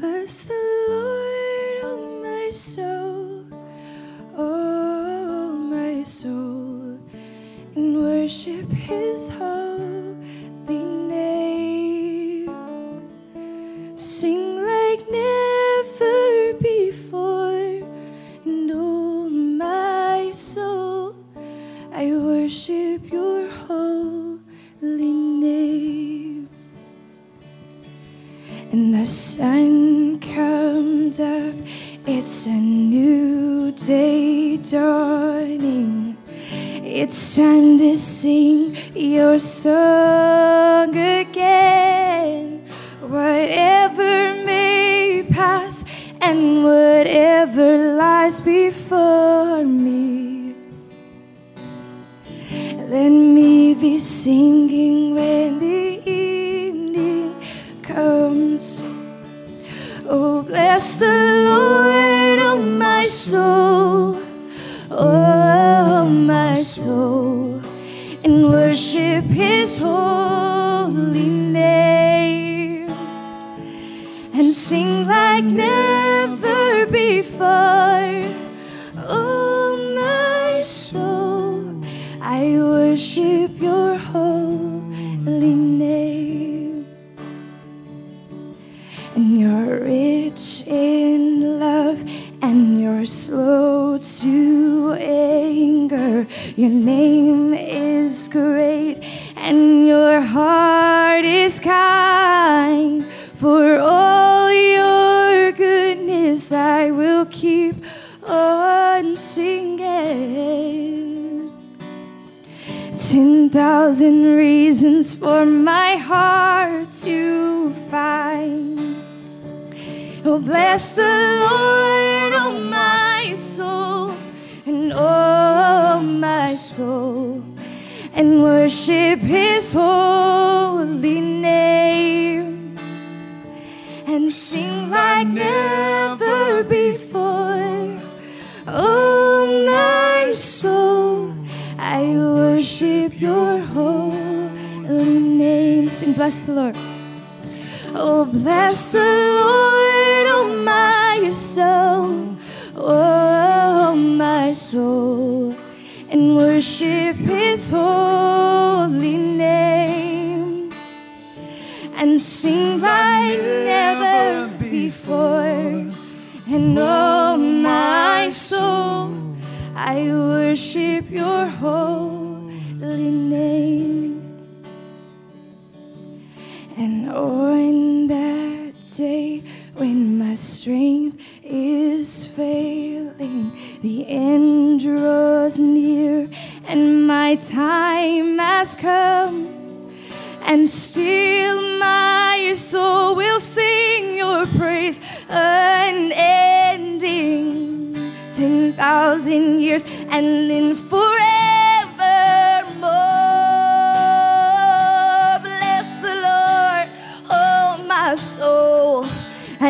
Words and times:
Bless 0.00 0.44
the 0.44 0.54
Lord, 0.88 1.84
oh 1.84 2.20
my 2.22 2.48
soul, 2.48 3.44
oh 4.34 5.52
my 5.52 6.02
soul, 6.04 6.98
and 7.76 7.96
worship 8.02 8.70
his 8.70 9.28
holy 9.28 9.89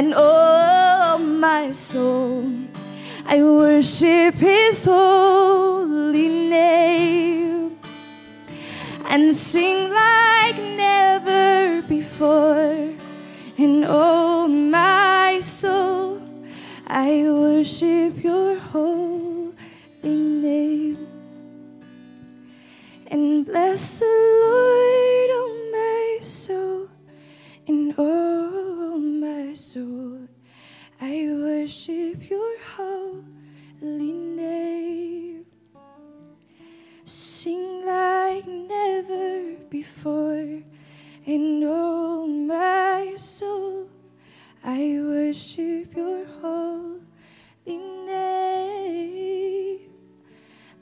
And 0.01 0.15
oh, 0.17 1.19
my 1.19 1.73
soul, 1.73 2.51
I 3.27 3.43
worship 3.43 4.35
His 4.35 4.87
holy 4.87 6.31
name. 6.49 7.79
And 9.11 9.37
sing 9.37 9.90
in 41.31 41.63
all 41.63 42.27
my 42.27 43.15
soul. 43.15 43.89
I 44.65 44.99
worship 45.01 45.95
your 45.95 46.25
holy 46.43 47.79
name. 48.07 49.79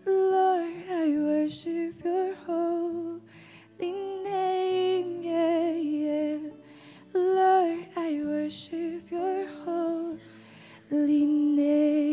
Lord, 0.06 0.73
I 0.91 1.09
worship 1.29 2.03
your 2.03 2.35
holy 2.47 3.21
name. 3.83 5.21
Yeah, 5.21 5.71
yeah. 5.73 6.39
Lord, 7.12 7.81
I 7.94 8.23
worship 8.25 9.11
your 9.11 9.47
holy 9.67 11.27
name. 11.27 12.07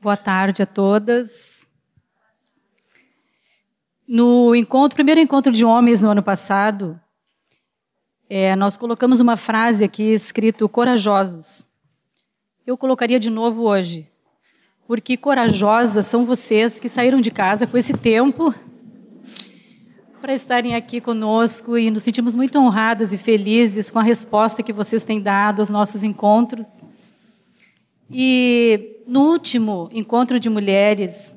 Boa 0.00 0.16
tarde 0.16 0.62
a 0.62 0.66
todas. 0.66 1.68
No 4.06 4.54
encontro, 4.54 4.94
primeiro 4.94 5.20
encontro 5.20 5.50
de 5.50 5.64
homens 5.64 6.02
no 6.02 6.10
ano 6.10 6.22
passado, 6.22 7.00
é, 8.30 8.54
nós 8.54 8.76
colocamos 8.76 9.18
uma 9.18 9.36
frase 9.36 9.82
aqui 9.82 10.04
escrito 10.04 10.68
corajosos. 10.68 11.66
Eu 12.64 12.78
colocaria 12.78 13.18
de 13.18 13.28
novo 13.28 13.62
hoje, 13.62 14.08
porque 14.86 15.16
corajosas 15.16 16.06
são 16.06 16.24
vocês 16.24 16.78
que 16.78 16.88
saíram 16.88 17.20
de 17.20 17.32
casa 17.32 17.66
com 17.66 17.76
esse 17.76 17.92
tempo 17.92 18.54
para 20.20 20.32
estarem 20.32 20.76
aqui 20.76 21.00
conosco 21.00 21.76
e 21.76 21.90
nos 21.90 22.04
sentimos 22.04 22.36
muito 22.36 22.56
honradas 22.56 23.12
e 23.12 23.18
felizes 23.18 23.90
com 23.90 23.98
a 23.98 24.02
resposta 24.02 24.62
que 24.62 24.72
vocês 24.72 25.02
têm 25.02 25.20
dado 25.20 25.58
aos 25.58 25.70
nossos 25.70 26.04
encontros. 26.04 26.84
E 28.10 29.02
no 29.06 29.30
último 29.30 29.88
encontro 29.92 30.40
de 30.40 30.48
mulheres, 30.48 31.36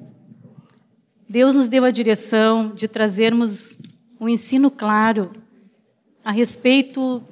Deus 1.27 1.55
nos 1.55 1.67
deu 1.67 1.83
a 1.83 1.91
direção 1.91 2.73
de 2.73 2.87
trazermos 2.87 3.77
um 4.19 4.29
ensino 4.29 4.69
claro 4.69 5.31
a 6.23 6.31
respeito 6.31 7.23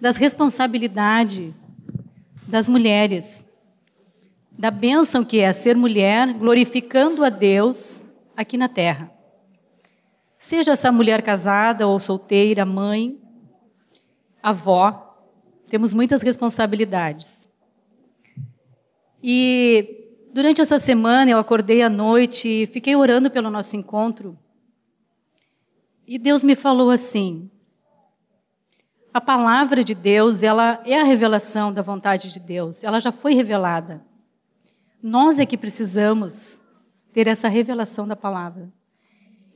das 0.00 0.16
responsabilidades 0.16 1.52
das 2.52 2.68
mulheres, 2.68 3.46
da 4.50 4.70
bênção 4.70 5.24
que 5.24 5.38
é 5.38 5.50
ser 5.54 5.74
mulher, 5.74 6.34
glorificando 6.34 7.24
a 7.24 7.30
Deus 7.30 8.02
aqui 8.36 8.58
na 8.58 8.68
terra. 8.68 9.10
Seja 10.38 10.72
essa 10.72 10.92
mulher 10.92 11.22
casada 11.22 11.86
ou 11.86 11.98
solteira, 11.98 12.66
mãe, 12.66 13.18
avó, 14.42 15.16
temos 15.70 15.94
muitas 15.94 16.20
responsabilidades. 16.20 17.48
E 19.22 20.08
durante 20.32 20.60
essa 20.60 20.78
semana 20.78 21.30
eu 21.30 21.38
acordei 21.38 21.82
à 21.82 21.88
noite 21.88 22.48
e 22.48 22.66
fiquei 22.66 22.96
orando 22.96 23.30
pelo 23.30 23.50
nosso 23.50 23.76
encontro. 23.76 24.36
E 26.06 26.18
Deus 26.18 26.42
me 26.42 26.54
falou 26.54 26.90
assim: 26.90 27.50
a 29.14 29.20
palavra 29.20 29.84
de 29.84 29.94
Deus, 29.94 30.42
ela 30.42 30.82
é 30.84 30.98
a 30.98 31.04
revelação 31.04 31.72
da 31.72 31.82
vontade 31.82 32.32
de 32.32 32.40
Deus, 32.40 32.82
ela 32.82 32.98
já 32.98 33.12
foi 33.12 33.34
revelada. 33.34 34.02
Nós 35.02 35.38
é 35.38 35.44
que 35.44 35.58
precisamos 35.58 36.62
ter 37.12 37.26
essa 37.26 37.48
revelação 37.48 38.08
da 38.08 38.16
palavra. 38.16 38.72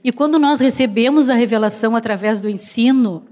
E 0.05 0.13
quando 0.13 0.39
nós 0.39 0.61
recebemos 0.61 1.29
a 1.29 1.35
revelação 1.35 1.97
através 1.97 2.39
do 2.39 2.49
ensino, 2.49 3.27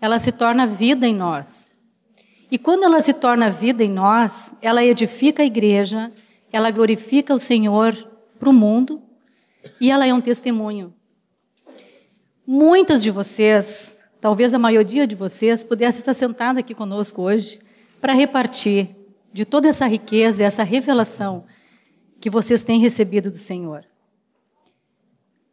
ela 0.00 0.18
se 0.18 0.32
torna 0.32 0.66
vida 0.66 1.06
em 1.06 1.14
nós. 1.14 1.68
E 2.50 2.58
quando 2.58 2.84
ela 2.84 3.00
se 3.00 3.12
torna 3.12 3.50
vida 3.50 3.84
em 3.84 3.90
nós, 3.90 4.54
ela 4.62 4.84
edifica 4.84 5.42
a 5.42 5.46
igreja, 5.46 6.10
ela 6.50 6.70
glorifica 6.70 7.34
o 7.34 7.38
Senhor 7.38 7.94
para 8.38 8.48
o 8.48 8.52
mundo 8.52 9.02
e 9.80 9.90
ela 9.90 10.06
é 10.06 10.14
um 10.14 10.20
testemunho. 10.20 10.94
Muitas 12.46 13.02
de 13.02 13.10
vocês, 13.10 13.98
talvez 14.20 14.54
a 14.54 14.58
maioria 14.58 15.06
de 15.06 15.14
vocês, 15.14 15.64
pudesse 15.64 15.98
estar 15.98 16.14
sentada 16.14 16.60
aqui 16.60 16.74
conosco 16.74 17.20
hoje 17.20 17.60
para 18.00 18.14
repartir 18.14 18.96
de 19.32 19.44
toda 19.44 19.68
essa 19.68 19.86
riqueza, 19.86 20.42
essa 20.42 20.62
revelação 20.62 21.44
que 22.18 22.30
vocês 22.30 22.62
têm 22.62 22.80
recebido 22.80 23.30
do 23.30 23.38
Senhor. 23.38 23.84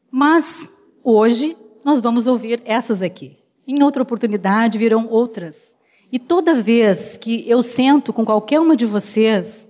Mas 0.09 0.69
hoje 1.03 1.57
nós 1.83 2.00
vamos 2.00 2.25
ouvir 2.25 2.62
essas 2.63 3.01
aqui. 3.01 3.38
Em 3.68 3.83
outra 3.83 4.01
oportunidade 4.01 4.77
virão 4.77 5.07
outras. 5.07 5.75
E 6.12 6.19
toda 6.19 6.54
vez 6.54 7.18
que 7.18 7.48
eu 7.50 7.62
sento 7.62 8.13
com 8.13 8.25
qualquer 8.25 8.60
uma 8.60 8.75
de 8.75 8.86
vocês, 8.86 9.68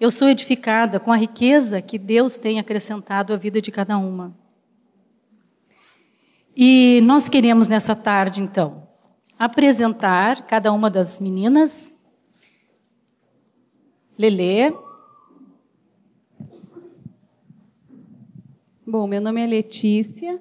eu 0.00 0.10
sou 0.10 0.28
edificada 0.28 0.98
com 0.98 1.12
a 1.12 1.16
riqueza 1.16 1.80
que 1.80 1.98
Deus 1.98 2.36
tem 2.36 2.58
acrescentado 2.58 3.32
à 3.32 3.36
vida 3.36 3.60
de 3.60 3.70
cada 3.70 3.96
uma. 3.98 4.36
E 6.56 7.00
nós 7.02 7.28
queremos 7.28 7.68
nessa 7.68 7.94
tarde, 7.94 8.40
então, 8.40 8.88
apresentar 9.38 10.46
cada 10.46 10.72
uma 10.72 10.88
das 10.88 11.20
meninas. 11.20 11.92
Lelê, 14.18 14.72
Bom, 18.88 19.08
meu 19.08 19.20
nome 19.20 19.42
é 19.42 19.46
Letícia, 19.48 20.40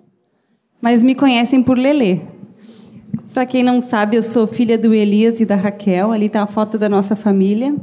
mas 0.79 1.01
me 1.01 1.15
conhecem 1.15 1.63
por 1.63 1.79
Lelê. 1.79 2.34
Para 3.35 3.45
quem 3.45 3.63
não 3.63 3.81
sabe, 3.81 4.15
eu 4.15 4.23
sou 4.23 4.47
filha 4.47 4.77
do 4.77 4.93
Elias 4.93 5.41
e 5.41 5.45
da 5.45 5.57
Raquel. 5.57 6.09
Ali 6.09 6.27
está 6.27 6.41
a 6.41 6.47
foto 6.47 6.77
da 6.77 6.87
nossa 6.87 7.17
família. 7.17 7.75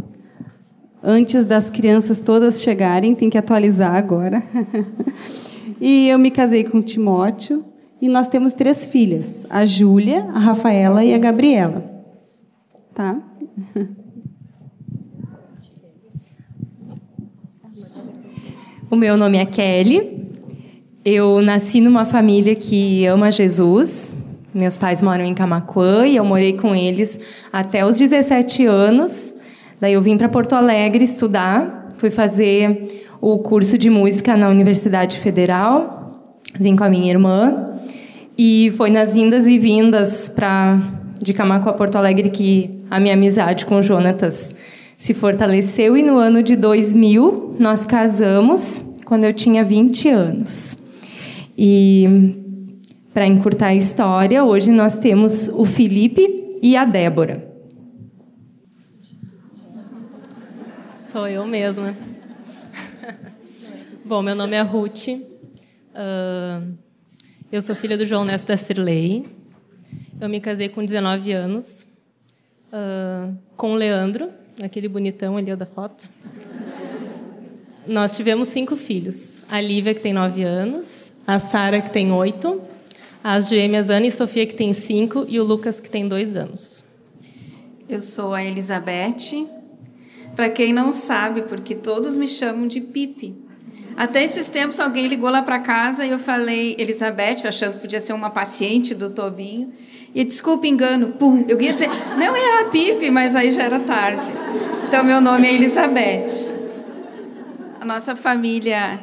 Antes 1.02 1.44
das 1.44 1.68
crianças 1.68 2.22
todas 2.22 2.62
chegarem, 2.62 3.14
tem 3.14 3.28
que 3.28 3.36
atualizar 3.36 3.94
agora. 3.94 4.42
e 5.78 6.08
eu 6.08 6.18
me 6.18 6.30
casei 6.30 6.64
com 6.64 6.78
o 6.78 6.82
Timóteo 6.82 7.62
e 8.00 8.08
nós 8.08 8.28
temos 8.28 8.54
três 8.54 8.86
filhas: 8.86 9.46
a 9.50 9.66
Júlia, 9.66 10.24
a 10.32 10.38
Rafaela 10.38 11.04
e 11.04 11.12
a 11.12 11.18
Gabriela. 11.18 11.84
Tá? 12.94 13.20
O 18.90 18.96
meu 18.96 19.16
nome 19.16 19.38
é 19.38 19.46
Kelly, 19.46 20.28
eu 21.02 21.40
nasci 21.40 21.80
numa 21.80 22.04
família 22.04 22.54
que 22.54 23.06
ama 23.06 23.30
Jesus. 23.30 24.14
Meus 24.54 24.76
pais 24.76 25.00
moram 25.00 25.24
em 25.24 25.32
Camaquã 25.32 26.06
e 26.06 26.16
eu 26.16 26.24
morei 26.24 26.52
com 26.52 26.74
eles 26.74 27.18
até 27.50 27.86
os 27.86 27.96
17 27.98 28.66
anos. 28.66 29.32
Daí 29.80 29.94
eu 29.94 30.02
vim 30.02 30.18
para 30.18 30.28
Porto 30.28 30.54
Alegre 30.54 31.04
estudar, 31.04 31.90
fui 31.96 32.10
fazer 32.10 33.06
o 33.20 33.38
curso 33.38 33.78
de 33.78 33.88
música 33.88 34.36
na 34.36 34.48
Universidade 34.48 35.18
Federal. 35.18 36.20
Vim 36.58 36.76
com 36.76 36.84
a 36.84 36.90
minha 36.90 37.10
irmã 37.10 37.72
e 38.36 38.72
foi 38.76 38.90
nas 38.90 39.16
indas 39.16 39.46
e 39.46 39.58
vindas 39.58 40.28
para 40.28 40.78
de 41.18 41.32
Camaquã 41.32 41.70
a 41.70 41.72
Porto 41.72 41.96
Alegre 41.96 42.28
que 42.28 42.82
a 42.90 43.00
minha 43.00 43.14
amizade 43.14 43.64
com 43.64 43.76
o 43.76 43.82
Jonatas 43.82 44.54
se 44.96 45.14
fortaleceu 45.14 45.96
e 45.96 46.02
no 46.02 46.18
ano 46.18 46.42
de 46.42 46.56
2000 46.56 47.56
nós 47.58 47.86
casamos 47.86 48.84
quando 49.06 49.24
eu 49.24 49.32
tinha 49.32 49.64
20 49.64 50.08
anos. 50.10 50.76
E 51.56 52.41
para 53.12 53.26
encurtar 53.26 53.68
a 53.68 53.74
história, 53.74 54.42
hoje 54.42 54.70
nós 54.70 54.98
temos 54.98 55.48
o 55.48 55.66
Felipe 55.66 56.58
e 56.62 56.76
a 56.76 56.84
Débora. 56.84 57.46
Sou 60.96 61.28
eu 61.28 61.46
mesma. 61.46 61.94
Bom, 64.02 64.22
meu 64.22 64.34
nome 64.34 64.56
é 64.56 64.62
Ruth. 64.62 65.08
Uh, 65.08 66.74
eu 67.50 67.60
sou 67.60 67.76
filha 67.76 67.98
do 67.98 68.06
João 68.06 68.24
Nesto 68.24 68.48
da 68.48 68.56
Cirlei. 68.56 69.26
Eu 70.18 70.28
me 70.28 70.40
casei 70.40 70.70
com 70.70 70.82
19 70.82 71.32
anos 71.32 71.86
uh, 72.72 73.36
com 73.56 73.72
o 73.72 73.74
Leandro, 73.74 74.30
aquele 74.62 74.88
bonitão 74.88 75.36
ali 75.36 75.54
da 75.54 75.66
foto. 75.66 76.08
Nós 77.86 78.16
tivemos 78.16 78.48
cinco 78.48 78.74
filhos. 78.74 79.44
A 79.50 79.60
Lívia, 79.60 79.92
que 79.92 80.00
tem 80.00 80.14
9 80.14 80.42
anos, 80.44 81.12
a 81.26 81.38
Sara, 81.38 81.82
que 81.82 81.90
tem 81.90 82.10
oito, 82.12 82.62
as 83.22 83.48
gêmeas 83.48 83.88
Ana 83.88 84.06
e 84.06 84.10
Sofia, 84.10 84.46
que 84.46 84.54
tem 84.54 84.72
cinco, 84.72 85.24
e 85.28 85.38
o 85.38 85.44
Lucas, 85.44 85.80
que 85.80 85.88
tem 85.88 86.08
dois 86.08 86.34
anos. 86.34 86.84
Eu 87.88 88.00
sou 88.00 88.34
a 88.34 88.44
Elizabeth. 88.44 89.46
Para 90.34 90.48
quem 90.48 90.72
não 90.72 90.92
sabe, 90.92 91.42
porque 91.42 91.74
todos 91.74 92.16
me 92.16 92.26
chamam 92.26 92.66
de 92.66 92.80
Pipe. 92.80 93.36
Até 93.96 94.24
esses 94.24 94.48
tempos 94.48 94.80
alguém 94.80 95.06
ligou 95.06 95.28
lá 95.28 95.42
para 95.42 95.58
casa 95.58 96.06
e 96.06 96.10
eu 96.10 96.18
falei 96.18 96.74
Elizabeth, 96.78 97.46
achando 97.46 97.74
que 97.74 97.80
podia 97.80 98.00
ser 98.00 98.14
uma 98.14 98.30
paciente 98.30 98.94
do 98.94 99.10
Tobinho. 99.10 99.72
E 100.14 100.24
desculpa, 100.24 100.66
engano, 100.66 101.12
pum, 101.12 101.44
eu 101.46 101.60
ia 101.60 101.74
dizer, 101.74 101.90
não 102.18 102.34
é 102.34 102.62
a 102.62 102.64
Pipe, 102.70 103.10
mas 103.10 103.36
aí 103.36 103.50
já 103.50 103.64
era 103.64 103.78
tarde. 103.80 104.26
Então 104.88 105.04
meu 105.04 105.20
nome 105.20 105.46
é 105.46 105.54
Elizabeth. 105.54 106.50
A 107.78 107.84
nossa 107.84 108.16
família 108.16 109.00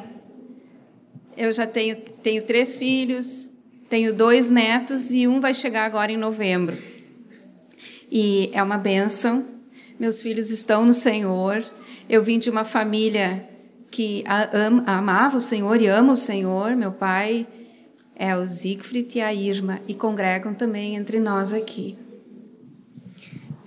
eu 1.38 1.52
já 1.52 1.68
tenho, 1.68 1.96
tenho 2.24 2.44
três 2.44 2.78
filhos, 2.78 3.54
tenho 3.90 4.14
dois 4.14 4.50
netos 4.50 5.12
e 5.12 5.28
um 5.28 5.42
vai 5.42 5.54
chegar 5.54 5.86
agora 5.86 6.12
em 6.12 6.18
novembro. 6.18 6.78
E 8.12 8.50
é 8.54 8.62
uma 8.62 8.78
benção. 8.78 9.46
Meus 10.00 10.22
filhos 10.22 10.52
estão 10.52 10.86
no 10.86 10.94
Senhor. 10.94 11.64
Eu 12.08 12.24
vim 12.24 12.40
de 12.40 12.50
uma 12.50 12.64
família 12.64 13.48
que 13.92 14.24
amava 14.86 15.38
o 15.38 15.42
Senhor 15.42 15.82
e 15.82 15.88
ama 15.88 16.14
o 16.14 16.18
Senhor. 16.18 16.76
Meu 16.76 16.92
pai 16.92 17.48
é 18.16 18.36
o 18.36 18.48
Siegfried 18.48 19.18
e 19.18 19.22
a 19.22 19.34
Irma 19.34 19.80
e 19.88 19.94
congregam 19.94 20.54
também 20.54 20.96
entre 20.96 21.20
nós 21.20 21.54
aqui. 21.54 21.98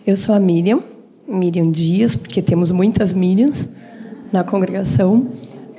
Eu 0.06 0.16
sou 0.16 0.34
a 0.34 0.40
Miriam, 0.40 0.82
Miriam 1.26 1.70
Dias, 1.70 2.14
porque 2.14 2.42
temos 2.42 2.70
muitas 2.70 3.12
Miriams 3.12 3.68
na 4.32 4.42
congregação. 4.42 5.30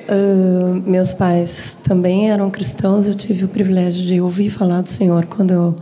Uh, 0.10 0.82
meus 0.86 1.14
pais 1.14 1.78
também 1.84 2.30
eram 2.30 2.50
cristãos. 2.50 3.08
Eu 3.08 3.16
tive 3.16 3.46
o 3.46 3.48
privilégio 3.48 4.06
de 4.06 4.20
ouvir 4.20 4.50
falar 4.50 4.82
do 4.82 4.90
Senhor 4.90 5.26
quando 5.26 5.52
eu 5.52 5.76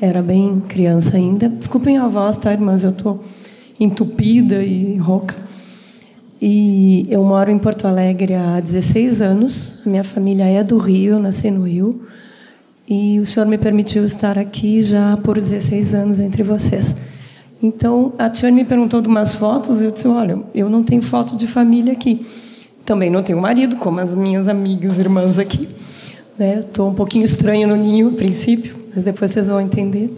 era 0.00 0.22
bem 0.22 0.60
criança 0.68 1.16
ainda. 1.16 1.48
Desculpem 1.48 1.98
a 1.98 2.06
voz, 2.06 2.36
tá, 2.36 2.52
irmãs? 2.52 2.84
Eu 2.84 2.90
estou 2.90 3.20
entupida 3.78 4.62
e 4.62 4.96
rouca. 4.96 5.34
E 6.40 7.04
eu 7.10 7.24
moro 7.24 7.50
em 7.50 7.58
Porto 7.58 7.86
Alegre 7.86 8.34
há 8.34 8.60
16 8.60 9.20
anos. 9.20 9.78
A 9.84 9.88
minha 9.88 10.04
família 10.04 10.44
é 10.44 10.62
do 10.62 10.78
Rio, 10.78 11.14
eu 11.14 11.18
nasci 11.18 11.50
no 11.50 11.66
Rio. 11.66 12.02
e 12.88 13.18
o 13.18 13.26
Senhor 13.26 13.44
me 13.46 13.58
permitiu 13.58 14.04
estar 14.04 14.38
aqui 14.38 14.82
já 14.82 15.16
por 15.16 15.40
16 15.40 15.94
anos 15.94 16.20
entre 16.20 16.42
vocês. 16.42 16.94
Então, 17.60 18.12
a 18.16 18.30
Tiane 18.30 18.54
me 18.54 18.64
perguntou 18.64 19.02
de 19.02 19.08
umas 19.08 19.34
fotos, 19.34 19.80
e 19.80 19.84
eu 19.84 19.90
disse: 19.90 20.06
Olha, 20.06 20.38
eu 20.54 20.70
não 20.70 20.84
tenho 20.84 21.02
foto 21.02 21.36
de 21.36 21.46
família 21.46 21.92
aqui. 21.92 22.24
Também 22.88 23.10
não 23.10 23.22
tenho 23.22 23.38
marido, 23.38 23.76
como 23.76 24.00
as 24.00 24.16
minhas 24.16 24.48
amigas 24.48 24.98
irmãs 24.98 25.38
aqui. 25.38 25.68
Né? 26.38 26.60
Estou 26.60 26.88
um 26.88 26.94
pouquinho 26.94 27.22
estranha 27.22 27.66
no 27.66 27.76
ninho, 27.76 28.08
a 28.08 28.12
princípio, 28.12 28.74
mas 28.94 29.04
depois 29.04 29.30
vocês 29.30 29.48
vão 29.48 29.60
entender. 29.60 30.10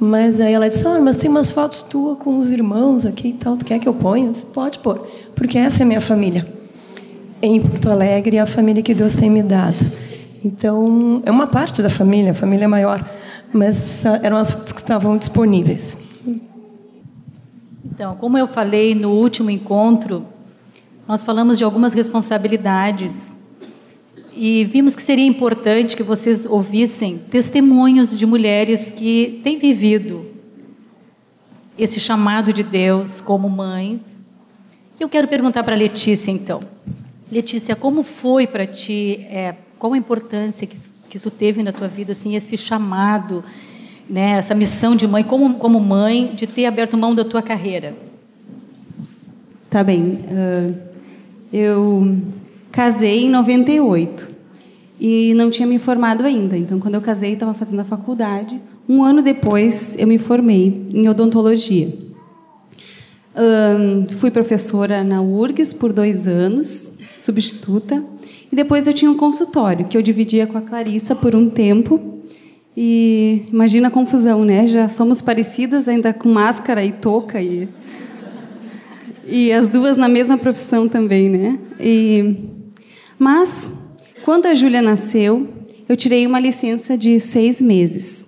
Mas 0.00 0.40
aí 0.40 0.52
ela 0.52 0.68
disse: 0.68 0.84
Ah, 0.84 0.98
mas 0.98 1.14
tem 1.14 1.30
umas 1.30 1.52
fotos 1.52 1.82
tuas 1.82 2.18
com 2.18 2.38
os 2.38 2.50
irmãos 2.50 3.06
aqui 3.06 3.28
e 3.28 3.32
tal, 3.34 3.56
tu 3.56 3.64
quer 3.64 3.78
que 3.78 3.88
eu 3.88 3.94
ponha? 3.94 4.26
Eu 4.26 4.32
disse: 4.32 4.46
Pode 4.46 4.80
pôr, 4.80 5.06
porque 5.36 5.58
essa 5.58 5.84
é 5.84 5.86
minha 5.86 6.00
família. 6.00 6.44
Em 7.40 7.60
Porto 7.60 7.88
Alegre, 7.88 8.38
é 8.38 8.40
a 8.40 8.46
família 8.46 8.82
que 8.82 8.92
Deus 8.92 9.14
tem 9.14 9.30
me 9.30 9.44
dado. 9.44 9.78
Então, 10.44 11.22
é 11.24 11.30
uma 11.30 11.46
parte 11.46 11.82
da 11.82 11.88
família, 11.88 12.32
a 12.32 12.34
família 12.34 12.64
é 12.64 12.68
maior, 12.68 13.08
mas 13.52 14.04
eram 14.24 14.38
as 14.38 14.50
fotos 14.50 14.72
que 14.72 14.80
estavam 14.80 15.16
disponíveis. 15.16 15.96
Então, 17.84 18.16
como 18.16 18.36
eu 18.36 18.48
falei 18.48 18.92
no 18.92 19.10
último 19.10 19.50
encontro, 19.50 20.26
nós 21.06 21.22
falamos 21.22 21.58
de 21.58 21.64
algumas 21.64 21.92
responsabilidades 21.92 23.34
e 24.34 24.64
vimos 24.64 24.96
que 24.96 25.02
seria 25.02 25.24
importante 25.24 25.96
que 25.96 26.02
vocês 26.02 26.44
ouvissem 26.44 27.18
testemunhos 27.30 28.16
de 28.16 28.26
mulheres 28.26 28.90
que 28.90 29.40
têm 29.42 29.58
vivido 29.58 30.26
esse 31.78 32.00
chamado 32.00 32.52
de 32.52 32.62
Deus 32.62 33.20
como 33.20 33.48
mães. 33.48 34.20
Eu 34.98 35.08
quero 35.08 35.28
perguntar 35.28 35.62
para 35.62 35.76
Letícia, 35.76 36.30
então. 36.30 36.60
Letícia, 37.30 37.76
como 37.76 38.02
foi 38.02 38.46
para 38.46 38.66
ti, 38.66 39.26
é, 39.30 39.54
qual 39.78 39.92
a 39.92 39.98
importância 39.98 40.66
que 40.66 40.74
isso, 40.74 40.92
que 41.08 41.16
isso 41.16 41.30
teve 41.30 41.62
na 41.62 41.72
tua 41.72 41.88
vida, 41.88 42.12
assim, 42.12 42.34
esse 42.34 42.56
chamado 42.56 43.44
né, 44.08 44.38
essa 44.38 44.54
missão 44.54 44.94
de 44.94 45.06
mãe, 45.06 45.24
como, 45.24 45.54
como 45.54 45.80
mãe, 45.80 46.32
de 46.34 46.46
ter 46.46 46.66
aberto 46.66 46.96
mão 46.96 47.14
da 47.14 47.24
tua 47.24 47.42
carreira? 47.42 47.94
Tá 49.68 49.82
bem. 49.82 50.20
Uh, 50.24 50.85
eu 51.52 52.16
casei 52.72 53.24
em 53.24 53.30
98 53.30 54.28
e 55.00 55.34
não 55.34 55.50
tinha 55.50 55.66
me 55.66 55.78
formado 55.78 56.24
ainda. 56.24 56.56
Então, 56.56 56.78
quando 56.78 56.94
eu 56.94 57.00
casei, 57.00 57.32
estava 57.32 57.54
fazendo 57.54 57.80
a 57.80 57.84
faculdade. 57.84 58.60
Um 58.88 59.02
ano 59.02 59.22
depois, 59.22 59.96
eu 59.98 60.06
me 60.06 60.18
formei 60.18 60.86
em 60.92 61.08
odontologia. 61.08 61.92
Fui 64.18 64.30
professora 64.30 65.04
na 65.04 65.20
URGS 65.20 65.74
por 65.74 65.92
dois 65.92 66.26
anos, 66.26 66.92
substituta. 67.16 68.02
E 68.50 68.56
depois 68.56 68.86
eu 68.86 68.94
tinha 68.94 69.10
um 69.10 69.16
consultório 69.16 69.86
que 69.86 69.96
eu 69.96 70.02
dividia 70.02 70.46
com 70.46 70.56
a 70.56 70.62
Clarissa 70.62 71.14
por 71.14 71.34
um 71.34 71.50
tempo. 71.50 72.00
E 72.76 73.46
imagina 73.52 73.88
a 73.88 73.90
confusão, 73.90 74.44
né? 74.44 74.66
Já 74.66 74.88
somos 74.88 75.20
parecidas, 75.20 75.88
ainda 75.88 76.12
com 76.12 76.28
máscara 76.28 76.84
e 76.84 76.92
touca 76.92 77.40
e 77.40 77.68
e 79.26 79.52
as 79.52 79.68
duas 79.68 79.96
na 79.96 80.08
mesma 80.08 80.38
profissão 80.38 80.88
também, 80.88 81.28
né? 81.28 81.58
E 81.80 82.36
mas 83.18 83.70
quando 84.24 84.46
a 84.46 84.54
Júlia 84.54 84.82
nasceu, 84.82 85.48
eu 85.88 85.96
tirei 85.96 86.26
uma 86.26 86.40
licença 86.40 86.96
de 86.96 87.18
seis 87.20 87.60
meses 87.60 88.26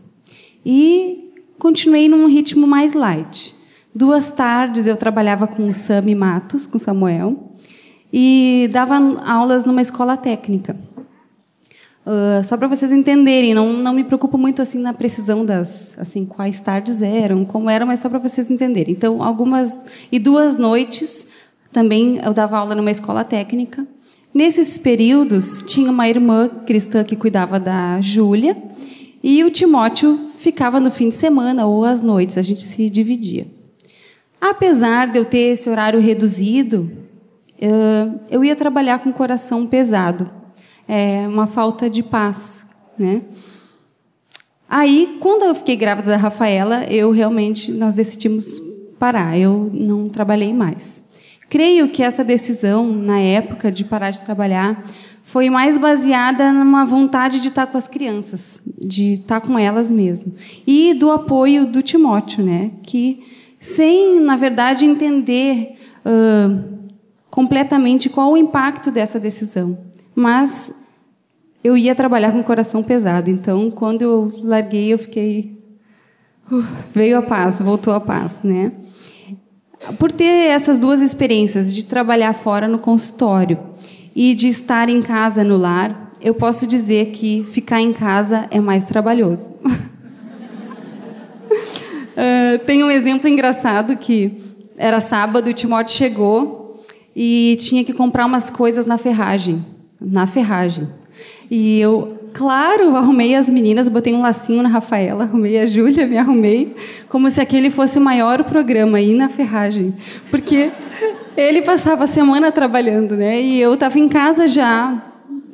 e 0.64 1.32
continuei 1.58 2.08
num 2.08 2.26
ritmo 2.26 2.66
mais 2.66 2.94
light. 2.94 3.54
Duas 3.94 4.30
tardes 4.30 4.86
eu 4.86 4.96
trabalhava 4.96 5.46
com 5.46 5.66
o 5.66 5.74
Sami 5.74 6.14
Matos, 6.14 6.66
com 6.66 6.78
Samuel, 6.78 7.52
e 8.12 8.68
dava 8.72 8.96
aulas 9.24 9.64
numa 9.64 9.82
escola 9.82 10.16
técnica. 10.16 10.76
Uh, 12.08 12.42
só 12.42 12.56
para 12.56 12.66
vocês 12.66 12.90
entenderem, 12.90 13.52
não, 13.52 13.70
não 13.70 13.92
me 13.92 14.02
preocupo 14.02 14.38
muito 14.38 14.62
assim 14.62 14.78
na 14.78 14.94
precisão 14.94 15.44
das, 15.44 15.94
assim, 15.98 16.24
quais 16.24 16.58
tardes 16.58 17.02
eram, 17.02 17.44
como 17.44 17.68
eram, 17.68 17.86
mas 17.86 18.00
só 18.00 18.08
para 18.08 18.18
vocês 18.18 18.50
entenderem. 18.50 18.94
Então, 18.94 19.22
algumas 19.22 19.84
e 20.10 20.18
duas 20.18 20.56
noites 20.56 21.28
também 21.70 22.18
eu 22.24 22.32
dava 22.32 22.56
aula 22.56 22.74
numa 22.74 22.90
escola 22.90 23.24
técnica. 23.24 23.86
Nesses 24.32 24.78
períodos 24.78 25.62
tinha 25.66 25.90
uma 25.90 26.08
irmã 26.08 26.48
cristã 26.48 27.04
que 27.04 27.14
cuidava 27.14 27.60
da 27.60 28.00
Júlia 28.00 28.56
e 29.22 29.44
o 29.44 29.50
Timóteo 29.50 30.30
ficava 30.38 30.80
no 30.80 30.90
fim 30.90 31.10
de 31.10 31.14
semana 31.14 31.66
ou 31.66 31.84
às 31.84 32.00
noites, 32.00 32.38
a 32.38 32.42
gente 32.42 32.62
se 32.62 32.88
dividia. 32.88 33.46
Apesar 34.40 35.08
de 35.08 35.18
eu 35.18 35.26
ter 35.26 35.52
esse 35.52 35.68
horário 35.68 36.00
reduzido, 36.00 36.90
uh, 37.60 38.18
eu 38.30 38.42
ia 38.42 38.56
trabalhar 38.56 39.00
com 39.00 39.10
o 39.10 39.12
coração 39.12 39.66
pesado 39.66 40.37
é, 40.88 41.28
uma 41.28 41.46
falta 41.46 41.90
de 41.90 42.02
paz, 42.02 42.66
né? 42.98 43.22
Aí, 44.68 45.16
quando 45.20 45.44
eu 45.44 45.54
fiquei 45.54 45.76
grávida 45.76 46.10
da 46.10 46.16
Rafaela, 46.16 46.84
eu 46.84 47.10
realmente 47.10 47.70
nós 47.72 47.94
decidimos 47.94 48.60
parar. 48.98 49.38
Eu 49.38 49.70
não 49.72 50.08
trabalhei 50.08 50.52
mais. 50.52 51.02
Creio 51.48 51.88
que 51.88 52.02
essa 52.02 52.22
decisão 52.22 52.92
na 52.92 53.18
época 53.18 53.72
de 53.72 53.84
parar 53.84 54.10
de 54.10 54.20
trabalhar 54.20 54.84
foi 55.22 55.48
mais 55.48 55.78
baseada 55.78 56.52
numa 56.52 56.84
vontade 56.84 57.40
de 57.40 57.48
estar 57.48 57.66
com 57.66 57.78
as 57.78 57.88
crianças, 57.88 58.62
de 58.78 59.14
estar 59.14 59.40
com 59.40 59.58
elas 59.58 59.90
mesmo, 59.90 60.34
e 60.66 60.94
do 60.94 61.10
apoio 61.10 61.66
do 61.66 61.82
Timóteo, 61.82 62.44
né? 62.44 62.70
Que 62.82 63.24
sem, 63.60 64.20
na 64.20 64.36
verdade, 64.36 64.84
entender 64.84 65.76
uh, 66.04 66.78
completamente 67.30 68.08
qual 68.08 68.32
o 68.32 68.36
impacto 68.36 68.90
dessa 68.90 69.18
decisão 69.18 69.87
mas 70.18 70.72
eu 71.62 71.76
ia 71.76 71.94
trabalhar 71.94 72.32
com 72.32 72.40
o 72.40 72.44
coração 72.44 72.82
pesado. 72.82 73.30
Então, 73.30 73.70
quando 73.70 74.02
eu 74.02 74.28
larguei, 74.42 74.92
eu 74.92 74.98
fiquei. 74.98 75.56
Uh, 76.50 76.64
veio 76.92 77.18
a 77.18 77.22
paz, 77.22 77.60
voltou 77.60 77.94
a 77.94 78.00
paz, 78.00 78.40
né? 78.42 78.72
Por 79.96 80.10
ter 80.10 80.50
essas 80.50 80.80
duas 80.80 81.00
experiências 81.00 81.72
de 81.72 81.84
trabalhar 81.84 82.32
fora 82.32 82.66
no 82.66 82.80
consultório 82.80 83.60
e 84.14 84.34
de 84.34 84.48
estar 84.48 84.88
em 84.88 85.00
casa 85.00 85.44
no 85.44 85.56
lar, 85.56 86.10
eu 86.20 86.34
posso 86.34 86.66
dizer 86.66 87.12
que 87.12 87.44
ficar 87.44 87.80
em 87.80 87.92
casa 87.92 88.48
é 88.50 88.58
mais 88.58 88.86
trabalhoso. 88.86 89.52
uh, 89.62 89.78
tem 92.66 92.82
um 92.82 92.90
exemplo 92.90 93.28
engraçado 93.28 93.96
que 93.96 94.36
era 94.76 95.00
sábado, 95.00 95.48
o 95.48 95.52
Timóteo 95.52 95.94
chegou 95.94 96.82
e 97.14 97.56
tinha 97.60 97.84
que 97.84 97.92
comprar 97.92 98.26
umas 98.26 98.50
coisas 98.50 98.84
na 98.84 98.98
ferragem 98.98 99.77
na 100.00 100.26
ferragem. 100.26 100.88
E 101.50 101.80
eu, 101.80 102.18
claro, 102.32 102.94
arrumei 102.96 103.34
as 103.34 103.48
meninas, 103.48 103.88
botei 103.88 104.14
um 104.14 104.20
lacinho 104.20 104.62
na 104.62 104.68
Rafaela, 104.68 105.24
arrumei 105.24 105.58
a 105.58 105.66
Júlia, 105.66 106.06
me 106.06 106.18
arrumei, 106.18 106.74
como 107.08 107.30
se 107.30 107.40
aquele 107.40 107.70
fosse 107.70 107.98
o 107.98 108.02
maior 108.02 108.44
programa 108.44 108.98
aí 108.98 109.14
na 109.14 109.28
ferragem. 109.28 109.94
Porque 110.30 110.70
ele 111.36 111.62
passava 111.62 112.04
a 112.04 112.08
semana 112.08 112.52
trabalhando, 112.52 113.16
né? 113.16 113.40
E 113.40 113.60
eu 113.60 113.74
estava 113.74 113.98
em 113.98 114.08
casa 114.08 114.46
já 114.46 115.08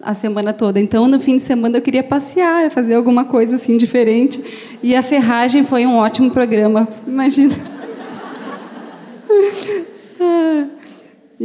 a 0.04 0.12
semana 0.12 0.52
toda. 0.52 0.78
Então, 0.78 1.08
no 1.08 1.18
fim 1.18 1.36
de 1.36 1.42
semana, 1.42 1.78
eu 1.78 1.82
queria 1.82 2.02
passear, 2.02 2.70
fazer 2.70 2.94
alguma 2.94 3.24
coisa 3.24 3.56
assim 3.56 3.76
diferente. 3.76 4.42
E 4.82 4.94
a 4.94 5.02
ferragem 5.02 5.64
foi 5.64 5.86
um 5.86 5.96
ótimo 5.96 6.30
programa, 6.30 6.86
imagina. 7.06 7.54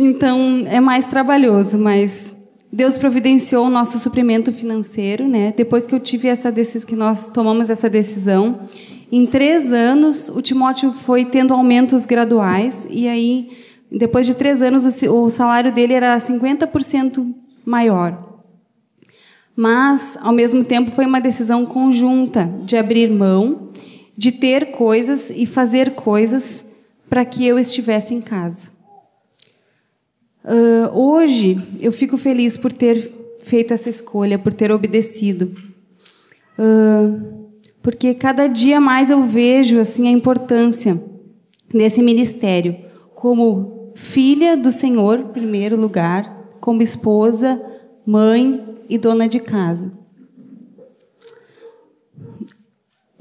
Então, 0.01 0.65
é 0.69 0.79
mais 0.79 1.07
trabalhoso, 1.07 1.77
mas 1.77 2.33
Deus 2.71 2.97
providenciou 2.97 3.65
o 3.65 3.69
nosso 3.69 3.97
suprimento 3.97 4.53
financeiro, 4.53 5.27
né? 5.27 5.53
Depois 5.55 5.87
que 5.87 5.95
eu 5.95 5.99
tive 5.99 6.27
essa 6.27 6.51
decisão, 6.51 6.87
que 6.87 6.95
nós 6.95 7.27
tomamos 7.27 7.69
essa 7.69 7.89
decisão, 7.89 8.61
em 9.11 9.25
três 9.25 9.73
anos 9.73 10.29
o 10.29 10.41
Timóteo 10.41 10.93
foi 10.93 11.25
tendo 11.25 11.53
aumentos 11.53 12.05
graduais 12.05 12.87
e 12.89 13.07
aí 13.07 13.49
depois 13.91 14.27
de 14.27 14.35
três 14.35 14.61
anos 14.61 14.85
o 15.03 15.29
salário 15.31 15.71
dele 15.71 15.93
era 15.93 16.15
50% 16.17 17.33
maior. 17.65 18.43
Mas 19.55 20.15
ao 20.21 20.31
mesmo 20.31 20.63
tempo 20.63 20.91
foi 20.91 21.05
uma 21.07 21.19
decisão 21.19 21.65
conjunta 21.65 22.45
de 22.65 22.77
abrir 22.77 23.09
mão, 23.09 23.69
de 24.15 24.31
ter 24.31 24.71
coisas 24.71 25.31
e 25.31 25.47
fazer 25.47 25.95
coisas 25.95 26.65
para 27.09 27.25
que 27.25 27.45
eu 27.45 27.57
estivesse 27.57 28.13
em 28.13 28.21
casa. 28.21 28.78
Uh, 30.49 30.99
hoje 30.99 31.61
eu 31.79 31.91
fico 31.91 32.17
feliz 32.17 32.57
por 32.57 32.73
ter 32.73 32.97
feito 33.43 33.71
essa 33.71 33.87
escolha, 33.87 34.39
por 34.39 34.51
ter 34.51 34.71
obedecido, 34.71 35.53
uh, 36.57 37.47
porque 37.83 38.15
cada 38.15 38.47
dia 38.47 38.81
mais 38.81 39.11
eu 39.11 39.21
vejo 39.21 39.79
assim 39.79 40.07
a 40.07 40.11
importância 40.11 40.99
desse 41.71 42.01
ministério 42.01 42.75
como 43.13 43.91
filha 43.93 44.57
do 44.57 44.71
Senhor, 44.71 45.19
em 45.19 45.27
primeiro 45.27 45.79
lugar, 45.79 46.47
como 46.59 46.81
esposa, 46.81 47.61
mãe 48.03 48.75
e 48.89 48.97
dona 48.97 49.27
de 49.27 49.39
casa. 49.39 49.91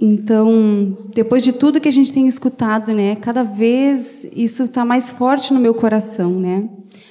Então, 0.01 0.97
depois 1.13 1.43
de 1.43 1.53
tudo 1.53 1.79
que 1.79 1.89
a 1.89 1.93
gente 1.93 2.11
tem 2.11 2.27
escutado, 2.27 2.95
né, 2.95 3.17
cada 3.17 3.43
vez 3.43 4.27
isso 4.35 4.63
está 4.63 4.83
mais 4.83 5.11
forte 5.11 5.53
no 5.53 5.61
meu 5.61 5.75
coração, 5.75 6.41
né? 6.41 6.71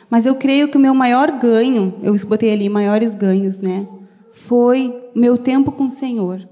Mas 0.10 0.26
eu 0.26 0.36
creio 0.36 0.70
que 0.70 0.78
o 0.78 0.80
meu 0.80 0.94
maior 0.94 1.32
ganho, 1.40 1.96
eu 2.02 2.16
botei 2.26 2.54
ali 2.54 2.70
maiores 2.70 3.14
ganhos, 3.14 3.60
né? 3.60 3.88
foi 4.38 4.94
meu 5.16 5.38
tempo 5.38 5.72
com 5.72 5.88
o 5.88 5.92
Senhor. 5.92 6.48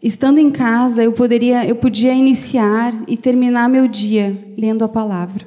Estando 0.00 0.38
em 0.38 0.50
casa, 0.50 1.02
eu 1.02 1.12
poderia, 1.12 1.66
eu 1.66 1.74
podia 1.74 2.12
iniciar 2.12 2.92
e 3.08 3.16
terminar 3.16 3.68
meu 3.68 3.88
dia 3.88 4.54
lendo 4.56 4.84
a 4.84 4.88
palavra. 4.88 5.46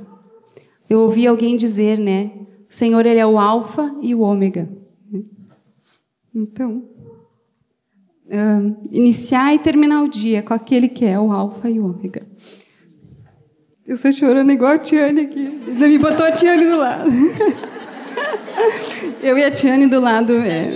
Eu 0.90 1.00
ouvi 1.00 1.26
alguém 1.26 1.56
dizer, 1.56 1.98
né? 1.98 2.32
O 2.70 2.74
Senhor 2.74 3.06
ele 3.06 3.20
é 3.20 3.26
o 3.26 3.40
alfa 3.40 3.96
e 4.02 4.14
o 4.14 4.22
ômega. 4.22 4.68
Então, 6.34 6.84
uh, 8.28 8.88
iniciar 8.92 9.54
e 9.54 9.60
terminar 9.60 10.04
o 10.04 10.10
dia 10.10 10.42
com 10.42 10.54
aquele 10.54 10.90
que 10.90 11.06
é 11.06 11.18
o 11.18 11.32
alfa 11.32 11.70
e 11.70 11.80
o 11.80 11.86
ômega. 11.86 12.28
Eu 13.92 13.96
estou 13.96 14.14
chorando 14.14 14.50
igual 14.54 14.72
a 14.72 14.80
Tiane 14.80 15.20
aqui. 15.20 15.62
Ainda 15.68 15.90
me 15.90 15.98
botou 15.98 16.26
a 16.26 16.32
Tiane 16.32 16.66
do 16.66 16.78
lado. 16.78 17.12
Eu 19.22 19.38
e 19.38 19.44
a 19.44 19.52
Tiane 19.52 19.86
do 19.86 20.00
lado. 20.00 20.32
É. 20.38 20.72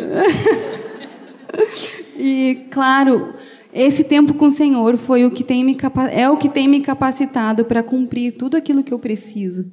E, 2.17 2.65
claro, 2.69 3.33
esse 3.73 4.03
tempo 4.03 4.33
com 4.33 4.47
o 4.47 4.51
Senhor 4.51 4.97
foi 4.97 5.23
o 5.23 5.31
que 5.31 5.45
tem 5.45 5.63
me 5.63 5.77
é 6.11 6.29
o 6.29 6.35
que 6.35 6.49
tem 6.49 6.67
me 6.67 6.81
capacitado 6.81 7.63
para 7.63 7.81
cumprir 7.81 8.33
tudo 8.33 8.57
aquilo 8.57 8.83
que 8.83 8.93
eu 8.93 8.99
preciso. 8.99 9.71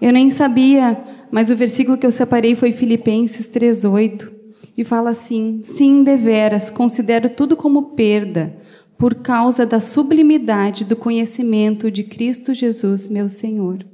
Eu 0.00 0.10
nem 0.10 0.30
sabia, 0.30 0.98
mas 1.30 1.50
o 1.50 1.56
versículo 1.56 1.98
que 1.98 2.06
eu 2.06 2.10
separei 2.10 2.54
foi 2.54 2.72
Filipenses 2.72 3.50
3:8 3.50 4.32
e 4.78 4.82
fala 4.82 5.10
assim: 5.10 5.60
Sim, 5.62 6.02
deveras, 6.02 6.70
considero 6.70 7.28
tudo 7.28 7.54
como 7.54 7.94
perda 7.94 8.66
por 8.98 9.14
causa 9.14 9.64
da 9.64 9.78
sublimidade 9.78 10.84
do 10.84 10.96
conhecimento 10.96 11.90
de 11.90 12.02
Cristo 12.02 12.52
Jesus, 12.52 13.08
meu 13.08 13.28
Senhor. 13.28 13.86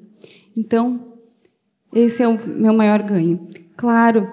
Então, 0.57 1.13
esse 1.95 2.23
é 2.23 2.29
o 2.29 2.39
meu 2.47 2.73
maior 2.73 3.03
ganho. 3.03 3.47
Claro, 3.77 4.27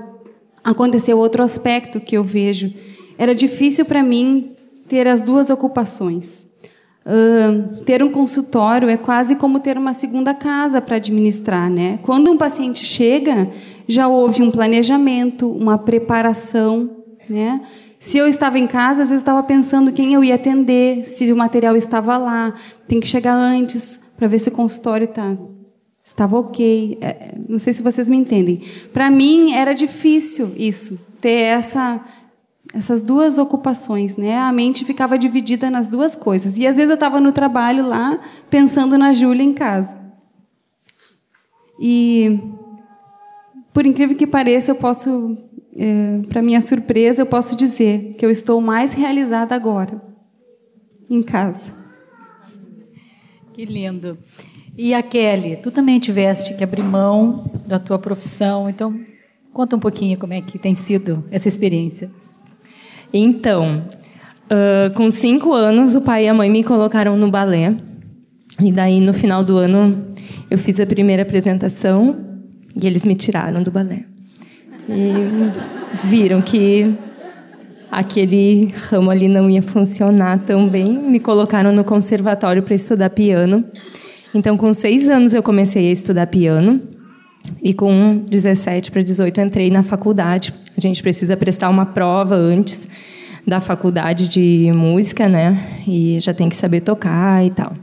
aconteceu 0.63 1.18
outro 1.18 1.44
aspecto 1.44 2.00
que 2.00 2.16
eu 2.16 2.24
vejo. 2.24 2.74
Era 3.18 3.36
difícil 3.36 3.84
para 3.84 4.01
mim 4.01 4.56
ter 4.88 5.08
as 5.08 5.24
duas 5.24 5.50
ocupações. 5.50 6.48
Uh, 7.04 7.84
ter 7.84 8.04
um 8.04 8.12
consultório 8.12 8.88
é 8.88 8.96
quase 8.96 9.36
como 9.36 9.60
ter 9.60 9.78
uma 9.78 9.92
segunda 9.92 10.34
casa 10.34 10.80
para 10.80 10.98
administrar, 10.98 11.70
né? 11.70 12.00
Quando 12.04 12.32
um 12.32 12.38
paciente 12.38 12.86
chega, 12.86 13.50
já 13.88 14.08
houve 14.08 14.44
um 14.44 14.51
planejamento, 14.51 15.51
uma 15.51 15.78
preparação, 15.80 16.98
né? 17.28 17.62
Se 18.01 18.17
eu 18.17 18.25
estava 18.27 18.58
em 18.58 18.65
casa, 18.65 19.03
às 19.03 19.10
vezes 19.10 19.22
estava 19.22 19.43
pensando 19.43 19.93
quem 19.93 20.15
eu 20.15 20.24
ia 20.24 20.34
atender, 20.34 21.05
se 21.05 21.31
o 21.31 21.36
material 21.36 21.75
estava 21.75 22.17
lá, 22.17 22.51
tem 22.88 23.00
que 23.00 23.08
chegar 23.08 23.36
antes 23.36 24.01
para 24.17 24.27
ver 24.27 24.39
se 24.39 24.50
o 24.50 24.51
consultório 24.51 25.08
tá, 25.08 25.38
estava 26.03 26.36
ok. 26.36 26.98
É, 27.00 27.36
não 27.48 27.60
sei 27.60 27.74
se 27.74 27.84
vocês 27.84 28.10
me 28.10 28.17
entendem. 28.17 28.63
Para 28.91 29.12
mim 29.12 29.53
era 29.53 29.74
difícil 29.74 30.51
isso, 30.58 31.00
ter 31.22 31.43
essa 31.43 32.03
essas 32.74 33.03
duas 33.03 33.38
ocupações, 33.38 34.17
né? 34.17 34.36
A 34.36 34.51
mente 34.51 34.84
ficava 34.84 35.15
dividida 35.15 35.70
nas 35.70 35.88
duas 35.88 36.15
coisas. 36.15 36.58
E 36.58 36.65
às 36.65 36.77
vezes 36.77 36.89
eu 36.89 36.96
estava 36.96 37.22
no 37.22 37.31
trabalho 37.31 37.88
lá, 37.88 38.20
pensando 38.50 38.98
na 38.98 39.13
Júlia 39.13 39.43
em 39.43 39.53
casa. 39.53 39.96
E, 41.79 42.39
por 43.72 43.86
incrível 43.86 44.17
que 44.17 44.25
pareça, 44.25 44.72
eu 44.72 44.75
posso, 44.75 45.38
é, 45.75 46.20
para 46.28 46.42
minha 46.42 46.62
surpresa, 46.62 47.22
eu 47.22 47.25
posso 47.25 47.56
dizer 47.56 48.16
que 48.18 48.25
eu 48.25 48.30
estou 48.30 48.60
mais 48.62 48.94
realizada 48.94 49.56
agora, 49.56 50.01
em 51.10 51.22
casa. 51.22 51.74
Que 53.54 53.66
lindo. 53.66 54.18
E 54.78 54.94
a 54.94 55.04
Kelly, 55.04 55.58
tu 55.58 55.70
também 55.72 56.00
tiveste 56.00 56.56
que 56.56 56.63
abrir 56.63 56.84
mão 56.84 57.50
da 57.68 57.78
tua 57.78 58.00
profissão, 58.00 58.70
então 58.70 58.98
conta 59.54 59.75
um 59.75 59.80
pouquinho 59.80 60.18
como 60.18 60.34
é 60.34 60.42
que 60.42 60.58
tem 60.58 60.74
sido 60.74 61.24
essa 61.30 61.48
experiência. 61.48 62.10
Então, 63.13 63.86
uh, 64.46 64.94
com 64.96 65.12
cinco 65.12 65.53
anos, 65.53 65.96
o 65.96 66.01
pai 66.01 66.25
e 66.25 66.29
a 66.29 66.34
mãe 66.34 66.50
me 66.50 66.64
colocaram 66.64 67.18
no 67.18 67.29
balé. 67.29 67.75
E 68.60 68.72
daí, 68.72 69.01
no 69.01 69.14
final 69.14 69.44
do 69.44 69.57
ano, 69.57 70.07
eu 70.50 70.57
fiz 70.57 70.79
a 70.79 70.86
primeira 70.86 71.24
apresentação 71.24 72.42
e 72.75 72.88
eles 72.88 73.05
me 73.05 73.16
tiraram 73.16 73.62
do 73.62 73.72
balé. 73.72 74.10
E 74.89 75.13
viram 76.07 76.41
que 76.41 76.96
aquele 77.91 78.74
ramo 78.89 79.11
ali 79.11 79.27
não 79.27 79.50
ia 79.50 79.61
funcionar 79.61 80.39
tão 80.39 80.67
bem. 80.67 80.98
Me 80.98 81.20
colocaram 81.20 81.72
no 81.72 81.83
conservatório 81.83 82.63
para 82.63 82.74
estudar 82.74 83.09
piano. 83.09 83.65
Então, 84.33 84.55
com 84.57 84.74
seis 84.74 85.09
anos, 85.09 85.33
eu 85.33 85.44
comecei 85.44 85.89
a 85.89 85.91
estudar 85.91 86.27
piano. 86.27 86.81
E 87.61 87.74
com 87.74 88.24
17 88.29 88.91
para 88.91 89.01
18 89.01 89.41
entrei 89.41 89.70
na 89.70 89.83
faculdade. 89.83 90.53
A 90.77 90.81
gente 90.81 91.01
precisa 91.01 91.35
prestar 91.35 91.70
uma 91.70 91.85
prova 91.85 92.35
antes 92.35 92.87
da 93.46 93.59
faculdade 93.59 94.27
de 94.27 94.72
música, 94.74 95.27
né? 95.27 95.81
E 95.87 96.20
já 96.20 96.33
tem 96.33 96.48
que 96.48 96.55
saber 96.55 96.81
tocar 96.81 97.46
e 97.46 97.50
tal. 97.50 97.74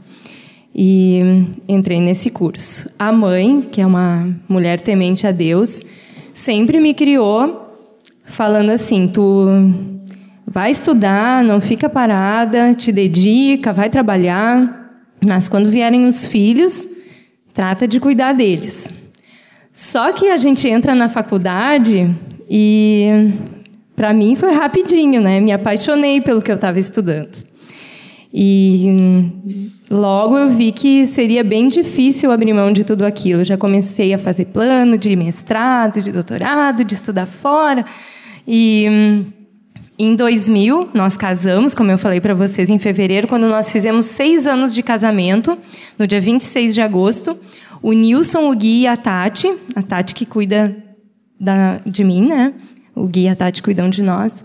E 0.73 1.21
entrei 1.67 1.99
nesse 1.99 2.29
curso. 2.29 2.89
A 2.97 3.11
mãe, 3.11 3.61
que 3.61 3.81
é 3.81 3.85
uma 3.85 4.27
mulher 4.47 4.79
temente 4.79 5.27
a 5.27 5.31
Deus, 5.31 5.83
sempre 6.39 6.79
me 6.79 6.93
criou 6.93 7.67
falando 8.23 8.69
assim: 8.69 9.07
tu 9.07 9.45
vai 10.47 10.71
estudar, 10.71 11.43
não 11.43 11.59
fica 11.59 11.89
parada, 11.89 12.73
te 12.73 12.91
dedica, 12.91 13.73
vai 13.73 13.89
trabalhar, 13.89 15.03
mas 15.23 15.49
quando 15.49 15.69
vierem 15.69 16.05
os 16.05 16.25
filhos, 16.25 16.87
trata 17.53 17.87
de 17.87 17.99
cuidar 17.99 18.33
deles. 18.33 18.91
Só 19.71 20.11
que 20.11 20.29
a 20.29 20.37
gente 20.37 20.67
entra 20.67 20.95
na 20.95 21.07
faculdade 21.07 22.09
e 22.49 23.31
para 23.95 24.13
mim 24.13 24.35
foi 24.35 24.53
rapidinho, 24.53 25.21
né? 25.21 25.39
Me 25.39 25.51
apaixonei 25.51 26.21
pelo 26.21 26.41
que 26.41 26.51
eu 26.51 26.55
estava 26.55 26.79
estudando. 26.79 27.48
E 28.31 29.71
logo 29.89 30.37
eu 30.37 30.49
vi 30.49 30.71
que 30.71 31.05
seria 31.05 31.43
bem 31.43 31.67
difícil 31.67 32.31
abrir 32.31 32.53
mão 32.53 32.71
de 32.71 32.83
tudo 32.83 33.05
aquilo. 33.05 33.43
Já 33.43 33.57
comecei 33.57 34.13
a 34.13 34.17
fazer 34.17 34.45
plano 34.45 34.97
de 34.97 35.15
mestrado, 35.15 36.01
de 36.01 36.11
doutorado, 36.11 36.83
de 36.83 36.93
estudar 36.93 37.25
fora. 37.25 37.85
E 38.47 39.25
em 39.97 40.15
2000, 40.15 40.89
nós 40.93 41.17
casamos, 41.17 41.73
como 41.73 41.91
eu 41.91 41.97
falei 41.97 42.21
para 42.21 42.33
vocês, 42.33 42.69
em 42.69 42.79
fevereiro, 42.79 43.27
quando 43.27 43.47
nós 43.47 43.71
fizemos 43.71 44.05
seis 44.05 44.47
anos 44.47 44.73
de 44.73 44.83
casamento, 44.83 45.57
no 45.97 46.05
dia 46.05 46.21
26 46.21 46.75
de 46.75 46.81
agosto 46.81 47.37
o 47.81 47.93
Nilson, 47.93 48.49
o 48.49 48.55
Gui 48.55 48.81
e 48.81 48.87
a 48.87 48.97
Tati, 48.97 49.53
a 49.75 49.81
Tati 49.81 50.13
que 50.13 50.25
cuida 50.25 50.75
da, 51.39 51.79
de 51.85 52.03
mim, 52.03 52.27
né? 52.27 52.53
O 52.93 53.07
Gui 53.07 53.21
e 53.21 53.29
a 53.29 53.35
Tati 53.35 53.61
cuidam 53.61 53.89
de 53.89 54.03
nós. 54.03 54.43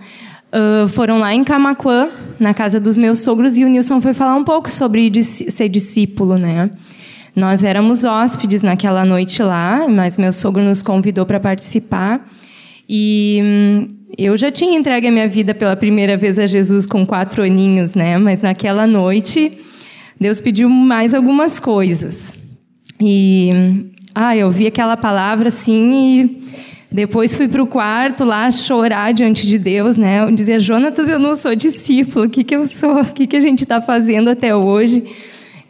Foram 0.90 1.18
lá 1.18 1.34
em 1.34 1.42
Camacuã, 1.42 2.08
na 2.38 2.54
casa 2.54 2.78
dos 2.78 2.96
meus 2.96 3.20
sogros, 3.20 3.58
e 3.58 3.64
o 3.64 3.68
Nilson 3.68 4.00
foi 4.00 4.14
falar 4.14 4.36
um 4.36 4.44
pouco 4.44 4.70
sobre 4.70 5.10
ser 5.22 5.68
discípulo, 5.68 6.36
né? 6.36 6.70
Nós 7.34 7.64
éramos 7.64 8.04
hóspedes 8.04 8.62
naquela 8.62 9.04
noite 9.04 9.42
lá, 9.42 9.88
mas 9.88 10.16
meu 10.16 10.30
sogro 10.30 10.62
nos 10.62 10.82
convidou 10.82 11.26
para 11.26 11.40
participar. 11.40 12.24
E 12.88 13.40
hum, 13.42 13.88
eu 14.16 14.36
já 14.36 14.50
tinha 14.52 14.78
entregue 14.78 15.08
a 15.08 15.10
minha 15.10 15.28
vida 15.28 15.52
pela 15.54 15.74
primeira 15.74 16.16
vez 16.16 16.38
a 16.38 16.46
Jesus 16.46 16.86
com 16.86 17.04
quatro 17.04 17.42
aninhos, 17.42 17.96
né? 17.96 18.16
Mas 18.18 18.40
naquela 18.40 18.86
noite, 18.86 19.58
Deus 20.20 20.40
pediu 20.40 20.68
mais 20.68 21.12
algumas 21.12 21.58
coisas. 21.58 22.36
E 23.00 23.50
ah, 24.14 24.36
eu 24.36 24.48
vi 24.50 24.68
aquela 24.68 24.96
palavra 24.96 25.48
assim 25.48 25.92
e 25.92 26.40
depois 26.94 27.34
fui 27.34 27.48
para 27.48 27.60
o 27.60 27.66
quarto 27.66 28.22
lá 28.22 28.48
chorar 28.52 29.12
diante 29.12 29.48
de 29.48 29.58
Deus, 29.58 29.96
né? 29.96 30.30
Dizia, 30.30 30.60
Jonatas, 30.60 31.08
eu 31.08 31.18
não 31.18 31.34
sou 31.34 31.52
discípulo, 31.56 32.26
o 32.26 32.30
que, 32.30 32.44
que 32.44 32.54
eu 32.54 32.68
sou? 32.68 33.00
O 33.02 33.04
que, 33.04 33.26
que 33.26 33.34
a 33.34 33.40
gente 33.40 33.64
está 33.64 33.80
fazendo 33.80 34.30
até 34.30 34.54
hoje? 34.54 35.04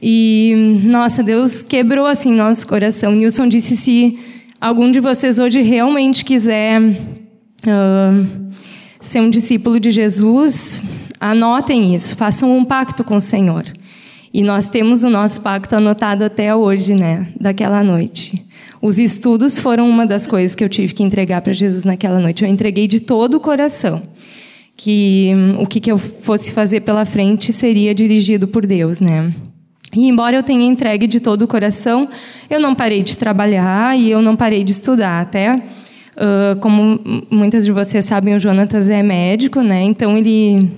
E, 0.02 0.82
nossa, 0.84 1.22
Deus 1.22 1.62
quebrou 1.62 2.04
assim 2.04 2.30
nosso 2.30 2.68
coração. 2.68 3.12
Nilson 3.12 3.48
disse: 3.48 3.74
se 3.74 4.18
algum 4.60 4.90
de 4.90 5.00
vocês 5.00 5.38
hoje 5.38 5.62
realmente 5.62 6.26
quiser 6.26 6.78
uh, 6.82 8.50
ser 9.00 9.22
um 9.22 9.30
discípulo 9.30 9.80
de 9.80 9.90
Jesus, 9.90 10.82
anotem 11.18 11.94
isso, 11.94 12.16
façam 12.16 12.54
um 12.54 12.66
pacto 12.66 13.02
com 13.02 13.16
o 13.16 13.20
Senhor. 13.20 13.64
E 14.30 14.42
nós 14.42 14.68
temos 14.68 15.04
o 15.04 15.08
nosso 15.08 15.40
pacto 15.40 15.74
anotado 15.74 16.22
até 16.22 16.54
hoje, 16.54 16.94
né, 16.94 17.28
daquela 17.40 17.82
noite. 17.82 18.44
Os 18.84 18.98
estudos 18.98 19.58
foram 19.58 19.88
uma 19.88 20.04
das 20.04 20.26
coisas 20.26 20.54
que 20.54 20.62
eu 20.62 20.68
tive 20.68 20.92
que 20.92 21.02
entregar 21.02 21.40
para 21.40 21.54
Jesus 21.54 21.84
naquela 21.84 22.20
noite. 22.20 22.44
Eu 22.44 22.50
entreguei 22.50 22.86
de 22.86 23.00
todo 23.00 23.36
o 23.36 23.40
coração 23.40 24.02
que 24.76 25.32
hum, 25.34 25.54
o 25.58 25.66
que, 25.66 25.80
que 25.80 25.90
eu 25.90 25.96
fosse 25.96 26.52
fazer 26.52 26.82
pela 26.82 27.06
frente 27.06 27.50
seria 27.50 27.94
dirigido 27.94 28.46
por 28.46 28.66
Deus, 28.66 29.00
né? 29.00 29.34
E 29.96 30.06
embora 30.06 30.36
eu 30.36 30.42
tenha 30.42 30.66
entregue 30.66 31.06
de 31.06 31.18
todo 31.18 31.40
o 31.40 31.48
coração, 31.48 32.06
eu 32.50 32.60
não 32.60 32.74
parei 32.74 33.02
de 33.02 33.16
trabalhar 33.16 33.98
e 33.98 34.10
eu 34.10 34.20
não 34.20 34.36
parei 34.36 34.62
de 34.62 34.72
estudar. 34.72 35.22
Até, 35.22 35.54
uh, 35.54 36.60
como 36.60 37.00
muitas 37.30 37.64
de 37.64 37.72
vocês 37.72 38.04
sabem, 38.04 38.34
o 38.34 38.38
Jonatas 38.38 38.90
é 38.90 39.02
médico, 39.02 39.62
né? 39.62 39.82
Então 39.82 40.14
ele 40.14 40.70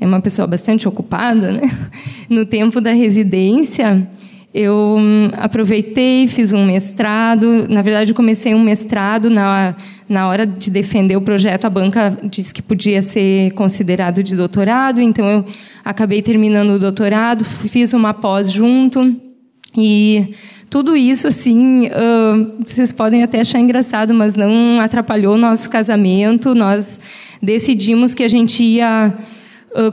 é 0.00 0.06
uma 0.06 0.20
pessoa 0.20 0.46
bastante 0.46 0.86
ocupada, 0.86 1.50
né? 1.50 1.62
No 2.30 2.46
tempo 2.46 2.80
da 2.80 2.92
residência, 2.92 4.06
eu 4.52 4.96
hum, 4.98 5.30
aproveitei, 5.34 6.26
fiz 6.26 6.52
um 6.52 6.64
mestrado. 6.64 7.68
Na 7.68 7.82
verdade, 7.82 8.14
comecei 8.14 8.54
um 8.54 8.62
mestrado 8.62 9.28
na, 9.28 9.74
na 10.08 10.28
hora 10.28 10.46
de 10.46 10.70
defender 10.70 11.16
o 11.16 11.20
projeto. 11.20 11.66
A 11.66 11.70
banca 11.70 12.16
disse 12.24 12.54
que 12.54 12.62
podia 12.62 13.02
ser 13.02 13.52
considerado 13.52 14.22
de 14.22 14.34
doutorado, 14.34 15.00
então 15.00 15.26
eu 15.28 15.44
acabei 15.84 16.22
terminando 16.22 16.70
o 16.70 16.78
doutorado, 16.78 17.44
fiz 17.44 17.92
uma 17.92 18.14
pós 18.14 18.50
junto 18.50 19.16
e 19.76 20.34
tudo 20.70 20.94
isso, 20.94 21.26
assim, 21.26 21.86
uh, 21.86 22.62
vocês 22.66 22.92
podem 22.92 23.22
até 23.22 23.40
achar 23.40 23.58
engraçado, 23.58 24.12
mas 24.12 24.34
não 24.34 24.80
atrapalhou 24.80 25.34
o 25.34 25.38
nosso 25.38 25.70
casamento. 25.70 26.54
Nós 26.54 27.00
decidimos 27.42 28.12
que 28.12 28.22
a 28.22 28.28
gente 28.28 28.62
ia 28.62 29.14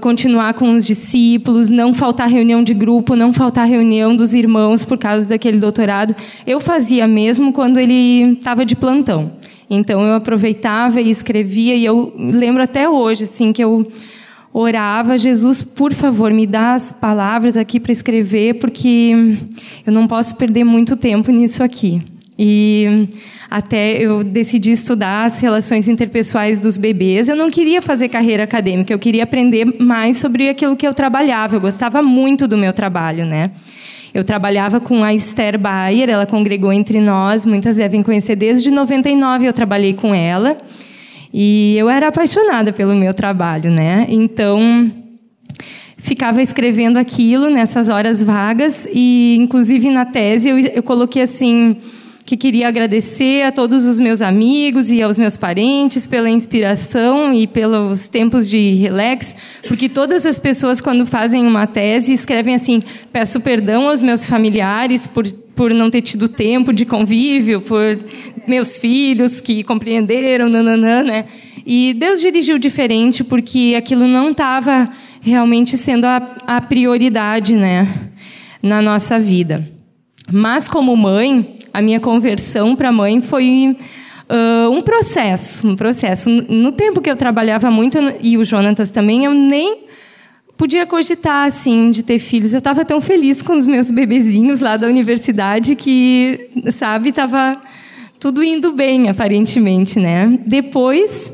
continuar 0.02 0.54
com 0.54 0.74
os 0.74 0.86
discípulos, 0.86 1.70
não 1.70 1.94
faltar 1.94 2.30
reunião 2.30 2.64
de 2.64 2.74
grupo, 2.74 3.16
não 3.16 3.34
faltar 3.34 3.68
reunião 3.68 4.16
dos 4.16 4.34
irmãos 4.34 4.84
por 4.86 4.98
causa 4.98 5.28
daquele 5.28 5.60
doutorado. 5.60 6.16
Eu 6.46 6.60
fazia 6.60 7.08
mesmo 7.08 7.52
quando 7.52 7.80
ele 7.80 8.34
estava 8.34 8.66
de 8.66 8.76
plantão. 8.76 9.34
Então 9.70 10.02
eu 10.04 10.14
aproveitava 10.14 11.02
e 11.02 11.10
escrevia 11.10 11.76
e 11.76 11.84
eu 11.84 12.14
lembro 12.18 12.62
até 12.62 12.88
hoje 12.88 13.24
assim 13.24 13.52
que 13.52 13.64
eu 13.64 13.92
orava, 14.54 15.18
Jesus, 15.18 15.62
por 15.62 15.92
favor, 15.92 16.32
me 16.32 16.48
dá 16.48 16.76
as 16.76 16.90
palavras 16.90 17.58
aqui 17.58 17.78
para 17.78 17.92
escrever, 17.92 18.54
porque 18.54 19.12
eu 19.86 19.92
não 19.92 20.08
posso 20.08 20.34
perder 20.38 20.64
muito 20.64 20.96
tempo 20.96 21.30
nisso 21.30 21.62
aqui. 21.62 22.02
E 22.38 23.08
até 23.50 23.94
eu 23.94 24.24
decidi 24.24 24.72
estudar 24.72 25.24
as 25.24 25.40
relações 25.40 25.88
interpessoais 25.88 26.60
dos 26.60 26.78
bebês. 26.78 27.30
Eu 27.30 27.36
não 27.36 27.50
queria 27.50 27.82
fazer 27.82 28.10
carreira 28.10 28.44
acadêmica, 28.44 28.94
eu 28.94 29.00
queria 29.00 29.24
aprender 29.24 29.66
mais 29.80 30.18
sobre 30.18 30.50
aquilo 30.50 30.76
que 30.76 30.86
eu 30.86 30.94
trabalhava. 30.94 31.56
Eu 31.56 31.62
gostava 31.62 32.04
muito 32.04 32.48
do 32.48 32.58
meu 32.58 32.74
trabalho, 32.74 33.26
né? 33.26 33.52
Eu 34.14 34.24
trabalhava 34.24 34.80
com 34.80 35.04
a 35.04 35.14
Esther 35.14 35.60
Bayer, 35.60 36.10
ela 36.10 36.26
congregou 36.26 36.72
entre 36.72 37.02
nós, 37.02 37.46
muitas 37.46 37.76
devem 37.76 38.02
conhecer 38.02 38.36
desde 38.36 38.72
99, 38.72 39.46
eu 39.46 39.54
trabalhei 39.54 39.94
com 39.94 40.16
ela. 40.16 40.58
E 41.34 41.76
eu 41.78 41.90
era 41.90 42.08
apaixonada 42.08 42.72
pelo 42.72 42.96
meu 42.96 43.14
trabalho, 43.14 43.70
né? 43.70 44.06
Então, 44.08 44.90
ficava 45.98 46.42
escrevendo 46.42 46.98
aquilo 46.98 47.50
nessas 47.50 47.90
horas 47.90 48.24
vagas 48.24 48.88
e, 48.94 49.36
inclusive, 49.38 49.90
na 49.90 50.06
tese 50.06 50.50
eu, 50.50 50.60
eu 50.60 50.84
coloquei 50.84 51.22
assim 51.22 51.78
que 52.26 52.36
queria 52.36 52.68
agradecer 52.68 53.44
a 53.44 53.52
todos 53.52 53.86
os 53.86 54.00
meus 54.00 54.22
amigos 54.22 54.92
e 54.92 55.02
aos 55.02 55.16
meus 55.18 55.38
parentes 55.38 56.08
pela 56.08 56.28
inspiração 56.28 57.32
e 57.32 57.46
pelos 57.46 58.08
tempos 58.08 58.50
de 58.50 58.74
relax, 58.74 59.36
porque 59.68 59.88
todas 59.88 60.26
as 60.26 60.40
pessoas, 60.40 60.82
quando 60.82 61.06
fazem 61.06 61.46
uma 61.46 61.68
tese, 61.68 62.14
escrevem 62.14 62.56
assim: 62.56 62.82
peço 63.14 63.40
perdão 63.40 63.88
aos 63.90 64.02
meus 64.02 64.26
familiares 64.26 65.06
por, 65.06 65.32
por 65.56 65.72
não 65.72 65.92
ter 65.92 66.02
tido 66.02 66.28
tempo 66.28 66.74
de 66.74 66.84
convívio, 66.84 67.62
por 67.62 68.00
meus 68.48 68.76
filhos 68.76 69.40
que 69.40 69.64
compreenderam, 69.64 70.50
nananã, 70.50 71.04
né? 71.04 71.26
E 71.64 71.94
Deus 71.94 72.22
dirigiu 72.22 72.58
diferente, 72.58 73.24
porque 73.24 73.76
aquilo 73.78 74.08
não 74.08 74.32
estava 74.32 74.92
realmente 75.22 75.78
sendo 75.78 76.06
a, 76.06 76.38
a 76.46 76.62
prioridade, 76.62 77.56
né, 77.56 77.88
na 78.62 78.82
nossa 78.82 79.20
vida. 79.20 79.68
Mas, 80.32 80.70
como 80.70 80.96
mãe, 80.96 81.56
a 81.76 81.82
minha 81.82 82.00
conversão 82.00 82.74
para 82.74 82.90
mãe 82.90 83.20
foi 83.20 83.76
uh, 84.30 84.72
um 84.72 84.82
processo. 84.82 85.68
Um 85.68 85.76
processo. 85.76 86.30
No 86.30 86.72
tempo 86.72 87.02
que 87.02 87.12
eu 87.12 87.18
trabalhava 87.18 87.70
muito, 87.70 87.98
e 88.22 88.38
o 88.38 88.46
Jonatas 88.46 88.90
também, 88.90 89.26
eu 89.26 89.34
nem 89.34 89.84
podia 90.56 90.86
cogitar 90.86 91.46
assim 91.46 91.90
de 91.90 92.02
ter 92.02 92.18
filhos. 92.18 92.54
Eu 92.54 92.60
estava 92.60 92.86
tão 92.86 93.02
feliz 93.02 93.42
com 93.42 93.58
os 93.58 93.66
meus 93.68 93.92
bebezinhos 93.92 94.62
lá 94.62 94.78
da 94.78 94.88
universidade 94.88 95.76
que, 95.76 96.50
sabe, 96.72 97.10
estava 97.10 97.62
tudo 98.22 98.42
indo 98.42 98.72
bem 98.72 99.10
aparentemente, 99.10 100.00
né? 100.00 100.40
Depois 100.48 101.30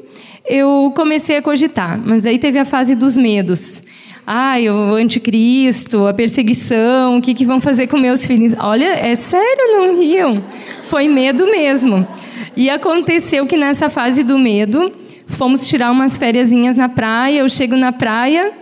eu 0.49 0.91
comecei 0.95 1.37
a 1.37 1.41
cogitar, 1.43 2.01
mas 2.03 2.23
daí 2.23 2.39
teve 2.39 2.57
a 2.57 2.65
fase 2.65 2.95
dos 2.95 3.15
medos 3.15 3.83
ai, 4.33 4.69
o 4.69 4.95
anticristo, 4.95 6.07
a 6.07 6.13
perseguição, 6.13 7.17
o 7.17 7.21
que, 7.21 7.33
que 7.33 7.45
vão 7.45 7.59
fazer 7.59 7.87
com 7.87 7.97
meus 7.97 8.25
filhos? 8.25 8.55
Olha, 8.57 8.85
é 8.85 9.13
sério, 9.13 9.73
não 9.73 9.99
riam. 9.99 10.41
Foi 10.83 11.05
medo 11.09 11.45
mesmo. 11.47 12.07
E 12.55 12.69
aconteceu 12.69 13.45
que 13.45 13.57
nessa 13.57 13.89
fase 13.89 14.23
do 14.23 14.39
medo, 14.39 14.89
fomos 15.27 15.67
tirar 15.67 15.91
umas 15.91 16.17
férias 16.17 16.49
na 16.77 16.87
praia. 16.87 17.39
Eu 17.39 17.49
chego 17.49 17.75
na 17.75 17.91
praia, 17.91 18.53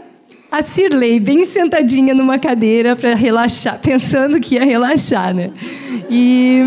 a 0.52 0.64
Cirlei 0.64 1.20
bem 1.20 1.46
sentadinha 1.46 2.16
numa 2.16 2.40
cadeira 2.40 2.96
para 2.96 3.14
relaxar, 3.14 3.78
pensando 3.84 4.40
que 4.40 4.56
ia 4.56 4.66
relaxar, 4.66 5.36
né? 5.36 5.52
E 6.10 6.64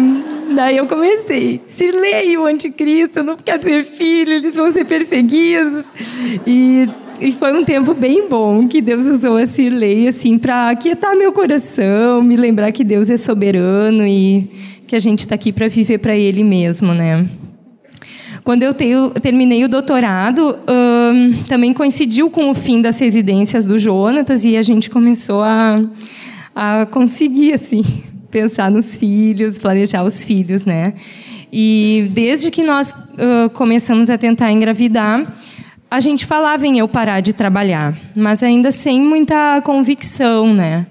daí 0.54 0.76
eu 0.76 0.86
comecei, 0.86 1.60
Cirlei, 1.66 2.38
o 2.38 2.46
anticristo, 2.46 3.18
eu 3.18 3.24
não 3.24 3.36
quero 3.36 3.62
ter 3.62 3.84
filho, 3.84 4.34
eles 4.34 4.54
vão 4.54 4.70
ser 4.70 4.84
perseguidos. 4.84 5.90
E 6.46 6.88
e 7.22 7.32
foi 7.32 7.52
um 7.52 7.64
tempo 7.64 7.94
bem 7.94 8.28
bom 8.28 8.66
que 8.66 8.80
Deus 8.80 9.04
usou 9.06 9.37
a 9.37 9.46
Cirlei 9.46 10.08
assim 10.08 10.37
para 10.37 10.70
aquietar 10.70 11.16
meu 11.16 11.32
coração, 11.32 12.20
me 12.22 12.37
lembrar 12.37 12.72
que 12.72 12.82
Deus 12.82 13.08
é 13.08 13.16
soberano 13.16 14.04
e 14.06 14.50
que 14.87 14.96
a 14.96 14.98
gente 14.98 15.20
está 15.20 15.37
aqui 15.37 15.52
para 15.52 15.68
viver 15.68 15.98
para 15.98 16.16
Ele 16.16 16.42
mesmo, 16.42 16.92
né? 16.92 17.26
Quando 18.42 18.64
eu, 18.64 18.74
tenho, 18.74 19.11
terminei 19.11 19.64
o 19.64 19.68
doutorado, 19.68 20.58
hum, 20.68 21.44
também 21.46 21.72
coincidiu 21.72 22.28
com 22.28 22.50
o 22.50 22.54
fim 22.54 22.82
das 22.82 22.98
residências 22.98 23.66
do 23.66 23.78
Jonatas 23.78 24.44
e 24.44 24.56
a 24.56 24.62
gente 24.62 24.90
começou 24.90 25.42
a, 25.42 25.80
a 26.52 26.87
conseguir 26.87 27.54
assim 27.54 27.82
pensar 28.32 28.68
nos 28.68 28.96
filhos, 28.96 29.61
planejar 29.61 30.02
os 30.02 30.24
filhos, 30.24 30.64
né? 30.64 30.94
E 31.52 32.08
desde 32.12 32.50
que 32.50 32.64
nós 32.64 32.90
uh, 32.90 33.48
começamos 33.50 34.11
a 34.11 34.18
tentar 34.18 34.50
engravidar, 34.50 35.37
a 35.92 36.00
gente 36.00 36.24
falava 36.24 36.66
em 36.66 36.78
eu 36.78 36.88
parar 36.88 37.20
de 37.20 37.35
trabalhar, 37.35 37.94
mas 38.16 38.42
ainda 38.42 38.72
sem 38.72 38.98
muita 38.98 39.61
convicção, 39.61 40.55
né? 40.55 40.87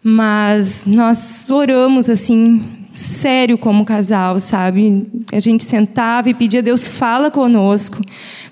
Mas 0.00 0.84
nós 0.86 1.50
oramos 1.50 2.08
assim, 2.08 2.62
sério 2.92 3.58
como 3.58 3.84
casal, 3.84 4.38
sabe? 4.38 5.08
A 5.32 5.40
gente 5.40 5.64
sentava 5.64 6.30
e 6.30 6.34
pedia 6.34 6.60
a 6.60 6.62
Deus 6.62 6.86
fala 6.86 7.32
conosco. 7.32 8.00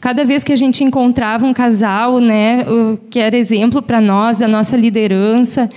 Cada 0.01 0.25
vez 0.25 0.43
que 0.43 0.53
a 0.53 0.57
gente 0.57 0.83
encontrava 0.83 1.47
um 1.47 1.55
casal, 1.55 2.19
né, 2.19 2.65
que 3.09 3.21
era 3.21 3.37
exemplo 3.37 3.81
para 3.81 4.01
nós 4.01 4.39
da 4.39 4.49
nossa 4.49 4.77
liderança, 4.77 5.71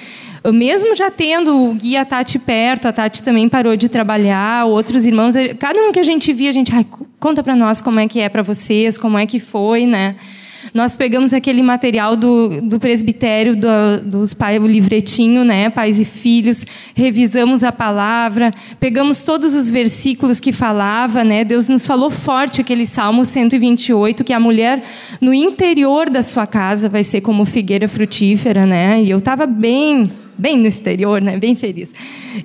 mesmo 0.45 0.95
já 0.95 1.11
tendo 1.11 1.55
o 1.55 1.73
guia 1.73 2.05
Tati 2.05 2.39
perto, 2.39 2.87
a 2.87 2.93
Tati 2.93 3.21
também 3.21 3.49
parou 3.49 3.75
de 3.75 3.89
trabalhar, 3.89 4.65
outros 4.65 5.05
irmãos, 5.05 5.35
eh, 5.35 5.53
cada 5.53 5.79
um 5.81 5.91
que 5.91 5.99
a 5.99 6.03
gente 6.03 6.31
via, 6.31 6.49
a 6.49 6.53
gente, 6.53 6.71
conta 7.19 7.43
para 7.43 7.55
nós 7.55 7.81
como 7.81 7.99
é 7.99 8.07
que 8.07 8.19
é 8.19 8.29
para 8.29 8.41
vocês, 8.41 8.97
como 8.97 9.17
é 9.17 9.25
que 9.25 9.39
foi, 9.39 9.85
né? 9.85 10.15
Nós 10.73 10.95
pegamos 10.95 11.33
aquele 11.33 11.63
material 11.63 12.15
do, 12.15 12.61
do 12.61 12.79
presbitério 12.79 13.55
do, 13.55 14.01
dos 14.03 14.33
pais, 14.33 14.61
o 14.61 14.67
livretinho, 14.67 15.43
né, 15.43 15.69
pais 15.69 15.99
e 15.99 16.05
filhos, 16.05 16.65
revisamos 16.93 17.63
a 17.63 17.71
palavra, 17.71 18.53
pegamos 18.79 19.23
todos 19.23 19.55
os 19.55 19.69
versículos 19.69 20.39
que 20.39 20.51
falava, 20.51 21.23
né? 21.23 21.43
Deus 21.43 21.67
nos 21.67 21.85
falou 21.85 22.09
forte 22.09 22.61
aquele 22.61 22.85
Salmo 22.85 23.25
128 23.25 24.23
que 24.23 24.33
a 24.33 24.39
mulher 24.39 24.83
no 25.19 25.33
interior 25.33 26.09
da 26.09 26.21
sua 26.21 26.45
casa 26.45 26.87
vai 26.87 27.03
ser 27.03 27.21
como 27.21 27.45
figueira 27.45 27.87
frutífera, 27.87 28.65
né? 28.65 29.01
E 29.01 29.09
eu 29.09 29.17
estava 29.17 29.45
bem 29.45 30.11
bem 30.39 30.57
no 30.57 30.65
exterior, 30.65 31.21
né? 31.21 31.37
Bem 31.37 31.53
feliz. 31.53 31.93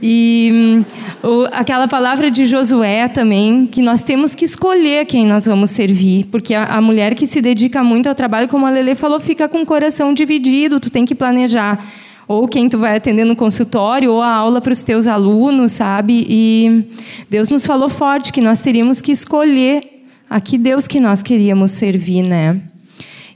E 0.02 0.50
hum, 0.52 0.84
o, 1.22 1.46
aquela 1.52 1.86
palavra 1.86 2.30
de 2.30 2.44
Josué 2.44 3.06
também, 3.06 3.66
que 3.66 3.80
nós 3.80 4.02
temos 4.02 4.34
que 4.34 4.44
escolher 4.44 5.06
quem 5.06 5.24
nós 5.24 5.46
vamos 5.46 5.70
servir, 5.70 6.26
porque 6.30 6.54
a, 6.54 6.64
a 6.64 6.80
mulher 6.80 7.14
que 7.14 7.26
se 7.26 7.40
dedica 7.40 7.84
muito 7.84 8.08
ao 8.08 8.14
trabalho, 8.14 8.48
como 8.48 8.66
a 8.66 8.70
Lele 8.70 8.96
falou, 8.96 9.20
fica 9.20 9.48
com 9.48 9.62
o 9.62 9.66
coração 9.66 10.12
dividido, 10.12 10.80
tu 10.80 10.90
tem 10.90 11.04
que 11.04 11.14
planejar 11.14 11.86
ou 12.26 12.48
quem 12.48 12.70
tu 12.70 12.78
vai 12.78 12.96
atender 12.96 13.24
no 13.24 13.36
consultório, 13.36 14.10
ou 14.10 14.22
a 14.22 14.32
aula 14.32 14.58
para 14.58 14.72
os 14.72 14.82
teus 14.82 15.06
alunos, 15.06 15.72
sabe? 15.72 16.26
E 16.26 16.84
Deus 17.28 17.50
nos 17.50 17.66
falou 17.66 17.88
forte 17.88 18.32
que 18.32 18.40
nós 18.40 18.60
teríamos 18.60 19.02
que 19.02 19.12
escolher 19.12 20.06
a 20.28 20.40
que 20.40 20.56
Deus 20.56 20.88
que 20.88 20.98
nós 20.98 21.22
queríamos 21.22 21.72
servir, 21.72 22.22
né? 22.22 22.62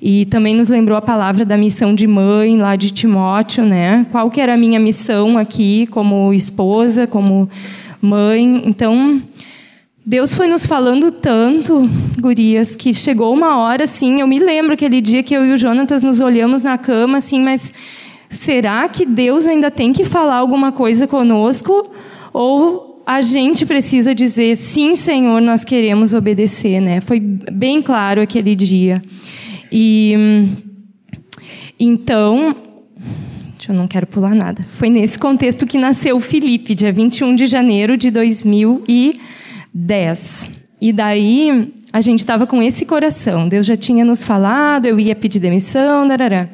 E 0.00 0.24
também 0.26 0.54
nos 0.54 0.68
lembrou 0.68 0.96
a 0.96 1.02
palavra 1.02 1.44
da 1.44 1.56
missão 1.56 1.94
de 1.94 2.06
mãe 2.06 2.56
lá 2.56 2.76
de 2.76 2.90
Timóteo, 2.90 3.64
né? 3.64 4.06
Qual 4.12 4.30
que 4.30 4.40
era 4.40 4.54
a 4.54 4.56
minha 4.56 4.78
missão 4.78 5.36
aqui 5.36 5.86
como 5.88 6.32
esposa, 6.32 7.06
como 7.06 7.48
mãe? 8.00 8.62
Então, 8.64 9.20
Deus 10.06 10.32
foi 10.32 10.46
nos 10.46 10.64
falando 10.64 11.10
tanto, 11.10 11.86
gurias, 12.20 12.76
que 12.76 12.94
chegou 12.94 13.34
uma 13.34 13.58
hora 13.58 13.84
assim, 13.84 14.20
eu 14.20 14.26
me 14.26 14.38
lembro 14.38 14.72
aquele 14.72 15.00
dia 15.00 15.22
que 15.22 15.34
eu 15.34 15.44
e 15.44 15.52
o 15.52 15.56
Jonatas 15.58 16.02
nos 16.02 16.20
olhamos 16.20 16.62
na 16.62 16.78
cama 16.78 17.18
assim, 17.18 17.42
mas 17.42 17.72
será 18.28 18.88
que 18.88 19.04
Deus 19.04 19.46
ainda 19.46 19.70
tem 19.70 19.92
que 19.92 20.04
falar 20.04 20.36
alguma 20.36 20.72
coisa 20.72 21.06
conosco 21.06 21.92
ou 22.32 23.02
a 23.04 23.20
gente 23.20 23.66
precisa 23.66 24.14
dizer 24.14 24.56
sim, 24.56 24.94
Senhor, 24.94 25.40
nós 25.40 25.64
queremos 25.64 26.14
obedecer, 26.14 26.80
né? 26.80 27.00
Foi 27.00 27.18
bem 27.18 27.82
claro 27.82 28.20
aquele 28.20 28.54
dia. 28.54 29.02
E 29.70 30.14
então, 31.78 32.56
Eu 33.68 33.74
não 33.74 33.86
quero 33.86 34.06
pular 34.06 34.34
nada. 34.34 34.62
Foi 34.62 34.88
nesse 34.88 35.18
contexto 35.18 35.66
que 35.66 35.76
nasceu 35.76 36.16
o 36.16 36.20
Felipe, 36.20 36.74
dia 36.74 36.90
21 36.90 37.34
de 37.34 37.46
janeiro 37.46 37.98
de 37.98 38.10
2010. 38.10 40.50
E 40.80 40.92
daí 40.92 41.74
a 41.92 42.00
gente 42.00 42.20
estava 42.20 42.46
com 42.46 42.62
esse 42.62 42.86
coração. 42.86 43.46
Deus 43.46 43.66
já 43.66 43.76
tinha 43.76 44.06
nos 44.06 44.24
falado, 44.24 44.86
eu 44.86 44.98
ia 44.98 45.14
pedir 45.14 45.40
demissão, 45.40 46.08
darará. 46.08 46.48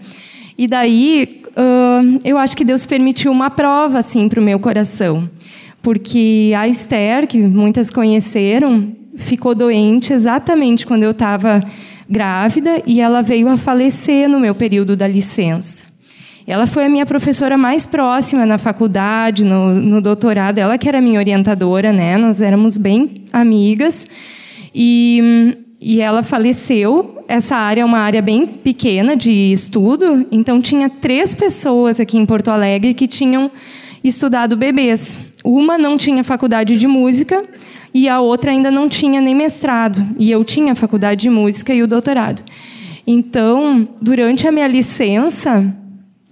E 0.58 0.66
daí 0.66 1.42
uh, 1.50 2.18
eu 2.24 2.38
acho 2.38 2.56
que 2.56 2.64
Deus 2.64 2.86
permitiu 2.86 3.30
uma 3.30 3.50
prova 3.50 3.98
assim 3.98 4.28
para 4.28 4.40
o 4.40 4.42
meu 4.42 4.58
coração, 4.58 5.28
porque 5.82 6.52
a 6.56 6.66
Esther, 6.66 7.26
que 7.26 7.38
muitas 7.38 7.90
conheceram, 7.90 8.92
ficou 9.16 9.54
doente 9.54 10.12
exatamente 10.12 10.86
quando 10.86 11.02
eu 11.02 11.10
estava 11.10 11.62
grávida 12.08 12.82
e 12.86 13.00
ela 13.00 13.22
veio 13.22 13.48
a 13.48 13.56
falecer 13.56 14.28
no 14.28 14.38
meu 14.38 14.54
período 14.54 14.96
da 14.96 15.06
licença. 15.06 15.84
Ela 16.46 16.66
foi 16.66 16.84
a 16.84 16.88
minha 16.88 17.06
professora 17.06 17.56
mais 17.56 17.86
próxima 17.86 18.44
na 18.44 18.58
faculdade, 18.58 19.44
no, 19.44 19.74
no 19.74 20.00
doutorado. 20.00 20.58
Ela 20.58 20.76
que 20.76 20.86
era 20.86 21.00
minha 21.00 21.18
orientadora, 21.18 21.90
né? 21.90 22.18
Nós 22.18 22.42
éramos 22.42 22.76
bem 22.76 23.22
amigas. 23.32 24.06
E, 24.74 25.56
e 25.80 26.02
ela 26.02 26.22
faleceu. 26.22 27.24
Essa 27.26 27.56
área 27.56 27.80
é 27.80 27.84
uma 27.84 28.00
área 28.00 28.20
bem 28.20 28.46
pequena 28.46 29.16
de 29.16 29.30
estudo, 29.50 30.26
então 30.30 30.60
tinha 30.60 30.90
três 30.90 31.34
pessoas 31.34 31.98
aqui 31.98 32.18
em 32.18 32.26
Porto 32.26 32.48
Alegre 32.48 32.92
que 32.92 33.06
tinham 33.06 33.50
estudado 34.02 34.54
bebês. 34.58 35.18
Uma 35.42 35.78
não 35.78 35.96
tinha 35.96 36.22
faculdade 36.22 36.76
de 36.76 36.86
música 36.86 37.42
e 37.94 38.08
a 38.08 38.20
outra 38.20 38.50
ainda 38.50 38.72
não 38.72 38.88
tinha 38.88 39.20
nem 39.20 39.36
mestrado. 39.36 40.04
E 40.18 40.28
eu 40.28 40.42
tinha 40.42 40.72
a 40.72 40.74
faculdade 40.74 41.22
de 41.22 41.30
música 41.30 41.72
e 41.72 41.80
o 41.80 41.86
doutorado. 41.86 42.42
Então, 43.06 43.88
durante 44.02 44.48
a 44.48 44.52
minha 44.52 44.66
licença 44.66 45.72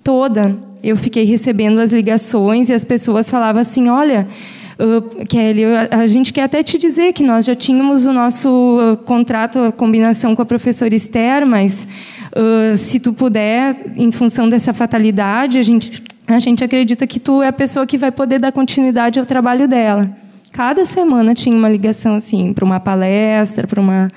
toda, 0.03 0.59
eu 0.83 0.97
fiquei 0.97 1.25
recebendo 1.25 1.79
as 1.79 1.93
ligações 1.93 2.69
e 2.69 2.73
as 2.73 2.83
pessoas 2.83 3.31
falavam 3.31 3.61
assim: 3.61 3.89
olha. 3.89 4.27
Uh, 4.73 5.25
Kelly, 5.27 5.65
a 5.91 6.07
gente 6.09 6.33
quer 6.33 6.45
até 6.45 6.61
te 6.63 6.77
dizer 6.77 7.13
que 7.13 7.23
nós 7.23 7.45
já 7.45 7.55
tínhamos 7.55 8.07
o 8.07 8.13
nosso 8.13 8.49
uh, 8.49 8.97
contrato, 8.97 9.59
a 9.59 9.71
combinação 9.71 10.35
com 10.35 10.43
a 10.43 10.47
professora 10.47 10.93
Esther, 10.93 11.47
mas 11.47 11.87
uh, 12.35 12.77
se 12.77 12.99
tu 12.99 13.13
puder, 13.13 13.77
em 13.97 14.11
função 14.11 14.49
dessa 14.49 14.73
fatalidade, 14.73 15.59
a 15.59 15.63
gente, 15.63 16.03
a 16.27 16.39
gente 16.39 16.65
acredita 16.65 17.07
que 17.07 17.21
tu 17.21 17.43
é 17.43 17.49
a 17.49 17.53
pessoa 17.53 17.87
que 17.87 17.99
vai 17.99 18.11
poder 18.11 18.41
dar 18.41 18.51
continuidade 18.51 19.21
ao 19.21 19.27
trabalho 19.27 19.69
dela. 19.69 20.22
Cada 20.53 20.85
semana 20.85 21.35
tinha 21.35 21.57
uma 21.57 21.69
ligação 21.69 22.15
assim 22.15 22.53
para 22.53 22.65
uma 22.65 22.79
palestra, 22.79 23.67
para 23.67 23.81
uma 23.81 24.11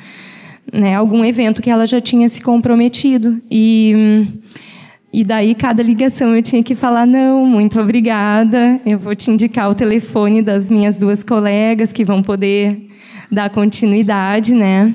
né, 0.72 0.96
algum 0.96 1.24
evento 1.24 1.62
que 1.62 1.70
ela 1.70 1.86
já 1.86 2.02
tinha 2.02 2.28
se 2.28 2.42
comprometido 2.42 3.42
e 3.50 4.28
e 5.14 5.24
daí 5.24 5.56
cada 5.56 5.82
ligação 5.82 6.36
eu 6.36 6.44
tinha 6.44 6.62
que 6.62 6.76
falar 6.76 7.08
não, 7.08 7.46
muito 7.46 7.80
obrigada. 7.80 8.82
Eu 8.86 9.00
vou 9.00 9.16
te 9.16 9.32
indicar 9.32 9.70
o 9.70 9.74
telefone 9.74 10.42
das 10.42 10.70
minhas 10.70 10.98
duas 10.98 11.24
colegas 11.24 11.94
que 11.94 12.04
vão 12.04 12.22
poder 12.22 12.90
dar 13.32 13.50
continuidade, 13.50 14.54
né? 14.54 14.94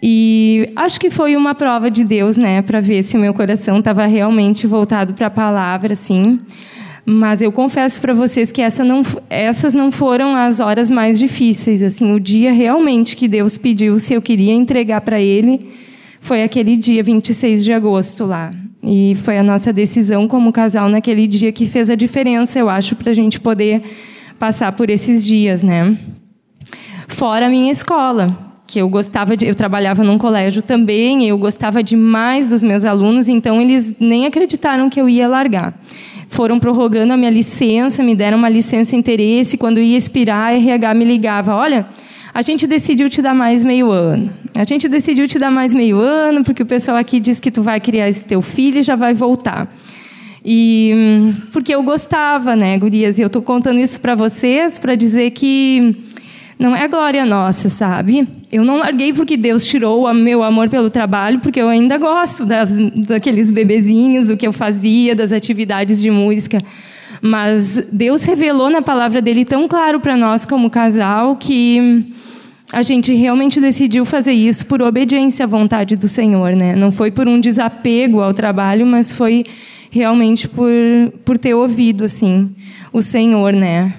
E 0.00 0.72
acho 0.76 1.00
que 1.00 1.10
foi 1.10 1.34
uma 1.34 1.52
prova 1.52 1.90
de 1.90 2.04
Deus, 2.04 2.36
né, 2.36 2.62
para 2.62 2.80
ver 2.80 3.02
se 3.02 3.16
o 3.16 3.20
meu 3.20 3.34
coração 3.34 3.80
estava 3.80 4.06
realmente 4.06 4.68
voltado 4.68 5.14
para 5.14 5.26
a 5.26 5.30
palavra, 5.30 5.94
assim. 5.94 6.38
Mas 7.04 7.40
eu 7.40 7.50
confesso 7.50 8.00
para 8.00 8.12
vocês 8.12 8.52
que 8.52 8.60
essa 8.60 8.84
não, 8.84 9.02
essas 9.28 9.74
não 9.74 9.90
foram 9.90 10.36
as 10.36 10.60
horas 10.60 10.90
mais 10.90 11.18
difíceis. 11.18 11.82
Assim, 11.82 12.12
o 12.12 12.20
dia 12.20 12.52
realmente 12.52 13.16
que 13.16 13.26
Deus 13.26 13.56
pediu 13.56 13.98
se 13.98 14.14
eu 14.14 14.22
queria 14.22 14.52
entregar 14.52 15.00
para 15.00 15.20
Ele 15.20 15.70
foi 16.20 16.42
aquele 16.42 16.76
dia 16.76 17.02
26 17.02 17.64
de 17.64 17.72
agosto 17.72 18.24
lá. 18.24 18.52
E 18.82 19.14
foi 19.22 19.38
a 19.38 19.42
nossa 19.42 19.72
decisão 19.72 20.28
como 20.28 20.52
casal 20.52 20.88
naquele 20.88 21.26
dia 21.26 21.52
que 21.52 21.66
fez 21.66 21.90
a 21.90 21.94
diferença, 21.94 22.58
eu 22.58 22.68
acho, 22.68 22.96
para 22.96 23.10
a 23.10 23.14
gente 23.14 23.40
poder 23.40 23.82
passar 24.38 24.72
por 24.72 24.88
esses 24.88 25.24
dias, 25.24 25.62
né? 25.62 25.96
Fora 27.06 27.46
a 27.46 27.48
minha 27.50 27.70
escola, 27.70 28.54
que 28.66 28.78
eu 28.78 28.88
gostava 28.88 29.36
de, 29.36 29.46
eu 29.46 29.54
trabalhava 29.54 30.02
num 30.02 30.16
colégio 30.16 30.62
também, 30.62 31.26
eu 31.26 31.36
gostava 31.36 31.82
demais 31.82 32.46
dos 32.46 32.62
meus 32.62 32.84
alunos, 32.84 33.28
então 33.28 33.60
eles 33.60 33.94
nem 34.00 34.24
acreditaram 34.24 34.88
que 34.88 35.00
eu 35.00 35.08
ia 35.08 35.28
largar 35.28 35.74
foram 36.30 36.60
prorrogando 36.60 37.12
a 37.12 37.16
minha 37.16 37.30
licença, 37.30 38.02
me 38.02 38.14
deram 38.14 38.38
uma 38.38 38.48
licença 38.48 38.94
interesse. 38.94 39.58
Quando 39.58 39.80
ia 39.80 39.96
expirar, 39.96 40.52
a 40.52 40.54
RH 40.54 40.94
me 40.94 41.04
ligava: 41.04 41.54
olha, 41.54 41.86
a 42.32 42.40
gente 42.40 42.66
decidiu 42.68 43.10
te 43.10 43.20
dar 43.20 43.34
mais 43.34 43.64
meio 43.64 43.90
ano. 43.90 44.30
A 44.54 44.62
gente 44.62 44.88
decidiu 44.88 45.26
te 45.26 45.38
dar 45.38 45.50
mais 45.50 45.74
meio 45.74 45.98
ano 45.98 46.44
porque 46.44 46.62
o 46.62 46.66
pessoal 46.66 46.96
aqui 46.96 47.18
diz 47.18 47.40
que 47.40 47.50
tu 47.50 47.62
vai 47.62 47.80
criar 47.80 48.08
esse 48.08 48.24
teu 48.24 48.40
filho 48.40 48.78
e 48.78 48.82
já 48.82 48.94
vai 48.94 49.12
voltar. 49.12 49.68
E 50.44 50.92
hum, 50.94 51.32
porque 51.52 51.74
eu 51.74 51.82
gostava, 51.82 52.54
né, 52.54 52.78
gurias? 52.78 53.18
E 53.18 53.22
eu 53.22 53.26
estou 53.26 53.42
contando 53.42 53.80
isso 53.80 54.00
para 54.00 54.14
vocês 54.14 54.78
para 54.78 54.94
dizer 54.94 55.32
que 55.32 55.96
não 56.60 56.76
é 56.76 56.86
glória 56.86 57.24
nossa, 57.24 57.70
sabe? 57.70 58.28
Eu 58.52 58.62
não 58.62 58.76
larguei 58.76 59.14
porque 59.14 59.34
Deus 59.34 59.64
tirou 59.64 60.04
o 60.04 60.12
meu 60.12 60.42
amor 60.42 60.68
pelo 60.68 60.90
trabalho, 60.90 61.40
porque 61.40 61.58
eu 61.58 61.70
ainda 61.70 61.96
gosto 61.96 62.44
das, 62.44 62.78
daqueles 63.08 63.50
bebezinhos, 63.50 64.26
do 64.26 64.36
que 64.36 64.46
eu 64.46 64.52
fazia, 64.52 65.14
das 65.14 65.32
atividades 65.32 66.02
de 66.02 66.10
música. 66.10 66.58
Mas 67.22 67.88
Deus 67.90 68.24
revelou 68.24 68.68
na 68.68 68.82
palavra 68.82 69.22
dele 69.22 69.42
tão 69.42 69.66
claro 69.66 70.00
para 70.00 70.18
nós 70.18 70.44
como 70.44 70.68
casal 70.68 71.34
que 71.34 72.12
a 72.70 72.82
gente 72.82 73.14
realmente 73.14 73.58
decidiu 73.58 74.04
fazer 74.04 74.32
isso 74.32 74.66
por 74.66 74.82
obediência 74.82 75.46
à 75.46 75.48
vontade 75.48 75.96
do 75.96 76.06
Senhor, 76.06 76.54
né? 76.54 76.76
Não 76.76 76.92
foi 76.92 77.10
por 77.10 77.26
um 77.26 77.40
desapego 77.40 78.20
ao 78.20 78.34
trabalho, 78.34 78.84
mas 78.84 79.10
foi 79.10 79.46
realmente 79.90 80.46
por, 80.46 80.70
por 81.24 81.38
ter 81.38 81.54
ouvido 81.54 82.04
assim 82.04 82.50
o 82.92 83.00
Senhor, 83.00 83.54
né? 83.54 83.94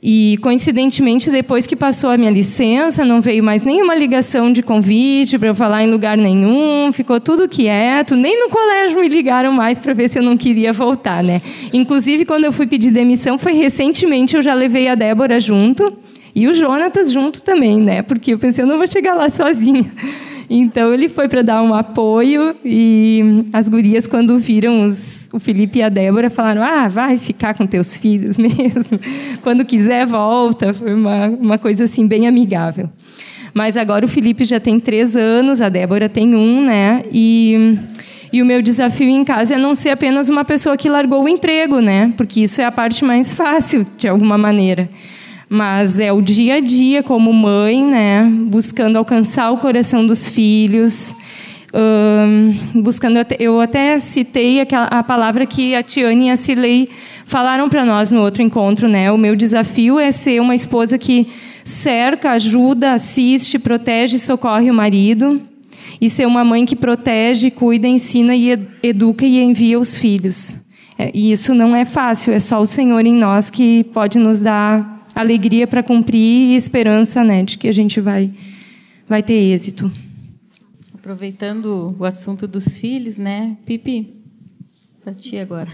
E, 0.00 0.38
coincidentemente, 0.40 1.28
depois 1.28 1.66
que 1.66 1.74
passou 1.74 2.10
a 2.10 2.16
minha 2.16 2.30
licença, 2.30 3.04
não 3.04 3.20
veio 3.20 3.42
mais 3.42 3.64
nenhuma 3.64 3.96
ligação 3.96 4.52
de 4.52 4.62
convite 4.62 5.36
para 5.36 5.48
eu 5.48 5.54
falar 5.56 5.82
em 5.82 5.90
lugar 5.90 6.16
nenhum, 6.16 6.92
ficou 6.92 7.20
tudo 7.20 7.48
quieto, 7.48 8.14
nem 8.14 8.38
no 8.38 8.48
colégio 8.48 9.00
me 9.00 9.08
ligaram 9.08 9.52
mais 9.52 9.80
para 9.80 9.92
ver 9.92 10.08
se 10.08 10.18
eu 10.18 10.22
não 10.22 10.36
queria 10.36 10.72
voltar. 10.72 11.22
Né? 11.22 11.42
Inclusive, 11.72 12.24
quando 12.24 12.44
eu 12.44 12.52
fui 12.52 12.66
pedir 12.66 12.92
demissão, 12.92 13.36
foi 13.36 13.54
recentemente, 13.54 14.36
eu 14.36 14.42
já 14.42 14.54
levei 14.54 14.86
a 14.86 14.94
Débora 14.94 15.40
junto 15.40 15.92
e 16.32 16.46
o 16.46 16.52
Jonatas 16.52 17.10
junto 17.10 17.42
também, 17.42 17.78
né? 17.78 18.02
porque 18.02 18.34
eu 18.34 18.38
pensei, 18.38 18.62
eu 18.62 18.68
não 18.68 18.78
vou 18.78 18.86
chegar 18.86 19.14
lá 19.14 19.28
sozinha. 19.28 19.92
Então 20.50 20.94
ele 20.94 21.08
foi 21.08 21.28
para 21.28 21.42
dar 21.42 21.62
um 21.62 21.74
apoio 21.74 22.56
e 22.64 23.44
as 23.52 23.68
gurias 23.68 24.06
quando 24.06 24.38
viram 24.38 24.86
os, 24.86 25.28
o 25.32 25.38
Felipe 25.38 25.78
e 25.78 25.82
a 25.82 25.90
Débora 25.90 26.30
falaram: 26.30 26.62
"Ah, 26.62 26.88
vai 26.88 27.18
ficar 27.18 27.54
com 27.54 27.66
teus 27.66 27.96
filhos 27.96 28.38
mesmo. 28.38 28.98
Quando 29.42 29.64
quiser 29.64 30.06
volta". 30.06 30.72
Foi 30.72 30.94
uma 30.94 31.26
uma 31.26 31.58
coisa 31.58 31.84
assim 31.84 32.06
bem 32.06 32.26
amigável. 32.26 32.88
Mas 33.52 33.76
agora 33.76 34.04
o 34.04 34.08
Felipe 34.08 34.44
já 34.44 34.60
tem 34.60 34.80
três 34.80 35.16
anos, 35.16 35.60
a 35.60 35.68
Débora 35.68 36.08
tem 36.08 36.34
um, 36.34 36.64
né? 36.64 37.04
E 37.12 37.78
e 38.32 38.42
o 38.42 38.46
meu 38.46 38.60
desafio 38.60 39.08
em 39.08 39.24
casa 39.24 39.54
é 39.54 39.58
não 39.58 39.74
ser 39.74 39.90
apenas 39.90 40.28
uma 40.28 40.44
pessoa 40.44 40.76
que 40.76 40.88
largou 40.88 41.24
o 41.24 41.28
emprego, 41.28 41.80
né? 41.80 42.12
Porque 42.16 42.42
isso 42.42 42.60
é 42.60 42.64
a 42.64 42.72
parte 42.72 43.04
mais 43.04 43.32
fácil, 43.32 43.86
de 43.96 44.06
alguma 44.06 44.36
maneira 44.36 44.88
mas 45.48 45.98
é 45.98 46.12
o 46.12 46.20
dia 46.20 46.56
a 46.56 46.60
dia 46.60 47.02
como 47.02 47.32
mãe, 47.32 47.84
né, 47.84 48.24
buscando 48.46 48.96
alcançar 48.96 49.50
o 49.50 49.58
coração 49.58 50.06
dos 50.06 50.28
filhos, 50.28 51.14
buscando. 52.74 53.18
Eu 53.38 53.60
até 53.60 53.98
citei 53.98 54.60
aquela, 54.60 54.86
a 54.86 55.02
palavra 55.02 55.46
que 55.46 55.74
a 55.74 55.82
Tiane 55.82 56.26
e 56.26 56.30
a 56.30 56.36
Cirlei 56.36 56.88
falaram 57.24 57.68
para 57.68 57.84
nós 57.84 58.10
no 58.10 58.22
outro 58.22 58.42
encontro, 58.42 58.88
né? 58.88 59.10
O 59.12 59.18
meu 59.18 59.36
desafio 59.36 59.98
é 59.98 60.10
ser 60.10 60.40
uma 60.40 60.54
esposa 60.54 60.98
que 60.98 61.28
cerca, 61.64 62.32
ajuda, 62.32 62.92
assiste, 62.94 63.58
protege, 63.58 64.18
socorre 64.18 64.70
o 64.70 64.74
marido 64.74 65.40
e 66.00 66.08
ser 66.08 66.26
uma 66.26 66.44
mãe 66.44 66.64
que 66.64 66.76
protege, 66.76 67.50
cuida, 67.50 67.86
ensina 67.86 68.34
e 68.34 68.58
educa 68.82 69.26
e 69.26 69.40
envia 69.40 69.78
os 69.78 69.96
filhos. 69.96 70.56
É, 70.98 71.10
e 71.14 71.30
isso 71.30 71.54
não 71.54 71.76
é 71.76 71.84
fácil, 71.84 72.32
é 72.32 72.40
só 72.40 72.60
o 72.60 72.66
Senhor 72.66 73.04
em 73.06 73.14
nós 73.14 73.50
que 73.50 73.84
pode 73.84 74.18
nos 74.18 74.40
dar 74.40 74.97
alegria 75.20 75.66
para 75.66 75.82
cumprir 75.82 76.52
e 76.52 76.54
esperança 76.54 77.24
né, 77.24 77.42
de 77.42 77.58
que 77.58 77.66
a 77.66 77.72
gente 77.72 78.00
vai, 78.00 78.32
vai 79.08 79.20
ter 79.20 79.34
êxito. 79.34 79.90
Aproveitando 80.94 81.96
o 81.98 82.04
assunto 82.04 82.46
dos 82.46 82.78
filhos, 82.78 83.16
né? 83.16 83.56
Pipi, 83.66 84.14
para 85.02 85.12
ti 85.12 85.36
agora. 85.38 85.68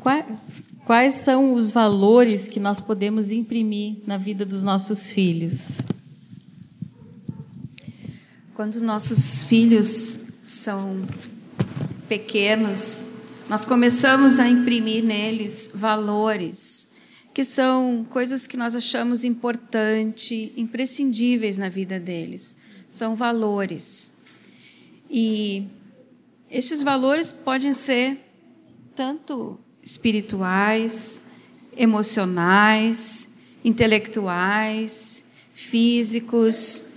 Quais 0.86 1.14
são 1.14 1.54
os 1.54 1.70
valores 1.70 2.48
que 2.48 2.58
nós 2.58 2.80
podemos 2.80 3.30
imprimir 3.30 3.96
na 4.06 4.16
vida 4.16 4.46
dos 4.46 4.62
nossos 4.62 5.10
filhos? 5.10 5.82
Quando 8.54 8.74
os 8.74 8.82
nossos 8.82 9.42
filhos 9.42 10.20
são 10.46 11.02
pequenos, 12.08 13.06
nós 13.48 13.64
começamos 13.64 14.38
a 14.38 14.48
imprimir 14.48 15.04
neles 15.04 15.70
valores 15.72 16.89
que 17.32 17.44
são 17.44 18.04
coisas 18.10 18.46
que 18.46 18.56
nós 18.56 18.74
achamos 18.74 19.24
importante, 19.24 20.52
imprescindíveis 20.56 21.56
na 21.56 21.68
vida 21.68 21.98
deles. 21.98 22.56
São 22.88 23.14
valores. 23.14 24.16
E 25.08 25.66
estes 26.50 26.82
valores 26.82 27.30
podem 27.30 27.72
ser 27.72 28.18
tanto 28.94 29.58
espirituais, 29.82 31.22
emocionais, 31.76 33.28
intelectuais, 33.64 35.24
físicos, 35.54 36.90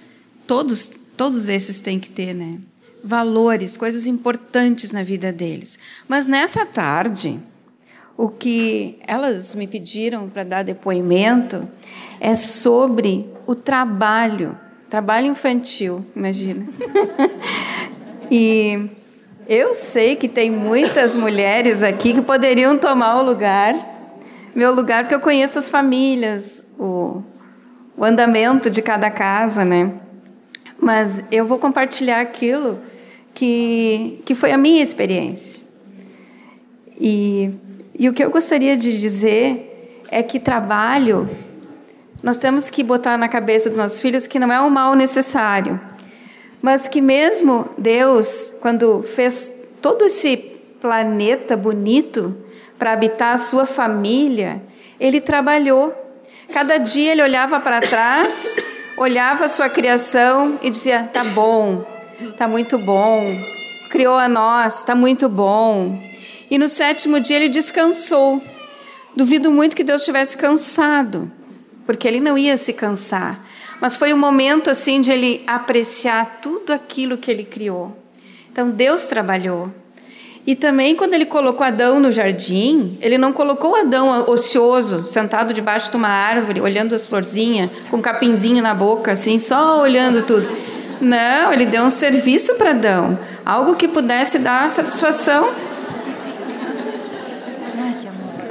todos, 0.48 0.88
todos 1.16 1.48
esses 1.50 1.80
têm 1.80 2.00
que 2.00 2.10
ter, 2.10 2.34
né? 2.34 2.60
Valores, 3.04 3.78
coisas 3.78 4.08
importantes 4.08 4.92
na 4.92 5.04
vida 5.04 5.32
deles. 5.32 5.78
Mas 6.08 6.26
nessa 6.26 6.66
tarde, 6.66 7.40
o 8.18 8.30
que 8.30 9.00
elas 9.08 9.56
me 9.56 9.68
pediram 9.68 10.30
para 10.30 10.44
dar 10.44 10.64
depoimento 10.64 11.68
é 12.20 12.36
sobre 12.36 13.30
o 13.46 13.56
trabalho, 13.56 14.58
trabalho 14.90 15.28
infantil, 15.28 16.06
imagina. 16.16 16.66
e 18.30 18.90
eu 19.48 19.74
sei 19.74 20.16
que 20.16 20.28
tem 20.28 20.50
muitas 20.52 21.16
mulheres 21.16 21.84
aqui 21.84 22.14
que 22.14 22.22
poderiam 22.22 22.78
tomar 22.78 23.20
o 23.20 23.24
lugar, 23.24 23.76
meu 24.56 24.74
lugar, 24.74 25.04
porque 25.04 25.16
eu 25.16 25.20
conheço 25.20 25.58
as 25.58 25.68
famílias, 25.68 26.64
o, 26.78 27.22
o 27.98 28.06
andamento 28.06 28.70
de 28.70 28.82
cada 28.82 29.10
casa, 29.10 29.66
né? 29.66 29.92
Mas 30.80 31.24
eu 31.32 31.46
vou 31.46 31.58
compartilhar 31.58 32.22
aquilo 32.22 32.80
que, 33.34 34.22
que 34.26 34.36
foi 34.36 34.52
a 34.52 34.58
minha 34.58 34.84
experiência. 34.84 35.64
E, 37.00 37.52
e 37.98 38.10
o 38.10 38.14
que 38.14 38.24
eu 38.24 38.30
gostaria 38.30 38.76
de 38.76 39.00
dizer 39.00 40.04
é 40.10 40.22
que 40.22 40.40
trabalho, 40.40 41.30
nós 42.22 42.38
temos 42.38 42.70
que 42.70 42.84
botar 42.84 43.18
na 43.18 43.28
cabeça 43.28 43.70
dos 43.70 43.78
nossos 43.78 44.00
filhos 44.00 44.28
que 44.28 44.40
não 44.40 44.52
é 44.52 44.60
um 44.62 44.70
mal 44.70 44.96
necessário 44.96 45.80
mas 46.64 46.88
que 46.88 47.02
mesmo 47.02 47.68
Deus, 47.78 48.54
quando 48.62 49.04
fez 49.04 49.52
todo 49.82 50.06
esse 50.06 50.38
planeta 50.82 51.58
bonito 51.58 52.34
para 52.80 52.94
habitar 52.94 53.34
a 53.34 53.38
sua 53.38 53.66
família, 53.66 54.64
ele 54.98 55.20
trabalhou. 55.20 55.94
Cada 56.54 56.78
dia 56.78 57.12
ele 57.12 57.22
olhava 57.22 57.60
para 57.60 57.82
trás, 57.82 58.64
olhava 58.96 59.44
a 59.44 59.50
sua 59.50 59.68
criação 59.68 60.58
e 60.62 60.70
dizia: 60.70 61.04
"Tá 61.12 61.26
bom, 61.26 61.86
tá 62.38 62.48
muito 62.48 62.78
bom. 62.78 63.38
Criou 63.90 64.16
a 64.16 64.30
nós, 64.30 64.84
tá 64.84 64.96
muito 64.96 65.28
bom." 65.28 66.02
E 66.54 66.58
no 66.60 66.68
sétimo 66.68 67.20
dia 67.20 67.38
ele 67.38 67.50
descansou. 67.50 68.40
Duvido 69.16 69.50
muito 69.50 69.76
que 69.76 69.84
Deus 69.84 70.02
estivesse 70.02 70.38
cansado, 70.38 71.32
porque 71.84 72.08
ele 72.08 72.20
não 72.20 72.38
ia 72.38 72.56
se 72.58 72.74
cansar. 72.74 73.44
Mas 73.82 73.96
foi 73.96 74.14
um 74.14 74.18
momento 74.20 74.70
assim 74.70 75.02
de 75.02 75.12
ele 75.12 75.42
apreciar 75.48 76.42
tudo 76.44 76.72
aquilo 76.72 77.18
que 77.18 77.32
ele 77.32 77.44
criou. 77.44 77.98
Então 78.52 78.70
Deus 78.70 79.08
trabalhou. 79.08 79.72
E 80.46 80.54
também 80.56 80.96
quando 80.96 81.16
ele 81.16 81.26
colocou 81.26 81.66
Adão 81.66 82.00
no 82.00 82.12
jardim, 82.12 83.00
ele 83.02 83.18
não 83.18 83.34
colocou 83.34 83.76
Adão 83.76 84.30
ocioso, 84.30 85.08
sentado 85.08 85.56
debaixo 85.56 85.90
de 85.90 85.98
uma 85.98 86.10
árvore, 86.10 86.62
olhando 86.62 86.94
as 86.94 87.04
florzinhas, 87.04 87.72
com 87.90 87.98
um 87.98 88.02
capinzinho 88.02 88.62
na 88.62 88.76
boca, 88.76 89.14
assim, 89.14 89.40
só 89.40 89.82
olhando 89.82 90.22
tudo. 90.22 90.48
Não, 91.02 91.52
ele 91.52 91.66
deu 91.66 91.82
um 91.82 91.90
serviço 91.90 92.54
para 92.60 92.70
Adão, 92.70 93.18
algo 93.44 93.76
que 93.76 93.88
pudesse 93.88 94.38
dar 94.38 94.70
satisfação. 94.70 95.73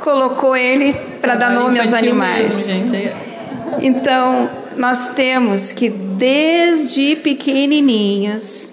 Colocou 0.03 0.57
ele 0.57 0.95
para 1.21 1.37
dar 1.37 1.51
nome 1.51 1.79
aos 1.79 1.93
animais. 1.93 2.71
Mesmo, 2.71 2.97
então, 3.81 4.51
nós 4.77 5.09
temos 5.09 5.73
que, 5.73 5.89
desde 5.89 7.17
pequenininhos, 7.17 8.73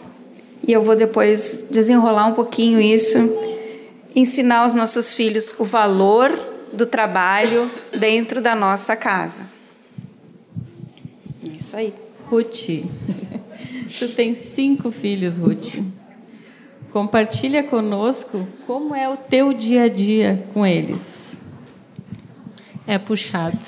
e 0.68 0.72
eu 0.72 0.84
vou 0.84 0.96
depois 0.96 1.68
desenrolar 1.70 2.28
um 2.28 2.34
pouquinho 2.34 2.82
isso, 2.82 3.18
ensinar 4.16 4.60
aos 4.60 4.76
nossos 4.76 5.14
filhos 5.14 5.54
o 5.58 5.64
valor 5.64 6.32
do 6.74 6.86
trabalho 6.86 7.70
dentro 7.98 8.42
da 8.42 8.56
nossa 8.56 8.96
casa. 8.96 9.46
Isso 11.44 11.76
aí. 11.76 11.94
Ruth, 12.26 12.86
tu 13.98 14.08
tens 14.10 14.38
cinco 14.38 14.92
filhos, 14.92 15.38
Ruth. 15.38 15.76
Compartilha 16.92 17.64
conosco 17.64 18.48
como 18.66 18.96
é 18.96 19.08
o 19.08 19.16
teu 19.16 19.54
dia 19.54 19.84
a 19.84 19.90
dia 19.90 20.46
com 20.54 20.66
eles. 20.66 21.40
É 22.88 22.98
puxado. 22.98 23.60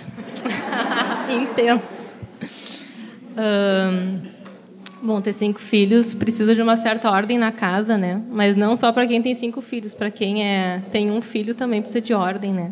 Intenso 1.30 2.12
bom, 5.02 5.20
ter 5.20 5.34
cinco 5.34 5.60
filhos 5.60 6.14
precisa 6.14 6.54
de 6.54 6.62
uma 6.62 6.78
certa 6.78 7.10
ordem 7.10 7.38
na 7.38 7.52
casa, 7.52 7.98
né? 7.98 8.22
Mas 8.30 8.56
não 8.56 8.76
só 8.76 8.92
para 8.92 9.08
quem 9.08 9.22
tem 9.22 9.34
cinco 9.34 9.62
filhos, 9.62 9.94
para 9.94 10.12
quem 10.12 10.46
é, 10.46 10.82
tem 10.92 11.10
um 11.10 11.22
filho 11.22 11.56
também 11.56 11.82
precisa 11.82 12.02
de 12.02 12.14
ordem, 12.14 12.54
né? 12.54 12.72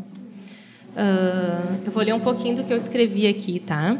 Uh, 0.95 1.85
eu 1.85 1.91
vou 1.91 2.03
ler 2.03 2.13
um 2.13 2.19
pouquinho 2.19 2.57
do 2.57 2.63
que 2.63 2.73
eu 2.73 2.77
escrevi 2.77 3.27
aqui, 3.27 3.59
tá? 3.59 3.97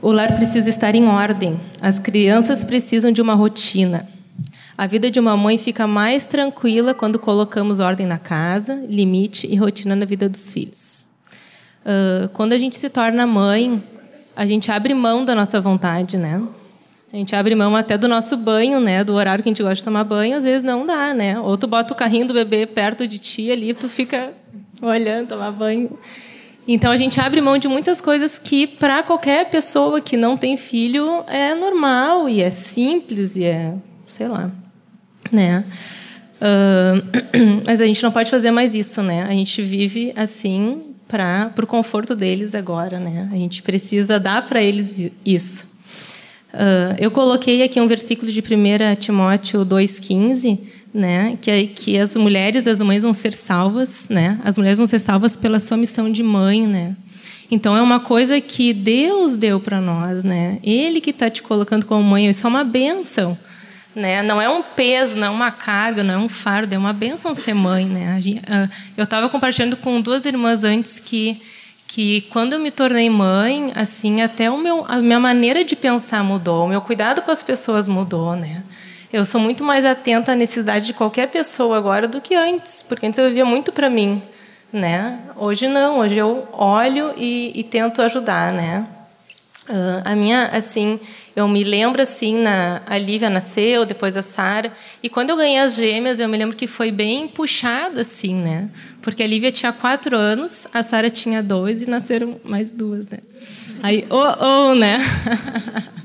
O 0.00 0.10
lar 0.10 0.34
precisa 0.36 0.68
estar 0.68 0.94
em 0.94 1.06
ordem. 1.06 1.60
As 1.80 1.98
crianças 1.98 2.64
precisam 2.64 3.12
de 3.12 3.20
uma 3.20 3.34
rotina. 3.34 4.08
A 4.76 4.86
vida 4.86 5.10
de 5.10 5.20
uma 5.20 5.36
mãe 5.36 5.58
fica 5.58 5.86
mais 5.86 6.24
tranquila 6.24 6.94
quando 6.94 7.18
colocamos 7.18 7.78
ordem 7.78 8.06
na 8.06 8.18
casa, 8.18 8.82
limite 8.88 9.46
e 9.46 9.56
rotina 9.56 9.94
na 9.94 10.04
vida 10.04 10.28
dos 10.28 10.52
filhos. 10.52 11.06
Uh, 11.84 12.28
quando 12.30 12.52
a 12.52 12.58
gente 12.58 12.76
se 12.76 12.88
torna 12.88 13.26
mãe, 13.26 13.82
a 14.34 14.46
gente 14.46 14.70
abre 14.70 14.94
mão 14.94 15.24
da 15.24 15.34
nossa 15.34 15.60
vontade, 15.60 16.16
né? 16.16 16.42
A 17.12 17.16
gente 17.16 17.36
abre 17.36 17.54
mão 17.54 17.76
até 17.76 17.98
do 17.98 18.08
nosso 18.08 18.36
banho, 18.36 18.80
né? 18.80 19.04
Do 19.04 19.12
horário 19.12 19.42
que 19.42 19.48
a 19.48 19.50
gente 19.50 19.62
gosta 19.62 19.74
de 19.74 19.84
tomar 19.84 20.04
banho, 20.04 20.34
às 20.34 20.44
vezes 20.44 20.62
não 20.62 20.86
dá, 20.86 21.12
né? 21.12 21.38
Ou 21.38 21.58
tu 21.58 21.66
bota 21.66 21.92
o 21.92 21.96
carrinho 21.96 22.26
do 22.26 22.32
bebê 22.32 22.64
perto 22.64 23.06
de 23.06 23.18
ti 23.18 23.52
ali, 23.52 23.74
tu 23.74 23.88
fica 23.88 24.32
olhando 24.80 25.28
tomar 25.28 25.50
banho. 25.50 25.98
Então 26.66 26.90
a 26.90 26.96
gente 26.96 27.20
abre 27.20 27.40
mão 27.40 27.58
de 27.58 27.68
muitas 27.68 28.00
coisas 28.00 28.38
que 28.38 28.66
para 28.66 29.02
qualquer 29.02 29.50
pessoa 29.50 30.00
que 30.00 30.16
não 30.16 30.36
tem 30.36 30.56
filho 30.56 31.22
é 31.26 31.54
normal 31.54 32.28
e 32.28 32.40
é 32.40 32.50
simples 32.50 33.36
e 33.36 33.44
é, 33.44 33.74
sei 34.06 34.28
lá, 34.28 34.50
né? 35.32 35.64
Uh, 36.42 37.62
mas 37.64 37.80
a 37.80 37.86
gente 37.86 38.02
não 38.02 38.12
pode 38.12 38.30
fazer 38.30 38.50
mais 38.50 38.74
isso, 38.74 39.02
né? 39.02 39.22
A 39.22 39.32
gente 39.32 39.62
vive 39.62 40.12
assim 40.14 40.82
para 41.08 41.52
o 41.62 41.66
conforto 41.66 42.14
deles 42.14 42.54
agora, 42.54 42.98
né? 42.98 43.28
A 43.32 43.36
gente 43.36 43.62
precisa 43.62 44.18
dar 44.18 44.46
para 44.46 44.62
eles 44.62 45.10
isso. 45.24 45.66
Uh, 46.52 46.96
eu 46.98 47.10
coloquei 47.10 47.62
aqui 47.62 47.80
um 47.80 47.86
versículo 47.86 48.30
de 48.30 48.40
1 48.40 48.94
Timóteo 48.98 49.64
2,15, 49.64 50.58
né? 50.92 51.38
Que, 51.40 51.50
é, 51.50 51.66
que 51.66 51.98
as 51.98 52.16
mulheres, 52.16 52.66
as 52.66 52.80
mães 52.80 53.02
vão 53.02 53.14
ser 53.14 53.32
salvas, 53.32 54.08
né? 54.08 54.38
As 54.44 54.58
mulheres 54.58 54.78
vão 54.78 54.86
ser 54.86 54.98
salvas 54.98 55.36
pela 55.36 55.60
sua 55.60 55.76
missão 55.76 56.10
de 56.10 56.22
mãe, 56.22 56.66
né? 56.66 56.96
Então 57.50 57.76
é 57.76 57.82
uma 57.82 58.00
coisa 58.00 58.40
que 58.40 58.72
Deus 58.72 59.34
deu 59.34 59.60
para 59.60 59.80
nós, 59.80 60.24
né? 60.24 60.58
Ele 60.62 61.00
que 61.00 61.10
está 61.10 61.28
te 61.28 61.42
colocando 61.42 61.86
como 61.86 62.02
mãe, 62.02 62.28
isso 62.28 62.46
é 62.46 62.50
uma 62.50 62.64
bênção. 62.64 63.36
Né? 63.94 64.22
Não 64.22 64.40
é 64.40 64.48
um 64.48 64.62
peso, 64.62 65.18
não 65.18 65.26
é 65.26 65.30
uma 65.30 65.50
carga, 65.50 66.02
não 66.02 66.14
é 66.14 66.18
um 66.18 66.28
fardo, 66.28 66.74
é 66.74 66.78
uma 66.78 66.92
benção 66.92 67.34
ser 67.34 67.54
mãe. 67.54 67.86
Né? 67.86 68.20
Ah, 68.48 68.68
eu 68.96 69.04
estava 69.04 69.28
compartilhando 69.28 69.76
com 69.76 70.00
duas 70.00 70.24
irmãs 70.24 70.64
antes 70.64 70.98
que 70.98 71.42
que 71.94 72.22
quando 72.30 72.54
eu 72.54 72.58
me 72.58 72.70
tornei 72.70 73.10
mãe, 73.10 73.70
assim, 73.74 74.22
até 74.22 74.50
o 74.50 74.56
meu, 74.56 74.82
a 74.88 74.96
minha 74.96 75.20
maneira 75.20 75.62
de 75.62 75.76
pensar 75.76 76.24
mudou, 76.24 76.64
o 76.64 76.68
meu 76.68 76.80
cuidado 76.80 77.20
com 77.20 77.30
as 77.30 77.42
pessoas 77.42 77.86
mudou, 77.86 78.34
né? 78.34 78.62
Eu 79.12 79.26
sou 79.26 79.38
muito 79.38 79.62
mais 79.62 79.84
atenta 79.84 80.32
à 80.32 80.34
necessidade 80.34 80.86
de 80.86 80.94
qualquer 80.94 81.28
pessoa 81.28 81.76
agora 81.76 82.08
do 82.08 82.18
que 82.18 82.34
antes, 82.34 82.82
porque 82.82 83.04
antes 83.04 83.18
eu 83.18 83.28
vivia 83.28 83.44
muito 83.44 83.70
para 83.72 83.90
mim, 83.90 84.22
né? 84.72 85.18
Hoje 85.36 85.68
não, 85.68 85.98
hoje 85.98 86.16
eu 86.16 86.48
olho 86.52 87.12
e, 87.14 87.52
e 87.54 87.62
tento 87.62 88.00
ajudar, 88.00 88.54
né? 88.54 88.86
Uh, 89.68 90.02
a 90.02 90.16
minha, 90.16 90.46
assim, 90.46 90.98
eu 91.34 91.48
me 91.48 91.64
lembro 91.64 92.02
assim, 92.02 92.36
na, 92.36 92.82
a 92.86 92.98
Lívia 92.98 93.30
nasceu, 93.30 93.86
depois 93.86 94.16
a 94.16 94.22
Sara, 94.22 94.72
e 95.02 95.08
quando 95.08 95.30
eu 95.30 95.36
ganhei 95.36 95.58
as 95.58 95.76
gêmeas, 95.76 96.20
eu 96.20 96.28
me 96.28 96.36
lembro 96.36 96.56
que 96.56 96.66
foi 96.66 96.90
bem 96.90 97.26
puxado 97.26 98.00
assim, 98.00 98.34
né? 98.34 98.68
Porque 99.00 99.22
a 99.22 99.26
Lívia 99.26 99.50
tinha 99.50 99.72
quatro 99.72 100.16
anos, 100.16 100.66
a 100.72 100.82
Sara 100.82 101.08
tinha 101.08 101.42
dois 101.42 101.82
e 101.82 101.88
nasceram 101.88 102.38
mais 102.44 102.70
duas, 102.70 103.06
né? 103.06 103.18
Aí, 103.82 104.04
oh, 104.10 104.70
oh, 104.70 104.74
né? 104.74 104.98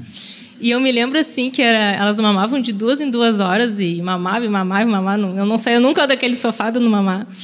E 0.59 0.71
eu 0.71 0.79
me 0.79 0.91
lembro 0.91 1.19
assim 1.19 1.51
que 1.51 1.61
era, 1.61 1.77
elas 1.77 2.19
mamavam 2.19 2.59
de 2.59 2.73
duas 2.73 2.99
em 2.99 3.11
duas 3.11 3.39
horas 3.39 3.79
e 3.79 4.01
mamava 4.01 4.43
e 4.43 4.49
mamava 4.49 4.81
e 4.81 4.85
mamava. 4.85 5.21
Eu 5.21 5.45
não 5.45 5.55
saía 5.55 5.79
nunca 5.79 6.07
daquele 6.07 6.35
sofá 6.35 6.71
do 6.71 6.81
mamar. 6.81 7.27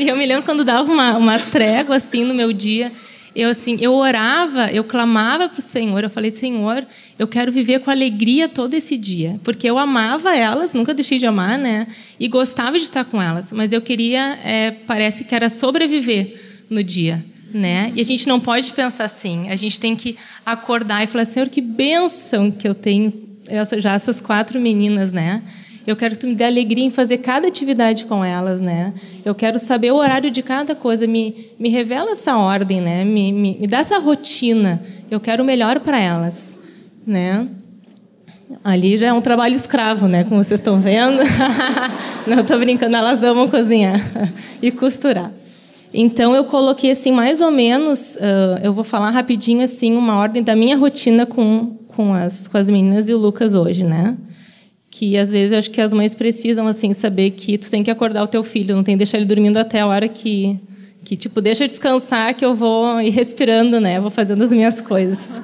E 0.00 0.08
eu 0.08 0.16
me 0.16 0.24
lembro 0.26 0.42
quando 0.42 0.64
dava 0.64 0.90
uma, 0.90 1.16
uma 1.16 1.38
trégua 1.38 1.96
assim 1.96 2.24
no 2.24 2.34
meu 2.34 2.52
dia 2.52 2.90
eu 3.34 3.48
assim, 3.48 3.78
eu 3.80 3.94
orava, 3.94 4.70
eu 4.70 4.84
clamava 4.84 5.48
para 5.48 5.58
o 5.58 5.62
Senhor, 5.62 6.04
eu 6.04 6.10
falei, 6.10 6.30
Senhor, 6.30 6.86
eu 7.18 7.26
quero 7.26 7.50
viver 7.50 7.80
com 7.80 7.90
alegria 7.90 8.48
todo 8.48 8.74
esse 8.74 8.96
dia, 8.96 9.40
porque 9.42 9.68
eu 9.68 9.78
amava 9.78 10.36
elas, 10.36 10.74
nunca 10.74 10.92
deixei 10.92 11.18
de 11.18 11.26
amar, 11.26 11.58
né? 11.58 11.86
E 12.20 12.28
gostava 12.28 12.78
de 12.78 12.84
estar 12.84 13.04
com 13.04 13.20
elas, 13.20 13.52
mas 13.52 13.72
eu 13.72 13.80
queria, 13.80 14.38
é, 14.44 14.70
parece 14.70 15.24
que 15.24 15.34
era 15.34 15.48
sobreviver 15.48 16.40
no 16.68 16.82
dia, 16.82 17.24
né? 17.52 17.92
E 17.94 18.00
a 18.00 18.04
gente 18.04 18.28
não 18.28 18.38
pode 18.38 18.72
pensar 18.72 19.04
assim, 19.04 19.48
a 19.48 19.56
gente 19.56 19.80
tem 19.80 19.96
que 19.96 20.16
acordar 20.44 21.02
e 21.02 21.06
falar, 21.06 21.24
Senhor, 21.24 21.48
que 21.48 21.60
bênção 21.60 22.50
que 22.50 22.68
eu 22.68 22.74
tenho 22.74 23.12
essa, 23.46 23.80
já 23.80 23.94
essas 23.94 24.20
quatro 24.20 24.60
meninas, 24.60 25.12
né? 25.12 25.42
Eu 25.86 25.96
quero 25.96 26.14
que 26.14 26.20
tu 26.20 26.26
me 26.26 26.34
dê 26.34 26.44
alegria 26.44 26.84
em 26.84 26.90
fazer 26.90 27.18
cada 27.18 27.48
atividade 27.48 28.04
com 28.04 28.24
elas, 28.24 28.60
né? 28.60 28.94
Eu 29.24 29.34
quero 29.34 29.58
saber 29.58 29.90
o 29.92 29.96
horário 29.96 30.30
de 30.30 30.42
cada 30.42 30.74
coisa. 30.74 31.06
Me, 31.06 31.50
me 31.58 31.68
revela 31.68 32.12
essa 32.12 32.36
ordem, 32.36 32.80
né? 32.80 33.04
Me, 33.04 33.32
me, 33.32 33.56
me 33.60 33.66
dá 33.66 33.78
essa 33.78 33.98
rotina. 33.98 34.80
Eu 35.10 35.18
quero 35.18 35.42
o 35.42 35.46
melhor 35.46 35.80
para 35.80 35.98
elas, 35.98 36.58
né? 37.06 37.48
Ali 38.62 38.96
já 38.96 39.08
é 39.08 39.12
um 39.12 39.20
trabalho 39.20 39.54
escravo, 39.54 40.06
né? 40.06 40.24
Como 40.24 40.42
vocês 40.42 40.60
estão 40.60 40.78
vendo. 40.78 41.22
Não 42.26 42.40
estou 42.40 42.58
brincando, 42.58 42.94
elas 42.94 43.24
amam 43.24 43.48
cozinhar 43.48 43.98
e 44.62 44.70
costurar. 44.70 45.32
Então 45.92 46.34
eu 46.34 46.44
coloquei 46.44 46.92
assim 46.92 47.12
mais 47.12 47.40
ou 47.40 47.50
menos, 47.50 48.16
uh, 48.16 48.60
eu 48.62 48.72
vou 48.72 48.84
falar 48.84 49.10
rapidinho 49.10 49.62
assim 49.62 49.94
uma 49.94 50.16
ordem 50.16 50.42
da 50.42 50.56
minha 50.56 50.76
rotina 50.76 51.26
com 51.26 51.76
com 51.88 52.14
as 52.14 52.48
com 52.48 52.56
as 52.56 52.70
meninas 52.70 53.08
e 53.08 53.12
o 53.12 53.18
Lucas 53.18 53.54
hoje, 53.54 53.84
né? 53.84 54.16
Que 55.02 55.16
às 55.16 55.32
vezes 55.32 55.58
acho 55.58 55.68
que 55.68 55.80
as 55.80 55.92
mães 55.92 56.14
precisam 56.14 56.64
assim 56.68 56.92
saber 56.92 57.30
que 57.30 57.58
tu 57.58 57.68
tem 57.68 57.82
que 57.82 57.90
acordar 57.90 58.22
o 58.22 58.26
teu 58.28 58.44
filho, 58.44 58.76
não 58.76 58.84
tem 58.84 58.94
que 58.94 58.98
deixar 58.98 59.18
ele 59.18 59.26
dormindo 59.26 59.56
até 59.56 59.80
a 59.80 59.86
hora 59.88 60.06
que 60.06 60.56
que 61.04 61.16
tipo 61.16 61.40
deixa 61.40 61.66
descansar 61.66 62.32
que 62.36 62.44
eu 62.44 62.54
vou 62.54 63.00
ir 63.00 63.10
respirando, 63.10 63.80
né? 63.80 64.00
Vou 64.00 64.12
fazendo 64.12 64.44
as 64.44 64.52
minhas 64.52 64.80
coisas. 64.80 65.42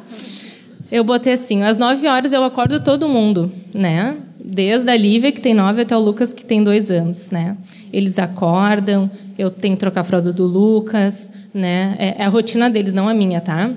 Eu 0.92 1.02
botei 1.02 1.32
assim, 1.32 1.64
às 1.64 1.76
9 1.76 2.06
horas 2.06 2.32
eu 2.32 2.44
acordo 2.44 2.78
todo 2.78 3.09
mundo, 3.09 3.50
né? 3.74 4.18
Desde 4.38 4.88
a 4.88 4.96
Lívia, 4.96 5.32
que 5.32 5.40
tem 5.40 5.54
nove, 5.54 5.82
até 5.82 5.96
o 5.96 6.00
Lucas, 6.00 6.32
que 6.32 6.44
tem 6.44 6.62
dois 6.62 6.88
anos, 6.88 7.30
né? 7.30 7.56
Eles 7.92 8.16
acordam, 8.16 9.11
eu 9.36 9.50
tenho 9.50 9.74
que 9.74 9.80
trocar 9.80 10.02
a 10.02 10.04
fralda 10.04 10.32
do 10.32 10.46
Lucas, 10.46 11.32
né? 11.52 11.96
É, 11.98 12.22
é 12.22 12.24
a 12.24 12.28
rotina 12.28 12.70
deles, 12.70 12.94
não 12.94 13.09
a 13.09 13.12
minha, 13.12 13.40
tá? 13.40 13.72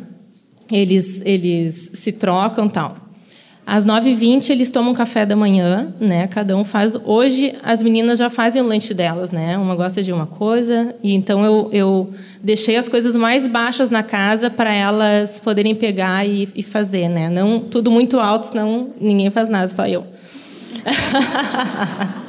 Eles, 0.71 1.23
eles 1.25 1.89
se 1.95 2.11
trocam 2.11 2.69
tal. 2.69 3.11
Às 3.72 3.86
9h20 3.86 4.49
eles 4.49 4.69
tomam 4.69 4.93
café 4.93 5.26
da 5.26 5.34
manhã, 5.34 5.93
né? 5.97 6.28
Cada 6.28 6.57
um 6.57 6.65
faz. 6.65 6.93
Hoje 7.05 7.55
as 7.63 7.82
meninas 7.82 8.19
já 8.19 8.30
fazem 8.30 8.61
o 8.61 8.65
lanche 8.65 8.93
delas, 8.93 9.32
né? 9.32 9.57
Uma 9.57 9.78
gosta 9.78 10.03
de 10.03 10.11
uma 10.11 10.26
coisa 10.26 10.93
e 11.01 11.15
então 11.15 11.45
eu, 11.45 11.69
eu 11.72 12.13
deixei 12.43 12.76
as 12.76 12.89
coisas 12.89 13.15
mais 13.15 13.47
baixas 13.47 13.89
na 13.89 14.03
casa 14.03 14.49
para 14.49 14.74
elas 14.74 15.39
poderem 15.39 15.74
pegar 15.74 16.28
e, 16.28 16.49
e, 16.53 16.61
fazer, 16.61 17.07
né? 17.07 17.30
Não 17.30 17.61
tudo 17.61 17.89
muito 17.89 18.19
alto, 18.19 18.47
senão 18.47 18.89
ninguém 18.99 19.30
faz 19.30 19.47
nada, 19.47 19.69
só 19.69 19.88
eu. 19.88 20.05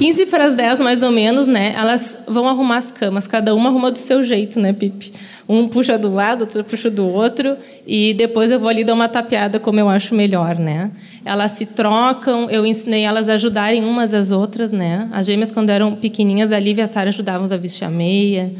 15 0.00 0.24
para 0.26 0.46
as 0.46 0.54
10, 0.54 0.80
mais 0.80 1.02
ou 1.02 1.10
menos, 1.10 1.46
né? 1.46 1.74
Elas 1.76 2.16
vão 2.26 2.48
arrumar 2.48 2.78
as 2.78 2.90
camas, 2.90 3.26
cada 3.26 3.54
uma 3.54 3.68
arruma 3.68 3.90
do 3.90 3.98
seu 3.98 4.24
jeito, 4.24 4.58
né, 4.58 4.72
Pipe? 4.72 5.12
Um 5.46 5.68
puxa 5.68 5.98
do 5.98 6.10
lado, 6.10 6.40
outro 6.40 6.64
puxa 6.64 6.90
do 6.90 7.06
outro, 7.06 7.54
e 7.86 8.14
depois 8.14 8.50
eu 8.50 8.58
vou 8.58 8.70
ali 8.70 8.82
dar 8.82 8.94
uma 8.94 9.10
tapeada 9.10 9.60
como 9.60 9.78
eu 9.78 9.90
acho 9.90 10.14
melhor, 10.14 10.58
né? 10.58 10.90
Elas 11.22 11.50
se 11.50 11.66
trocam, 11.66 12.48
eu 12.48 12.64
ensinei 12.64 13.02
elas 13.02 13.28
a 13.28 13.34
ajudarem 13.34 13.84
umas 13.84 14.14
às 14.14 14.30
outras, 14.30 14.72
né? 14.72 15.06
As 15.12 15.26
gêmeas, 15.26 15.52
quando 15.52 15.68
eram 15.68 15.94
pequenininhas, 15.94 16.50
a 16.50 16.58
Lívia 16.58 16.80
e 16.80 16.84
a 16.84 16.88
Sara 16.88 17.10
ajudavam 17.10 17.46
a 17.52 17.56
vestir 17.58 17.84
a 17.84 17.90
meia, 17.90 18.50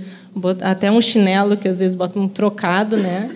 até 0.60 0.90
um 0.90 1.00
chinelo, 1.00 1.56
que 1.56 1.68
às 1.68 1.78
vezes 1.78 1.96
botam 1.96 2.20
um 2.20 2.28
trocado, 2.28 2.98
né? 2.98 3.30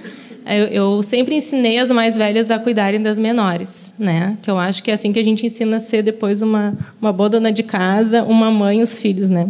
Eu, 0.46 0.66
eu, 0.66 1.02
sempre 1.02 1.36
ensinei 1.36 1.78
as 1.78 1.90
mais 1.90 2.18
velhas 2.18 2.50
a 2.50 2.59
cuidarem 2.59 3.00
das 3.00 3.18
menores, 3.18 3.84
né? 3.99 4.36
Que 4.42 4.51
eu 4.51 4.59
acho 4.59 4.82
que 4.82 4.90
é 4.90 4.95
assim 4.95 5.12
que 5.12 5.18
a 5.18 5.24
gente 5.24 5.47
ensina 5.47 5.76
a 5.76 5.80
ser 5.80 6.03
depois 6.03 6.42
uma, 6.42 6.74
uma 7.01 7.12
boa 7.12 7.28
dona 7.28 7.53
de 7.53 7.62
casa, 7.62 8.22
uma 8.22 8.51
mãe 8.51 8.80
e 8.80 8.82
os 8.82 9.01
filhos, 9.01 9.30
né? 9.30 9.49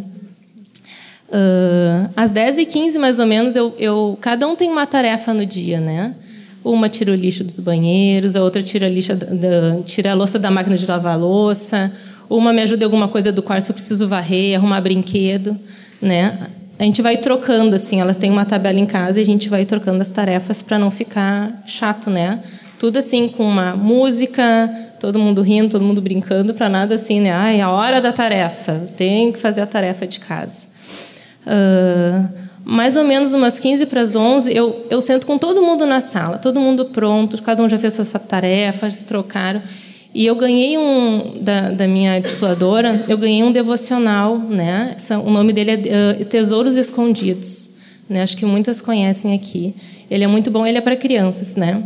Uh, 1.28 2.10
às 2.16 2.32
10h15, 2.32 2.98
mais 2.98 3.18
ou 3.18 3.26
menos, 3.26 3.56
eu, 3.56 3.74
eu, 3.78 4.18
cada 4.20 4.46
um 4.46 4.54
tem 4.54 4.70
uma 4.70 4.86
tarefa 4.86 5.34
no 5.34 5.44
dia, 5.44 5.80
né? 5.80 6.14
Uma 6.62 6.88
tira 6.88 7.12
o 7.12 7.14
lixo 7.14 7.42
dos 7.42 7.58
banheiros, 7.58 8.36
a 8.36 8.42
outra 8.42 8.62
tira 8.62 8.86
a, 8.86 8.88
lixa 8.88 9.14
da, 9.14 9.82
tira 9.84 10.12
a 10.12 10.14
louça 10.14 10.38
da 10.38 10.50
máquina 10.50 10.76
de 10.76 10.86
lavar 10.86 11.18
louça, 11.18 11.92
uma 12.30 12.52
me 12.52 12.62
ajuda 12.62 12.84
em 12.84 12.86
alguma 12.86 13.08
coisa 13.08 13.32
do 13.32 13.42
quarto 13.42 13.64
se 13.64 13.70
eu 13.70 13.74
preciso 13.74 14.06
varrer, 14.06 14.56
arrumar 14.56 14.80
brinquedo, 14.80 15.58
né? 16.00 16.50
a 16.78 16.82
gente 16.82 17.00
vai 17.00 17.16
trocando 17.16 17.76
assim, 17.76 18.00
elas 18.00 18.16
têm 18.16 18.30
uma 18.30 18.44
tabela 18.44 18.78
em 18.78 18.86
casa 18.86 19.18
e 19.18 19.22
a 19.22 19.26
gente 19.26 19.48
vai 19.48 19.64
trocando 19.64 20.02
as 20.02 20.10
tarefas 20.10 20.62
para 20.62 20.78
não 20.78 20.90
ficar 20.90 21.62
chato, 21.66 22.10
né? 22.10 22.40
Tudo 22.78 22.98
assim 22.98 23.28
com 23.28 23.44
uma 23.44 23.76
música, 23.76 24.70
todo 25.00 25.18
mundo 25.18 25.42
rindo, 25.42 25.70
todo 25.70 25.84
mundo 25.84 26.00
brincando, 26.00 26.54
para 26.54 26.68
nada 26.68 26.94
assim, 26.94 27.20
né? 27.20 27.32
Ai, 27.32 27.60
a 27.60 27.70
hora 27.70 28.00
da 28.00 28.12
tarefa, 28.12 28.88
tem 28.96 29.32
que 29.32 29.38
fazer 29.38 29.60
a 29.60 29.66
tarefa 29.66 30.06
de 30.06 30.20
casa. 30.20 30.66
Uh, 31.46 32.26
mais 32.64 32.96
ou 32.96 33.04
menos 33.04 33.34
umas 33.34 33.60
15 33.60 33.86
para 33.86 34.00
as 34.00 34.16
11, 34.16 34.54
eu, 34.54 34.86
eu 34.88 35.00
sento 35.00 35.26
com 35.26 35.36
todo 35.36 35.62
mundo 35.62 35.84
na 35.84 36.00
sala, 36.00 36.38
todo 36.38 36.58
mundo 36.58 36.86
pronto, 36.86 37.40
cada 37.42 37.62
um 37.62 37.68
já 37.68 37.78
fez 37.78 37.94
sua 37.94 38.18
tarefa, 38.18 38.90
se 38.90 39.04
trocaram. 39.04 39.62
E 40.14 40.24
eu 40.24 40.36
ganhei 40.36 40.78
um 40.78 41.38
da, 41.40 41.70
da 41.70 41.88
minha 41.88 42.20
discipuladora, 42.20 43.04
eu 43.08 43.18
ganhei 43.18 43.42
um 43.42 43.50
devocional, 43.50 44.38
né? 44.38 44.96
O 45.24 45.28
nome 45.28 45.52
dele 45.52 45.72
é 45.72 46.22
uh, 46.22 46.24
Tesouros 46.24 46.76
Escondidos, 46.76 47.72
né? 48.08 48.22
Acho 48.22 48.36
que 48.36 48.46
muitas 48.46 48.80
conhecem 48.80 49.34
aqui. 49.34 49.74
Ele 50.08 50.22
é 50.24 50.28
muito 50.28 50.50
bom, 50.50 50.64
ele 50.64 50.78
é 50.78 50.80
para 50.80 50.96
crianças, 50.96 51.56
né? 51.56 51.82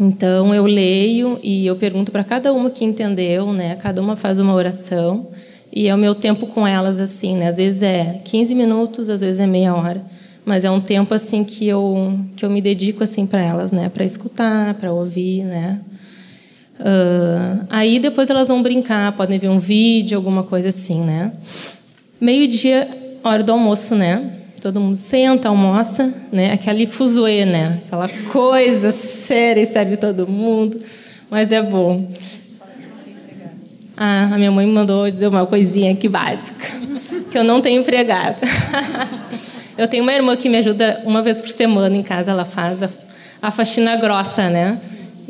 Então 0.00 0.54
eu 0.54 0.64
leio 0.64 1.38
e 1.42 1.66
eu 1.66 1.76
pergunto 1.76 2.10
para 2.10 2.24
cada 2.24 2.54
uma 2.54 2.70
que 2.70 2.86
entendeu, 2.86 3.52
né? 3.52 3.76
Cada 3.76 4.00
uma 4.00 4.16
faz 4.16 4.38
uma 4.38 4.54
oração 4.54 5.28
e 5.70 5.88
é 5.88 5.94
o 5.94 5.98
meu 5.98 6.14
tempo 6.14 6.46
com 6.46 6.66
elas 6.66 6.98
assim, 6.98 7.36
né? 7.36 7.48
Às 7.48 7.58
vezes 7.58 7.82
é 7.82 8.18
15 8.24 8.54
minutos, 8.54 9.10
às 9.10 9.20
vezes 9.20 9.38
é 9.38 9.46
meia 9.46 9.74
hora, 9.74 10.02
mas 10.42 10.64
é 10.64 10.70
um 10.70 10.80
tempo 10.80 11.12
assim 11.12 11.44
que 11.44 11.68
eu 11.68 12.18
que 12.34 12.46
eu 12.46 12.48
me 12.48 12.62
dedico 12.62 13.04
assim 13.04 13.26
para 13.26 13.42
elas, 13.42 13.72
né? 13.72 13.90
Para 13.90 14.02
escutar, 14.02 14.72
para 14.74 14.90
ouvir, 14.90 15.44
né? 15.44 15.78
Uh, 16.80 17.66
aí 17.68 17.98
depois 17.98 18.30
elas 18.30 18.48
vão 18.48 18.62
brincar, 18.62 19.12
podem 19.12 19.38
ver 19.38 19.50
um 19.50 19.58
vídeo, 19.58 20.16
alguma 20.16 20.44
coisa 20.44 20.70
assim, 20.70 21.04
né? 21.04 21.30
Meio-dia, 22.18 22.88
hora 23.22 23.42
do 23.42 23.52
almoço, 23.52 23.94
né? 23.94 24.39
Todo 24.60 24.80
mundo 24.80 24.94
senta, 24.94 25.48
almoça, 25.48 26.12
né? 26.30 26.52
Aquele 26.52 26.86
fuzuê, 26.86 27.44
né? 27.44 27.80
Aquela 27.86 28.08
coisa 28.30 28.92
séria 28.92 29.62
e 29.62 29.66
serve 29.66 29.96
todo 29.96 30.28
mundo, 30.28 30.78
mas 31.30 31.50
é 31.50 31.62
bom. 31.62 32.10
Ah, 33.96 34.30
a 34.32 34.38
minha 34.38 34.50
mãe 34.50 34.66
mandou 34.66 35.10
dizer 35.10 35.28
uma 35.28 35.46
coisinha 35.46 35.92
aqui 35.92 36.08
básica, 36.08 36.66
que 37.30 37.38
eu 37.38 37.44
não 37.44 37.60
tenho 37.60 37.80
empregada. 37.80 38.42
eu 39.76 39.88
tenho 39.88 40.02
uma 40.02 40.12
irmã 40.12 40.36
que 40.36 40.48
me 40.48 40.58
ajuda 40.58 41.02
uma 41.04 41.22
vez 41.22 41.40
por 41.40 41.50
semana 41.50 41.96
em 41.96 42.02
casa, 42.02 42.30
ela 42.30 42.44
faz 42.44 42.82
a, 42.82 42.90
a 43.40 43.50
faxina 43.50 43.96
grossa, 43.96 44.48
né? 44.48 44.80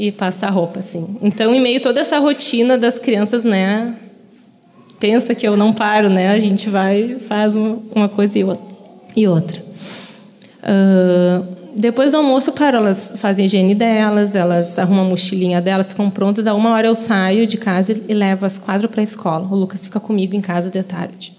e 0.01 0.11
passar 0.11 0.49
roupa, 0.49 0.79
assim. 0.79 1.19
Então, 1.21 1.55
em 1.55 1.61
meio 1.61 1.79
a 1.79 1.83
toda 1.83 2.01
essa 2.01 2.19
rotina 2.19 2.79
das 2.79 2.99
crianças, 2.99 3.45
né? 3.45 3.95
Pensa 4.99 5.35
que 5.35 5.47
eu 5.47 5.59
não 5.59 5.75
paro, 5.75 6.09
né? 6.09 6.31
A 6.31 6.39
gente 6.39 6.71
vai 6.71 7.17
faz 7.19 7.55
uma 7.55 8.09
coisa 8.09 8.39
e 8.39 8.45
outra. 8.45 8.70
Uh, 10.63 11.61
depois 11.77 12.13
do 12.13 12.19
almoço, 12.19 12.53
claro, 12.53 12.79
elas 12.79 13.15
fazem 13.17 13.45
a 13.45 13.47
higiene 13.47 13.75
delas, 13.75 14.35
elas 14.35 14.79
arrumam 14.79 15.07
a 15.07 15.09
mochilinha 15.09 15.61
delas, 15.61 15.91
ficam 15.91 16.11
prontas. 16.11 16.47
A 16.47 16.55
uma 16.55 16.71
hora 16.71 16.87
eu 16.87 16.95
saio 16.95 17.47
de 17.47 17.57
casa 17.57 17.99
e 18.09 18.15
levo 18.15 18.45
as 18.45 18.59
quatro 18.59 18.89
para 18.89 19.01
a 19.01 19.05
escola. 19.05 19.49
O 19.51 19.55
Lucas 19.55 19.87
fica 19.87 20.01
comigo 20.01 20.35
em 20.35 20.41
casa 20.41 20.71
de 20.71 20.83
tarde. 20.83 21.33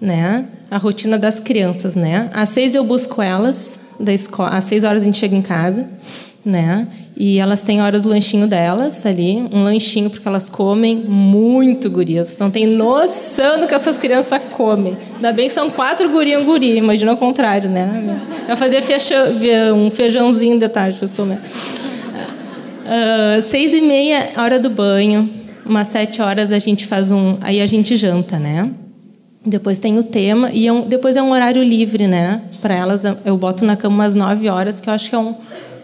Né? 0.00 0.46
A 0.70 0.76
rotina 0.76 1.18
das 1.18 1.40
crianças, 1.40 1.94
né? 1.94 2.28
Às 2.34 2.50
seis 2.50 2.74
eu 2.74 2.84
busco 2.84 3.22
elas 3.22 3.78
da 3.98 4.12
escola. 4.12 4.50
Às 4.50 4.64
seis 4.64 4.84
horas 4.84 5.02
a 5.02 5.04
gente 5.04 5.16
chega 5.16 5.34
em 5.34 5.42
casa, 5.42 5.88
né? 6.44 6.86
E 7.18 7.38
elas 7.38 7.62
têm 7.62 7.80
a 7.80 7.84
hora 7.84 7.98
do 7.98 8.10
lanchinho 8.10 8.46
delas 8.46 9.06
ali, 9.06 9.42
um 9.50 9.62
lanchinho 9.62 10.10
porque 10.10 10.28
elas 10.28 10.50
comem 10.50 10.96
muito 10.96 11.88
gurias. 11.88 12.38
Não 12.38 12.50
tem 12.50 12.66
noção 12.66 13.58
do 13.58 13.66
que 13.66 13.74
essas 13.74 13.96
crianças 13.96 14.38
comem. 14.52 14.98
Ainda 15.14 15.32
bem 15.32 15.48
que 15.48 15.54
são 15.54 15.70
quatro 15.70 16.10
gurias 16.10 16.42
um 16.42 16.44
guri, 16.44 16.76
imagina 16.76 17.14
o 17.14 17.16
contrário, 17.16 17.70
né? 17.70 18.18
Eu 18.46 18.54
fazia 18.54 18.80
um 19.74 19.88
feijãozinho 19.88 20.58
de 20.58 20.68
tarde 20.68 20.98
para 20.98 21.08
comer. 21.08 21.38
Uh, 22.86 23.40
seis 23.40 23.72
e 23.72 23.80
meia, 23.80 24.32
hora 24.36 24.58
do 24.58 24.68
banho. 24.68 25.30
Umas 25.64 25.86
sete 25.86 26.20
horas 26.20 26.52
a 26.52 26.58
gente 26.58 26.86
faz 26.86 27.10
um. 27.10 27.38
Aí 27.40 27.62
a 27.62 27.66
gente 27.66 27.96
janta, 27.96 28.38
né? 28.38 28.70
Depois 29.44 29.80
tem 29.80 29.98
o 29.98 30.02
tema 30.02 30.50
e 30.52 30.66
é 30.66 30.72
um, 30.72 30.82
depois 30.82 31.16
é 31.16 31.22
um 31.22 31.30
horário 31.30 31.62
livre, 31.62 32.06
né? 32.06 32.42
Para 32.60 32.74
elas 32.74 33.04
eu 33.24 33.38
boto 33.38 33.64
na 33.64 33.74
cama 33.74 33.94
umas 33.94 34.14
nove 34.14 34.50
horas, 34.50 34.80
que 34.80 34.88
eu 34.88 34.92
acho 34.92 35.08
que 35.08 35.14
é 35.14 35.18
um 35.18 35.34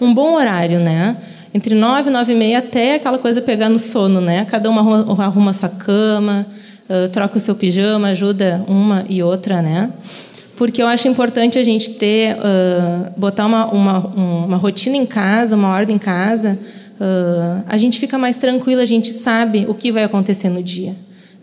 um 0.03 0.13
bom 0.13 0.35
horário, 0.35 0.79
né? 0.79 1.17
Entre 1.55 1.75
nove 1.75 2.09
e 2.11 2.13
nove 2.13 2.33
e 2.33 2.37
meia 2.37 2.59
até 2.59 2.97
aquela 2.97 3.19
coisa 3.19 3.41
pegar 3.41 3.69
no 3.69 3.79
sono, 3.79 4.21
né? 4.21 4.45
Cada 4.45 4.69
uma 4.69 4.81
arruma, 5.25 5.51
a 5.51 5.55
sua 5.55 5.69
cama, 5.69 6.47
troca 7.13 7.37
o 7.37 7.41
seu 7.41 7.55
pijama, 7.55 8.09
ajuda 8.09 8.65
uma 8.67 9.05
e 9.09 9.23
outra, 9.23 9.61
né? 9.61 9.91
Porque 10.57 10.83
eu 10.83 10.87
acho 10.87 11.09
importante 11.09 11.59
a 11.59 11.65
gente 11.65 11.93
ter, 11.95 12.37
uh, 12.37 13.11
botar 13.17 13.47
uma, 13.47 13.67
uma, 13.67 13.99
uma 14.07 14.57
rotina 14.57 14.97
em 14.97 15.07
casa, 15.07 15.57
uma 15.57 15.71
ordem 15.71 15.97
em 15.97 15.99
casa. 15.99 16.59
Uh, 17.01 17.65
a 17.67 17.77
gente 17.77 17.99
fica 17.99 18.17
mais 18.17 18.37
tranquilo, 18.37 18.81
a 18.81 18.87
gente 18.87 19.13
sabe 19.13 19.67
o 19.69 19.75
que 19.75 19.91
vai 19.91 20.05
acontecer 20.05 20.49
no 20.49 20.63
dia. 20.63 20.95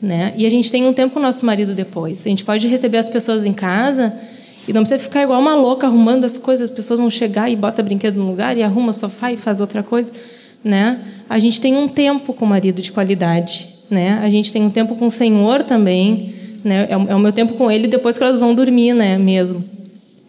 Né? 0.02 0.34
E 0.38 0.46
a 0.46 0.50
gente 0.50 0.72
tem 0.72 0.86
um 0.86 0.94
tempo 0.94 1.16
com 1.16 1.20
o 1.20 1.22
nosso 1.22 1.46
marido 1.46 1.74
depois. 1.74 2.26
A 2.26 2.30
gente 2.30 2.46
pode 2.46 2.68
receber 2.68 2.98
as 2.98 3.10
pessoas 3.10 3.44
em 3.46 3.52
casa 3.52 4.14
e 4.68 4.74
não 4.74 4.82
precisa 4.82 5.00
ficar 5.00 5.24
igual 5.24 5.40
uma 5.40 5.56
louca 5.56 5.88
arrumando 5.88 6.26
as 6.26 6.38
coisas, 6.38 6.70
as 6.70 6.76
pessoas 6.76 7.00
vão 7.00 7.10
chegar 7.10 7.50
e 7.50 7.56
bota 7.56 7.82
brinquedo 7.82 8.18
no 8.18 8.30
lugar 8.30 8.58
e 8.58 8.64
arruma 8.64 8.94
sofá 8.94 9.32
e 9.32 9.38
faz 9.38 9.60
outra 9.60 9.82
coisa, 9.82 10.12
né? 10.64 11.00
A 11.30 11.40
gente 11.40 11.60
tem 11.60 11.76
um 11.76 11.88
tempo 11.88 12.34
com 12.34 12.46
o 12.46 12.48
marido 12.48 12.82
de 12.82 12.92
qualidade, 12.92 13.68
né? 13.90 14.20
A 14.22 14.30
gente 14.30 14.52
tem 14.52 14.64
um 14.64 14.70
tempo 14.70 14.96
com 14.96 15.08
o 15.08 15.12
Senhor 15.12 15.64
também, 15.64 16.34
né? 16.64 16.88
É, 16.90 16.98
o 16.98 17.10
é 17.10 17.18
meu 17.18 17.32
tempo 17.32 17.54
com 17.54 17.72
Ele 17.72 17.88
depois 17.88 18.18
que 18.18 18.24
elas 18.24 18.40
vão 18.40 18.54
dormir, 18.54 18.94
né? 18.94 19.18
Mesmo, 19.18 19.64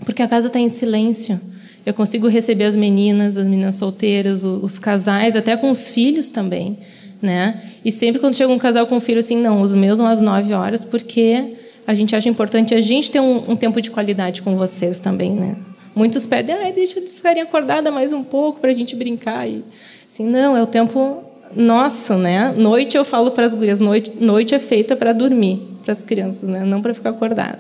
porque 0.05 0.23
a 0.23 0.29
casa 0.29 0.47
está 0.47 0.59
em 0.59 0.69
silêncio. 0.69 1.41
Eu 1.85 1.95
consigo 1.95 2.29
receber 2.29 2.65
as 2.65 2.77
meninas, 2.77 3.37
as 3.37 3.47
meninas 3.47 3.77
solteiras, 3.77 4.45
os, 4.45 4.79
casais, 4.79 5.35
até 5.35 5.57
com 5.57 5.71
os 5.71 5.91
filhos 5.91 6.29
também, 6.29 6.79
né? 7.23 7.61
E 7.85 7.91
sempre 7.91 8.21
quando 8.21 8.37
chega 8.37 8.53
um 8.53 8.59
casal 8.59 8.87
com 8.87 9.01
filho, 9.01 9.21
assim, 9.21 9.37
não, 9.37 9.63
os 9.63 9.75
meus 9.75 9.97
são 9.97 10.07
às 10.07 10.21
nove 10.21 10.53
horas, 10.53 10.85
porque 10.85 11.55
a 11.91 11.95
gente 11.95 12.15
acha 12.15 12.29
importante 12.29 12.73
a 12.73 12.81
gente 12.81 13.11
ter 13.11 13.19
um, 13.19 13.51
um 13.51 13.57
tempo 13.57 13.81
de 13.81 13.91
qualidade 13.91 14.43
com 14.43 14.57
vocês 14.57 15.01
também, 15.01 15.35
né? 15.35 15.57
Muitos 15.93 16.25
pedem, 16.25 16.55
ah, 16.55 16.71
deixa 16.71 17.01
eles 17.01 17.17
ficarem 17.17 17.43
acordados 17.43 17.93
mais 17.93 18.13
um 18.13 18.23
pouco 18.23 18.61
para 18.61 18.71
a 18.71 18.73
gente 18.73 18.95
brincar. 18.95 19.49
E, 19.49 19.65
assim, 20.11 20.25
não, 20.25 20.57
é 20.57 20.63
o 20.63 20.67
tempo 20.67 21.25
nosso, 21.55 22.15
né? 22.15 22.55
Noite 22.57 22.97
eu 22.97 23.05
falo 23.05 23.33
para 23.33 23.45
as 23.45 23.55
gurias, 23.55 23.81
noite, 23.81 24.13
noite 24.21 24.55
é 24.55 24.61
feita 24.61 24.95
para 24.95 25.13
dormir, 25.13 25.67
para 25.83 25.91
as 25.91 26.01
crianças, 26.01 26.49
né? 26.49 26.65
Não 26.65 26.81
para 26.81 26.95
ficar 26.95 27.11
acordado. 27.11 27.59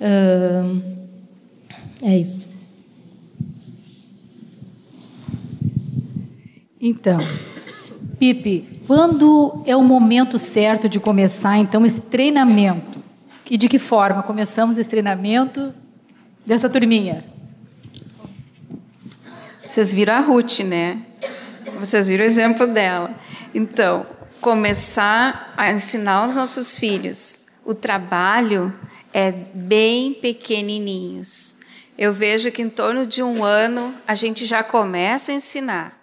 Uh, 0.00 0.82
é 2.02 2.18
isso. 2.18 2.48
Então, 6.80 7.20
Pipe, 8.18 8.77
quando 8.88 9.62
é 9.64 9.76
o 9.76 9.84
momento 9.84 10.38
certo 10.38 10.88
de 10.88 10.98
começar 10.98 11.58
então 11.58 11.86
esse 11.86 12.00
treinamento? 12.00 12.98
E 13.48 13.56
de 13.56 13.68
que 13.68 13.78
forma 13.78 14.22
começamos 14.22 14.76
esse 14.76 14.88
treinamento 14.88 15.72
dessa 16.44 16.68
turminha? 16.68 17.24
Vocês 19.64 19.92
viram 19.92 20.14
a 20.14 20.20
Ruth, 20.20 20.60
né? 20.60 21.02
Vocês 21.78 22.08
viram 22.08 22.24
o 22.24 22.26
exemplo 22.26 22.66
dela. 22.66 23.14
Então, 23.54 24.06
começar 24.40 25.52
a 25.56 25.70
ensinar 25.70 26.26
os 26.26 26.36
nossos 26.36 26.76
filhos 26.76 27.46
o 27.68 27.74
trabalho 27.74 28.74
é 29.12 29.30
bem 29.30 30.14
pequenininhos. 30.14 31.56
Eu 31.98 32.14
vejo 32.14 32.50
que 32.50 32.62
em 32.62 32.70
torno 32.70 33.04
de 33.04 33.22
um 33.22 33.44
ano 33.44 33.94
a 34.06 34.14
gente 34.14 34.46
já 34.46 34.64
começa 34.64 35.32
a 35.32 35.34
ensinar. 35.34 35.97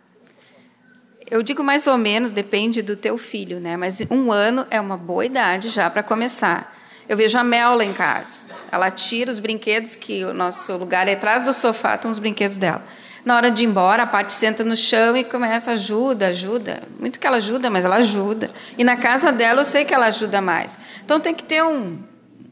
Eu 1.30 1.42
digo 1.42 1.64
mais 1.64 1.88
ou 1.88 1.98
menos, 1.98 2.32
depende 2.32 2.82
do 2.84 2.96
teu 2.96 3.18
filho, 3.18 3.60
né? 3.60 3.76
Mas 3.76 4.02
um 4.12 4.32
ano 4.32 4.66
é 4.70 4.80
uma 4.80 4.96
boa 4.96 5.26
idade 5.26 5.70
já 5.70 5.90
para 5.90 6.04
começar. 6.04 6.76
Eu 7.10 7.18
vejo 7.18 7.38
a 7.38 7.44
Mel 7.44 7.76
lá 7.76 7.84
em 7.84 7.94
casa. 7.94 8.46
Ela 8.72 8.92
tira 8.92 9.32
os 9.32 9.40
brinquedos, 9.40 9.96
que 9.96 10.24
o 10.24 10.34
nosso 10.34 10.76
lugar 10.78 11.08
é 11.08 11.14
atrás 11.14 11.44
do 11.44 11.54
sofá, 11.54 11.96
estão 11.96 12.12
os 12.12 12.20
brinquedos 12.20 12.58
dela. 12.58 12.84
Na 13.24 13.36
hora 13.36 13.50
de 13.50 13.64
ir 13.64 13.66
embora, 13.66 14.04
a 14.04 14.08
parte 14.08 14.34
senta 14.34 14.64
no 14.64 14.78
chão 14.78 15.18
e 15.18 15.24
começa, 15.24 15.72
ajuda, 15.72 16.28
ajuda. 16.28 16.84
Muito 17.00 17.20
que 17.20 17.26
ela 17.26 17.38
ajuda, 17.38 17.72
mas 17.72 17.84
ela 17.84 17.96
ajuda. 17.96 18.52
E 18.78 18.84
na 18.84 18.96
casa 18.96 19.32
dela 19.32 19.62
eu 19.62 19.66
sei 19.66 19.84
que 19.84 19.96
ela 19.96 20.06
ajuda 20.06 20.42
mais. 20.42 20.78
Então 21.04 21.20
tem 21.20 21.34
que 21.34 21.44
ter 21.44 21.64
um, 21.64 21.98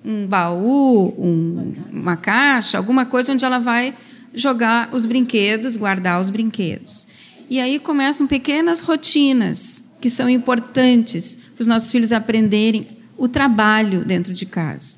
um 0.03 0.25
baú, 0.25 1.13
um, 1.15 1.75
uma 1.91 2.17
caixa, 2.17 2.79
alguma 2.79 3.05
coisa 3.05 3.31
onde 3.31 3.45
ela 3.45 3.59
vai 3.59 3.93
jogar 4.33 4.89
os 4.91 5.05
brinquedos, 5.05 5.75
guardar 5.75 6.19
os 6.19 6.31
brinquedos. 6.31 7.07
E 7.49 7.59
aí 7.59 7.79
começam 7.79 8.25
pequenas 8.25 8.79
rotinas 8.79 9.83
que 10.01 10.09
são 10.09 10.29
importantes 10.29 11.37
para 11.55 11.61
os 11.61 11.67
nossos 11.67 11.91
filhos 11.91 12.11
aprenderem 12.11 12.87
o 13.17 13.27
trabalho 13.27 14.03
dentro 14.03 14.33
de 14.33 14.45
casa. 14.45 14.95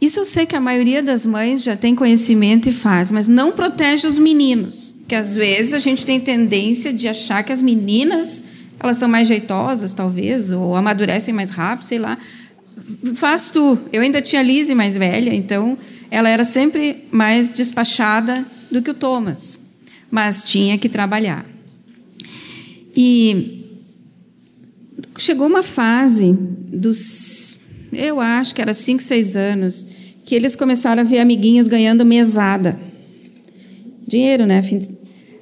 Isso 0.00 0.20
eu 0.20 0.24
sei 0.24 0.44
que 0.44 0.54
a 0.54 0.60
maioria 0.60 1.02
das 1.02 1.24
mães 1.24 1.62
já 1.62 1.74
tem 1.74 1.94
conhecimento 1.94 2.68
e 2.68 2.72
faz, 2.72 3.10
mas 3.10 3.26
não 3.26 3.52
protege 3.52 4.06
os 4.06 4.18
meninos, 4.18 4.94
que 5.08 5.14
às 5.14 5.34
vezes 5.34 5.72
a 5.72 5.78
gente 5.78 6.04
tem 6.04 6.20
tendência 6.20 6.92
de 6.92 7.08
achar 7.08 7.42
que 7.42 7.52
as 7.52 7.62
meninas 7.62 8.44
elas 8.78 8.98
são 8.98 9.08
mais 9.08 9.26
jeitosas, 9.26 9.94
talvez, 9.94 10.50
ou 10.50 10.76
amadurecem 10.76 11.32
mais 11.32 11.48
rápido, 11.48 11.86
sei 11.86 11.98
lá. 11.98 12.18
Faz 13.14 13.50
tu. 13.50 13.78
Eu 13.90 14.02
ainda 14.02 14.20
tinha 14.20 14.42
Lise 14.42 14.74
mais 14.74 14.94
velha, 14.94 15.32
então 15.32 15.78
ela 16.10 16.28
era 16.28 16.44
sempre 16.44 17.04
mais 17.10 17.54
despachada 17.54 18.44
do 18.70 18.82
que 18.82 18.90
o 18.90 18.94
Thomas 18.94 19.63
mas 20.14 20.44
tinha 20.44 20.78
que 20.78 20.88
trabalhar. 20.88 21.44
E 22.96 23.64
chegou 25.18 25.48
uma 25.48 25.60
fase 25.64 26.32
dos, 26.32 27.58
eu 27.92 28.20
acho 28.20 28.54
que 28.54 28.62
era 28.62 28.72
cinco, 28.72 29.02
seis 29.02 29.34
anos, 29.34 29.84
que 30.24 30.36
eles 30.36 30.54
começaram 30.54 31.02
a 31.02 31.04
ver 31.04 31.18
amiguinhos 31.18 31.66
ganhando 31.66 32.04
mesada. 32.04 32.78
Dinheiro, 34.06 34.46
né? 34.46 34.62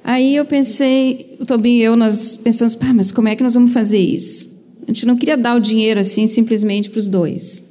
Aí 0.03 0.35
eu 0.35 0.43
pensei, 0.43 1.37
o 1.39 1.45
Tobinho 1.45 1.79
e 1.79 1.83
eu, 1.83 1.95
nós 1.95 2.35
pensamos, 2.35 2.73
pá, 2.73 2.91
mas 2.91 3.11
como 3.11 3.27
é 3.27 3.35
que 3.35 3.43
nós 3.43 3.53
vamos 3.53 3.73
fazer 3.73 3.99
isso? 3.99 4.73
A 4.81 4.85
gente 4.87 5.05
não 5.05 5.15
queria 5.15 5.37
dar 5.37 5.55
o 5.55 5.59
dinheiro 5.59 5.99
assim 5.99 6.25
simplesmente 6.25 6.89
para 6.89 6.97
os 6.97 7.07
dois. 7.07 7.63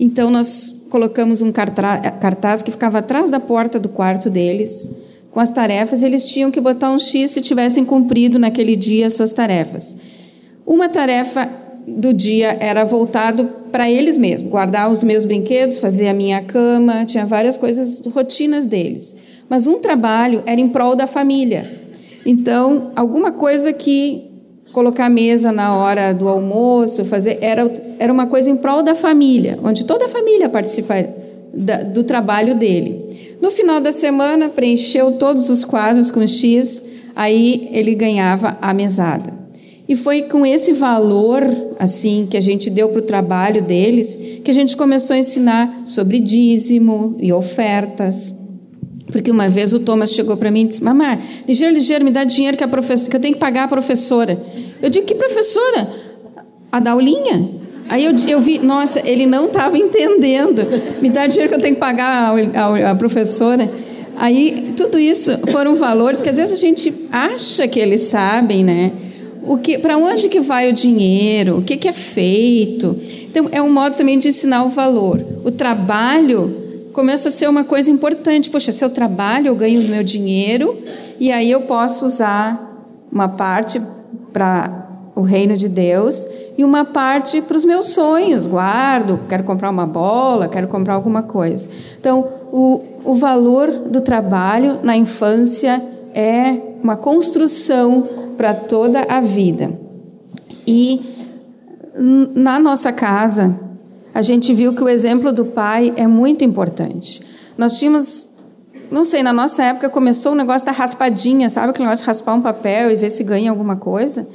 Então 0.00 0.32
nós 0.32 0.84
colocamos 0.90 1.40
um 1.40 1.52
cartaz 1.52 2.60
que 2.60 2.72
ficava 2.72 2.98
atrás 2.98 3.30
da 3.30 3.38
porta 3.38 3.78
do 3.78 3.88
quarto 3.88 4.28
deles, 4.28 4.88
com 5.30 5.40
as 5.40 5.50
tarefas, 5.50 6.02
eles 6.02 6.28
tinham 6.28 6.50
que 6.50 6.60
botar 6.60 6.90
um 6.90 6.98
X 6.98 7.30
se 7.32 7.40
tivessem 7.40 7.84
cumprido 7.84 8.38
naquele 8.38 8.74
dia 8.74 9.06
as 9.06 9.14
suas 9.14 9.32
tarefas. 9.32 9.96
Uma 10.66 10.88
tarefa 10.88 11.48
do 11.86 12.12
dia 12.12 12.56
era 12.60 12.84
voltado 12.84 13.48
para 13.70 13.90
eles 13.90 14.16
mesmos, 14.16 14.50
guardar 14.50 14.90
os 14.90 15.02
meus 15.02 15.24
brinquedos, 15.24 15.78
fazer 15.78 16.08
a 16.08 16.14
minha 16.14 16.42
cama, 16.42 17.04
tinha 17.04 17.24
várias 17.24 17.56
coisas, 17.56 18.02
rotinas 18.12 18.66
deles. 18.66 19.14
Mas 19.48 19.66
um 19.66 19.78
trabalho 19.78 20.42
era 20.46 20.60
em 20.60 20.68
prol 20.68 20.96
da 20.96 21.06
família. 21.06 21.80
Então, 22.26 22.92
alguma 22.94 23.32
coisa 23.32 23.72
que 23.72 24.30
colocar 24.72 25.06
a 25.06 25.10
mesa 25.10 25.50
na 25.50 25.74
hora 25.76 26.12
do 26.12 26.28
almoço, 26.28 27.04
fazer 27.04 27.38
era, 27.40 27.70
era 27.98 28.12
uma 28.12 28.26
coisa 28.26 28.50
em 28.50 28.56
prol 28.56 28.82
da 28.82 28.94
família, 28.94 29.58
onde 29.62 29.84
toda 29.84 30.06
a 30.06 30.08
família 30.08 30.48
participa 30.48 30.94
da, 31.52 31.82
do 31.82 32.04
trabalho 32.04 32.54
dele. 32.54 33.09
No 33.40 33.50
final 33.50 33.80
da 33.80 33.90
semana, 33.90 34.48
preencheu 34.48 35.12
todos 35.12 35.48
os 35.48 35.64
quadros 35.64 36.10
com 36.10 36.26
X, 36.26 36.84
aí 37.16 37.68
ele 37.72 37.94
ganhava 37.94 38.58
a 38.60 38.74
mesada. 38.74 39.32
E 39.88 39.96
foi 39.96 40.22
com 40.22 40.46
esse 40.46 40.72
valor, 40.72 41.42
assim, 41.78 42.28
que 42.30 42.36
a 42.36 42.40
gente 42.40 42.70
deu 42.70 42.90
para 42.90 43.00
o 43.00 43.02
trabalho 43.02 43.62
deles, 43.62 44.16
que 44.44 44.50
a 44.50 44.54
gente 44.54 44.76
começou 44.76 45.16
a 45.16 45.18
ensinar 45.18 45.82
sobre 45.84 46.20
dízimo 46.20 47.16
e 47.18 47.32
ofertas. 47.32 48.36
Porque 49.10 49.30
uma 49.30 49.48
vez 49.48 49.72
o 49.72 49.80
Thomas 49.80 50.12
chegou 50.12 50.36
para 50.36 50.50
mim 50.50 50.60
e 50.60 50.68
disse: 50.68 50.84
Mamãe, 50.84 51.18
ligeiro, 51.48 51.74
ligeiro, 51.74 52.04
me 52.04 52.12
dá 52.12 52.22
dinheiro 52.22 52.56
que, 52.56 52.62
a 52.62 52.68
professora, 52.68 53.10
que 53.10 53.16
eu 53.16 53.20
tenho 53.20 53.34
que 53.34 53.40
pagar 53.40 53.64
a 53.64 53.68
professora. 53.68 54.40
Eu 54.80 54.88
digo: 54.88 55.06
Que 55.06 55.14
professora? 55.14 55.90
A 56.70 56.78
Daulinha? 56.78 57.50
Aí 57.90 58.04
eu, 58.04 58.14
eu 58.28 58.40
vi, 58.40 58.60
nossa, 58.60 59.00
ele 59.04 59.26
não 59.26 59.46
estava 59.46 59.76
entendendo. 59.76 60.62
Me 61.02 61.10
dá 61.10 61.26
dinheiro 61.26 61.48
que 61.48 61.56
eu 61.56 61.60
tenho 61.60 61.74
que 61.74 61.80
pagar 61.80 62.32
a, 62.54 62.90
a, 62.92 62.94
professora. 62.94 63.68
Aí 64.16 64.72
tudo 64.76 64.96
isso 64.96 65.36
foram 65.48 65.74
valores 65.74 66.20
que 66.20 66.28
às 66.28 66.36
vezes 66.36 66.52
a 66.52 66.60
gente 66.60 66.94
acha 67.10 67.66
que 67.66 67.80
eles 67.80 68.02
sabem, 68.02 68.62
né? 68.62 68.92
O 69.42 69.58
que, 69.58 69.76
para 69.76 69.96
onde 69.96 70.28
que 70.28 70.38
vai 70.38 70.70
o 70.70 70.72
dinheiro? 70.72 71.58
O 71.58 71.62
que, 71.62 71.76
que 71.76 71.88
é 71.88 71.92
feito? 71.92 72.96
Então 73.28 73.48
é 73.50 73.60
um 73.60 73.72
modo 73.72 73.96
também 73.96 74.20
de 74.20 74.28
ensinar 74.28 74.62
o 74.62 74.68
valor. 74.68 75.20
O 75.44 75.50
trabalho 75.50 76.56
começa 76.92 77.28
a 77.28 77.32
ser 77.32 77.48
uma 77.48 77.64
coisa 77.64 77.90
importante. 77.90 78.50
Poxa, 78.50 78.70
se 78.70 78.84
eu 78.84 78.90
trabalho, 78.90 79.48
eu 79.48 79.56
ganho 79.56 79.80
o 79.80 79.88
meu 79.88 80.04
dinheiro 80.04 80.76
e 81.18 81.32
aí 81.32 81.50
eu 81.50 81.62
posso 81.62 82.06
usar 82.06 82.86
uma 83.10 83.28
parte 83.28 83.82
para 84.32 84.86
o 85.16 85.22
reino 85.22 85.56
de 85.56 85.68
Deus 85.68 86.28
e 86.60 86.64
uma 86.64 86.84
parte 86.84 87.40
para 87.40 87.56
os 87.56 87.64
meus 87.64 87.86
sonhos. 87.86 88.46
Guardo, 88.46 89.20
quero 89.26 89.42
comprar 89.44 89.70
uma 89.70 89.86
bola, 89.86 90.46
quero 90.46 90.68
comprar 90.68 90.92
alguma 90.92 91.22
coisa. 91.22 91.66
Então, 91.98 92.28
o, 92.52 92.82
o 93.02 93.14
valor 93.14 93.70
do 93.70 94.02
trabalho 94.02 94.78
na 94.82 94.94
infância 94.94 95.82
é 96.14 96.54
uma 96.82 96.96
construção 96.96 98.06
para 98.36 98.52
toda 98.52 99.00
a 99.08 99.22
vida. 99.22 99.72
E 100.66 101.00
na 102.34 102.58
nossa 102.58 102.92
casa, 102.92 103.58
a 104.12 104.20
gente 104.20 104.52
viu 104.52 104.74
que 104.74 104.82
o 104.82 104.88
exemplo 104.88 105.32
do 105.32 105.46
pai 105.46 105.94
é 105.96 106.06
muito 106.06 106.44
importante. 106.44 107.22
Nós 107.56 107.78
tínhamos, 107.78 108.34
não 108.90 109.06
sei, 109.06 109.22
na 109.22 109.32
nossa 109.32 109.64
época 109.64 109.88
começou 109.88 110.32
o 110.32 110.34
negócio 110.34 110.66
da 110.66 110.72
raspadinha, 110.72 111.48
sabe 111.48 111.70
aquele 111.70 111.86
negócio 111.86 112.04
de 112.04 112.06
raspar 112.06 112.34
um 112.34 112.42
papel 112.42 112.90
e 112.90 112.96
ver 112.96 113.08
se 113.08 113.24
ganha 113.24 113.50
alguma 113.50 113.76
coisa? 113.76 114.28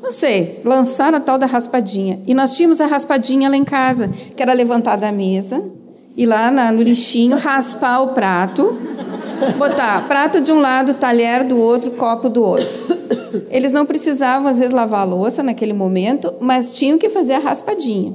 Não 0.00 0.10
sei, 0.10 0.60
lançaram 0.64 1.18
a 1.18 1.20
tal 1.20 1.38
da 1.38 1.46
raspadinha. 1.46 2.20
E 2.26 2.32
nós 2.32 2.56
tínhamos 2.56 2.80
a 2.80 2.86
raspadinha 2.86 3.50
lá 3.50 3.56
em 3.56 3.64
casa, 3.64 4.08
que 4.08 4.42
era 4.42 4.52
levantar 4.52 4.96
da 4.96 5.10
mesa, 5.10 5.62
ir 6.16 6.26
lá 6.26 6.50
na, 6.50 6.70
no 6.70 6.82
lixinho, 6.82 7.36
raspar 7.36 8.00
o 8.00 8.08
prato, 8.08 8.78
botar 9.58 10.06
prato 10.06 10.40
de 10.40 10.52
um 10.52 10.60
lado, 10.60 10.94
talher 10.94 11.44
do 11.44 11.58
outro, 11.58 11.90
copo 11.92 12.28
do 12.28 12.42
outro. 12.42 12.74
Eles 13.50 13.72
não 13.72 13.84
precisavam, 13.84 14.48
às 14.48 14.58
vezes, 14.58 14.72
lavar 14.72 15.00
a 15.00 15.04
louça 15.04 15.42
naquele 15.42 15.72
momento, 15.72 16.32
mas 16.40 16.74
tinham 16.74 16.96
que 16.96 17.08
fazer 17.08 17.34
a 17.34 17.38
raspadinha. 17.38 18.12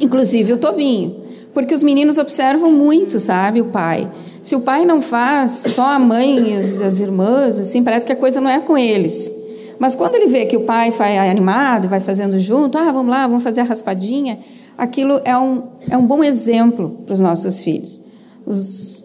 Inclusive 0.00 0.52
o 0.52 0.58
Tobinho. 0.58 1.22
Porque 1.52 1.74
os 1.74 1.82
meninos 1.82 2.16
observam 2.16 2.70
muito, 2.70 3.20
sabe, 3.20 3.60
o 3.60 3.66
pai. 3.66 4.10
Se 4.42 4.56
o 4.56 4.60
pai 4.60 4.84
não 4.84 5.02
faz, 5.02 5.64
só 5.68 5.84
a 5.84 5.98
mãe 5.98 6.52
e 6.52 6.56
as, 6.56 6.80
as 6.80 6.98
irmãs, 6.98 7.58
assim, 7.58 7.84
parece 7.84 8.06
que 8.06 8.12
a 8.12 8.16
coisa 8.16 8.40
não 8.40 8.50
é 8.50 8.58
com 8.58 8.76
eles. 8.76 9.41
Mas 9.82 9.96
quando 9.96 10.14
ele 10.14 10.26
vê 10.26 10.46
que 10.46 10.56
o 10.56 10.60
pai 10.60 10.92
vai 10.92 11.28
animado, 11.28 11.88
vai 11.88 11.98
fazendo 11.98 12.38
junto, 12.38 12.78
ah, 12.78 12.92
vamos 12.92 13.10
lá, 13.10 13.26
vamos 13.26 13.42
fazer 13.42 13.62
a 13.62 13.64
raspadinha, 13.64 14.38
aquilo 14.78 15.20
é 15.24 15.36
um, 15.36 15.70
é 15.90 15.96
um 15.96 16.06
bom 16.06 16.22
exemplo 16.22 17.00
para 17.04 17.12
os 17.12 17.18
nossos 17.18 17.60
filhos. 17.60 18.00
Os, 18.46 19.04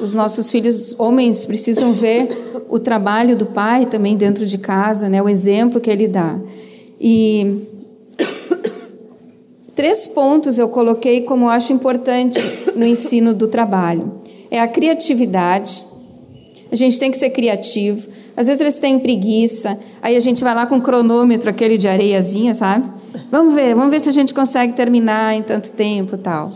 os 0.00 0.14
nossos 0.14 0.50
filhos 0.50 0.98
homens 0.98 1.44
precisam 1.44 1.92
ver 1.92 2.30
o 2.70 2.78
trabalho 2.78 3.36
do 3.36 3.44
pai 3.44 3.84
também 3.84 4.16
dentro 4.16 4.46
de 4.46 4.56
casa, 4.56 5.06
né, 5.10 5.20
o 5.20 5.28
exemplo 5.28 5.80
que 5.80 5.90
ele 5.90 6.08
dá. 6.08 6.40
E 6.98 7.68
três 9.74 10.06
pontos 10.06 10.56
eu 10.56 10.70
coloquei 10.70 11.24
como 11.24 11.44
eu 11.44 11.50
acho 11.50 11.74
importante 11.74 12.40
no 12.74 12.86
ensino 12.86 13.34
do 13.34 13.46
trabalho. 13.46 14.12
É 14.50 14.58
a 14.58 14.66
criatividade. 14.66 15.84
A 16.70 16.74
gente 16.74 16.98
tem 16.98 17.10
que 17.10 17.18
ser 17.18 17.28
criativo. 17.28 18.11
Às 18.36 18.46
vezes 18.46 18.60
eles 18.60 18.78
têm 18.78 18.98
preguiça, 18.98 19.78
aí 20.00 20.16
a 20.16 20.20
gente 20.20 20.42
vai 20.42 20.54
lá 20.54 20.66
com 20.66 20.76
o 20.76 20.80
cronômetro, 20.80 21.50
aquele 21.50 21.76
de 21.76 21.88
areiazinha, 21.88 22.54
sabe? 22.54 22.86
Vamos 23.30 23.54
ver, 23.54 23.74
vamos 23.74 23.90
ver 23.90 24.00
se 24.00 24.08
a 24.08 24.12
gente 24.12 24.32
consegue 24.32 24.72
terminar 24.72 25.34
em 25.34 25.42
tanto 25.42 25.70
tempo 25.72 26.16
tal. 26.16 26.50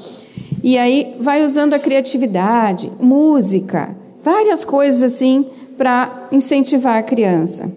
E 0.63 0.79
aí 0.79 1.15
vai 1.21 1.45
usando 1.45 1.75
a 1.75 1.79
criatividade, 1.79 2.91
música, 3.01 3.97
várias 4.23 4.65
coisas 4.65 5.03
assim 5.03 5.47
para 5.77 6.29
incentivar 6.33 6.97
a 6.97 7.03
criança. 7.03 7.71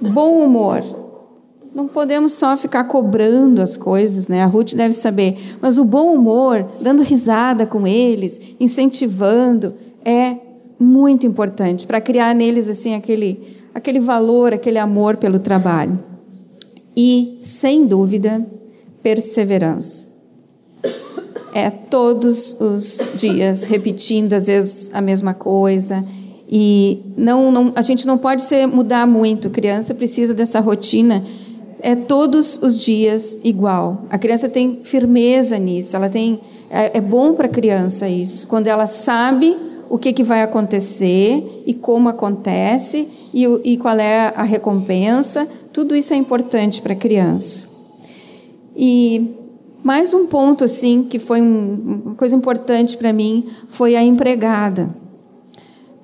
Bom 0.00 0.42
humor. 0.44 0.82
Não 1.74 1.88
podemos 1.88 2.34
só 2.34 2.56
ficar 2.56 2.84
cobrando 2.84 3.60
as 3.60 3.76
coisas, 3.76 4.28
né? 4.28 4.42
A 4.42 4.46
Ruth 4.46 4.74
deve 4.74 4.94
saber. 4.94 5.36
Mas 5.60 5.76
o 5.76 5.84
bom 5.84 6.14
humor, 6.14 6.64
dando 6.80 7.02
risada 7.02 7.66
com 7.66 7.84
eles, 7.84 8.40
incentivando, 8.60 9.74
é 10.04 10.36
muito 10.78 11.26
importante 11.26 11.86
para 11.86 12.00
criar 12.00 12.34
neles 12.34 12.68
assim 12.68 12.94
aquele 12.94 13.62
aquele 13.74 13.98
valor, 13.98 14.54
aquele 14.54 14.78
amor 14.78 15.16
pelo 15.16 15.38
trabalho. 15.38 15.98
E, 16.96 17.38
sem 17.40 17.86
dúvida, 17.86 18.46
perseverança. 19.02 20.14
É 21.52 21.70
todos 21.70 22.60
os 22.60 23.00
dias 23.16 23.64
repetindo 23.64 24.32
às 24.32 24.46
vezes 24.46 24.90
a 24.92 25.00
mesma 25.00 25.34
coisa 25.34 26.04
e 26.48 27.00
não, 27.16 27.50
não 27.50 27.72
a 27.74 27.82
gente 27.82 28.06
não 28.06 28.18
pode 28.18 28.42
ser 28.42 28.66
mudar 28.66 29.06
muito. 29.06 29.48
A 29.48 29.50
criança 29.50 29.94
precisa 29.94 30.34
dessa 30.34 30.60
rotina 30.60 31.24
é 31.80 31.94
todos 31.94 32.60
os 32.62 32.80
dias 32.80 33.38
igual. 33.44 34.04
A 34.08 34.16
criança 34.16 34.48
tem 34.48 34.80
firmeza 34.84 35.58
nisso. 35.58 35.94
Ela 35.94 36.08
tem 36.08 36.40
é, 36.70 36.98
é 36.98 37.00
bom 37.00 37.34
para 37.34 37.46
a 37.46 37.50
criança 37.50 38.08
isso 38.08 38.46
quando 38.46 38.66
ela 38.66 38.86
sabe 38.86 39.56
o 39.94 39.98
que, 39.98 40.12
que 40.12 40.24
vai 40.24 40.42
acontecer 40.42 41.62
e 41.64 41.72
como 41.72 42.08
acontece 42.08 43.06
e, 43.32 43.44
e 43.62 43.76
qual 43.76 43.96
é 43.96 44.32
a 44.34 44.42
recompensa. 44.42 45.46
Tudo 45.72 45.94
isso 45.94 46.12
é 46.12 46.16
importante 46.16 46.82
para 46.82 46.94
a 46.94 46.96
criança. 46.96 47.62
E 48.76 49.36
mais 49.84 50.12
um 50.12 50.26
ponto 50.26 50.64
assim 50.64 51.04
que 51.04 51.20
foi 51.20 51.40
um, 51.40 52.02
uma 52.06 52.14
coisa 52.16 52.34
importante 52.34 52.96
para 52.96 53.12
mim 53.12 53.46
foi 53.68 53.94
a 53.94 54.02
empregada. 54.02 54.92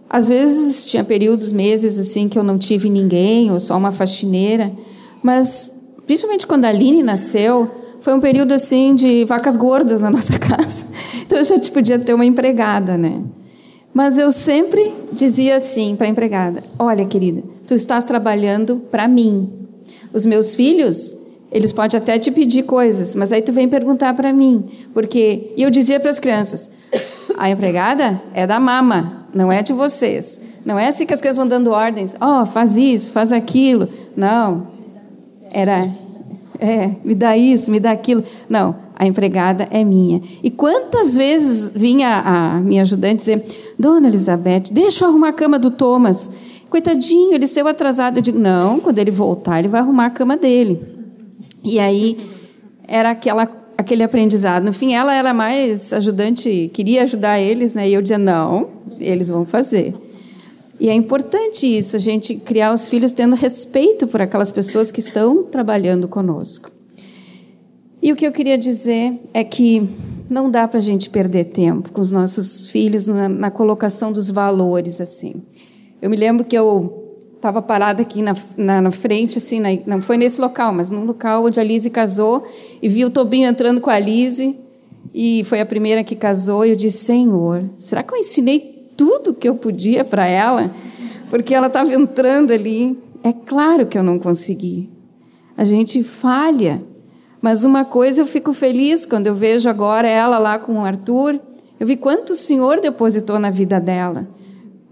Às 0.08 0.28
vezes 0.28 0.86
tinha 0.86 1.02
períodos, 1.02 1.50
meses 1.50 1.98
assim 1.98 2.28
que 2.28 2.38
eu 2.38 2.44
não 2.44 2.58
tive 2.58 2.88
ninguém 2.88 3.50
ou 3.50 3.58
só 3.58 3.76
uma 3.76 3.90
faxineira, 3.90 4.70
mas 5.20 5.96
principalmente 6.06 6.46
quando 6.46 6.64
a 6.64 6.68
Aline 6.68 7.02
nasceu, 7.02 7.68
foi 7.98 8.14
um 8.14 8.20
período 8.20 8.52
assim 8.52 8.94
de 8.94 9.24
vacas 9.24 9.56
gordas 9.56 10.00
na 10.00 10.10
nossa 10.14 10.38
casa. 10.38 10.86
Então 11.22 11.36
eu 11.36 11.44
já 11.44 11.58
podia 11.72 11.98
ter 11.98 12.14
uma 12.14 12.24
empregada, 12.24 12.96
né? 12.96 13.20
Mas 13.92 14.18
eu 14.18 14.30
sempre 14.30 14.94
dizia 15.12 15.56
assim 15.56 15.96
para 15.96 16.06
a 16.06 16.10
empregada: 16.10 16.62
Olha, 16.78 17.04
querida, 17.04 17.42
tu 17.66 17.74
estás 17.74 18.04
trabalhando 18.04 18.76
para 18.90 19.08
mim. 19.08 19.52
Os 20.12 20.24
meus 20.24 20.54
filhos, 20.54 21.14
eles 21.50 21.72
podem 21.72 21.98
até 21.98 22.18
te 22.18 22.30
pedir 22.30 22.62
coisas, 22.62 23.14
mas 23.14 23.32
aí 23.32 23.42
tu 23.42 23.52
vem 23.52 23.68
perguntar 23.68 24.14
para 24.14 24.32
mim. 24.32 24.64
Porque. 24.94 25.52
E 25.56 25.62
eu 25.62 25.70
dizia 25.70 25.98
para 25.98 26.10
as 26.10 26.20
crianças: 26.20 26.70
A 27.36 27.50
empregada 27.50 28.20
é 28.32 28.46
da 28.46 28.60
mama, 28.60 29.26
não 29.34 29.50
é 29.50 29.62
de 29.62 29.72
vocês. 29.72 30.40
Não 30.64 30.78
é 30.78 30.88
assim 30.88 31.06
que 31.06 31.14
as 31.14 31.20
crianças 31.20 31.38
vão 31.38 31.48
dando 31.48 31.70
ordens: 31.70 32.14
Ó, 32.20 32.42
oh, 32.42 32.46
faz 32.46 32.76
isso, 32.76 33.10
faz 33.10 33.32
aquilo. 33.32 33.88
Não. 34.16 34.66
Era. 35.50 35.88
É, 36.58 36.90
me 37.02 37.14
dá 37.14 37.36
isso, 37.36 37.70
me 37.70 37.80
dá 37.80 37.90
aquilo. 37.90 38.22
Não, 38.48 38.76
a 39.00 39.06
empregada 39.06 39.66
é 39.70 39.82
minha. 39.82 40.20
E 40.42 40.50
quantas 40.50 41.14
vezes 41.14 41.72
vinha 41.74 42.20
a 42.22 42.60
minha 42.60 42.82
ajudante 42.82 43.16
dizer 43.16 43.42
Dona 43.78 44.08
Elizabeth, 44.08 44.64
deixa 44.70 45.06
eu 45.06 45.08
arrumar 45.08 45.30
a 45.30 45.32
cama 45.32 45.58
do 45.58 45.70
Thomas. 45.70 46.28
Coitadinho, 46.68 47.32
ele 47.32 47.46
saiu 47.46 47.66
atrasado. 47.66 48.18
Eu 48.18 48.22
digo, 48.22 48.38
não, 48.38 48.78
quando 48.78 48.98
ele 48.98 49.10
voltar, 49.10 49.58
ele 49.58 49.68
vai 49.68 49.80
arrumar 49.80 50.04
a 50.04 50.10
cama 50.10 50.36
dele. 50.36 50.82
E 51.64 51.80
aí 51.80 52.20
era 52.86 53.08
aquela, 53.12 53.48
aquele 53.78 54.02
aprendizado. 54.02 54.64
No 54.64 54.72
fim, 54.74 54.92
ela 54.92 55.14
era 55.14 55.32
mais 55.32 55.94
ajudante, 55.94 56.70
queria 56.74 57.02
ajudar 57.04 57.40
eles, 57.40 57.72
né? 57.72 57.88
E 57.88 57.94
eu 57.94 58.02
dizia, 58.02 58.18
não, 58.18 58.68
eles 58.98 59.28
vão 59.28 59.46
fazer. 59.46 59.94
E 60.78 60.90
é 60.90 60.92
importante 60.92 61.66
isso, 61.66 61.96
a 61.96 61.98
gente 61.98 62.34
criar 62.34 62.74
os 62.74 62.86
filhos 62.86 63.12
tendo 63.12 63.34
respeito 63.34 64.06
por 64.06 64.20
aquelas 64.20 64.52
pessoas 64.52 64.90
que 64.90 65.00
estão 65.00 65.44
trabalhando 65.44 66.06
conosco. 66.06 66.79
E 68.02 68.12
o 68.12 68.16
que 68.16 68.26
eu 68.26 68.32
queria 68.32 68.56
dizer 68.56 69.20
é 69.34 69.44
que 69.44 69.88
não 70.28 70.50
dá 70.50 70.66
para 70.66 70.78
a 70.78 70.82
gente 70.82 71.10
perder 71.10 71.44
tempo 71.46 71.92
com 71.92 72.00
os 72.00 72.10
nossos 72.10 72.66
filhos 72.66 73.06
na, 73.06 73.28
na, 73.28 73.50
colocação 73.50 74.12
dos 74.12 74.30
valores 74.30 75.00
assim. 75.00 75.42
Eu 76.00 76.08
me 76.08 76.16
lembro 76.16 76.44
que 76.44 76.56
eu 76.56 77.00
estava 77.34 77.60
parada 77.60 78.02
aqui 78.02 78.22
na, 78.22 78.34
na, 78.56 78.80
na 78.80 78.90
frente, 78.90 79.38
assim, 79.38 79.60
não 79.86 80.00
foi 80.00 80.16
nesse 80.16 80.40
local, 80.40 80.72
mas 80.72 80.90
num 80.90 81.04
local 81.04 81.44
onde 81.44 81.58
a 81.58 81.64
Lise 81.64 81.90
casou 81.90 82.46
e 82.80 82.88
vi 82.88 83.04
o 83.04 83.10
Tobinho 83.10 83.48
entrando 83.48 83.80
com 83.80 83.90
a 83.90 83.98
Lise 83.98 84.56
e 85.12 85.42
foi 85.44 85.60
a 85.60 85.66
primeira 85.66 86.04
que 86.04 86.14
casou 86.14 86.64
e 86.64 86.70
eu 86.70 86.76
disse, 86.76 87.04
Senhor, 87.04 87.64
será 87.78 88.02
que 88.02 88.14
eu 88.14 88.18
ensinei 88.18 88.92
tudo 88.96 89.34
que 89.34 89.48
eu 89.48 89.56
podia 89.56 90.04
para 90.04 90.26
ela? 90.26 90.70
Porque 91.28 91.54
ela 91.54 91.66
estava 91.66 91.92
entrando 91.92 92.52
ali. 92.52 92.98
É 93.22 93.32
claro 93.32 93.86
que 93.86 93.98
eu 93.98 94.02
não 94.02 94.18
consegui. 94.18 94.90
A 95.56 95.64
gente 95.64 96.02
falha. 96.02 96.82
Mas 97.40 97.64
uma 97.64 97.84
coisa 97.84 98.20
eu 98.20 98.26
fico 98.26 98.52
feliz 98.52 99.06
quando 99.06 99.26
eu 99.26 99.34
vejo 99.34 99.68
agora 99.68 100.08
ela 100.08 100.38
lá 100.38 100.58
com 100.58 100.74
o 100.74 100.84
Arthur. 100.84 101.40
Eu 101.78 101.86
vi 101.86 101.96
quanto 101.96 102.30
o 102.30 102.36
Senhor 102.36 102.80
depositou 102.80 103.38
na 103.38 103.50
vida 103.50 103.80
dela. 103.80 104.28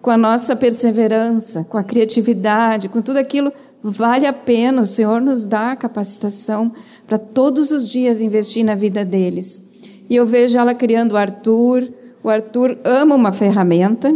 Com 0.00 0.10
a 0.10 0.16
nossa 0.16 0.56
perseverança, 0.56 1.64
com 1.64 1.76
a 1.76 1.82
criatividade, 1.82 2.88
com 2.88 3.02
tudo 3.02 3.18
aquilo, 3.18 3.52
vale 3.82 4.26
a 4.26 4.32
pena. 4.32 4.80
O 4.80 4.86
Senhor 4.86 5.20
nos 5.20 5.44
dá 5.44 5.72
a 5.72 5.76
capacitação 5.76 6.72
para 7.06 7.18
todos 7.18 7.70
os 7.70 7.88
dias 7.88 8.22
investir 8.22 8.64
na 8.64 8.74
vida 8.74 9.04
deles. 9.04 9.68
E 10.08 10.16
eu 10.16 10.24
vejo 10.24 10.56
ela 10.56 10.74
criando 10.74 11.12
o 11.12 11.16
Arthur. 11.16 11.86
O 12.24 12.30
Arthur 12.30 12.78
ama 12.82 13.14
uma 13.14 13.32
ferramenta. 13.32 14.14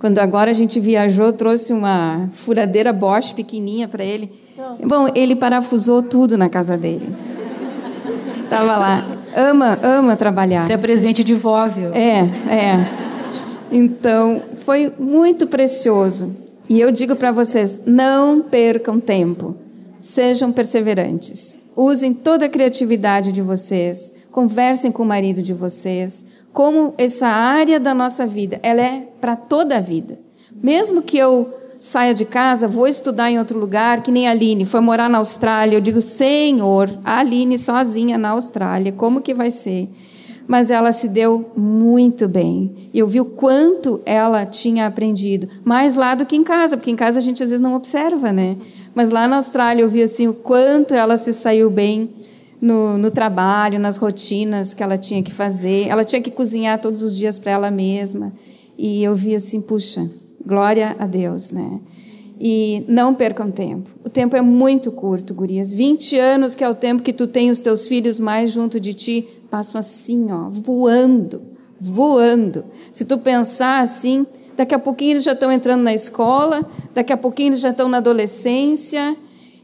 Quando 0.00 0.18
agora 0.18 0.50
a 0.50 0.54
gente 0.54 0.80
viajou, 0.80 1.32
trouxe 1.32 1.72
uma 1.72 2.28
furadeira 2.32 2.92
Bosch 2.92 3.32
pequenininha 3.32 3.86
para 3.86 4.04
ele. 4.04 4.47
Bom, 4.84 5.08
ele 5.14 5.36
parafusou 5.36 6.02
tudo 6.02 6.36
na 6.36 6.48
casa 6.48 6.76
dele. 6.76 7.14
Tava 8.48 8.76
lá. 8.76 9.04
Ama, 9.36 9.78
ama 9.82 10.16
trabalhar. 10.16 10.62
Isso 10.62 10.72
é 10.72 10.76
presente 10.76 11.22
de 11.22 11.34
vó, 11.34 11.66
viu? 11.68 11.92
É, 11.92 12.20
é. 12.50 13.08
Então, 13.70 14.42
foi 14.56 14.92
muito 14.98 15.46
precioso. 15.46 16.34
E 16.68 16.80
eu 16.80 16.90
digo 16.90 17.14
para 17.16 17.30
vocês, 17.30 17.80
não 17.86 18.42
percam 18.42 18.98
tempo. 18.98 19.56
Sejam 20.00 20.52
perseverantes. 20.52 21.56
Usem 21.76 22.12
toda 22.12 22.46
a 22.46 22.48
criatividade 22.48 23.32
de 23.32 23.42
vocês. 23.42 24.12
Conversem 24.30 24.90
com 24.90 25.02
o 25.02 25.06
marido 25.06 25.42
de 25.42 25.52
vocês. 25.52 26.24
Como 26.52 26.94
essa 26.98 27.26
área 27.26 27.78
da 27.78 27.94
nossa 27.94 28.26
vida, 28.26 28.58
ela 28.62 28.82
é 28.82 29.06
para 29.20 29.36
toda 29.36 29.76
a 29.76 29.80
vida. 29.80 30.18
Mesmo 30.62 31.02
que 31.02 31.16
eu 31.16 31.57
saia 31.80 32.12
de 32.12 32.24
casa, 32.24 32.66
vou 32.66 32.86
estudar 32.86 33.30
em 33.30 33.38
outro 33.38 33.58
lugar, 33.58 34.02
que 34.02 34.10
nem 34.10 34.26
a 34.26 34.32
Aline, 34.32 34.64
foi 34.64 34.80
morar 34.80 35.08
na 35.08 35.18
Austrália. 35.18 35.76
Eu 35.76 35.80
digo, 35.80 36.00
Senhor, 36.00 36.90
a 37.04 37.18
Aline 37.18 37.56
sozinha 37.58 38.18
na 38.18 38.30
Austrália, 38.30 38.92
como 38.92 39.20
que 39.20 39.32
vai 39.32 39.50
ser? 39.50 39.88
Mas 40.46 40.70
ela 40.70 40.92
se 40.92 41.08
deu 41.08 41.52
muito 41.56 42.26
bem. 42.26 42.90
Eu 42.92 43.06
vi 43.06 43.20
o 43.20 43.24
quanto 43.24 44.00
ela 44.04 44.46
tinha 44.46 44.86
aprendido, 44.86 45.48
mais 45.64 45.94
lá 45.94 46.14
do 46.14 46.24
que 46.24 46.34
em 46.34 46.42
casa, 46.42 46.76
porque 46.76 46.90
em 46.90 46.96
casa 46.96 47.18
a 47.18 47.22
gente 47.22 47.42
às 47.42 47.50
vezes 47.50 47.62
não 47.62 47.74
observa, 47.74 48.32
né? 48.32 48.56
Mas 48.94 49.10
lá 49.10 49.28
na 49.28 49.36
Austrália 49.36 49.82
eu 49.82 49.90
vi 49.90 50.02
assim 50.02 50.26
o 50.26 50.34
quanto 50.34 50.94
ela 50.94 51.16
se 51.16 51.32
saiu 51.32 51.70
bem 51.70 52.10
no, 52.60 52.98
no 52.98 53.10
trabalho, 53.10 53.78
nas 53.78 53.98
rotinas 53.98 54.74
que 54.74 54.82
ela 54.82 54.98
tinha 54.98 55.22
que 55.22 55.32
fazer. 55.32 55.86
Ela 55.86 56.04
tinha 56.04 56.20
que 56.20 56.30
cozinhar 56.30 56.80
todos 56.80 57.02
os 57.02 57.16
dias 57.16 57.38
para 57.38 57.52
ela 57.52 57.70
mesma. 57.70 58.32
E 58.76 59.04
eu 59.04 59.14
vi 59.14 59.34
assim, 59.34 59.60
puxa, 59.60 60.08
Glória 60.48 60.96
a 60.98 61.06
Deus, 61.06 61.52
né? 61.52 61.78
E 62.40 62.82
não 62.88 63.12
percam 63.12 63.50
tempo. 63.50 63.90
O 64.02 64.08
tempo 64.08 64.34
é 64.34 64.40
muito 64.40 64.90
curto, 64.90 65.34
gurias. 65.34 65.74
20 65.74 66.18
anos, 66.18 66.54
que 66.54 66.64
é 66.64 66.68
o 66.70 66.74
tempo 66.74 67.02
que 67.02 67.12
tu 67.12 67.26
tem 67.26 67.50
os 67.50 67.60
teus 67.60 67.86
filhos 67.86 68.18
mais 68.18 68.50
junto 68.50 68.80
de 68.80 68.94
ti, 68.94 69.28
passam 69.50 69.78
assim, 69.78 70.32
ó, 70.32 70.48
voando, 70.48 71.42
voando. 71.78 72.64
Se 72.90 73.04
tu 73.04 73.18
pensar 73.18 73.82
assim, 73.82 74.26
daqui 74.56 74.74
a 74.74 74.78
pouquinho 74.78 75.10
eles 75.10 75.24
já 75.24 75.32
estão 75.32 75.52
entrando 75.52 75.82
na 75.82 75.92
escola, 75.92 76.66
daqui 76.94 77.12
a 77.12 77.16
pouquinho 77.18 77.48
eles 77.48 77.60
já 77.60 77.68
estão 77.68 77.86
na 77.86 77.98
adolescência 77.98 79.14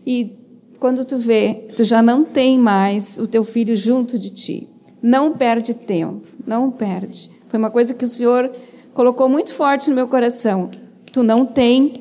e 0.07 0.37
quando 0.79 1.03
tu 1.07 1.17
vê, 1.17 1.71
tu 1.75 1.83
já 1.83 2.03
não 2.03 2.25
tem 2.25 2.59
mais 2.59 3.19
o 3.19 3.27
teu 3.27 3.43
filho 3.43 3.75
junto 3.75 4.19
de 4.19 4.29
ti. 4.29 4.69
Não 5.01 5.33
perde 5.33 5.73
tempo, 5.73 6.27
não 6.47 6.71
perde. 6.71 7.31
Foi 7.49 7.59
uma 7.59 7.71
coisa 7.71 7.95
que 7.95 8.05
o 8.05 8.09
Senhor 8.09 8.51
colocou 8.95 9.29
muito 9.29 9.53
forte 9.53 9.91
no 9.91 9.97
meu 9.97 10.09
coração. 10.09 10.71
Tu 11.13 11.23
não 11.23 11.45
tem 11.45 11.93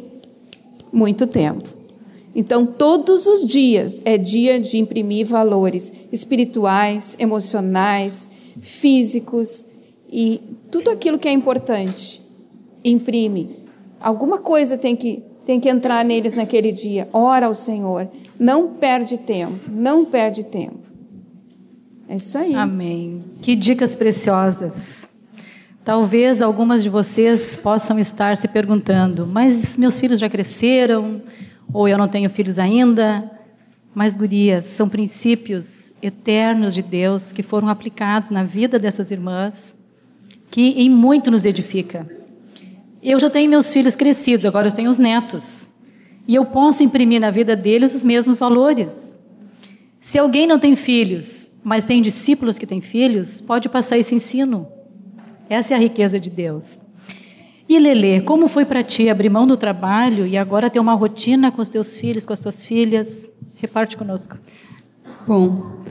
muito 0.92 1.28
tempo. 1.28 1.68
Então, 2.36 2.66
todos 2.66 3.28
os 3.28 3.46
dias 3.46 4.02
é 4.06 4.18
dia 4.18 4.60
de 4.60 4.78
imprimir 4.78 5.26
valores 5.26 5.94
espirituais, 6.12 7.16
emocionais, 7.20 8.30
físicos 8.62 9.66
e 10.12 10.42
tudo 10.72 10.90
aquilo 10.90 11.20
que 11.20 11.28
é 11.28 11.32
importante. 11.32 12.22
Imprime. 12.84 13.50
Alguma 14.00 14.40
coisa 14.40 14.78
tem 14.78 14.96
que, 14.96 15.24
tem 15.46 15.60
que 15.60 15.70
entrar 15.70 16.04
neles 16.04 16.34
naquele 16.34 16.72
dia. 16.72 17.08
Ora 17.14 17.48
ao 17.48 17.54
Senhor. 17.54 18.08
Não 18.40 18.74
perde 18.74 19.18
tempo. 19.18 19.70
Não 19.72 20.04
perde 20.04 20.44
tempo. 20.44 20.80
É 22.08 22.16
isso 22.16 22.38
aí. 22.38 22.54
Amém. 22.54 23.24
Que 23.42 23.56
dicas 23.56 23.96
preciosas. 23.96 25.03
Talvez 25.84 26.42
algumas 26.42 26.82
de 26.82 26.90
vocês 26.90 27.58
possam 27.58 28.00
estar 28.00 28.38
se 28.38 28.48
perguntando: 28.48 29.28
mas 29.28 29.76
meus 29.76 30.00
filhos 30.00 30.20
já 30.20 30.30
cresceram? 30.30 31.22
Ou 31.74 31.88
eu 31.88 31.98
não 31.98 32.08
tenho 32.08 32.30
filhos 32.30 32.58
ainda? 32.58 33.30
Mas, 33.94 34.16
gurias, 34.16 34.66
são 34.66 34.88
princípios 34.88 35.92
eternos 36.02 36.74
de 36.74 36.82
Deus 36.82 37.32
que 37.32 37.44
foram 37.44 37.68
aplicados 37.68 38.32
na 38.32 38.44
vida 38.44 38.80
dessas 38.80 39.12
irmãs, 39.12 39.76
que 40.50 40.70
em 40.70 40.90
muito 40.90 41.30
nos 41.30 41.46
edifica. 41.46 42.10
Eu 43.02 43.20
já 43.20 43.30
tenho 43.30 43.50
meus 43.50 43.72
filhos 43.72 43.96
crescidos, 43.96 44.46
agora 44.46 44.70
eu 44.70 44.72
tenho 44.72 44.90
os 44.90 44.98
netos. 44.98 45.70
E 46.28 46.34
eu 46.34 46.46
posso 46.46 46.82
imprimir 46.82 47.20
na 47.20 47.30
vida 47.30 47.56
deles 47.56 47.94
os 47.94 48.04
mesmos 48.04 48.40
valores. 48.40 49.20
Se 50.00 50.18
alguém 50.18 50.48
não 50.48 50.58
tem 50.58 50.76
filhos, 50.76 51.50
mas 51.64 51.86
tem 51.86 52.02
discípulos 52.02 52.58
que 52.58 52.66
têm 52.66 52.80
filhos, 52.80 53.42
pode 53.42 53.68
passar 53.68 53.98
esse 53.98 54.16
ensino. 54.16 54.68
Essa 55.50 55.74
é 55.74 55.78
a 55.78 55.80
riqueza 55.80 56.20
de 56.20 56.30
Deus. 56.30 56.80
E 57.68 57.80
Lele, 57.80 58.22
como 58.22 58.48
foi 58.48 58.66
para 58.66 58.84
ti 58.84 59.10
abrir 59.10 59.30
mão 59.30 59.48
do 59.48 59.56
trabalho 59.56 60.28
e 60.28 60.38
agora 60.38 60.70
ter 60.70 60.80
uma 60.80 60.94
rotina 60.94 61.52
com 61.52 61.62
os 61.62 61.70
teus 61.70 61.98
filhos, 61.98 62.26
com 62.26 62.34
as 62.34 62.40
tuas 62.40 62.64
filhas? 62.64 63.32
Reparte 63.56 63.96
conosco. 63.96 64.38
Bom, 65.26 65.82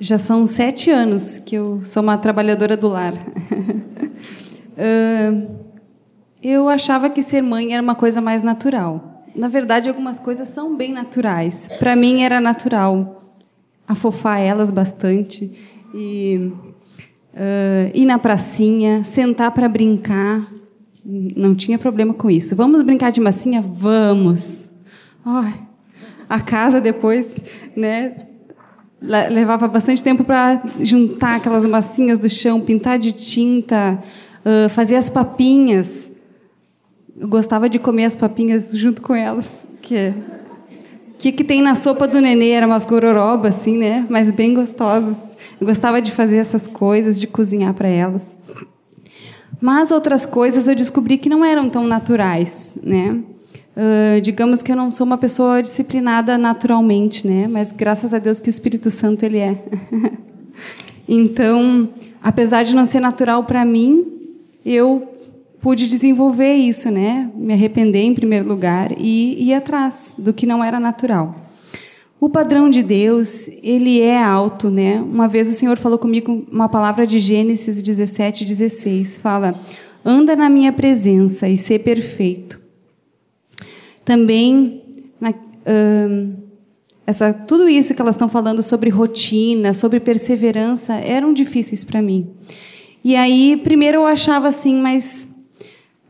já 0.00 0.18
são 0.18 0.46
sete 0.46 0.90
anos 0.90 1.38
que 1.38 1.54
eu 1.54 1.82
sou 1.82 2.02
uma 2.02 2.18
trabalhadora 2.18 2.76
do 2.76 2.88
lar. 2.88 3.14
eu 6.42 6.68
achava 6.68 7.08
que 7.08 7.22
ser 7.22 7.40
mãe 7.40 7.72
era 7.72 7.82
uma 7.82 7.94
coisa 7.94 8.20
mais 8.20 8.42
natural. 8.42 9.24
Na 9.34 9.48
verdade, 9.48 9.88
algumas 9.88 10.18
coisas 10.18 10.48
são 10.48 10.76
bem 10.76 10.92
naturais. 10.92 11.68
Para 11.78 11.94
mim 11.94 12.22
era 12.22 12.40
natural 12.40 13.22
afofar 13.86 14.40
elas 14.40 14.70
bastante 14.70 15.52
e 15.94 16.52
uh, 17.32 17.90
ir 17.94 18.04
na 18.04 18.18
pracinha, 18.18 19.04
sentar 19.04 19.50
para 19.50 19.68
brincar. 19.68 20.46
Não 21.04 21.54
tinha 21.54 21.78
problema 21.78 22.14
com 22.14 22.30
isso. 22.30 22.54
Vamos 22.54 22.82
brincar 22.82 23.10
de 23.10 23.20
massinha? 23.20 23.60
Vamos. 23.60 24.70
Oh, 25.24 25.44
a 26.28 26.40
casa 26.40 26.80
depois, 26.80 27.36
né? 27.76 28.26
Levava 29.00 29.66
bastante 29.66 30.02
tempo 30.02 30.22
para 30.22 30.62
juntar 30.80 31.36
aquelas 31.36 31.66
massinhas 31.66 32.20
do 32.20 32.30
chão, 32.30 32.60
pintar 32.60 32.98
de 32.98 33.10
tinta, 33.10 34.02
uh, 34.44 34.68
fazer 34.68 34.94
as 34.94 35.10
papinhas. 35.10 36.10
Eu 37.18 37.26
gostava 37.26 37.68
de 37.68 37.80
comer 37.80 38.04
as 38.04 38.14
papinhas 38.14 38.70
junto 38.72 39.02
com 39.02 39.14
elas, 39.14 39.66
que 39.80 40.14
que 41.22 41.30
que 41.30 41.44
tem 41.44 41.62
na 41.62 41.76
sopa 41.76 42.08
do 42.08 42.20
nenê 42.20 42.50
era 42.50 42.66
umas 42.66 42.84
gororobas 42.84 43.54
assim, 43.54 43.78
né? 43.78 44.04
Mas 44.10 44.32
bem 44.32 44.52
gostosas. 44.52 45.36
Eu 45.60 45.64
gostava 45.64 46.02
de 46.02 46.10
fazer 46.10 46.38
essas 46.38 46.66
coisas, 46.66 47.20
de 47.20 47.28
cozinhar 47.28 47.72
para 47.74 47.86
elas. 47.86 48.36
Mas 49.60 49.92
outras 49.92 50.26
coisas 50.26 50.66
eu 50.66 50.74
descobri 50.74 51.16
que 51.16 51.28
não 51.28 51.44
eram 51.44 51.70
tão 51.70 51.86
naturais, 51.86 52.76
né? 52.82 53.20
Uh, 53.76 54.20
digamos 54.20 54.64
que 54.64 54.72
eu 54.72 54.76
não 54.76 54.90
sou 54.90 55.06
uma 55.06 55.16
pessoa 55.16 55.62
disciplinada 55.62 56.36
naturalmente, 56.36 57.24
né? 57.24 57.46
Mas 57.46 57.70
graças 57.70 58.12
a 58.12 58.18
Deus 58.18 58.40
que 58.40 58.48
o 58.48 58.50
Espírito 58.50 58.90
Santo 58.90 59.24
ele 59.24 59.38
é. 59.38 59.62
então, 61.08 61.88
apesar 62.20 62.64
de 62.64 62.74
não 62.74 62.84
ser 62.84 62.98
natural 62.98 63.44
para 63.44 63.64
mim, 63.64 64.04
eu 64.66 65.11
pude 65.62 65.86
desenvolver 65.86 66.54
isso, 66.54 66.90
né? 66.90 67.30
Me 67.36 67.54
arrepender 67.54 68.00
em 68.00 68.12
primeiro 68.12 68.46
lugar 68.46 68.92
e 68.98 69.48
ir 69.48 69.54
atrás 69.54 70.12
do 70.18 70.34
que 70.34 70.44
não 70.44 70.62
era 70.62 70.80
natural. 70.80 71.36
O 72.20 72.28
padrão 72.28 72.68
de 72.68 72.82
Deus, 72.82 73.48
ele 73.62 74.00
é 74.00 74.20
alto, 74.20 74.68
né? 74.68 75.00
Uma 75.00 75.28
vez 75.28 75.48
o 75.48 75.52
Senhor 75.54 75.78
falou 75.78 75.98
comigo 75.98 76.44
uma 76.50 76.68
palavra 76.68 77.06
de 77.06 77.20
Gênesis 77.20 77.80
17, 77.80 78.44
16, 78.44 79.18
fala: 79.18 79.54
"Anda 80.04 80.34
na 80.34 80.50
minha 80.50 80.72
presença 80.72 81.48
e 81.48 81.56
ser 81.56 81.78
perfeito". 81.78 82.60
Também, 84.04 84.82
na, 85.20 85.32
essa, 87.06 87.32
tudo 87.32 87.68
isso 87.68 87.94
que 87.94 88.02
elas 88.02 88.16
estão 88.16 88.28
falando 88.28 88.64
sobre 88.64 88.90
rotina, 88.90 89.72
sobre 89.72 90.00
perseverança, 90.00 90.94
eram 90.94 91.32
difíceis 91.32 91.84
para 91.84 92.02
mim. 92.02 92.30
E 93.04 93.14
aí, 93.14 93.60
primeiro 93.62 93.98
eu 93.98 94.06
achava 94.06 94.48
assim, 94.48 94.74
mas 94.74 95.28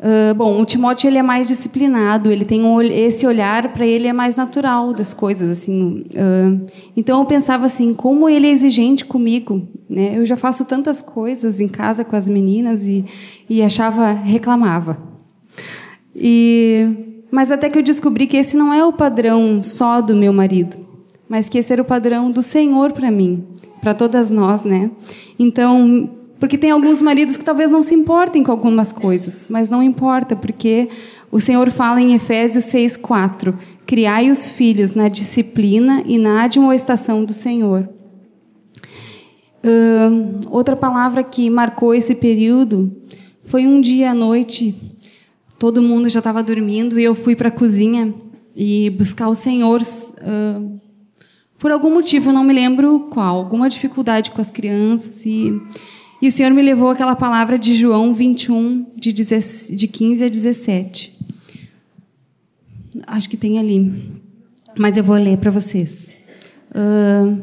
Uh, 0.02 0.34
bom, 0.34 0.60
o 0.60 0.64
Timóteo 0.64 1.08
ele 1.08 1.16
é 1.16 1.22
mais 1.22 1.46
disciplinado, 1.46 2.32
ele 2.32 2.44
tem 2.44 2.64
um, 2.64 2.82
esse 2.82 3.24
olhar 3.24 3.72
para 3.72 3.86
ele 3.86 4.08
é 4.08 4.12
mais 4.12 4.34
natural 4.34 4.92
das 4.92 5.14
coisas, 5.14 5.48
assim. 5.48 6.04
Uh, 6.10 6.66
então 6.96 7.20
eu 7.20 7.24
pensava 7.24 7.66
assim, 7.66 7.94
como 7.94 8.28
ele 8.28 8.48
é 8.48 8.50
exigente 8.50 9.04
comigo, 9.04 9.62
né? 9.88 10.18
Eu 10.18 10.26
já 10.26 10.36
faço 10.36 10.64
tantas 10.64 11.00
coisas 11.00 11.60
em 11.60 11.68
casa 11.68 12.04
com 12.04 12.16
as 12.16 12.26
meninas 12.26 12.88
e, 12.88 13.04
e 13.48 13.62
achava, 13.62 14.10
reclamava. 14.10 14.98
E 16.16 17.12
mas 17.30 17.50
até 17.50 17.70
que 17.70 17.78
eu 17.78 17.82
descobri 17.82 18.26
que 18.26 18.36
esse 18.36 18.56
não 18.56 18.74
é 18.74 18.84
o 18.84 18.92
padrão 18.92 19.62
só 19.62 20.02
do 20.02 20.14
meu 20.14 20.34
marido, 20.34 20.76
mas 21.26 21.48
que 21.48 21.56
esse 21.56 21.72
era 21.72 21.80
o 21.80 21.84
padrão 21.84 22.30
do 22.30 22.42
Senhor 22.42 22.92
para 22.92 23.10
mim, 23.10 23.46
para 23.80 23.94
todas 23.94 24.30
nós, 24.30 24.64
né? 24.64 24.90
Então, 25.38 26.10
porque 26.42 26.58
tem 26.58 26.72
alguns 26.72 27.00
maridos 27.00 27.36
que 27.36 27.44
talvez 27.44 27.70
não 27.70 27.84
se 27.84 27.94
importem 27.94 28.42
com 28.42 28.50
algumas 28.50 28.90
coisas, 28.90 29.46
mas 29.48 29.68
não 29.68 29.80
importa, 29.80 30.34
porque 30.34 30.88
o 31.30 31.38
Senhor 31.38 31.70
fala 31.70 32.00
em 32.00 32.14
Efésios 32.14 32.64
6:4, 32.64 33.54
criai 33.86 34.28
os 34.28 34.48
filhos 34.48 34.92
na 34.92 35.06
disciplina 35.06 36.02
e 36.04 36.18
na 36.18 36.42
admoestação 36.42 37.24
do 37.24 37.32
Senhor. 37.32 37.88
Uh, 39.62 40.40
outra 40.50 40.74
palavra 40.74 41.22
que 41.22 41.48
marcou 41.48 41.94
esse 41.94 42.16
período 42.16 42.90
foi 43.44 43.64
um 43.64 43.80
dia 43.80 44.10
à 44.10 44.14
noite 44.14 44.74
todo 45.60 45.80
mundo 45.80 46.08
já 46.08 46.18
estava 46.18 46.42
dormindo 46.42 46.98
e 46.98 47.04
eu 47.04 47.14
fui 47.14 47.36
para 47.36 47.50
a 47.50 47.52
cozinha 47.52 48.12
e 48.56 48.90
buscar 48.90 49.28
o 49.28 49.34
Senhor 49.36 49.80
uh, 49.80 50.80
por 51.56 51.70
algum 51.70 51.94
motivo, 51.94 52.32
não 52.32 52.42
me 52.42 52.52
lembro 52.52 53.06
qual, 53.10 53.36
alguma 53.36 53.68
dificuldade 53.68 54.32
com 54.32 54.40
as 54.40 54.50
crianças 54.50 55.24
e, 55.24 55.52
e 56.22 56.28
o 56.28 56.32
Senhor 56.32 56.52
me 56.52 56.62
levou 56.62 56.90
aquela 56.90 57.16
palavra 57.16 57.58
de 57.58 57.74
João 57.74 58.14
21 58.14 58.86
de, 58.94 59.12
10, 59.12 59.72
de 59.74 59.88
15 59.88 60.24
a 60.24 60.28
17. 60.28 61.18
Acho 63.08 63.28
que 63.28 63.36
tem 63.36 63.58
ali, 63.58 64.12
mas 64.78 64.96
eu 64.96 65.02
vou 65.02 65.16
ler 65.16 65.36
para 65.38 65.50
vocês. 65.50 66.12
Uh, 66.70 67.42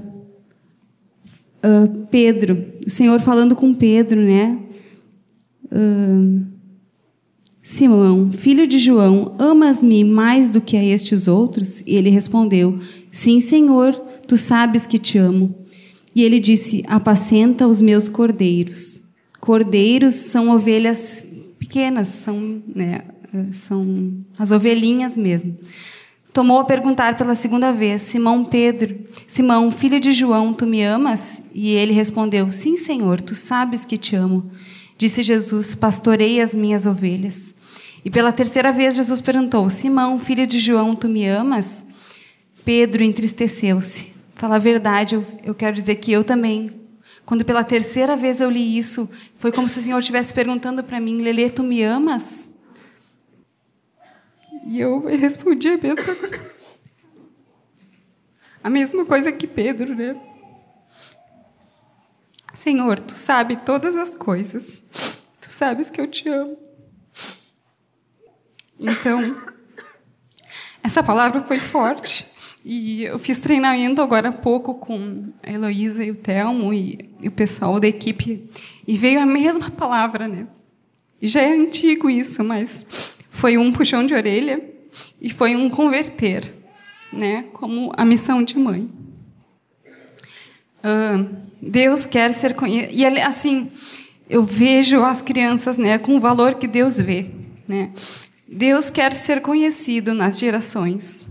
uh, 1.62 2.08
Pedro, 2.10 2.66
o 2.88 2.90
Senhor 2.90 3.20
falando 3.20 3.54
com 3.54 3.74
Pedro, 3.74 4.22
né? 4.22 4.58
Uh, 5.66 6.46
Simão, 7.62 8.32
filho 8.32 8.66
de 8.66 8.80
João, 8.80 9.36
amas-me 9.38 10.06
mais 10.06 10.50
do 10.50 10.62
que 10.62 10.78
a 10.78 10.84
estes 10.84 11.28
outros? 11.28 11.82
E 11.82 11.96
ele 11.98 12.10
respondeu: 12.10 12.80
Sim, 13.12 13.42
Senhor, 13.42 13.94
tu 14.26 14.38
sabes 14.38 14.88
que 14.88 14.98
te 14.98 15.18
amo. 15.18 15.54
E 16.20 16.24
ele 16.26 16.38
disse: 16.38 16.84
Apacenta 16.86 17.66
os 17.66 17.82
meus 17.82 18.10
cordeiros. 18.10 19.04
Cordeiros 19.40 20.16
são 20.16 20.50
ovelhas 20.50 21.24
pequenas, 21.58 22.10
são, 22.10 22.62
né, 22.76 23.06
são 23.54 24.18
as 24.38 24.52
ovelhinhas 24.52 25.16
mesmo. 25.16 25.58
Tomou 26.34 26.60
a 26.60 26.66
perguntar 26.66 27.16
pela 27.16 27.36
segunda 27.36 27.72
vez: 27.72 28.02
Simão 28.02 28.44
Pedro, 28.44 29.00
Simão, 29.30 29.72
filho 29.72 29.98
de 29.98 30.12
João, 30.12 30.54
tu 30.54 30.68
me 30.68 30.84
amas? 30.84 31.42
E 31.56 31.72
ele 31.72 31.94
respondeu: 31.94 32.52
Sim, 32.52 32.76
Senhor, 32.76 33.22
tu 33.22 33.34
sabes 33.34 33.86
que 33.86 33.98
te 33.98 34.14
amo. 34.14 34.52
Disse 34.98 35.24
Jesus: 35.24 35.74
Pastorei 35.74 36.42
as 36.42 36.54
minhas 36.54 36.86
ovelhas. 36.86 37.56
E 38.04 38.10
pela 38.10 38.34
terceira 38.34 38.74
vez 38.74 38.94
Jesus 38.94 39.22
perguntou: 39.22 39.70
Simão, 39.70 40.20
filho 40.20 40.46
de 40.46 40.60
João, 40.60 40.98
tu 40.98 41.08
me 41.08 41.26
amas? 41.26 41.86
Pedro 42.66 43.06
entristeceu-se. 43.06 44.19
Fala 44.40 44.56
a 44.56 44.60
verdade, 44.60 45.16
eu, 45.16 45.26
eu 45.44 45.54
quero 45.54 45.76
dizer 45.76 45.96
que 45.96 46.14
eu 46.14 46.24
também. 46.24 46.88
Quando 47.26 47.44
pela 47.44 47.62
terceira 47.62 48.16
vez 48.16 48.40
eu 48.40 48.50
li 48.50 48.78
isso, 48.78 49.12
foi 49.36 49.52
como 49.52 49.68
se 49.68 49.80
o 49.80 49.82
Senhor 49.82 50.00
estivesse 50.00 50.34
perguntando 50.34 50.82
para 50.82 50.98
mim: 50.98 51.22
Lelê, 51.22 51.50
tu 51.50 51.62
me 51.62 51.84
amas? 51.84 52.50
E 54.64 54.80
eu 54.80 55.02
respondi 55.12 55.68
a 55.68 55.78
mesma, 55.78 56.18
a 58.64 58.70
mesma 58.70 59.06
coisa 59.06 59.30
que 59.30 59.46
Pedro, 59.46 59.94
né? 59.94 60.16
Senhor, 62.54 63.02
tu 63.02 63.16
sabe 63.16 63.58
todas 63.58 63.98
as 63.98 64.16
coisas. 64.16 64.82
Tu 65.42 65.52
sabes 65.52 65.90
que 65.90 66.00
eu 66.00 66.08
te 66.08 66.30
amo. 66.30 66.58
Então, 68.80 69.36
essa 70.82 71.04
palavra 71.04 71.44
foi 71.44 71.60
forte. 71.60 72.39
E 72.64 73.06
eu 73.06 73.18
fiz 73.18 73.40
treinamento 73.40 74.02
agora 74.02 74.30
há 74.30 74.34
pouco 74.34 74.76
com 74.76 75.32
a 75.42 75.52
Heloísa 75.52 76.04
e 76.04 76.12
o 76.12 76.16
Telmo 76.16 76.74
e, 76.74 77.10
e, 77.22 77.28
o 77.28 77.32
pessoal 77.32 77.80
da 77.80 77.88
equipe. 77.88 78.50
E 78.88 78.98
veio 78.98 79.22
a 79.22 79.26
mesma 79.26 79.72
palavra, 79.72 80.28
né? 80.28 80.48
E 81.22 81.28
já 81.28 81.42
é 81.42 81.54
antigo 81.54 82.10
isso, 82.10 82.44
mas 82.44 83.16
foi 83.30 83.58
um 83.58 83.72
puxão 83.72 84.06
de 84.06 84.14
orelha 84.14 84.62
e 85.22 85.30
foi 85.30 85.56
um 85.56 85.70
converter, 85.70 86.54
né? 87.12 87.46
Como 87.54 87.92
a 87.96 88.04
missão 88.04 88.44
de 88.44 88.58
mãe. 88.58 88.90
Uh, 90.80 91.36
Deus 91.62 92.06
quer 92.06 92.34
ser 92.34 92.56
conhecido. 92.56 92.94
E 92.94 93.06
assim, 93.06 93.72
eu 94.30 94.44
vejo 94.44 95.04
as 95.04 95.22
crianças, 95.22 95.78
né, 95.78 95.98
com 95.98 96.16
o 96.16 96.20
valor 96.20 96.56
que 96.56 96.68
Deus 96.68 96.98
vê, 96.98 97.26
né? 97.68 97.92
Deus 98.48 98.90
quer 98.90 99.14
ser 99.14 99.42
conhecido 99.42 100.14
nas 100.14 100.40
gerações. 100.40 101.30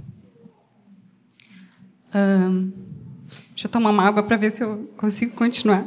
Deixa 2.11 3.67
eu 3.67 3.71
tomar 3.71 3.91
uma 3.91 4.07
água 4.07 4.23
para 4.23 4.37
ver 4.37 4.51
se 4.51 4.63
eu 4.63 4.91
consigo 4.97 5.35
continuar. 5.35 5.85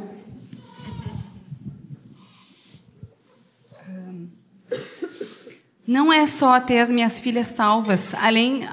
Não 5.86 6.12
é 6.12 6.26
só 6.26 6.60
ter 6.60 6.78
as 6.78 6.90
minhas 6.90 7.18
filhas 7.18 7.48
salvas, 7.48 8.14
além, 8.14 8.66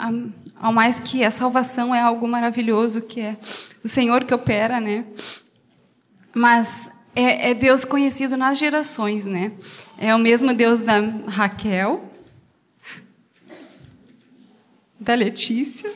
ao 0.56 0.72
mais 0.72 1.00
que 1.00 1.24
a 1.24 1.32
salvação 1.32 1.94
é 1.94 2.00
algo 2.00 2.28
maravilhoso, 2.28 3.02
que 3.02 3.20
é 3.20 3.38
o 3.84 3.88
Senhor 3.88 4.24
que 4.24 4.34
opera, 4.34 4.80
né? 4.80 5.06
Mas 6.34 6.92
é, 7.16 7.50
é 7.50 7.54
Deus 7.56 7.84
conhecido 7.84 8.38
nas 8.38 8.60
gerações, 8.60 9.26
né? 9.26 9.54
É 9.98 10.14
o 10.14 10.20
mesmo 10.20 10.54
Deus 10.54 10.84
da 10.84 11.00
Raquel, 11.28 12.10
da 15.00 15.16
Letícia 15.16 15.92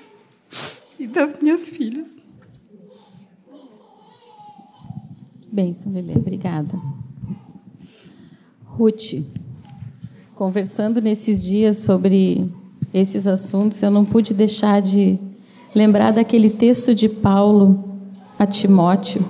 e 1.04 1.08
das 1.08 1.36
minhas 1.42 1.68
filhas. 1.68 2.22
Bênção, 5.52 5.92
Lelê. 5.92 6.16
Obrigada. 6.16 6.80
Ruth, 8.66 9.22
conversando 10.34 11.02
nesses 11.02 11.44
dias 11.44 11.78
sobre 11.78 12.50
esses 12.94 13.28
assuntos, 13.28 13.84
eu 13.84 13.92
não 13.92 14.06
pude 14.06 14.34
deixar 14.34 14.82
de 14.82 15.20
lembrar 15.76 16.12
daquele 16.12 16.50
texto 16.50 16.96
de 16.96 17.10
Paulo 17.10 17.84
a 18.40 18.48
Timóteo. 18.48 19.24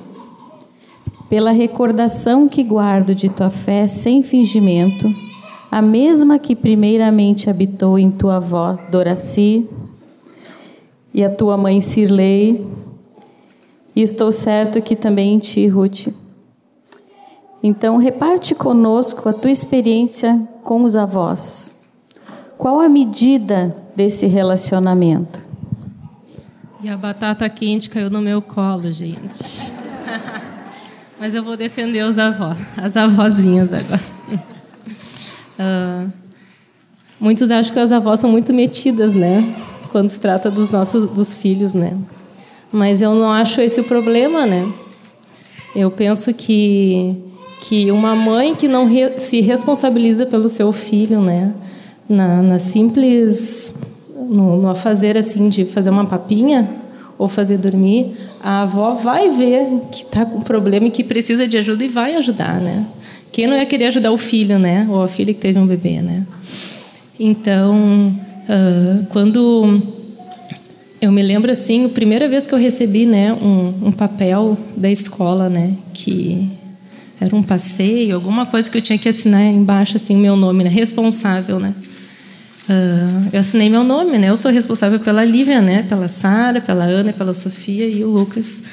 Pela 1.28 1.52
recordação 1.52 2.48
que 2.48 2.64
guardo 2.64 3.16
de 3.16 3.30
tua 3.30 3.50
fé 3.50 3.88
sem 3.88 4.22
fingimento, 4.22 5.12
a 5.72 5.82
mesma 5.82 6.38
que 6.38 6.56
primeiramente 6.56 7.50
habitou 7.50 7.98
em 7.98 8.12
tua 8.12 8.36
avó 8.36 8.78
Doraci 8.92 9.68
e 11.14 11.24
a 11.24 11.30
tua 11.30 11.56
mãe 11.56 11.80
Sirlei, 11.80 12.66
e 13.96 14.02
estou 14.02 14.32
certo 14.32 14.82
que 14.82 14.96
também 14.96 15.36
em 15.36 15.40
ti, 15.40 15.68
Ruth. 15.68 16.08
Então, 17.62 17.98
reparte 17.98 18.56
conosco 18.56 19.30
a 19.30 19.34
tua 19.34 19.52
experiência 19.52 20.38
com 20.64 20.84
os 20.84 20.96
avós. 20.96 21.76
Qual 22.58 22.80
a 22.80 22.90
medida 22.90 23.76
desse 23.96 24.26
relacionamento? 24.26 25.42
E 26.82 26.90
a 26.90 26.98
batata 26.98 27.48
quente 27.48 27.90
caiu 27.90 28.10
no 28.10 28.22
meu 28.22 28.42
colo, 28.42 28.92
gente. 28.92 29.72
Mas 31.20 31.34
eu 31.34 31.44
vou 31.44 31.56
defender 31.56 32.04
os 32.04 32.18
avós, 32.18 32.58
as 32.76 32.98
avózinhas 32.98 33.72
agora. 33.72 34.04
Uh, 35.58 36.12
muitos 37.20 37.50
acham 37.50 37.74
que 37.74 37.80
as 37.80 37.92
avós 37.92 38.20
são 38.20 38.30
muito 38.30 38.52
metidas, 38.52 39.14
né? 39.14 39.56
Quando 39.94 40.10
se 40.10 40.20
trata 40.20 40.50
dos 40.50 40.72
nossos 40.72 41.06
dos 41.06 41.38
filhos, 41.38 41.76
né? 41.76 41.96
Mas 42.72 43.00
eu 43.00 43.14
não 43.14 43.32
acho 43.32 43.62
esse 43.62 43.80
o 43.80 43.84
problema, 43.84 44.44
né? 44.44 44.68
Eu 45.76 45.92
penso 45.92 46.34
que 46.34 47.16
que 47.62 47.90
uma 47.92 48.14
mãe 48.14 48.56
que 48.56 48.68
não 48.68 48.86
re, 48.86 49.20
se 49.20 49.40
responsabiliza 49.40 50.26
pelo 50.26 50.50
seu 50.50 50.74
filho, 50.74 51.22
né? 51.22 51.54
Na, 52.10 52.42
na 52.42 52.58
simples 52.58 53.76
no, 54.18 54.60
no 54.60 54.74
fazer 54.74 55.16
assim 55.16 55.48
de 55.48 55.64
fazer 55.64 55.92
uma 55.92 56.06
papinha 56.06 56.68
ou 57.18 57.28
fazer 57.28 57.58
dormir, 57.60 58.18
a 58.42 58.64
avó 58.64 58.96
vai 58.96 59.30
ver 59.30 59.80
que 59.92 60.04
está 60.04 60.26
com 60.26 60.42
problema 60.42 60.88
e 60.88 60.92
que 60.92 61.04
precisa 61.04 61.48
de 61.48 61.56
ajuda 61.58 61.86
e 61.86 61.88
vai 61.88 62.16
ajudar, 62.16 62.60
né? 62.60 62.88
Quem 63.32 63.46
não 63.46 63.56
ia 63.56 63.66
querer 63.68 63.86
ajudar 63.86 64.12
o 64.12 64.18
filho, 64.18 64.58
né? 64.58 64.88
Ou 64.90 65.04
a 65.04 65.08
filha 65.08 65.34
que 65.34 65.40
teve 65.40 65.60
um 65.60 65.68
bebê, 65.68 66.02
né? 66.02 66.26
Então, 67.20 68.12
Uh, 68.44 69.06
quando 69.08 69.82
eu 71.04 71.12
me 71.12 71.22
lembro 71.22 71.52
assim, 71.52 71.86
a 71.86 71.90
primeira 71.90 72.28
vez 72.28 72.48
que 72.48 72.54
eu 72.54 72.58
recebi, 72.58 73.06
né, 73.06 73.34
um, 73.34 73.88
um, 73.88 73.92
papel 73.92 74.58
da 74.76 74.90
escola, 74.90 75.50
né, 75.50 75.76
que 75.94 76.50
era 77.20 77.36
um 77.36 77.44
passeio, 77.44 78.16
alguma 78.16 78.46
coisa 78.46 78.70
que 78.70 78.78
eu 78.78 78.82
tinha 78.82 78.98
que 78.98 79.08
assinar 79.08 79.42
embaixo 79.44 79.98
assim 79.98 80.16
meu 80.16 80.36
nome, 80.36 80.64
né, 80.64 80.70
responsável, 80.70 81.60
né. 81.60 81.74
Uh, 82.70 83.30
eu 83.34 83.40
assinei 83.42 83.70
meu 83.70 83.84
nome, 83.84 84.18
né. 84.18 84.30
Eu 84.30 84.38
sou 84.38 84.52
responsável 84.52 85.00
pela 85.00 85.24
Lívia, 85.24 85.62
né, 85.62 85.84
pela 85.84 86.08
Sara, 86.08 86.62
pela 86.62 86.86
Ana, 86.86 87.12
pela 87.12 87.34
Sofia 87.34 87.88
e 87.88 88.04
o 88.04 88.10
Lucas. 88.10 88.64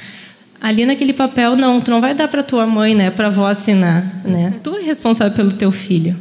Ali 0.61 0.87
naquele 0.87 1.13
papel 1.13 1.57
não, 1.57 1.81
tu 1.81 1.91
não 1.91 2.01
vai 2.01 2.15
dar 2.15 2.29
para 2.29 2.43
tua 2.43 2.67
mãe, 2.67 2.95
né, 2.95 3.11
para 3.11 3.29
avó 3.29 3.47
assinar, 3.47 4.23
né. 4.25 4.55
Tu 4.63 4.75
é 4.77 4.83
responsável 4.83 5.35
pelo 5.35 5.53
teu 5.53 5.73
filho, 5.73 6.17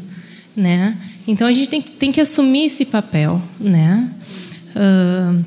né. 0.56 0.95
Então 1.30 1.47
a 1.47 1.51
gente 1.51 1.69
tem 1.69 1.80
tem 1.80 2.11
que 2.11 2.19
assumir 2.19 2.65
esse 2.65 2.84
papel, 2.84 3.39
né? 3.59 4.09
Uh, 4.75 5.45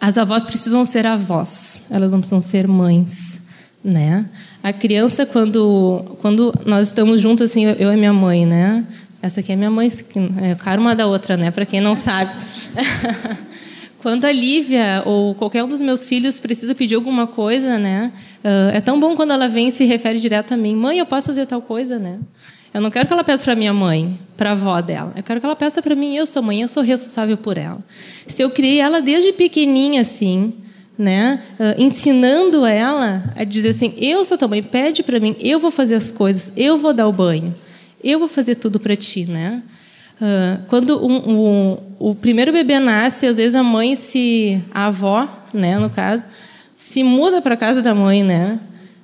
as 0.00 0.18
avós 0.18 0.44
precisam 0.44 0.84
ser 0.84 1.06
avós, 1.06 1.82
elas 1.88 2.10
não 2.10 2.18
precisam 2.18 2.40
ser 2.40 2.66
mães, 2.66 3.40
né? 3.84 4.26
A 4.64 4.72
criança 4.72 5.24
quando 5.24 6.16
quando 6.20 6.52
nós 6.66 6.88
estamos 6.88 7.20
juntos 7.20 7.48
assim, 7.48 7.66
eu 7.66 7.92
e 7.92 7.96
minha 7.96 8.12
mãe, 8.12 8.44
né? 8.44 8.84
Essa 9.22 9.38
aqui 9.38 9.52
é 9.52 9.56
minha 9.56 9.70
mãe, 9.70 9.88
é 10.42 10.56
cara 10.56 10.80
uma 10.80 10.96
da 10.96 11.06
outra, 11.06 11.36
né? 11.36 11.52
Para 11.52 11.64
quem 11.64 11.80
não 11.80 11.94
sabe. 11.94 12.32
quando 14.02 14.24
a 14.24 14.32
Lívia 14.32 15.02
ou 15.06 15.36
qualquer 15.36 15.62
um 15.62 15.68
dos 15.68 15.80
meus 15.80 16.08
filhos 16.08 16.40
precisa 16.40 16.74
pedir 16.74 16.96
alguma 16.96 17.28
coisa, 17.28 17.78
né? 17.78 18.12
Uh, 18.42 18.74
é 18.74 18.80
tão 18.80 18.98
bom 18.98 19.14
quando 19.14 19.32
ela 19.32 19.46
vem 19.46 19.68
e 19.68 19.72
se 19.72 19.84
refere 19.84 20.18
direto 20.18 20.52
a 20.52 20.56
mim. 20.56 20.74
Mãe, 20.74 20.98
eu 20.98 21.06
posso 21.06 21.28
fazer 21.28 21.46
tal 21.46 21.62
coisa, 21.62 21.96
né? 21.96 22.18
Eu 22.74 22.80
não 22.80 22.90
quero 22.90 23.06
que 23.06 23.12
ela 23.12 23.22
peça 23.22 23.44
para 23.44 23.54
minha 23.54 23.72
mãe, 23.72 24.16
para 24.36 24.50
a 24.50 24.52
avó 24.52 24.80
dela. 24.80 25.12
Eu 25.14 25.22
quero 25.22 25.38
que 25.38 25.46
ela 25.46 25.54
peça 25.54 25.80
para 25.80 25.94
mim. 25.94 26.16
Eu 26.16 26.26
sou 26.26 26.42
mãe, 26.42 26.60
eu 26.60 26.68
sou 26.68 26.82
responsável 26.82 27.36
por 27.36 27.56
ela. 27.56 27.78
Se 28.26 28.42
eu 28.42 28.50
criei 28.50 28.80
ela 28.80 29.00
desde 29.00 29.32
pequenininha 29.32 30.00
assim, 30.00 30.52
né, 30.98 31.40
uh, 31.58 31.80
ensinando 31.80 32.66
ela 32.66 33.32
a 33.36 33.44
dizer 33.44 33.68
assim: 33.68 33.94
eu 33.96 34.24
sou 34.24 34.36
tua 34.36 34.48
mãe, 34.48 34.60
pede 34.60 35.04
para 35.04 35.20
mim, 35.20 35.36
eu 35.38 35.60
vou 35.60 35.70
fazer 35.70 35.94
as 35.94 36.10
coisas, 36.10 36.52
eu 36.56 36.76
vou 36.76 36.92
dar 36.92 37.06
o 37.06 37.12
banho, 37.12 37.54
eu 38.02 38.18
vou 38.18 38.26
fazer 38.26 38.56
tudo 38.56 38.80
para 38.80 38.96
ti, 38.96 39.24
né? 39.24 39.62
Uh, 40.20 40.64
quando 40.66 41.04
um, 41.04 41.30
um, 41.30 41.78
o 42.00 42.14
primeiro 42.14 42.52
bebê 42.52 42.80
nasce, 42.80 43.24
às 43.24 43.36
vezes 43.36 43.54
a 43.54 43.62
mãe 43.62 43.94
se, 43.94 44.60
a 44.72 44.86
avó, 44.86 45.28
né, 45.52 45.78
no 45.78 45.90
caso, 45.90 46.24
se 46.76 47.04
muda 47.04 47.40
para 47.40 47.56
casa 47.56 47.80
da 47.80 47.94
mãe, 47.94 48.24
né? 48.24 48.58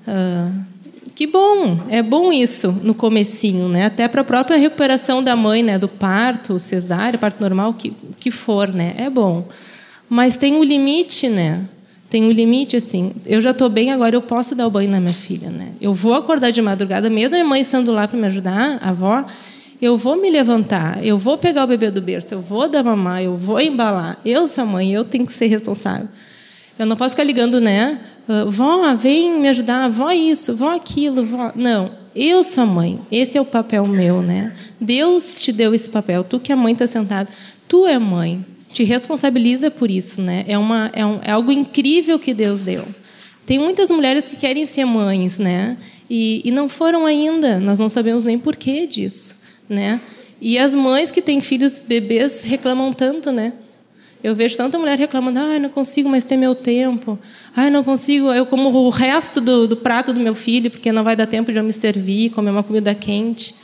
Uh, 0.09 0.70
que 1.15 1.27
bom, 1.27 1.81
é 1.89 2.03
bom 2.03 2.33
isso 2.33 2.73
no 2.83 2.95
comecinho, 2.95 3.69
né? 3.69 3.87
Até 3.87 4.09
para 4.09 4.21
a 4.21 4.25
própria 4.25 4.57
recuperação 4.57 5.23
da 5.23 5.37
mãe, 5.37 5.63
né? 5.63 5.79
Do 5.79 5.89
parto, 5.89 6.59
cesárea, 6.59 7.19
parto 7.19 7.41
normal, 7.41 7.75
que 7.75 7.93
que 8.19 8.31
for, 8.31 8.69
né? 8.69 8.95
É 8.97 9.09
bom. 9.09 9.49
Mas 10.09 10.37
tem 10.37 10.55
um 10.55 10.63
limite, 10.63 11.29
né? 11.29 11.65
Tem 12.11 12.25
um 12.25 12.31
limite 12.31 12.77
assim. 12.77 13.13
Eu 13.25 13.41
já 13.41 13.53
estou 13.53 13.69
bem 13.69 13.93
agora, 13.93 14.15
eu 14.15 14.23
posso 14.23 14.55
dar 14.55 14.67
o 14.67 14.71
banho 14.71 14.91
na 14.91 15.01
minha 15.01 15.13
filha, 15.13 15.49
né? 15.49 15.69
Eu 15.81 15.95
vou 15.95 16.15
acordar 16.15 16.51
de 16.51 16.61
madrugada, 16.61 17.09
mesmo 17.09 17.39
a 17.39 17.45
mãe 17.45 17.61
estando 17.61 17.93
lá 17.93 18.09
para 18.09 18.19
me 18.19 18.27
ajudar, 18.27 18.79
a 18.83 18.91
avó, 18.91 19.25
eu 19.81 19.97
vou 19.97 20.17
me 20.17 20.29
levantar, 20.29 21.03
eu 21.05 21.17
vou 21.17 21.39
pegar 21.39 21.65
o 21.65 21.67
bebê 21.67 21.91
do 21.91 22.03
berço, 22.03 22.35
eu 22.35 22.43
vou 22.43 22.69
dar 22.69 22.83
mamar, 22.83 23.23
eu 23.23 23.37
vou 23.37 23.61
embalar. 23.61 24.19
Eu 24.25 24.47
sou 24.47 24.67
mãe, 24.67 24.93
eu 24.93 25.05
tenho 25.05 25.25
que 25.25 25.33
ser 25.33 25.47
responsável. 25.47 26.09
Eu 26.81 26.87
não 26.87 26.97
posso 26.97 27.15
ficar 27.15 27.25
ligando, 27.25 27.61
né? 27.61 28.01
Uh, 28.27 28.51
vó, 28.51 28.95
vem 28.95 29.39
me 29.39 29.49
ajudar, 29.49 29.87
vó 29.91 30.11
isso, 30.13 30.57
vó 30.57 30.75
aquilo, 30.75 31.23
vó. 31.23 31.53
Não, 31.55 31.91
eu 32.17 32.43
sou 32.43 32.65
mãe, 32.65 32.99
esse 33.13 33.37
é 33.37 33.41
o 33.41 33.45
papel 33.45 33.87
meu, 33.87 34.23
né? 34.23 34.55
Deus 34.81 35.39
te 35.39 35.53
deu 35.53 35.75
esse 35.75 35.91
papel, 35.91 36.25
tu 36.25 36.41
que 36.41 36.51
a 36.51 36.57
mãe 36.57 36.73
está 36.73 36.87
sentada, 36.87 37.29
tu 37.69 37.87
é 37.87 37.99
mãe, 37.99 38.43
te 38.73 38.83
responsabiliza 38.83 39.71
por 39.71 39.91
isso, 39.91 40.23
né? 40.23 40.43
É, 40.49 40.57
uma, 40.57 40.91
é, 40.95 41.05
um, 41.05 41.21
é 41.23 41.33
algo 41.33 41.53
incrível 41.53 42.19
que 42.19 42.33
Deus 42.33 42.63
deu. 42.63 42.87
Tem 43.45 43.59
muitas 43.59 43.91
mulheres 43.91 44.27
que 44.27 44.37
querem 44.37 44.65
ser 44.65 44.87
mães, 44.87 45.39
né? 45.39 45.77
E, 46.09 46.41
e 46.47 46.51
não 46.51 46.67
foram 46.67 47.05
ainda, 47.05 47.61
nós 47.61 47.79
não 47.79 47.91
sabemos 47.91 48.25
nem 48.25 48.39
porquê 48.39 48.87
disso, 48.87 49.37
né? 49.69 50.01
E 50.41 50.57
as 50.57 50.75
mães 50.75 51.11
que 51.11 51.21
têm 51.21 51.43
filhos 51.43 51.79
bebês 51.79 52.41
reclamam 52.41 52.91
tanto, 52.91 53.31
né? 53.31 53.53
Eu 54.23 54.35
vejo 54.35 54.57
tanta 54.57 54.79
mulher 54.79 54.99
reclamando, 54.99 55.39
ah, 55.39 55.59
não 55.59 55.71
consigo 55.71 56.09
mais 56.09 56.25
ter 56.25 56.37
meu 56.37 56.55
tempo. 56.55 57.19
Ah, 57.57 57.71
não 57.71 57.83
consigo, 57.83 58.33
eu 58.33 58.45
como 58.45 58.69
o 58.69 58.91
resto 58.91 59.41
do, 59.41 59.67
do, 59.67 59.77
prato 59.77 60.13
do 60.13 60.21
meu 60.21 60.35
filho, 60.35 60.71
porque 60.71 60.93
não 60.93 61.03
vai 61.03 61.17
dar 61.17 61.27
tempo 61.27 61.51
de 61.51 61.59
eu 61.59 61.65
me 61.65 61.73
servir, 61.73 62.31
comer 62.31 62.51
uma 62.51 62.63
comida 62.63 62.95
quente. 62.95 63.55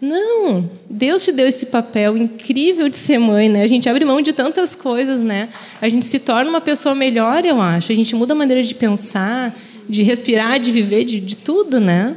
Não, 0.00 0.70
Deus 0.88 1.24
te 1.24 1.32
deu 1.32 1.48
esse 1.48 1.66
papel 1.66 2.16
incrível 2.16 2.88
de 2.88 2.96
ser 2.96 3.18
mãe, 3.18 3.48
né? 3.48 3.64
A 3.64 3.66
gente 3.66 3.88
abre 3.88 4.04
mão 4.04 4.22
de 4.22 4.32
tantas 4.32 4.72
coisas, 4.76 5.20
né? 5.20 5.48
A 5.80 5.88
gente 5.88 6.04
se 6.04 6.20
torna 6.20 6.48
uma 6.48 6.60
pessoa 6.60 6.94
melhor, 6.94 7.44
eu 7.44 7.60
acho. 7.60 7.90
A 7.90 7.94
gente 7.96 8.14
muda 8.14 8.32
a 8.32 8.36
maneira 8.36 8.62
de 8.62 8.74
pensar, 8.76 9.52
de 9.88 10.04
respirar, 10.04 10.60
de 10.60 10.70
viver, 10.70 11.04
de, 11.04 11.18
de 11.18 11.36
tudo, 11.36 11.80
né? 11.80 12.14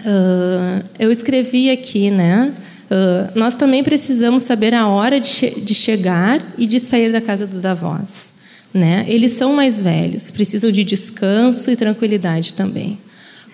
Uh, 0.00 0.84
eu 0.98 1.10
escrevi 1.10 1.70
aqui, 1.70 2.10
né? 2.10 2.54
Uh, 2.90 3.38
nós 3.38 3.54
também 3.54 3.84
precisamos 3.84 4.44
saber 4.44 4.74
a 4.74 4.88
hora 4.88 5.20
de, 5.20 5.26
che 5.26 5.50
de 5.60 5.74
chegar 5.74 6.42
e 6.56 6.66
de 6.66 6.80
sair 6.80 7.12
da 7.12 7.20
casa 7.20 7.46
dos 7.46 7.66
avós. 7.66 8.32
Né? 8.72 9.04
Eles 9.06 9.32
são 9.32 9.52
mais 9.52 9.82
velhos, 9.82 10.30
precisam 10.30 10.70
de 10.72 10.84
descanso 10.84 11.70
e 11.70 11.76
tranquilidade 11.76 12.54
também. 12.54 12.98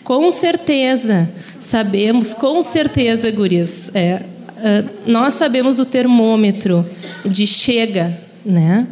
Com 0.05 0.31
certeza, 0.31 1.29
sabemos, 1.61 2.33
com 2.33 2.63
certeza, 2.63 3.31
gurias, 3.31 3.91
é, 3.95 4.23
uh, 4.23 5.11
nós 5.11 5.35
sabemos 5.35 5.79
o 5.79 5.85
termômetro 5.85 6.87
de 7.25 7.47
chega 7.47 8.17
né, 8.45 8.87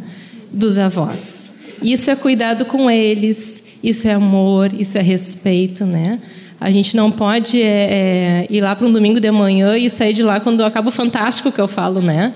dos 0.51 0.77
avós. 0.77 1.51
Isso 1.81 2.09
é 2.11 2.15
cuidado 2.15 2.65
com 2.65 2.89
eles, 2.89 3.63
isso 3.81 4.07
é 4.07 4.13
amor, 4.13 4.73
isso 4.73 4.97
é 4.97 5.01
respeito, 5.01 5.85
né? 5.85 6.19
A 6.63 6.71
gente 6.71 6.95
não 6.95 7.11
pode 7.11 7.61
é, 7.61 7.65
é, 7.65 8.47
ir 8.49 8.61
lá 8.61 8.73
para 8.73 8.87
um 8.87 8.91
domingo 8.93 9.19
de 9.19 9.29
manhã 9.29 9.77
e 9.77 9.89
sair 9.89 10.13
de 10.13 10.23
lá 10.23 10.39
quando 10.39 10.63
acaba 10.63 10.87
o 10.87 10.91
fantástico 10.93 11.51
que 11.51 11.59
eu 11.59 11.67
falo, 11.67 12.01
né? 12.01 12.31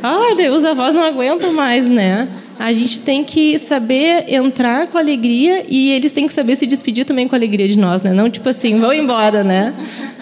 Ah, 0.00 0.28
os 0.54 0.64
avós 0.64 0.94
não 0.94 1.02
aguentam 1.02 1.52
mais, 1.52 1.88
né? 1.88 2.28
A 2.60 2.72
gente 2.72 3.00
tem 3.00 3.24
que 3.24 3.58
saber 3.58 4.32
entrar 4.32 4.86
com 4.86 4.96
alegria 4.96 5.64
e 5.68 5.90
eles 5.90 6.12
têm 6.12 6.28
que 6.28 6.32
saber 6.32 6.54
se 6.54 6.64
despedir 6.64 7.04
também 7.04 7.26
com 7.26 7.34
alegria 7.34 7.66
de 7.66 7.76
nós, 7.76 8.02
né? 8.02 8.12
Não 8.12 8.30
tipo 8.30 8.48
assim, 8.48 8.78
vão 8.78 8.92
embora, 8.92 9.42
né? 9.42 9.74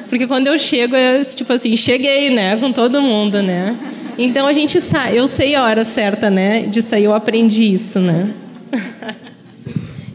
Porque 0.09 0.27
quando 0.27 0.47
eu 0.47 0.59
chego, 0.59 0.97
é 0.97 1.23
tipo 1.23 1.53
assim, 1.53 1.77
cheguei, 1.77 2.31
né? 2.31 2.57
Com 2.57 2.73
todo 2.73 3.03
mundo, 3.03 3.43
né? 3.43 3.77
Então 4.17 4.47
a 4.47 4.55
gente 4.55 4.81
sai, 4.81 5.19
eu 5.19 5.27
sei 5.27 5.55
a 5.55 5.65
hora 5.65 5.85
certa, 5.85 6.31
né? 6.31 6.61
De 6.63 6.81
sair, 6.81 7.05
eu 7.05 7.13
aprendi 7.13 7.75
isso, 7.75 8.01
né? 8.01 8.31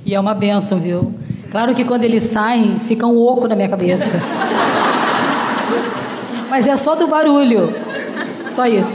E 0.04 0.16
é 0.16 0.20
uma 0.20 0.34
benção, 0.34 0.80
viu? 0.80 1.14
Claro 1.56 1.74
que 1.74 1.86
quando 1.86 2.04
eles 2.04 2.24
saem, 2.24 2.80
fica 2.80 3.08
um 3.08 3.18
oco 3.18 3.48
na 3.48 3.56
minha 3.56 3.70
cabeça. 3.70 4.20
Mas 6.50 6.68
é 6.68 6.76
só 6.76 6.96
do 6.96 7.08
barulho. 7.08 7.74
Só 8.50 8.66
isso. 8.66 8.92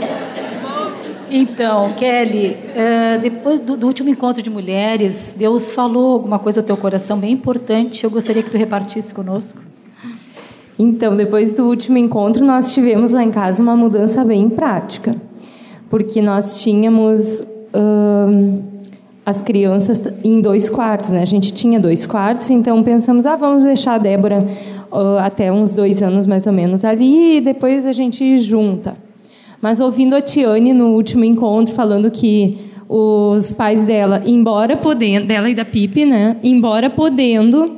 Então, 1.31 1.91
Kelly, 1.93 2.55
eh, 2.75 3.17
depois 3.19 3.59
do, 3.59 3.83
último 3.83 4.09
encontro 4.09 4.43
de 4.43 4.51
mulheres, 4.51 5.33
Deus 5.35 5.71
falou 5.71 6.13
alguma 6.13 6.37
coisa 6.37 6.59
ao 6.59 6.63
teu 6.63 6.77
coração 6.77 7.17
bem 7.17 7.31
importante. 7.31 8.03
Eu 8.03 8.11
gostaria 8.11 8.43
que 8.43 8.51
tu 8.51 8.59
repartisse 8.59 9.11
conosco. 9.11 9.59
Então, 10.77 11.15
depois 11.15 11.53
do 11.53 11.65
último 11.65 11.97
encontro, 11.97 12.45
nós 12.45 12.71
tivemos 12.71 13.09
lá 13.09 13.23
em 13.23 13.31
casa 13.31 13.63
uma 13.63 13.75
mudança 13.75 14.23
bem 14.23 14.47
prática, 14.47 15.15
porque 15.89 16.21
nós 16.21 16.61
tínhamos 16.61 17.43
as 19.25 19.43
crianças 19.43 20.03
em 20.23 20.41
dois 20.41 20.69
quartos, 20.69 21.11
né? 21.11 21.21
A 21.21 21.25
gente 21.25 21.53
tinha 21.53 21.79
dois 21.79 22.07
quartos, 22.07 22.49
então 22.49 22.81
pensamos, 22.81 23.25
ah, 23.25 23.35
vamos 23.35 23.63
deixar 23.63 23.95
a 23.95 23.97
Débora 23.97 24.45
uh, 24.91 25.17
até 25.19 25.51
uns 25.51 25.73
dois 25.73 26.01
anos 26.01 26.25
mais 26.25 26.47
ou 26.47 26.53
menos 26.53 26.83
ali 26.83 27.37
e 27.37 27.41
depois 27.41 27.85
a 27.85 27.91
gente 27.91 28.37
junta. 28.37 28.95
Mas 29.61 29.79
ouvindo 29.79 30.15
a 30.15 30.21
Tiane 30.21 30.73
no 30.73 30.87
último 30.87 31.23
encontro 31.23 31.73
falando 31.73 32.09
que 32.09 32.57
os 32.89 33.53
pais 33.53 33.83
dela, 33.83 34.23
embora 34.25 34.75
podendo, 34.75 35.27
dela 35.27 35.49
e 35.49 35.55
da 35.55 35.63
Pipe, 35.63 36.03
né? 36.03 36.35
Embora 36.43 36.89
podendo, 36.89 37.77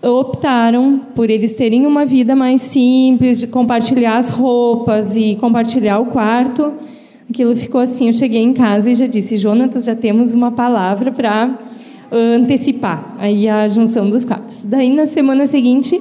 optaram 0.00 1.00
por 1.14 1.28
eles 1.28 1.52
terem 1.54 1.84
uma 1.84 2.06
vida 2.06 2.36
mais 2.36 2.62
simples, 2.62 3.40
de 3.40 3.48
compartilhar 3.48 4.16
as 4.16 4.28
roupas 4.28 5.16
e 5.16 5.34
compartilhar 5.34 5.98
o 5.98 6.06
quarto 6.06 6.72
Aquilo 7.28 7.54
ficou 7.56 7.80
assim. 7.80 8.06
Eu 8.06 8.12
cheguei 8.12 8.40
em 8.40 8.52
casa 8.52 8.90
e 8.90 8.94
já 8.94 9.06
disse: 9.06 9.36
Jonatas, 9.36 9.84
já 9.84 9.94
temos 9.94 10.32
uma 10.32 10.52
palavra 10.52 11.10
para 11.10 11.58
antecipar 12.10 13.14
aí 13.18 13.48
a 13.48 13.66
junção 13.66 14.08
dos 14.08 14.24
quartos. 14.24 14.64
Daí, 14.64 14.90
na 14.90 15.06
semana 15.06 15.44
seguinte, 15.44 16.00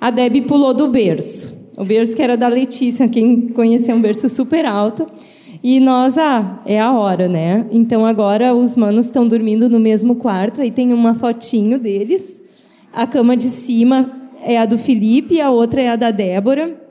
a 0.00 0.10
Deb 0.10 0.42
pulou 0.46 0.74
do 0.74 0.88
berço. 0.88 1.56
O 1.76 1.84
berço 1.84 2.14
que 2.14 2.22
era 2.22 2.36
da 2.36 2.48
Letícia, 2.48 3.08
quem 3.08 3.48
conheceu 3.48 3.96
um 3.96 4.00
berço 4.00 4.28
super 4.28 4.66
alto. 4.66 5.06
E 5.62 5.80
nós, 5.80 6.18
ah, 6.18 6.60
é 6.66 6.78
a 6.78 6.92
hora, 6.92 7.28
né? 7.28 7.66
Então 7.70 8.04
agora 8.04 8.54
os 8.54 8.76
manos 8.76 9.06
estão 9.06 9.26
dormindo 9.26 9.68
no 9.68 9.80
mesmo 9.80 10.16
quarto. 10.16 10.60
Aí 10.60 10.70
tem 10.70 10.92
uma 10.92 11.14
fotinho 11.14 11.78
deles. 11.78 12.42
A 12.92 13.06
cama 13.06 13.36
de 13.36 13.46
cima 13.46 14.30
é 14.44 14.58
a 14.58 14.66
do 14.66 14.78
Felipe 14.78 15.40
a 15.40 15.50
outra 15.50 15.80
é 15.82 15.88
a 15.88 15.96
da 15.96 16.10
Débora 16.10 16.87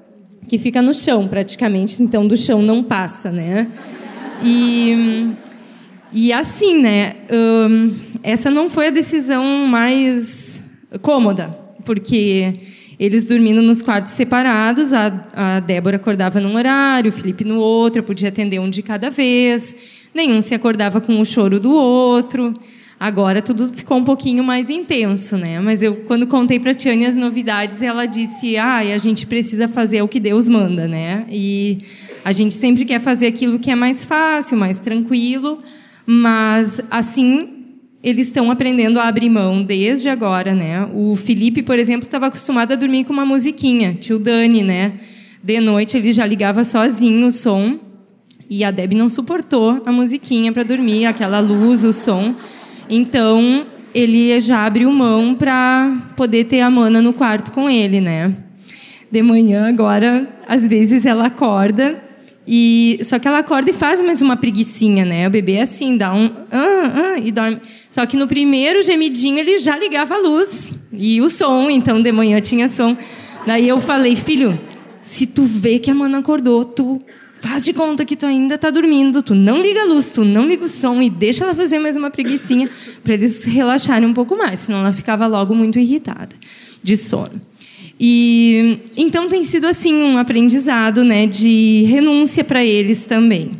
que 0.48 0.58
fica 0.58 0.82
no 0.82 0.94
chão 0.94 1.28
praticamente, 1.28 2.02
então 2.02 2.26
do 2.26 2.38
chão 2.38 2.62
não 2.62 2.84
passa, 2.84 3.32
né? 3.32 3.68
E, 4.44 5.34
e 6.12 6.32
assim, 6.32 6.80
né? 6.80 7.16
Um, 7.30 7.94
essa 8.24 8.50
não 8.50 8.70
foi 8.70 8.88
a 8.88 8.90
decisão 8.90 9.44
mais 9.68 10.64
cômoda, 11.02 11.58
porque 11.84 12.54
eles 13.00 13.26
dormindo 13.26 13.62
nos 13.62 13.82
quartos 13.82 14.14
separados, 14.14 14.94
a, 14.94 15.26
a 15.34 15.60
Débora 15.60 15.98
acordava 15.98 16.40
num 16.40 16.56
horário, 16.56 17.10
o 17.10 17.12
Felipe 17.12 17.44
no 17.44 17.60
outro, 17.60 18.00
eu 18.00 18.04
podia 18.04 18.30
atender 18.30 18.60
um 18.60 18.70
de 18.70 18.82
cada 18.82 19.10
vez, 19.10 19.76
nenhum 20.14 20.42
se 20.42 20.56
acordava 20.56 21.00
com 21.02 21.20
o 21.20 21.26
choro 21.26 21.60
do 21.60 21.72
outro. 21.72 22.54
Agora 23.00 23.42
tudo 23.44 23.72
ficou 23.72 23.98
um 23.98 24.04
pouquinho 24.04 24.44
mais 24.44 24.70
intenso, 24.72 25.38
né? 25.38 25.60
Mas 25.60 25.84
eu, 25.84 25.98
quando 26.08 26.26
contei 26.26 26.60
para 26.60 26.72
a 26.72 26.74
Tiane 26.74 27.06
as 27.06 27.16
novidades, 27.16 27.82
ela 27.82 28.06
disse: 28.06 28.58
ah, 28.58 28.78
a 28.78 28.98
gente 28.98 29.28
precisa 29.28 29.68
fazer 29.68 30.02
o 30.02 30.08
que 30.08 30.20
Deus 30.20 30.50
manda, 30.50 30.88
né? 30.88 31.26
E 31.30 31.80
a 32.26 32.32
gente 32.32 32.56
sempre 32.56 32.86
quer 32.86 33.00
fazer 33.00 33.28
aquilo 33.28 33.60
que 33.60 33.70
é 33.70 33.76
mais 33.76 34.04
fácil, 34.04 34.58
mais 34.58 34.80
tranquilo, 34.80 35.60
mas 36.06 36.82
assim 36.90 37.54
eles 38.04 38.28
estão 38.28 38.50
aprendendo 38.50 39.00
a 39.00 39.08
abrir 39.08 39.30
mão 39.30 39.64
desde 39.64 40.08
agora, 40.10 40.56
né? 40.56 40.88
O 40.94 41.16
Felipe, 41.16 41.62
por 41.62 41.78
exemplo, 41.78 42.08
estava 42.08 42.28
acostumado 42.28 42.72
a 42.72 42.76
dormir 42.76 43.04
com 43.04 43.14
uma 43.14 43.26
musiquinha, 43.26 43.94
tio 43.94 44.18
Dani, 44.18 44.64
né? 44.64 44.94
De 45.44 45.60
noite 45.60 45.98
ele 45.98 46.12
já 46.12 46.26
ligava 46.26 46.64
sozinho 46.64 47.28
o 47.28 47.32
som 47.32 47.80
e 48.50 48.64
a 48.64 48.72
Deb 48.72 48.94
não 48.94 49.10
suportou 49.10 49.82
a 49.86 49.92
musiquinha 49.92 50.52
para 50.52 50.64
dormir, 50.64 51.06
aquela 51.06 51.40
luz, 51.40 51.84
o 51.84 51.92
som. 51.92 52.36
Então, 52.90 53.66
ele 53.94 54.40
já 54.40 54.66
abriu 54.66 54.92
mão 54.92 55.36
para 55.36 56.12
poder 56.16 56.46
ter 56.46 56.62
a 56.62 56.70
mana 56.70 57.02
no 57.02 57.14
quarto 57.14 57.52
com 57.52 57.70
ele, 57.70 58.02
né? 58.02 58.34
De 59.12 59.22
manhã, 59.22 59.68
agora, 59.68 60.28
às 60.48 60.68
vezes 60.68 61.06
ela 61.06 61.28
acorda 61.28 62.04
e 62.48 62.98
só 63.04 63.20
que 63.20 63.28
ela 63.28 63.40
acorda 63.40 63.70
e 63.70 63.74
faz 63.74 64.02
mais 64.02 64.22
uma 64.22 64.38
preguiçinha, 64.38 65.04
né? 65.04 65.28
O 65.28 65.30
bebê 65.30 65.54
é 65.54 65.64
assim, 65.64 65.98
dá 65.98 66.14
um 66.14 66.32
ah, 66.50 67.16
ah, 67.16 67.20
e 67.20 67.30
dorme. 67.30 67.60
Só 67.90 68.06
que 68.06 68.16
no 68.16 68.26
primeiro 68.26 68.82
gemidinho 68.82 69.38
ele 69.38 69.60
já 69.60 69.78
ligava 69.78 70.16
a 70.16 70.20
luz 70.20 70.74
e 70.94 71.22
o 71.22 71.30
som, 71.30 71.70
então 71.70 72.02
de 72.02 72.10
manhã 72.10 72.40
tinha 72.40 72.70
som. 72.70 72.96
Daí 73.46 73.68
eu 73.68 73.82
falei, 73.82 74.16
filho, 74.16 74.58
se 75.04 75.28
tu 75.28 75.44
vê 75.44 75.78
que 75.78 75.92
a 75.92 75.96
mana 75.96 76.20
acordou, 76.20 76.64
tu 76.64 77.02
Faz 77.40 77.64
de 77.64 77.72
conta 77.72 78.04
que 78.04 78.16
tu 78.16 78.26
ainda 78.26 78.56
está 78.56 78.70
dormindo, 78.70 79.22
tu 79.22 79.36
não 79.36 79.62
liga 79.62 79.82
a 79.82 79.86
luz, 79.86 80.12
tu 80.12 80.26
não 80.26 80.48
liga 80.48 80.66
o 80.66 80.70
som 80.70 81.02
e 81.02 81.10
deixa 81.10 81.44
ela 81.44 81.54
fazer 81.54 81.78
mais 81.78 81.96
uma 81.96 82.10
preguiçinha 82.10 82.70
para 83.04 83.14
eles 83.14 83.44
relaxarem 83.44 84.08
um 84.08 84.14
pouco 84.14 84.36
mais, 84.36 84.62
senão 84.62 84.80
ela 84.80 84.92
ficava 84.92 85.28
logo 85.28 85.54
muito 85.54 85.80
irritada 85.80 86.36
de 86.82 86.98
sono. 86.98 87.40
E 88.00 88.80
então 88.96 89.28
tem 89.28 89.44
sido 89.44 89.66
assim 89.66 89.94
um 89.94 90.18
aprendizado, 90.18 91.04
né, 91.04 91.28
de 91.28 91.86
renúncia 91.88 92.44
para 92.44 92.64
eles 92.64 93.06
também. 93.06 93.52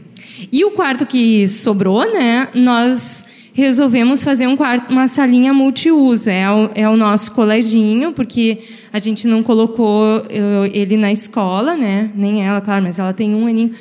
E 0.52 0.64
o 0.64 0.72
quarto 0.72 1.06
que 1.06 1.48
sobrou, 1.48 2.12
né, 2.12 2.50
nós 2.54 3.26
resolvemos 3.58 4.24
fazer 4.24 4.46
um 4.46 4.56
quarto, 4.56 4.92
uma 4.92 5.08
salinha 5.08 5.52
multiuso. 5.52 6.30
É 6.30 6.50
o, 6.50 6.70
é 6.76 6.88
o 6.88 6.96
nosso 6.96 7.32
coleginho, 7.32 8.12
porque 8.12 8.60
a 8.94 9.00
gente 9.00 9.28
não 9.28 9.42
colocou 9.42 10.24
ele 10.72 10.96
na 10.96 11.12
escola, 11.12 11.76
né? 11.76 12.12
Nem 12.16 12.46
ela, 12.46 12.62
claro, 12.62 12.84
mas 12.84 13.00
ela 13.00 13.14
tem 13.14 13.34
um 13.34 13.48
aninho. 13.48 13.72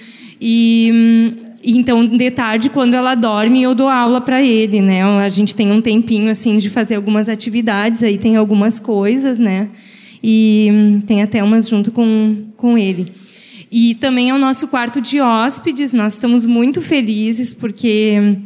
E, 0.40 1.34
então, 1.62 2.06
de 2.06 2.30
tarde, 2.30 2.70
quando 2.70 2.94
ela 2.94 3.14
dorme, 3.14 3.62
eu 3.62 3.74
dou 3.74 3.90
aula 3.90 4.18
para 4.18 4.42
ele, 4.42 4.80
né? 4.80 5.02
A 5.02 5.28
gente 5.28 5.54
tem 5.54 5.70
um 5.70 5.82
tempinho 5.82 6.30
assim 6.30 6.56
de 6.56 6.70
fazer 6.70 6.94
algumas 6.94 7.28
atividades, 7.28 8.02
aí 8.02 8.16
tem 8.16 8.34
algumas 8.34 8.80
coisas, 8.80 9.38
né? 9.38 9.68
E 10.22 11.02
tem 11.06 11.22
até 11.22 11.44
umas 11.44 11.68
junto 11.68 11.92
com, 11.92 12.44
com 12.56 12.78
ele. 12.78 13.12
E 13.70 13.94
também 13.96 14.30
é 14.30 14.34
o 14.34 14.38
nosso 14.38 14.68
quarto 14.68 15.02
de 15.02 15.20
hóspedes. 15.20 15.92
Nós 15.92 16.14
estamos 16.14 16.46
muito 16.46 16.80
felizes 16.80 17.52
porque 17.52 18.38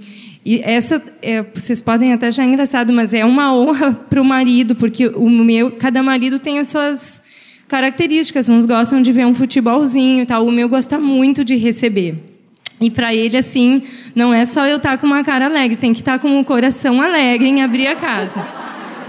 e 0.45 0.61
essa, 0.65 1.03
é, 1.21 1.43
vocês 1.43 1.81
podem 1.81 2.13
até 2.13 2.29
achar 2.29 2.45
engraçado, 2.45 2.93
mas 2.93 3.13
é 3.13 3.25
uma 3.25 3.55
honra 3.55 3.93
para 4.09 4.21
o 4.21 4.25
marido, 4.25 4.75
porque 4.75 5.09
o 5.09 5.29
meu, 5.29 5.73
cada 5.73 6.03
marido 6.03 6.39
tem 6.39 6.59
as 6.59 6.69
suas 6.69 7.23
características. 7.69 8.49
Uns 8.49 8.67
gostam 8.67 9.03
de 9.03 9.13
ver 9.13 9.27
um 9.27 9.35
futebolzinho, 9.35 10.25
tal. 10.27 10.47
O 10.47 10.53
meu 10.53 10.69
gosta 10.69 10.99
muito 10.99 11.45
de 11.45 11.57
receber. 11.57 12.15
E 12.81 12.91
para 12.91 13.15
ele, 13.15 13.37
assim, 13.37 13.83
não 14.15 14.33
é 14.33 14.47
só 14.47 14.67
eu 14.67 14.79
estar 14.79 14.93
tá 14.93 14.99
com 14.99 15.07
uma 15.07 15.23
cara 15.23 15.45
alegre, 15.45 15.77
tem 15.77 15.93
que 15.93 16.01
estar 16.01 16.13
tá 16.13 16.19
com 16.19 16.41
o 16.41 16.45
coração 16.45 17.01
alegre 17.03 17.47
em 17.47 17.63
abrir 17.63 17.87
a 17.87 17.95
casa. 17.95 18.43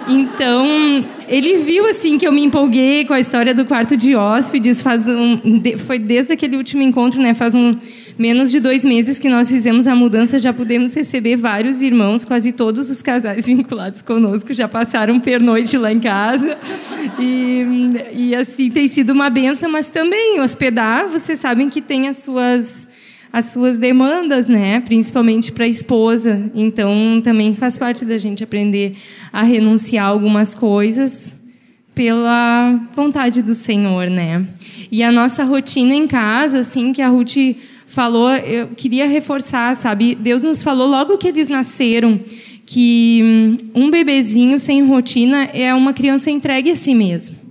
Então, 0.09 1.05
ele 1.27 1.57
viu 1.57 1.87
assim 1.87 2.17
que 2.17 2.27
eu 2.27 2.31
me 2.31 2.43
empolguei 2.43 3.05
com 3.05 3.13
a 3.13 3.19
história 3.19 3.53
do 3.53 3.63
quarto 3.63 3.95
de 3.95 4.15
hóspedes. 4.15 4.81
Faz 4.81 5.07
um, 5.07 5.39
foi 5.77 5.99
desde 5.99 6.33
aquele 6.33 6.57
último 6.57 6.81
encontro, 6.81 7.21
né? 7.21 7.33
Faz 7.33 7.55
um 7.55 7.77
menos 8.17 8.51
de 8.51 8.59
dois 8.59 8.85
meses 8.85 9.19
que 9.19 9.29
nós 9.29 9.49
fizemos 9.49 9.87
a 9.87 9.95
mudança. 9.95 10.39
Já 10.39 10.53
pudemos 10.53 10.93
receber 10.93 11.35
vários 11.35 11.81
irmãos, 11.81 12.25
quase 12.25 12.51
todos 12.51 12.89
os 12.89 13.01
casais 13.01 13.45
vinculados 13.47 14.01
conosco 14.01 14.53
já 14.53 14.67
passaram 14.67 15.19
pernoite 15.19 15.77
lá 15.77 15.91
em 15.91 15.99
casa. 15.99 16.57
E, 17.19 17.65
e 18.13 18.35
assim 18.35 18.69
tem 18.69 18.87
sido 18.87 19.11
uma 19.11 19.29
benção, 19.29 19.69
mas 19.69 19.89
também 19.89 20.39
hospedar, 20.39 21.07
vocês 21.07 21.39
sabem 21.39 21.69
que 21.69 21.81
tem 21.81 22.07
as 22.07 22.17
suas 22.17 22.89
as 23.33 23.45
suas 23.45 23.77
demandas, 23.77 24.49
né? 24.49 24.81
Principalmente 24.81 25.51
para 25.51 25.63
a 25.63 25.67
esposa. 25.67 26.51
Então, 26.53 27.21
também 27.23 27.55
faz 27.55 27.77
parte 27.77 28.03
da 28.03 28.17
gente 28.17 28.43
aprender 28.43 28.97
a 29.31 29.41
renunciar 29.41 30.05
algumas 30.05 30.53
coisas 30.53 31.33
pela 31.95 32.79
vontade 32.93 33.41
do 33.41 33.53
Senhor, 33.53 34.09
né? 34.09 34.45
E 34.91 35.03
a 35.03 35.11
nossa 35.11 35.43
rotina 35.43 35.93
em 35.93 36.07
casa, 36.07 36.59
assim, 36.59 36.91
que 36.91 37.01
a 37.01 37.07
Ruth 37.07 37.37
falou, 37.91 38.33
eu 38.35 38.69
queria 38.69 39.07
reforçar, 39.07 39.75
sabe? 39.75 40.15
Deus 40.15 40.43
nos 40.43 40.63
falou 40.63 40.87
logo 40.87 41.17
que 41.17 41.27
eles 41.27 41.47
nasceram 41.47 42.19
que 42.65 43.21
hum, 43.23 43.53
um 43.75 43.91
bebezinho 43.91 44.57
sem 44.57 44.83
rotina 44.83 45.49
é 45.53 45.73
uma 45.73 45.93
criança 45.93 46.31
entregue 46.31 46.71
a 46.71 46.75
si 46.75 46.95
mesmo 46.95 47.41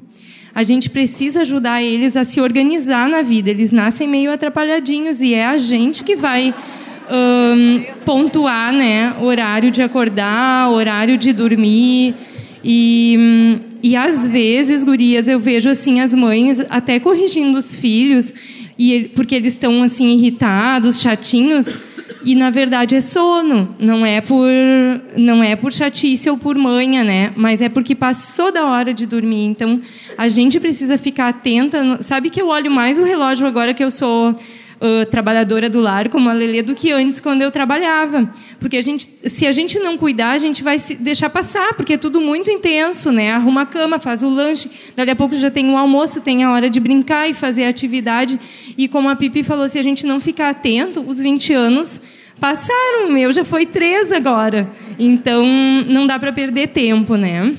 a 0.55 0.62
gente 0.62 0.91
precisa 0.91 1.43
ajudar 1.43 1.82
eles 1.82 2.16
a 2.16 2.24
se 2.24 2.41
organizar 2.41 3.09
na 3.09 3.22
vida. 3.22 3.51
Eles 3.51 3.72
nascem 3.72 4.09
meio 4.09 4.32
atrapalhadinhos 4.32 5.22
e 5.22 5.34
é 5.34 5.47
a 5.47 5.57
gente 5.57 6.03
que 6.03 6.16
vai 6.16 6.55
um, 7.11 7.82
pontuar, 8.05 8.72
né, 8.72 9.14
horário 9.20 9.70
de 9.70 9.82
acordar, 9.82 10.70
horário 10.70 11.16
de 11.16 11.32
dormir. 11.32 12.14
E, 12.62 13.16
hum, 13.18 13.59
e 13.82 13.97
às 13.97 14.26
vezes, 14.26 14.84
gurias, 14.84 15.28
eu 15.28 15.38
vejo 15.38 15.70
assim 15.70 16.01
as 16.01 16.14
mães 16.14 16.61
até 16.68 17.01
corrigindo 17.01 17.59
os 17.59 17.74
filhos, 17.74 18.34
e 18.81 19.09
porque 19.09 19.35
eles 19.35 19.53
estão 19.53 19.83
assim 19.83 20.09
irritados, 20.14 21.03
chatinhos, 21.03 21.78
e 22.24 22.35
na 22.35 22.49
verdade 22.49 22.95
é 22.97 23.03
sono, 23.03 23.76
não 23.78 24.07
é 24.07 24.22
por 24.22 24.49
não 25.18 25.45
é 25.45 25.55
por 25.55 25.70
chatice 25.70 26.31
ou 26.31 26.39
por 26.39 26.57
manha, 26.57 27.05
né? 27.05 27.31
Mas 27.37 27.61
é 27.61 27.68
porque 27.68 27.95
passou 27.95 28.51
da 28.51 28.64
hora 28.64 28.95
de 28.95 29.05
dormir. 29.07 29.45
Então 29.45 29.83
a 30.16 30.28
gente 30.28 30.59
precisa 30.59 30.97
ficar 30.97 31.28
atenta. 31.28 32.01
Sabe 32.01 32.31
que 32.31 32.41
eu 32.41 32.49
olho 32.49 32.70
mais 32.70 32.99
o 32.99 33.05
relógio 33.05 33.47
agora 33.47 33.74
que 33.74 33.85
eu 33.85 33.91
sou 33.91 34.35
Uh, 34.81 35.05
trabalhadora 35.05 35.68
do 35.68 35.78
lar 35.78 36.09
como 36.09 36.31
a 36.31 36.33
Lelê 36.33 36.62
do 36.62 36.74
que 36.74 36.91
antes 36.91 37.20
quando 37.20 37.43
eu 37.43 37.51
trabalhava. 37.51 38.31
Porque 38.59 38.78
a 38.78 38.83
gente, 38.83 39.07
se 39.26 39.47
a 39.47 39.53
gente 39.53 39.78
não 39.78 39.99
cuidar, 39.99 40.31
a 40.31 40.39
gente 40.39 40.62
vai 40.62 40.78
se 40.78 40.95
deixar 40.95 41.28
passar, 41.28 41.74
porque 41.74 41.93
é 41.93 41.99
tudo 41.99 42.18
muito 42.18 42.51
intenso, 42.51 43.12
né? 43.12 43.31
Arruma 43.31 43.62
a 43.62 43.66
cama, 43.66 43.99
faz 43.99 44.22
o 44.22 44.31
lanche, 44.31 44.70
dali 44.97 45.11
a 45.11 45.16
pouco 45.16 45.37
já 45.37 45.51
tem 45.51 45.68
o 45.68 45.76
almoço, 45.76 46.22
tem 46.22 46.45
a 46.45 46.51
hora 46.51 46.70
de 46.70 46.81
brincar 46.81 47.28
e 47.28 47.35
fazer 47.35 47.64
a 47.64 47.68
atividade. 47.68 48.41
E 48.78 48.89
como 48.89 49.11
a 49.11 49.16
Pipi 49.16 49.43
falou, 49.43 49.68
se 49.68 49.78
a 49.78 49.83
gente 49.83 50.07
não 50.07 50.18
ficar 50.18 50.49
atento, 50.49 51.05
os 51.07 51.20
20 51.20 51.53
anos 51.53 52.01
passaram, 52.41 53.09
o 53.09 53.12
meu 53.12 53.31
já 53.33 53.45
foi 53.45 53.66
três 53.66 54.11
agora. 54.12 54.70
Então 54.99 55.45
não 55.87 56.07
dá 56.07 56.18
para 56.18 56.33
perder 56.33 56.68
tempo, 56.68 57.16
né? 57.16 57.55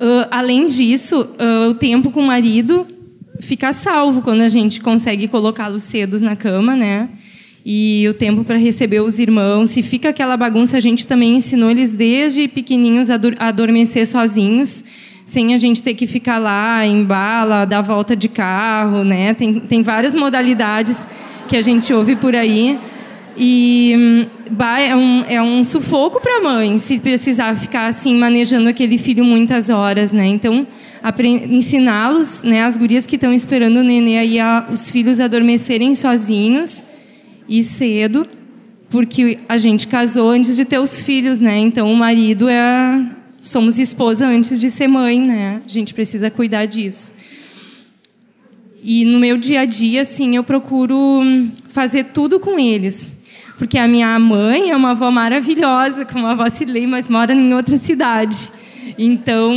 Uh, 0.00 0.26
além 0.30 0.66
disso, 0.66 1.20
uh, 1.20 1.68
o 1.68 1.74
tempo 1.74 2.10
com 2.10 2.20
o 2.20 2.26
marido 2.26 2.86
fica 3.42 3.72
salvo 3.72 4.22
quando 4.22 4.40
a 4.40 4.48
gente 4.48 4.80
consegue 4.80 5.28
colocá-los 5.28 5.82
cedos 5.82 6.22
na 6.22 6.36
cama, 6.36 6.76
né? 6.76 7.08
E 7.64 8.06
o 8.08 8.14
tempo 8.14 8.44
para 8.44 8.56
receber 8.56 9.00
os 9.00 9.18
irmãos. 9.18 9.70
Se 9.70 9.82
fica 9.82 10.08
aquela 10.08 10.36
bagunça, 10.36 10.76
a 10.76 10.80
gente 10.80 11.06
também 11.06 11.36
ensinou 11.36 11.70
eles 11.70 11.92
desde 11.92 12.48
pequenininhos 12.48 13.10
a 13.10 13.20
adormecer 13.38 14.06
sozinhos, 14.06 14.84
sem 15.24 15.54
a 15.54 15.58
gente 15.58 15.82
ter 15.82 15.94
que 15.94 16.06
ficar 16.06 16.38
lá 16.38 16.84
em 16.84 17.04
bala, 17.04 17.64
dar 17.64 17.82
volta 17.82 18.16
de 18.16 18.28
carro, 18.28 19.04
né? 19.04 19.34
Tem, 19.34 19.60
tem 19.60 19.82
várias 19.82 20.14
modalidades 20.14 21.06
que 21.46 21.56
a 21.56 21.62
gente 21.62 21.92
ouve 21.92 22.16
por 22.16 22.34
aí. 22.34 22.78
E 23.36 23.94
hum, 23.96 24.26
é 24.78 24.96
um, 24.96 25.24
é 25.26 25.42
um 25.42 25.64
sufoco 25.64 26.20
para 26.20 26.38
a 26.38 26.42
mãe 26.42 26.78
se 26.78 26.98
precisar 26.98 27.54
ficar 27.54 27.86
assim 27.86 28.14
manejando 28.14 28.68
aquele 28.68 28.98
filho 28.98 29.24
muitas 29.24 29.70
horas, 29.70 30.12
né? 30.12 30.26
Então 30.26 30.66
ensiná-los, 31.50 32.42
né, 32.42 32.62
as 32.62 32.76
gurias 32.76 33.06
que 33.06 33.16
estão 33.16 33.32
esperando 33.32 33.76
o 33.76 33.82
nenê 33.82 34.18
aí, 34.18 34.38
a, 34.38 34.66
os 34.70 34.90
filhos 34.90 35.18
adormecerem 35.18 35.94
sozinhos 35.94 36.82
e 37.48 37.62
cedo, 37.62 38.26
porque 38.88 39.38
a 39.48 39.56
gente 39.56 39.86
casou 39.88 40.30
antes 40.30 40.54
de 40.54 40.64
ter 40.64 40.78
os 40.78 41.00
filhos, 41.00 41.40
né? 41.40 41.58
Então 41.58 41.92
o 41.92 41.96
marido 41.96 42.48
é 42.48 43.04
somos 43.40 43.78
esposa 43.78 44.26
antes 44.26 44.60
de 44.60 44.70
ser 44.70 44.86
mãe, 44.86 45.20
né? 45.20 45.60
A 45.64 45.68
gente 45.68 45.92
precisa 45.92 46.30
cuidar 46.30 46.66
disso. 46.66 47.12
E 48.84 49.04
no 49.04 49.18
meu 49.18 49.36
dia 49.36 49.60
a 49.60 49.64
dia, 49.64 50.02
assim, 50.02 50.36
eu 50.36 50.44
procuro 50.44 51.22
fazer 51.68 52.04
tudo 52.06 52.38
com 52.38 52.58
eles. 52.58 53.08
Porque 53.58 53.78
a 53.78 53.86
minha 53.86 54.18
mãe 54.18 54.70
é 54.70 54.76
uma 54.76 54.90
avó 54.90 55.10
maravilhosa, 55.10 56.04
como 56.04 56.26
a 56.26 56.32
avó 56.32 56.48
Cirlei, 56.48 56.86
mas 56.86 57.08
mora 57.08 57.32
em 57.32 57.54
outra 57.54 57.76
cidade. 57.76 58.48
Então, 58.98 59.52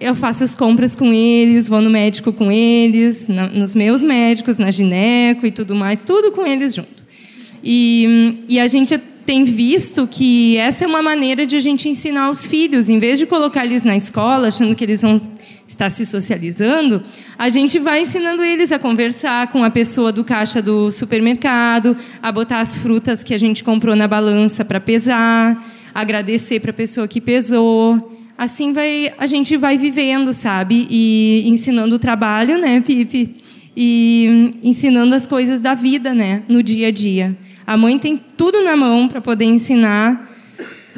eu 0.00 0.14
faço 0.14 0.42
as 0.42 0.54
compras 0.54 0.96
com 0.96 1.12
eles, 1.12 1.68
vou 1.68 1.82
no 1.82 1.90
médico 1.90 2.32
com 2.32 2.50
eles, 2.50 3.28
na, 3.28 3.46
nos 3.46 3.74
meus 3.74 4.02
médicos, 4.02 4.56
na 4.56 4.70
gineco 4.70 5.46
e 5.46 5.50
tudo 5.50 5.74
mais, 5.74 6.02
tudo 6.02 6.32
com 6.32 6.46
eles 6.46 6.74
junto. 6.74 7.04
E, 7.62 8.44
e 8.48 8.58
a 8.58 8.66
gente 8.66 8.96
tem 9.26 9.44
visto 9.44 10.08
que 10.10 10.56
essa 10.56 10.84
é 10.84 10.88
uma 10.88 11.02
maneira 11.02 11.44
de 11.44 11.54
a 11.54 11.60
gente 11.60 11.88
ensinar 11.88 12.30
os 12.30 12.46
filhos, 12.46 12.88
em 12.88 12.98
vez 12.98 13.18
de 13.18 13.26
colocar 13.26 13.66
eles 13.66 13.84
na 13.84 13.94
escola, 13.94 14.48
achando 14.48 14.74
que 14.74 14.82
eles 14.82 15.02
vão 15.02 15.20
estar 15.68 15.90
se 15.90 16.04
socializando, 16.06 17.02
a 17.38 17.48
gente 17.48 17.78
vai 17.78 18.00
ensinando 18.00 18.42
eles 18.42 18.72
a 18.72 18.78
conversar 18.78 19.48
com 19.48 19.62
a 19.62 19.70
pessoa 19.70 20.10
do 20.10 20.24
caixa 20.24 20.60
do 20.62 20.90
supermercado, 20.90 21.96
a 22.22 22.32
botar 22.32 22.60
as 22.60 22.78
frutas 22.78 23.22
que 23.22 23.34
a 23.34 23.38
gente 23.38 23.62
comprou 23.62 23.94
na 23.94 24.08
balança 24.08 24.64
para 24.64 24.80
pesar, 24.80 25.62
agradecer 25.94 26.58
para 26.58 26.70
a 26.70 26.74
pessoa 26.74 27.06
que 27.06 27.20
pesou 27.20 28.19
assim 28.40 28.72
vai 28.72 29.12
a 29.18 29.26
gente 29.26 29.54
vai 29.58 29.76
vivendo, 29.76 30.32
sabe? 30.32 30.86
E 30.88 31.42
ensinando 31.46 31.96
o 31.96 31.98
trabalho, 31.98 32.58
né, 32.58 32.80
Pipe? 32.80 33.36
E 33.76 34.54
ensinando 34.62 35.14
as 35.14 35.26
coisas 35.26 35.60
da 35.60 35.74
vida, 35.74 36.14
né, 36.14 36.42
no 36.48 36.62
dia 36.62 36.88
a 36.88 36.90
dia. 36.90 37.36
A 37.66 37.76
mãe 37.76 37.98
tem 37.98 38.16
tudo 38.16 38.64
na 38.64 38.74
mão 38.78 39.08
para 39.08 39.20
poder 39.20 39.44
ensinar 39.44 40.28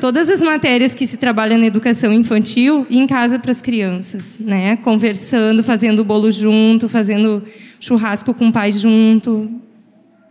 todas 0.00 0.30
as 0.30 0.40
matérias 0.40 0.94
que 0.94 1.04
se 1.04 1.16
trabalha 1.16 1.58
na 1.58 1.66
educação 1.66 2.12
infantil 2.12 2.86
e 2.88 2.96
em 2.96 3.08
casa 3.08 3.40
para 3.40 3.50
as 3.50 3.60
crianças, 3.60 4.38
né? 4.38 4.76
Conversando, 4.76 5.64
fazendo 5.64 6.04
bolo 6.04 6.30
junto, 6.30 6.88
fazendo 6.88 7.42
churrasco 7.80 8.32
com 8.32 8.48
o 8.48 8.52
pai 8.52 8.70
junto, 8.70 9.50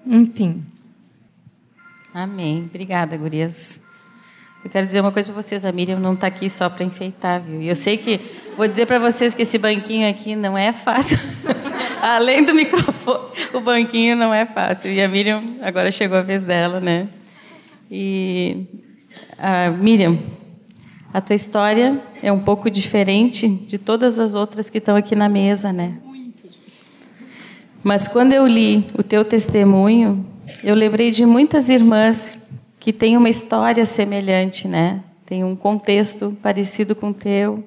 enfim. 0.09 0.63
Amém. 2.13 2.69
Obrigada, 2.69 3.17
gurias. 3.17 3.81
Eu 4.63 4.69
quero 4.69 4.85
dizer 4.85 5.01
uma 5.01 5.11
coisa 5.11 5.31
para 5.31 5.41
vocês, 5.41 5.65
a 5.65 5.71
Miriam 5.71 5.99
não 5.99 6.13
está 6.13 6.27
aqui 6.27 6.47
só 6.47 6.69
para 6.69 6.85
enfeitar, 6.85 7.41
viu? 7.41 7.63
E 7.63 7.67
eu 7.67 7.75
sei 7.75 7.97
que 7.97 8.19
vou 8.55 8.67
dizer 8.67 8.85
para 8.85 8.99
vocês 8.99 9.33
que 9.33 9.41
esse 9.41 9.57
banquinho 9.57 10.07
aqui 10.07 10.35
não 10.35 10.55
é 10.55 10.71
fácil. 10.71 11.17
Além 11.99 12.43
do 12.43 12.53
microfone, 12.53 13.29
o 13.53 13.59
banquinho 13.59 14.15
não 14.15 14.31
é 14.31 14.45
fácil. 14.45 14.91
E 14.91 15.01
a 15.01 15.07
Miriam 15.07 15.41
agora 15.61 15.91
chegou 15.91 16.15
a 16.17 16.21
vez 16.21 16.43
dela, 16.43 16.79
né? 16.79 17.07
E 17.89 18.65
a 19.37 19.71
Miriam, 19.71 20.19
a 21.11 21.19
tua 21.19 21.35
história 21.35 21.99
é 22.21 22.31
um 22.31 22.39
pouco 22.39 22.69
diferente 22.69 23.47
de 23.49 23.79
todas 23.79 24.19
as 24.19 24.35
outras 24.35 24.69
que 24.69 24.77
estão 24.77 24.95
aqui 24.95 25.15
na 25.15 25.27
mesa, 25.27 25.73
né? 25.73 25.97
Mas 27.83 28.07
quando 28.07 28.31
eu 28.33 28.45
li 28.45 28.85
o 28.93 29.01
teu 29.01 29.25
testemunho, 29.25 30.23
eu 30.63 30.75
lembrei 30.75 31.09
de 31.09 31.25
muitas 31.25 31.67
irmãs 31.67 32.40
que 32.81 32.91
tem 32.91 33.15
uma 33.15 33.29
história 33.29 33.85
semelhante, 33.85 34.67
né? 34.67 35.03
Tem 35.23 35.43
um 35.43 35.55
contexto 35.55 36.35
parecido 36.41 36.95
com 36.95 37.11
o 37.11 37.13
teu. 37.13 37.63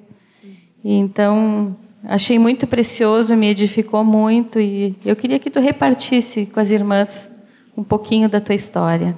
E 0.83 0.93
então, 0.93 1.75
achei 2.03 2.37
muito 2.37 2.67
precioso, 2.67 3.33
me 3.33 3.47
edificou 3.47 4.03
muito 4.03 4.59
e 4.59 4.93
eu 5.05 5.15
queria 5.15 5.39
que 5.39 5.49
tu 5.49 5.61
repartisse 5.61 6.45
com 6.45 6.59
as 6.59 6.69
irmãs 6.69 7.31
um 7.77 7.83
pouquinho 7.83 8.27
da 8.27 8.41
tua 8.41 8.53
história. 8.53 9.15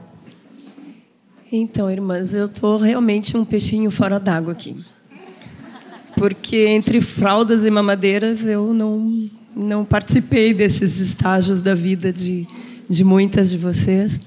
Então, 1.52 1.90
irmãs, 1.90 2.36
eu 2.36 2.46
estou 2.46 2.78
realmente 2.78 3.36
um 3.36 3.44
peixinho 3.44 3.90
fora 3.90 4.20
d'água 4.20 4.54
aqui. 4.54 4.76
Porque 6.16 6.58
entre 6.68 7.02
fraldas 7.02 7.66
e 7.66 7.72
mamadeiras 7.72 8.46
eu 8.46 8.72
não, 8.72 9.28
não 9.56 9.84
participei 9.84 10.54
desses 10.54 11.00
estágios 11.00 11.64
da 11.64 11.74
vida 11.74 12.14
de, 12.14 12.46
de 12.88 13.04
muitas 13.04 13.50
de 13.50 13.58
vocês. 13.58 14.20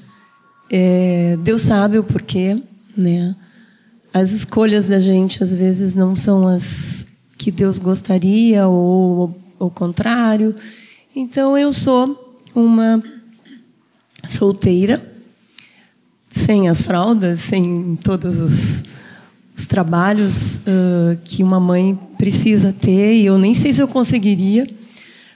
É, 0.70 1.36
Deus 1.42 1.62
sabe 1.62 1.98
o 1.98 2.04
porquê, 2.04 2.62
né? 2.96 3.34
As 4.14 4.30
escolhas 4.30 4.86
da 4.86 5.00
gente 5.00 5.42
às 5.42 5.52
vezes 5.52 5.94
não 5.94 6.14
são 6.14 6.46
as 6.46 7.06
que 7.36 7.50
Deus 7.50 7.78
gostaria 7.78 8.68
ou 8.68 9.36
o 9.58 9.70
contrário. 9.70 10.54
Então 11.14 11.58
eu 11.58 11.72
sou 11.72 12.38
uma 12.54 13.02
solteira, 14.26 15.02
sem 16.28 16.68
as 16.68 16.82
fraldas, 16.82 17.40
sem 17.40 17.98
todos 18.02 18.38
os, 18.38 18.84
os 19.56 19.66
trabalhos 19.66 20.56
uh, 20.56 21.18
que 21.24 21.42
uma 21.42 21.58
mãe 21.58 21.98
precisa 22.16 22.72
ter, 22.72 23.14
e 23.14 23.26
eu 23.26 23.38
nem 23.38 23.54
sei 23.54 23.72
se 23.72 23.80
eu 23.80 23.88
conseguiria, 23.88 24.66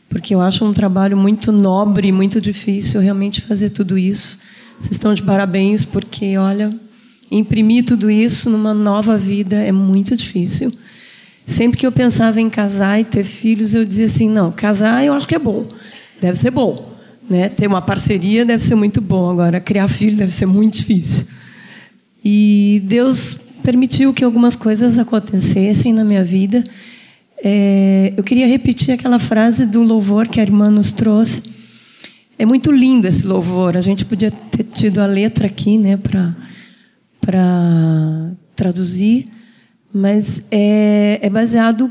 porque 0.09 0.35
eu 0.35 0.41
acho 0.41 0.65
um 0.65 0.73
trabalho 0.73 1.17
muito 1.17 1.51
nobre, 1.51 2.13
muito 2.13 2.41
difícil 2.41 3.01
realmente 3.01 3.41
fazer 3.41 3.71
tudo 3.71 3.99
isso. 3.99 4.39
Vocês 4.79 4.93
estão 4.93 5.15
de 5.15 5.23
parabéns, 5.23 5.85
porque, 5.85 6.37
olha, 6.37 6.71
imprimir 7.31 7.85
tudo 7.85 8.11
isso 8.11 8.51
numa 8.51 8.75
nova 8.75 9.17
vida 9.17 9.57
é 9.57 9.73
muito 9.73 10.17
difícil. 10.17 10.73
Sempre 11.47 11.79
que 11.79 11.87
eu 11.87 11.93
pensava 11.93 12.41
em 12.41 12.49
casar 12.49 13.01
e 13.01 13.05
ter 13.05 13.25
filhos, 13.25 13.75
eu 13.75 13.85
dizia 13.85 14.07
assim: 14.07 14.29
não, 14.29 14.51
casar 14.51 15.05
eu 15.05 15.13
acho 15.13 15.29
que 15.29 15.35
é 15.35 15.39
bom, 15.39 15.67
deve 16.21 16.39
ser 16.39 16.51
bom. 16.51 16.93
Né? 17.29 17.49
Ter 17.49 17.67
uma 17.67 17.81
parceria 17.81 18.45
deve 18.45 18.63
ser 18.63 18.75
muito 18.75 19.01
bom, 19.01 19.31
agora 19.31 19.61
criar 19.61 19.89
filho 19.89 20.17
deve 20.17 20.33
ser 20.33 20.47
muito 20.47 20.79
difícil. 20.79 21.25
E 22.25 22.83
Deus 22.85 23.35
permitiu 23.63 24.13
que 24.13 24.25
algumas 24.25 24.57
coisas 24.57 24.99
acontecessem 24.99 25.93
na 25.93 26.05
minha 26.05 26.25
vida. 26.25 26.65
É, 27.43 28.13
eu 28.17 28.23
queria 28.23 28.47
repetir 28.47 28.95
aquela 28.95 29.19
frase 29.19 29.67
do 29.67 29.83
louvor 29.83 30.29
que 30.29 30.41
a 30.41 30.43
irmã 30.43 30.71
nos 30.71 30.93
trouxe. 30.93 31.43
É 32.39 32.45
muito 32.45 32.73
lindo 32.73 33.07
esse 33.07 33.27
louvor. 33.27 33.77
A 33.77 33.81
gente 33.81 34.05
podia 34.05 34.31
ter 34.31 34.65
tido 34.65 35.01
a 35.01 35.07
letra 35.07 35.47
aqui, 35.47 35.79
né, 35.79 35.97
para 35.97 36.35
para 37.25 38.33
traduzir, 38.55 39.27
mas 39.93 40.45
é, 40.51 41.19
é 41.23 41.31
baseado 41.31 41.91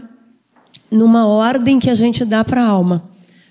numa 0.91 1.25
ordem 1.25 1.79
que 1.79 1.89
a 1.89 1.95
gente 1.95 2.23
dá 2.23 2.43
para 2.43 2.61
a 2.61 2.67
alma. 2.67 3.09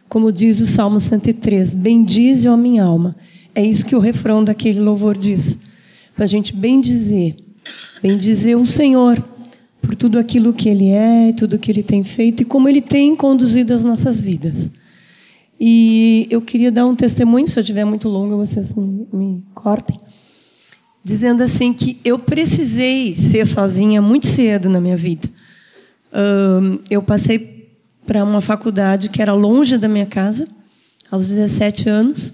Como 0.09 0.31
diz 0.31 0.61
o 0.61 0.67
Salmo 0.67 1.01
103, 1.01 1.75
bendize 1.75 2.47
a 2.47 2.57
minha 2.57 2.85
alma. 2.85 3.17
É 3.55 3.65
isso 3.65 3.85
que 3.85 3.97
o 3.97 3.99
refrão 3.99 4.45
daquele 4.45 4.79
louvor 4.79 5.19
diz. 5.19 5.59
Para 6.15 6.25
a 6.25 6.29
gente 6.29 6.55
bendizer. 6.55 7.35
Bendizer 8.01 8.57
o 8.57 8.65
Senhor 8.65 9.23
por 9.81 9.97
tudo 9.97 10.19
aquilo 10.19 10.53
que 10.53 10.69
Ele 10.69 10.91
é, 10.91 11.33
tudo 11.33 11.59
que 11.59 11.71
Ele 11.71 11.83
tem 11.83 12.05
feito 12.05 12.43
e 12.43 12.47
como 12.47 12.69
Ele 12.69 12.81
tem 12.81 13.17
conduzido 13.17 13.75
as 13.75 13.83
nossas 13.83 14.21
vidas. 14.21 14.71
E 15.65 16.27
eu 16.29 16.43
queria 16.43 16.73
dar 16.73 16.85
um 16.85 16.97
testemunho, 16.97 17.47
se 17.47 17.57
eu 17.57 17.61
estiver 17.61 17.85
muito 17.85 18.09
longo, 18.09 18.37
vocês 18.37 18.75
me, 18.75 19.07
me 19.13 19.45
cortem. 19.55 19.97
Dizendo 21.05 21.41
assim 21.41 21.73
que 21.73 22.01
eu 22.05 22.19
precisei 22.19 23.15
ser 23.15 23.47
sozinha 23.47 24.03
muito 24.03 24.27
cedo 24.27 24.69
na 24.69 24.81
minha 24.81 24.97
vida. 24.97 25.31
eu 26.91 27.01
passei 27.01 27.71
para 28.05 28.25
uma 28.25 28.41
faculdade 28.41 29.09
que 29.09 29.23
era 29.23 29.33
longe 29.35 29.79
da 29.79 29.87
minha 29.87 30.05
casa, 30.05 30.49
aos 31.09 31.29
17 31.29 31.89
anos. 31.89 32.33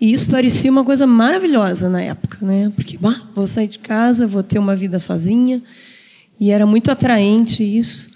E 0.00 0.12
isso 0.12 0.30
parecia 0.30 0.70
uma 0.70 0.84
coisa 0.84 1.08
maravilhosa 1.08 1.90
na 1.90 2.02
época, 2.02 2.38
né? 2.40 2.72
Porque, 2.76 2.96
bah, 2.96 3.20
vou 3.34 3.48
sair 3.48 3.66
de 3.66 3.80
casa, 3.80 4.28
vou 4.28 4.44
ter 4.44 4.60
uma 4.60 4.76
vida 4.76 5.00
sozinha. 5.00 5.60
E 6.38 6.52
era 6.52 6.64
muito 6.64 6.88
atraente 6.88 7.64
isso. 7.64 8.13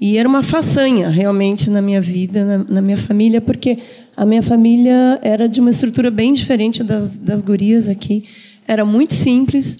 E 0.00 0.18
era 0.18 0.28
uma 0.28 0.42
façanha, 0.42 1.08
realmente, 1.08 1.70
na 1.70 1.80
minha 1.80 2.00
vida, 2.00 2.44
na, 2.44 2.64
na 2.74 2.82
minha 2.82 2.98
família, 2.98 3.40
porque 3.40 3.78
a 4.16 4.26
minha 4.26 4.42
família 4.42 5.18
era 5.22 5.48
de 5.48 5.60
uma 5.60 5.70
estrutura 5.70 6.10
bem 6.10 6.34
diferente 6.34 6.82
das, 6.82 7.16
das 7.16 7.40
gurias 7.40 7.88
aqui. 7.88 8.24
Era 8.68 8.84
muito 8.84 9.14
simples, 9.14 9.78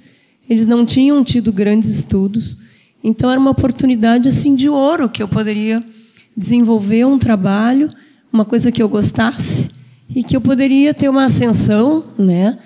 eles 0.48 0.66
não 0.66 0.86
tinham 0.86 1.22
tido 1.22 1.52
grandes 1.52 1.90
estudos. 1.90 2.56
Então, 3.04 3.30
era 3.30 3.38
uma 3.38 3.50
oportunidade 3.50 4.28
assim 4.28 4.54
de 4.54 4.68
ouro 4.68 5.08
que 5.08 5.22
eu 5.22 5.28
poderia 5.28 5.82
desenvolver 6.34 7.04
um 7.04 7.18
trabalho, 7.18 7.90
uma 8.32 8.44
coisa 8.44 8.72
que 8.72 8.82
eu 8.82 8.88
gostasse 8.88 9.68
e 10.14 10.22
que 10.22 10.36
eu 10.36 10.40
poderia 10.40 10.94
ter 10.94 11.08
uma 11.08 11.26
ascensão, 11.26 12.04
né? 12.18 12.58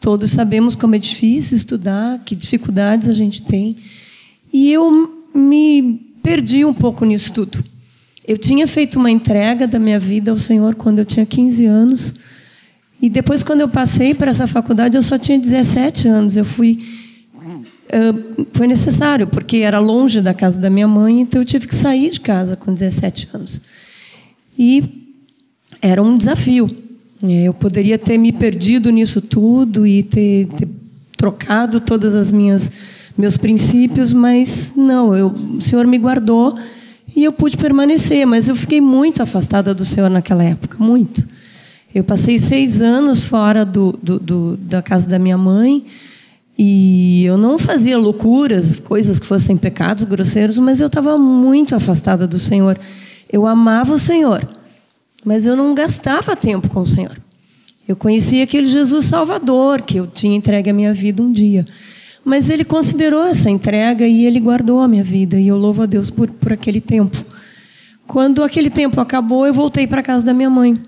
Todos 0.00 0.30
sabemos 0.30 0.76
como 0.76 0.94
é 0.94 0.98
difícil 0.98 1.56
estudar, 1.56 2.20
que 2.24 2.36
dificuldades 2.36 3.08
a 3.08 3.12
gente 3.12 3.42
tem. 3.42 3.76
E 4.52 4.72
eu 4.72 5.12
me 5.34 6.07
perdi 6.28 6.62
um 6.62 6.74
pouco 6.74 7.06
nisso 7.06 7.32
tudo. 7.32 7.64
Eu 8.26 8.36
tinha 8.36 8.66
feito 8.66 8.98
uma 8.98 9.10
entrega 9.10 9.66
da 9.66 9.78
minha 9.78 9.98
vida 9.98 10.30
ao 10.30 10.36
Senhor 10.36 10.74
quando 10.74 10.98
eu 10.98 11.04
tinha 11.06 11.24
15 11.24 11.64
anos. 11.64 12.14
E 13.00 13.08
depois, 13.08 13.42
quando 13.42 13.62
eu 13.62 13.68
passei 13.68 14.14
para 14.14 14.30
essa 14.30 14.46
faculdade, 14.46 14.94
eu 14.94 15.02
só 15.02 15.16
tinha 15.16 15.38
17 15.38 16.06
anos. 16.06 16.36
Eu 16.36 16.44
fui 16.44 16.86
foi 18.52 18.66
necessário, 18.66 19.26
porque 19.26 19.58
era 19.58 19.78
longe 19.78 20.20
da 20.20 20.34
casa 20.34 20.60
da 20.60 20.68
minha 20.68 20.86
mãe, 20.86 21.22
então 21.22 21.40
eu 21.40 21.44
tive 21.44 21.66
que 21.66 21.74
sair 21.74 22.10
de 22.10 22.20
casa 22.20 22.54
com 22.54 22.74
17 22.74 23.30
anos. 23.32 23.62
E 24.58 24.84
era 25.80 26.02
um 26.02 26.18
desafio. 26.18 26.68
É, 27.22 27.44
eu 27.44 27.54
poderia 27.54 27.98
ter 27.98 28.18
me 28.18 28.30
perdido 28.30 28.90
nisso 28.90 29.22
tudo 29.22 29.86
e 29.86 30.02
ter, 30.02 30.48
ter 30.48 30.68
trocado 31.16 31.80
todas 31.80 32.14
as 32.14 32.30
minhas 32.30 32.70
meus 33.18 33.36
princípios, 33.36 34.12
mas 34.12 34.72
não, 34.76 35.14
eu, 35.14 35.26
o 35.26 35.60
Senhor 35.60 35.84
me 35.88 35.98
guardou 35.98 36.56
e 37.16 37.24
eu 37.24 37.32
pude 37.32 37.56
permanecer, 37.56 38.24
mas 38.24 38.46
eu 38.46 38.54
fiquei 38.54 38.80
muito 38.80 39.20
afastada 39.20 39.74
do 39.74 39.84
Senhor 39.84 40.08
naquela 40.08 40.44
época, 40.44 40.76
muito. 40.78 41.26
Eu 41.92 42.04
passei 42.04 42.38
seis 42.38 42.80
anos 42.80 43.24
fora 43.24 43.64
do, 43.64 43.98
do, 44.00 44.20
do 44.20 44.56
da 44.56 44.80
casa 44.80 45.08
da 45.08 45.18
minha 45.18 45.36
mãe, 45.36 45.84
e 46.56 47.24
eu 47.24 47.36
não 47.36 47.58
fazia 47.58 47.98
loucuras, 47.98 48.78
coisas 48.78 49.18
que 49.18 49.26
fossem 49.26 49.56
pecados 49.56 50.04
grosseiros, 50.04 50.56
mas 50.58 50.80
eu 50.80 50.86
estava 50.86 51.18
muito 51.18 51.74
afastada 51.74 52.26
do 52.26 52.38
Senhor. 52.38 52.78
Eu 53.32 53.46
amava 53.46 53.94
o 53.94 53.98
Senhor, 53.98 54.46
mas 55.24 55.44
eu 55.44 55.56
não 55.56 55.74
gastava 55.74 56.36
tempo 56.36 56.68
com 56.68 56.80
o 56.80 56.86
Senhor. 56.86 57.16
Eu 57.86 57.96
conhecia 57.96 58.44
aquele 58.44 58.68
Jesus 58.68 59.06
Salvador 59.06 59.82
que 59.82 59.98
eu 59.98 60.06
tinha 60.06 60.36
entregue 60.36 60.70
a 60.70 60.74
minha 60.74 60.92
vida 60.94 61.22
um 61.22 61.32
dia. 61.32 61.64
Mas 62.28 62.50
ele 62.50 62.62
considerou 62.62 63.24
essa 63.24 63.48
entrega 63.48 64.06
e 64.06 64.26
ele 64.26 64.38
guardou 64.38 64.82
a 64.82 64.86
minha 64.86 65.02
vida. 65.02 65.40
E 65.40 65.48
eu 65.48 65.56
louvo 65.56 65.84
a 65.84 65.86
Deus 65.86 66.10
por, 66.10 66.28
por 66.28 66.52
aquele 66.52 66.78
tempo. 66.78 67.24
Quando 68.06 68.44
aquele 68.44 68.68
tempo 68.68 69.00
acabou, 69.00 69.46
eu 69.46 69.54
voltei 69.54 69.86
para 69.86 70.00
a 70.00 70.02
casa 70.02 70.26
da 70.26 70.34
minha 70.34 70.50
mãe. 70.50 70.78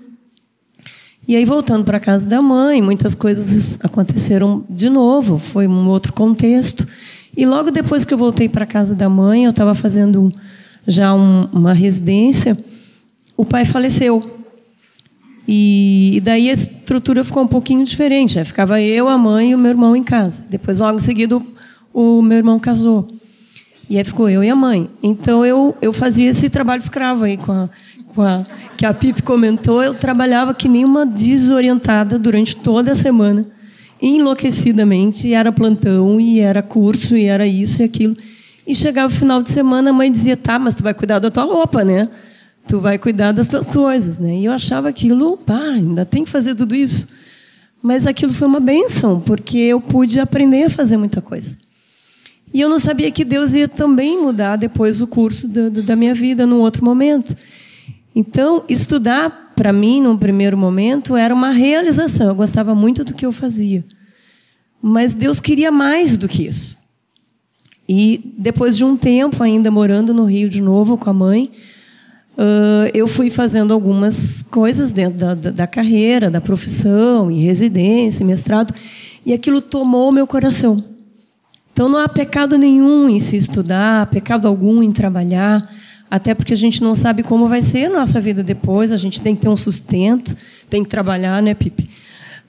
E 1.27 1.35
aí, 1.35 1.43
voltando 1.43 1.83
para 1.83 1.99
casa 1.99 2.29
da 2.29 2.43
mãe, 2.43 2.79
muitas 2.79 3.15
coisas 3.15 3.79
aconteceram 3.83 4.63
de 4.69 4.87
novo, 4.87 5.39
foi 5.39 5.67
um 5.67 5.89
outro 5.89 6.13
contexto. 6.13 6.87
E 7.35 7.43
logo 7.43 7.71
depois 7.71 8.05
que 8.05 8.13
eu 8.13 8.19
voltei 8.19 8.47
para 8.47 8.67
casa 8.67 8.93
da 8.93 9.09
mãe, 9.09 9.45
eu 9.45 9.49
estava 9.49 9.73
fazendo 9.73 10.31
já 10.85 11.11
um, 11.11 11.45
uma 11.51 11.73
residência, 11.73 12.55
o 13.35 13.43
pai 13.43 13.65
faleceu. 13.65 14.40
E, 15.47 16.17
e, 16.17 16.21
daí 16.21 16.49
a 16.49 16.53
estrutura 16.53 17.23
ficou 17.23 17.43
um 17.43 17.47
pouquinho 17.47 17.83
diferente. 17.83 18.37
Né? 18.37 18.43
Ficava 18.43 18.81
eu, 18.81 19.07
a 19.07 19.17
mãe 19.17 19.51
e 19.51 19.55
o 19.55 19.57
meu 19.57 19.71
irmão 19.71 19.95
em 19.95 20.03
casa. 20.03 20.43
Depois, 20.49 20.79
logo 20.79 20.97
em 20.97 21.01
seguida, 21.01 21.41
o 21.93 22.21
meu 22.21 22.37
irmão 22.37 22.59
casou. 22.59 23.07
E 23.89 23.97
aí 23.97 24.03
ficou 24.03 24.29
eu 24.29 24.43
e 24.43 24.49
a 24.49 24.55
mãe. 24.55 24.89
Então 25.03 25.45
eu, 25.45 25.75
eu 25.81 25.91
fazia 25.91 26.29
esse 26.29 26.49
trabalho 26.49 26.79
escravo 26.79 27.25
aí 27.25 27.35
com 27.35 27.51
a, 27.51 27.69
com 28.13 28.21
a 28.21 28.45
que 28.77 28.85
a 28.85 28.93
Pipe 28.93 29.21
comentou, 29.21 29.83
eu 29.83 29.93
trabalhava 29.93 30.55
que 30.55 30.67
nem 30.67 30.83
uma 30.83 31.05
desorientada 31.05 32.17
durante 32.17 32.55
toda 32.55 32.93
a 32.93 32.95
semana, 32.95 33.45
enlouquecidamente, 34.01 35.27
e 35.27 35.35
era 35.35 35.51
plantão, 35.51 36.19
e 36.19 36.39
era 36.39 36.63
curso, 36.63 37.15
e 37.15 37.25
era 37.25 37.45
isso 37.45 37.83
e 37.83 37.85
aquilo. 37.85 38.17
E 38.65 38.73
chegava 38.73 39.13
o 39.13 39.15
final 39.15 39.43
de 39.43 39.51
semana, 39.51 39.91
a 39.91 39.93
mãe 39.93 40.11
dizia: 40.11 40.35
"Tá, 40.35 40.57
mas 40.57 40.73
tu 40.73 40.81
vai 40.81 40.95
cuidar 40.95 41.19
da 41.19 41.29
tua 41.29 41.43
roupa, 41.43 41.83
né? 41.83 42.09
Tu 42.71 42.79
vai 42.79 42.97
cuidar 42.97 43.33
das 43.33 43.47
tuas 43.47 43.67
coisas, 43.67 44.17
né?" 44.17 44.37
E 44.37 44.45
eu 44.45 44.53
achava 44.53 44.87
aquilo, 44.87 45.35
pá, 45.35 45.59
ainda 45.59 46.05
tem 46.05 46.23
que 46.23 46.29
fazer 46.29 46.55
tudo 46.55 46.73
isso. 46.73 47.09
Mas 47.83 48.07
aquilo 48.07 48.31
foi 48.31 48.47
uma 48.47 48.61
benção, 48.61 49.19
porque 49.19 49.57
eu 49.57 49.81
pude 49.81 50.21
aprender 50.21 50.63
a 50.63 50.69
fazer 50.69 50.95
muita 50.95 51.21
coisa. 51.21 51.57
E 52.53 52.61
eu 52.61 52.69
não 52.69 52.79
sabia 52.79 53.11
que 53.11 53.25
Deus 53.25 53.53
ia 53.53 53.67
também 53.67 54.21
mudar 54.21 54.55
depois 54.55 55.01
o 55.01 55.07
curso 55.07 55.49
da, 55.49 55.67
da 55.67 55.95
minha 55.97 56.13
vida, 56.13 56.45
num 56.47 56.61
outro 56.61 56.85
momento. 56.85 57.35
Então, 58.15 58.63
estudar, 58.69 59.51
para 59.53 59.73
mim, 59.73 60.01
num 60.01 60.17
primeiro 60.17 60.57
momento, 60.57 61.17
era 61.17 61.33
uma 61.33 61.51
realização. 61.51 62.27
Eu 62.27 62.35
gostava 62.35 62.73
muito 62.73 63.03
do 63.03 63.13
que 63.13 63.25
eu 63.25 63.33
fazia. 63.33 63.83
Mas 64.81 65.13
Deus 65.13 65.41
queria 65.41 65.71
mais 65.73 66.15
do 66.15 66.29
que 66.29 66.47
isso. 66.47 66.77
E 67.87 68.33
depois 68.37 68.77
de 68.77 68.85
um 68.85 68.95
tempo, 68.95 69.43
ainda 69.43 69.69
morando 69.69 70.13
no 70.13 70.23
Rio 70.23 70.49
de 70.49 70.61
novo 70.61 70.97
com 70.97 71.09
a 71.09 71.13
mãe, 71.13 71.51
eu 72.93 73.07
fui 73.07 73.29
fazendo 73.29 73.73
algumas 73.73 74.43
coisas 74.43 74.91
dentro 74.91 75.19
da, 75.19 75.33
da, 75.33 75.51
da 75.51 75.67
carreira, 75.67 76.29
da 76.29 76.41
profissão, 76.41 77.29
em 77.29 77.41
residência, 77.41 78.25
mestrado, 78.25 78.73
e 79.25 79.33
aquilo 79.33 79.61
tomou 79.61 80.11
meu 80.11 80.25
coração. 80.25 80.83
Então 81.73 81.87
não 81.87 81.99
há 81.99 82.09
pecado 82.09 82.57
nenhum 82.57 83.09
em 83.09 83.19
se 83.19 83.35
estudar, 83.35 84.07
pecado 84.07 84.47
algum 84.47 84.83
em 84.83 84.91
trabalhar 84.91 85.67
até 86.11 86.35
porque 86.35 86.53
a 86.53 86.57
gente 86.57 86.83
não 86.83 86.93
sabe 86.93 87.23
como 87.23 87.47
vai 87.47 87.61
ser 87.61 87.85
a 87.85 87.89
nossa 87.89 88.19
vida 88.19 88.43
depois, 88.43 88.91
a 88.91 88.97
gente 88.97 89.21
tem 89.21 89.33
que 89.33 89.43
ter 89.43 89.47
um 89.47 89.55
sustento, 89.55 90.35
tem 90.69 90.83
que 90.83 90.89
trabalhar, 90.89 91.41
né, 91.41 91.53
Pipe? 91.53 91.89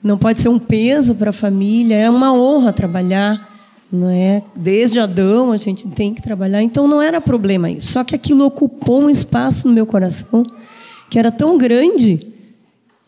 Não 0.03 0.17
pode 0.17 0.41
ser 0.41 0.49
um 0.49 0.59
peso 0.59 1.15
para 1.15 1.29
a 1.29 1.33
família, 1.33 1.95
é 1.95 2.09
uma 2.09 2.33
honra 2.33 2.73
trabalhar, 2.73 3.52
não 3.93 4.09
é? 4.09 4.41
Desde 4.55 4.99
Adão 4.99 5.51
a 5.51 5.57
gente 5.57 5.87
tem 5.89 6.15
que 6.15 6.21
trabalhar, 6.21 6.63
então 6.63 6.87
não 6.87 6.99
era 6.99 7.21
problema 7.21 7.69
isso. 7.69 7.91
Só 7.91 8.03
que 8.03 8.15
aquilo 8.15 8.43
ocupou 8.43 9.03
um 9.03 9.09
espaço 9.09 9.67
no 9.67 9.73
meu 9.73 9.85
coração 9.85 10.43
que 11.09 11.19
era 11.19 11.31
tão 11.31 11.59
grande 11.59 12.27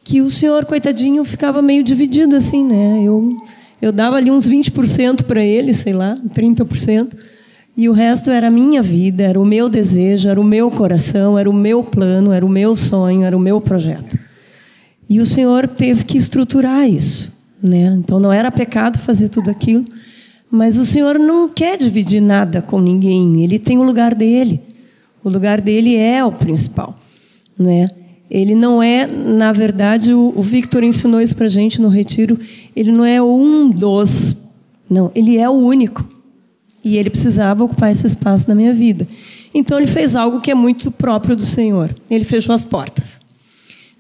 que 0.03 0.21
o 0.21 0.29
senhor 0.29 0.63
coitadinho 0.65 1.25
ficava 1.25 1.59
meio 1.59 1.83
dividido 1.83 2.35
assim, 2.35 2.63
né? 2.63 3.01
Eu 3.03 3.35
eu 3.81 3.91
dava 3.91 4.15
ali 4.15 4.31
uns 4.31 4.49
20% 4.49 5.23
para 5.23 5.43
ele, 5.43 5.73
sei 5.73 5.93
lá, 5.93 6.17
30%, 6.33 7.13
e 7.77 7.89
o 7.89 7.91
resto 7.91 8.31
era 8.31 8.47
a 8.47 8.51
minha 8.51 8.81
vida, 8.81 9.23
era 9.23 9.39
o 9.39 9.45
meu 9.45 9.67
desejo, 9.67 10.29
era 10.29 10.39
o 10.39 10.43
meu 10.43 10.71
coração, 10.71 11.37
era 11.37 11.49
o 11.49 11.53
meu 11.53 11.83
plano, 11.83 12.31
era 12.31 12.45
o 12.45 12.49
meu 12.49 12.75
sonho, 12.75 13.23
era 13.23 13.35
o 13.35 13.39
meu 13.39 13.59
projeto. 13.59 14.17
E 15.09 15.19
o 15.19 15.25
Senhor 15.25 15.67
teve 15.67 16.03
que 16.05 16.17
estruturar 16.17 16.89
isso, 16.89 17.31
né? 17.61 17.95
Então 17.99 18.19
não 18.19 18.31
era 18.31 18.49
pecado 18.49 18.97
fazer 18.97 19.29
tudo 19.29 19.51
aquilo, 19.51 19.85
mas 20.56 20.77
o 20.77 20.86
Senhor 20.86 21.19
não 21.19 21.49
quer 21.49 21.77
dividir 21.77 22.22
nada 22.22 22.61
com 22.61 22.80
ninguém. 22.80 23.44
Ele 23.44 23.60
tem 23.60 23.77
o 23.77 23.84
lugar 23.84 24.15
dele. 24.15 24.61
O 25.23 25.30
lugar 25.30 25.60
dele 25.60 25.95
é 25.95 26.23
o 26.23 26.32
principal, 26.32 26.98
né? 27.60 27.90
Ele 28.30 28.56
não 28.56 28.82
é, 28.82 29.06
na 29.06 29.52
verdade, 29.52 30.14
o, 30.14 30.41
Victor 30.41 30.84
ensinou 30.84 31.22
isso 31.22 31.36
para 31.36 31.48
gente 31.48 31.82
no 31.82 31.90
retiro. 31.90 32.40
Ele 32.76 32.91
não 32.91 33.03
é 33.06 33.22
um 33.22 33.69
dos, 33.69 34.36
não. 34.90 35.11
Ele 35.14 35.38
é 35.38 35.49
o 35.49 35.53
único. 35.53 36.07
E 36.84 36.98
ele 36.98 37.10
precisava 37.10 37.64
ocupar 37.64 37.91
esse 37.91 38.07
espaço 38.07 38.48
na 38.48 38.56
minha 38.56 38.73
vida. 38.73 39.07
Então 39.53 39.77
ele 39.77 39.88
fez 39.88 40.15
algo 40.15 40.40
que 40.40 40.52
é 40.52 40.56
muito 40.56 40.90
próprio 40.90 41.36
do 41.36 41.45
Senhor. 41.45 41.94
Ele 42.10 42.23
fechou 42.23 42.56
as 42.56 42.64
portas. 42.64 43.19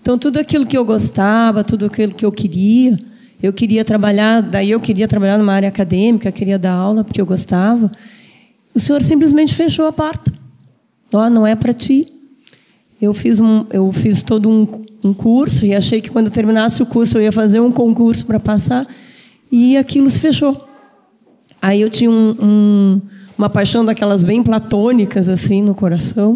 Então 0.01 0.17
tudo 0.17 0.39
aquilo 0.39 0.65
que 0.65 0.77
eu 0.77 0.85
gostava, 0.85 1.63
tudo 1.63 1.85
aquilo 1.85 2.13
que 2.13 2.25
eu 2.25 2.31
queria, 2.31 2.97
eu 3.41 3.53
queria 3.53 3.83
trabalhar, 3.83 4.41
daí 4.41 4.71
eu 4.71 4.79
queria 4.79 5.07
trabalhar 5.07 5.37
numa 5.37 5.53
área 5.53 5.69
acadêmica, 5.69 6.31
queria 6.31 6.57
dar 6.57 6.73
aula 6.73 7.03
porque 7.03 7.19
eu 7.19 7.25
gostava. 7.25 7.91
O 8.73 8.79
Senhor 8.79 9.03
simplesmente 9.03 9.53
fechou 9.53 9.87
a 9.87 9.91
porta. 9.91 10.31
Ó, 11.13 11.25
oh, 11.25 11.29
não 11.29 11.45
é 11.45 11.55
para 11.55 11.73
ti. 11.73 12.11
Eu 13.01 13.13
fiz, 13.13 13.39
um, 13.39 13.65
eu 13.71 13.91
fiz 13.91 14.21
todo 14.21 14.49
um, 14.49 14.67
um 15.03 15.13
curso 15.13 15.65
e 15.65 15.75
achei 15.75 16.01
que 16.01 16.09
quando 16.09 16.29
terminasse 16.31 16.81
o 16.81 16.85
curso 16.85 17.17
eu 17.17 17.21
ia 17.21 17.31
fazer 17.31 17.59
um 17.59 17.71
concurso 17.71 18.25
para 18.25 18.39
passar 18.39 18.87
e 19.51 19.77
aquilo 19.77 20.09
se 20.09 20.19
fechou. 20.19 20.67
Aí 21.61 21.81
eu 21.81 21.89
tinha 21.89 22.09
um, 22.09 22.35
um, 22.41 23.01
uma 23.37 23.49
paixão 23.49 23.85
daquelas 23.85 24.23
bem 24.23 24.41
platônicas 24.41 25.29
assim 25.29 25.61
no 25.61 25.75
coração 25.75 26.35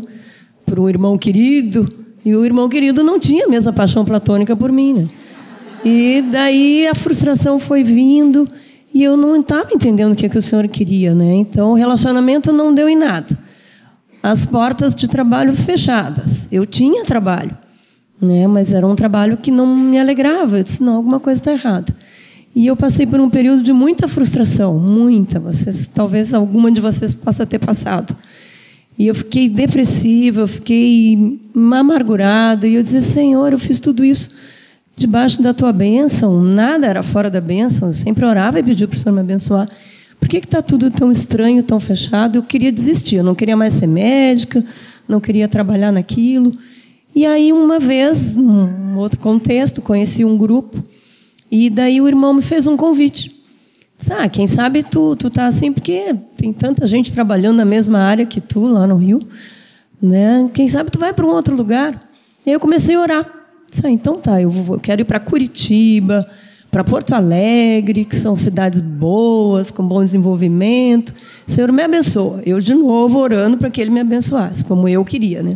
para 0.65 0.79
um 0.79 0.87
irmão 0.87 1.17
querido 1.17 1.89
e 2.23 2.35
o 2.35 2.45
irmão 2.45 2.69
querido 2.69 3.03
não 3.03 3.19
tinha 3.19 3.45
a 3.45 3.49
mesma 3.49 3.73
paixão 3.73 4.05
platônica 4.05 4.55
por 4.55 4.71
mim, 4.71 4.93
né? 4.93 5.09
E 5.83 6.23
daí 6.31 6.87
a 6.87 6.95
frustração 6.95 7.59
foi 7.59 7.83
vindo 7.83 8.49
e 8.93 9.03
eu 9.03 9.15
não 9.15 9.39
estava 9.39 9.73
entendendo 9.73 10.13
o 10.13 10.15
que, 10.15 10.25
é 10.25 10.29
que 10.29 10.37
o 10.37 10.41
senhor 10.41 10.67
queria, 10.67 11.13
né? 11.13 11.35
Então 11.35 11.71
o 11.71 11.75
relacionamento 11.75 12.51
não 12.51 12.73
deu 12.73 12.89
em 12.89 12.95
nada 12.95 13.37
as 14.21 14.45
portas 14.45 14.93
de 14.93 15.07
trabalho 15.07 15.53
fechadas. 15.53 16.47
Eu 16.51 16.65
tinha 16.65 17.05
trabalho, 17.05 17.57
né? 18.21 18.47
mas 18.47 18.73
era 18.73 18.85
um 18.85 18.95
trabalho 18.95 19.37
que 19.37 19.51
não 19.51 19.65
me 19.75 19.99
alegrava. 19.99 20.59
Eu 20.59 20.63
disse, 20.63 20.83
não, 20.83 20.95
alguma 20.95 21.19
coisa 21.19 21.39
está 21.39 21.51
errada. 21.51 21.95
E 22.55 22.67
eu 22.67 22.75
passei 22.75 23.05
por 23.05 23.19
um 23.19 23.29
período 23.29 23.63
de 23.63 23.71
muita 23.71 24.07
frustração, 24.07 24.77
muita. 24.77 25.39
Vocês, 25.39 25.87
talvez 25.87 26.33
alguma 26.33 26.71
de 26.71 26.81
vocês 26.81 27.13
possa 27.13 27.45
ter 27.45 27.59
passado. 27.59 28.15
E 28.97 29.07
eu 29.07 29.15
fiquei 29.15 29.47
depressiva, 29.47 30.41
eu 30.41 30.47
fiquei 30.47 31.39
amargurada. 31.55 32.67
E 32.67 32.75
eu 32.75 32.83
dizia, 32.83 33.01
Senhor, 33.01 33.53
eu 33.53 33.59
fiz 33.59 33.79
tudo 33.79 34.03
isso 34.03 34.35
debaixo 34.99 35.41
da 35.41 35.53
tua 35.53 35.71
bênção. 35.71 36.43
Nada 36.43 36.85
era 36.85 37.01
fora 37.01 37.29
da 37.29 37.41
bênção. 37.41 37.87
Eu 37.87 37.93
sempre 37.93 38.25
orava 38.25 38.59
e 38.59 38.63
pedia 38.63 38.87
para 38.87 38.95
o 38.95 38.99
Senhor 38.99 39.15
me 39.15 39.21
abençoar. 39.21 39.67
Por 40.19 40.27
que 40.27 40.37
está 40.37 40.61
tudo 40.61 40.91
tão 40.91 41.09
estranho, 41.11 41.63
tão 41.63 41.79
fechado? 41.79 42.37
Eu 42.37 42.43
queria 42.43 42.71
desistir, 42.71 43.15
eu 43.15 43.23
não 43.23 43.33
queria 43.33 43.55
mais 43.55 43.75
ser 43.75 43.87
médica, 43.87 44.63
não 45.07 45.21
queria 45.21 45.47
trabalhar 45.47 45.91
naquilo. 45.91 46.53
E 47.15 47.25
aí, 47.25 47.51
uma 47.53 47.79
vez, 47.79 48.35
num 48.35 48.97
outro 48.97 49.19
contexto, 49.19 49.81
conheci 49.81 50.23
um 50.23 50.37
grupo, 50.37 50.83
e 51.49 51.69
daí 51.69 51.99
o 52.01 52.07
irmão 52.07 52.33
me 52.33 52.41
fez 52.41 52.67
um 52.67 52.77
convite. 52.77 53.39
Disse, 53.97 54.13
ah, 54.13 54.29
quem 54.29 54.45
sabe 54.45 54.83
tu, 54.83 55.15
tu 55.15 55.29
tá 55.29 55.47
assim, 55.47 55.73
porque 55.73 56.15
tem 56.37 56.53
tanta 56.53 56.85
gente 56.85 57.11
trabalhando 57.11 57.57
na 57.57 57.65
mesma 57.65 57.99
área 57.99 58.25
que 58.25 58.39
tu, 58.39 58.65
lá 58.65 58.85
no 58.85 58.95
Rio. 58.95 59.19
Né? 60.01 60.49
Quem 60.53 60.67
sabe 60.67 60.91
tu 60.91 60.99
vai 60.99 61.11
para 61.11 61.25
um 61.25 61.29
outro 61.29 61.55
lugar. 61.55 62.09
E 62.45 62.49
aí 62.49 62.53
eu 62.53 62.59
comecei 62.59 62.95
a 62.95 63.01
orar. 63.01 63.38
Disse, 63.69 63.85
ah, 63.85 63.89
então 63.89 64.19
tá, 64.19 64.41
eu, 64.41 64.49
vou, 64.49 64.75
eu 64.75 64.79
quero 64.79 65.01
ir 65.01 65.05
para 65.05 65.19
Curitiba, 65.19 66.27
para 66.71 66.83
Porto 66.83 67.13
Alegre, 67.13 68.05
que 68.05 68.15
são 68.15 68.35
cidades 68.35 68.81
boas, 68.81 69.71
com 69.71 69.87
bom 69.87 70.03
desenvolvimento. 70.03 71.13
Senhor, 71.45 71.71
me 71.71 71.83
abençoa. 71.83 72.41
Eu, 72.45 72.59
de 72.59 72.73
novo, 72.73 73.19
orando 73.19 73.57
para 73.57 73.69
que 73.69 73.81
Ele 73.81 73.91
me 73.91 73.99
abençoasse, 73.99 74.63
como 74.63 74.87
eu 74.87 75.03
queria. 75.03 75.41
Né? 75.43 75.55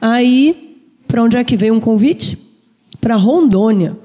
Aí, 0.00 0.78
para 1.06 1.22
onde 1.22 1.36
é 1.36 1.44
que 1.44 1.56
veio 1.56 1.74
um 1.74 1.80
convite? 1.80 2.38
Para 3.00 3.14
Rondônia. 3.14 3.96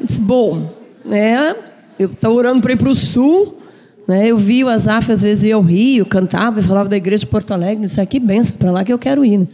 Disse, 0.00 0.20
bom, 0.20 0.70
né, 1.04 1.56
eu 1.98 2.10
estava 2.10 2.34
orando 2.34 2.60
para 2.60 2.72
ir 2.72 2.76
para 2.76 2.90
o 2.90 2.94
sul, 2.94 3.58
né, 4.06 4.26
eu 4.28 4.36
vi 4.36 4.62
o 4.62 4.68
Azaf, 4.68 5.10
às 5.10 5.22
vezes, 5.22 5.42
ia 5.44 5.54
ao 5.54 5.62
Rio, 5.62 6.04
cantava 6.06 6.60
e 6.60 6.62
falava 6.62 6.88
da 6.88 6.96
igreja 6.96 7.20
de 7.20 7.26
Porto 7.26 7.52
Alegre. 7.52 7.86
Disse, 7.86 8.00
ah, 8.00 8.06
que 8.06 8.20
benção, 8.20 8.56
para 8.56 8.70
lá 8.70 8.84
que 8.84 8.92
eu 8.92 8.98
quero 8.98 9.24
ir. 9.24 9.38
Né? 9.38 9.48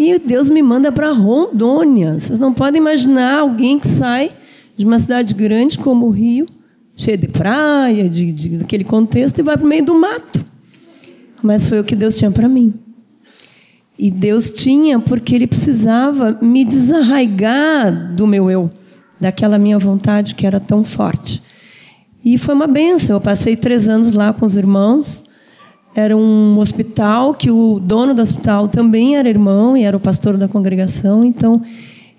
E 0.00 0.18
Deus 0.18 0.48
me 0.48 0.62
manda 0.62 0.90
para 0.90 1.12
Rondônia. 1.12 2.18
Vocês 2.18 2.38
não 2.38 2.54
podem 2.54 2.80
imaginar 2.80 3.40
alguém 3.40 3.78
que 3.78 3.86
sai 3.86 4.30
de 4.74 4.86
uma 4.86 4.98
cidade 4.98 5.34
grande 5.34 5.76
como 5.76 6.06
o 6.06 6.10
Rio, 6.10 6.46
cheia 6.96 7.18
de 7.18 7.28
praia, 7.28 8.08
de, 8.08 8.32
de 8.32 8.48
daquele 8.56 8.82
contexto, 8.82 9.40
e 9.40 9.42
vai 9.42 9.58
para 9.58 9.66
o 9.66 9.68
meio 9.68 9.84
do 9.84 9.94
mato. 9.94 10.42
Mas 11.42 11.66
foi 11.66 11.80
o 11.80 11.84
que 11.84 11.94
Deus 11.94 12.14
tinha 12.14 12.30
para 12.30 12.48
mim. 12.48 12.72
E 13.98 14.10
Deus 14.10 14.48
tinha 14.48 14.98
porque 14.98 15.34
Ele 15.34 15.46
precisava 15.46 16.38
me 16.40 16.64
desarraigar 16.64 18.14
do 18.14 18.26
meu 18.26 18.50
eu, 18.50 18.70
daquela 19.20 19.58
minha 19.58 19.78
vontade 19.78 20.34
que 20.34 20.46
era 20.46 20.58
tão 20.58 20.82
forte. 20.82 21.42
E 22.24 22.38
foi 22.38 22.54
uma 22.54 22.66
benção. 22.66 23.16
Eu 23.16 23.20
passei 23.20 23.54
três 23.54 23.86
anos 23.86 24.14
lá 24.14 24.32
com 24.32 24.46
os 24.46 24.56
irmãos. 24.56 25.24
Era 25.94 26.16
um 26.16 26.58
hospital 26.58 27.34
que 27.34 27.50
o 27.50 27.80
dono 27.80 28.14
do 28.14 28.22
hospital 28.22 28.68
também 28.68 29.16
era 29.16 29.28
irmão 29.28 29.76
e 29.76 29.82
era 29.82 29.96
o 29.96 30.00
pastor 30.00 30.36
da 30.36 30.46
congregação. 30.46 31.24
Então, 31.24 31.62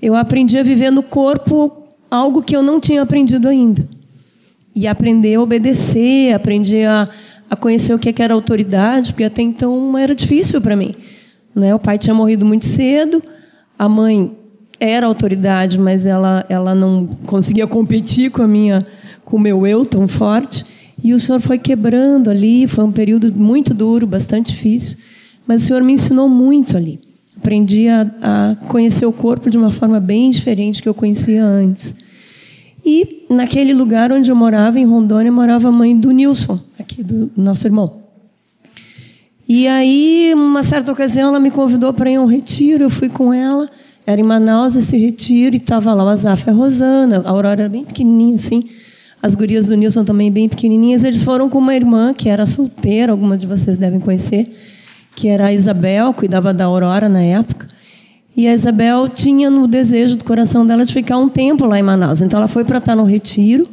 eu 0.02 0.16
aprendi 0.16 0.58
a 0.58 0.64
viver 0.64 0.92
no 0.92 1.02
corpo 1.02 1.72
algo 2.10 2.42
que 2.42 2.56
eu 2.56 2.62
não 2.62 2.80
tinha 2.80 3.02
aprendido 3.02 3.48
ainda. 3.48 3.88
E 4.76 4.88
aprender 4.88 5.36
a 5.36 5.42
obedecer, 5.42 6.34
aprendi 6.34 6.84
a, 6.84 7.08
a 7.50 7.56
conhecer 7.56 7.94
o 7.94 8.00
que 8.00 8.22
era 8.22 8.34
autoridade, 8.34 9.14
porque 9.14 9.24
até 9.24 9.42
então 9.42 9.98
era 9.98 10.14
difícil 10.14 10.60
para 10.62 10.76
mim. 10.76 10.94
Né? 11.56 11.74
O 11.74 11.80
pai 11.80 11.98
tinha 11.98 12.14
morrido 12.14 12.46
muito 12.46 12.66
cedo, 12.66 13.24
a 13.80 13.88
mãe 13.88 14.38
era 14.80 15.06
autoridade, 15.06 15.78
mas 15.78 16.06
ela, 16.06 16.46
ela 16.50 16.74
não 16.74 17.06
conseguia 17.26 17.68
competir 17.68 18.32
com 18.32 18.42
a 18.42 18.48
minha 18.48 18.86
com 19.24 19.38
o 19.38 19.40
meu 19.40 19.66
eu 19.66 19.86
tão 19.86 20.08
forte. 20.08 20.66
E 21.04 21.14
o 21.14 21.20
Senhor 21.20 21.40
foi 21.40 21.58
quebrando 21.58 22.30
ali, 22.30 22.68
foi 22.68 22.84
um 22.84 22.92
período 22.92 23.34
muito 23.34 23.74
duro, 23.74 24.06
bastante 24.06 24.52
difícil, 24.52 24.98
mas 25.48 25.64
o 25.64 25.66
Senhor 25.68 25.84
me 25.84 25.94
ensinou 25.94 26.30
muito 26.30 26.78
ali. 26.78 27.00
Aprendi 27.36 27.88
a, 27.88 28.02
a 28.22 28.56
conhecer 28.68 29.06
o 29.06 29.12
corpo 29.12 29.50
de 29.50 29.58
uma 29.58 29.72
forma 29.72 30.00
bem 30.00 30.30
diferente 30.30 30.82
que 30.82 30.88
eu 30.88 30.94
conhecia 30.94 31.44
antes. 31.44 31.96
E 32.86 33.26
naquele 33.30 33.74
lugar 33.74 34.12
onde 34.12 34.32
eu 34.32 34.36
morava, 34.36 34.80
em 34.80 34.86
Rondônia, 34.86 35.32
morava 35.32 35.70
a 35.70 35.72
mãe 35.72 35.98
do 35.98 36.12
Nilson, 36.12 36.60
aqui 36.80 37.04
do 37.04 37.32
nosso 37.36 37.66
irmão. 37.66 38.02
E 39.48 39.68
aí, 39.68 40.32
uma 40.36 40.64
certa 40.64 40.92
ocasião, 40.92 41.30
ela 41.30 41.40
me 41.40 41.52
convidou 41.52 41.94
para 41.94 42.10
ir 42.10 42.16
a 42.16 42.22
um 42.22 42.26
retiro, 42.26 42.86
eu 42.86 42.90
fui 42.90 43.10
com 43.10 43.34
ela. 43.34 43.70
Era 44.06 44.22
em 44.22 44.24
Manaus 44.24 44.76
esse 44.76 44.98
retiro, 44.98 45.56
e 45.56 45.58
estava 45.58 45.94
lá 45.94 46.04
o 46.04 46.08
Azaf 46.08 46.46
e 46.48 46.50
a 46.50 46.54
Rosana, 46.54 47.22
a 47.26 47.30
Aurora 47.30 47.64
era 47.64 47.70
bem 47.70 47.84
pequenininha 47.84 48.36
assim. 48.36 48.70
As 49.22 49.36
gurias 49.36 49.68
do 49.68 49.76
Nilson 49.76 50.04
também 50.04 50.32
bem 50.32 50.50
pequenininhas. 50.50 51.04
Eles 51.04 51.22
foram 51.22 51.48
com 51.48 51.60
uma 51.60 51.76
irmã 51.76 52.14
que 52.14 52.28
era 52.28 52.48
solteira, 52.48 53.12
algumas 53.12 53.38
de 53.38 53.46
vocês 53.46 53.78
devem 53.78 54.00
conhecer, 54.00 54.52
que 55.16 55.28
era 55.28 55.48
a 55.48 55.54
Isabel, 55.54 56.14
cuidava 56.14 56.54
da 56.54 56.66
Aurora 56.66 57.08
na 57.08 57.22
época. 57.22 57.68
E 58.36 58.48
a 58.48 58.54
Isabel 58.54 59.10
tinha 59.10 59.50
no 59.50 59.68
desejo 59.68 60.16
do 60.16 60.24
coração 60.24 60.66
dela 60.66 60.86
de 60.86 60.94
ficar 60.94 61.18
um 61.18 61.28
tempo 61.28 61.66
lá 61.66 61.78
em 61.78 61.84
Manaus. 61.84 62.22
Então 62.22 62.40
ela 62.40 62.48
foi 62.48 62.64
para 62.64 62.78
estar 62.78 62.96
no 62.96 63.04
retiro 63.04 63.68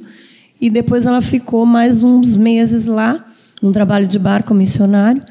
e 0.61 0.69
depois 0.69 1.07
ela 1.07 1.23
ficou 1.23 1.65
mais 1.65 2.03
uns 2.03 2.37
meses 2.37 2.87
lá, 2.87 3.25
num 3.63 3.71
trabalho 3.71 4.07
de 4.07 4.19
barco 4.19 4.53
missionário. 4.53 5.23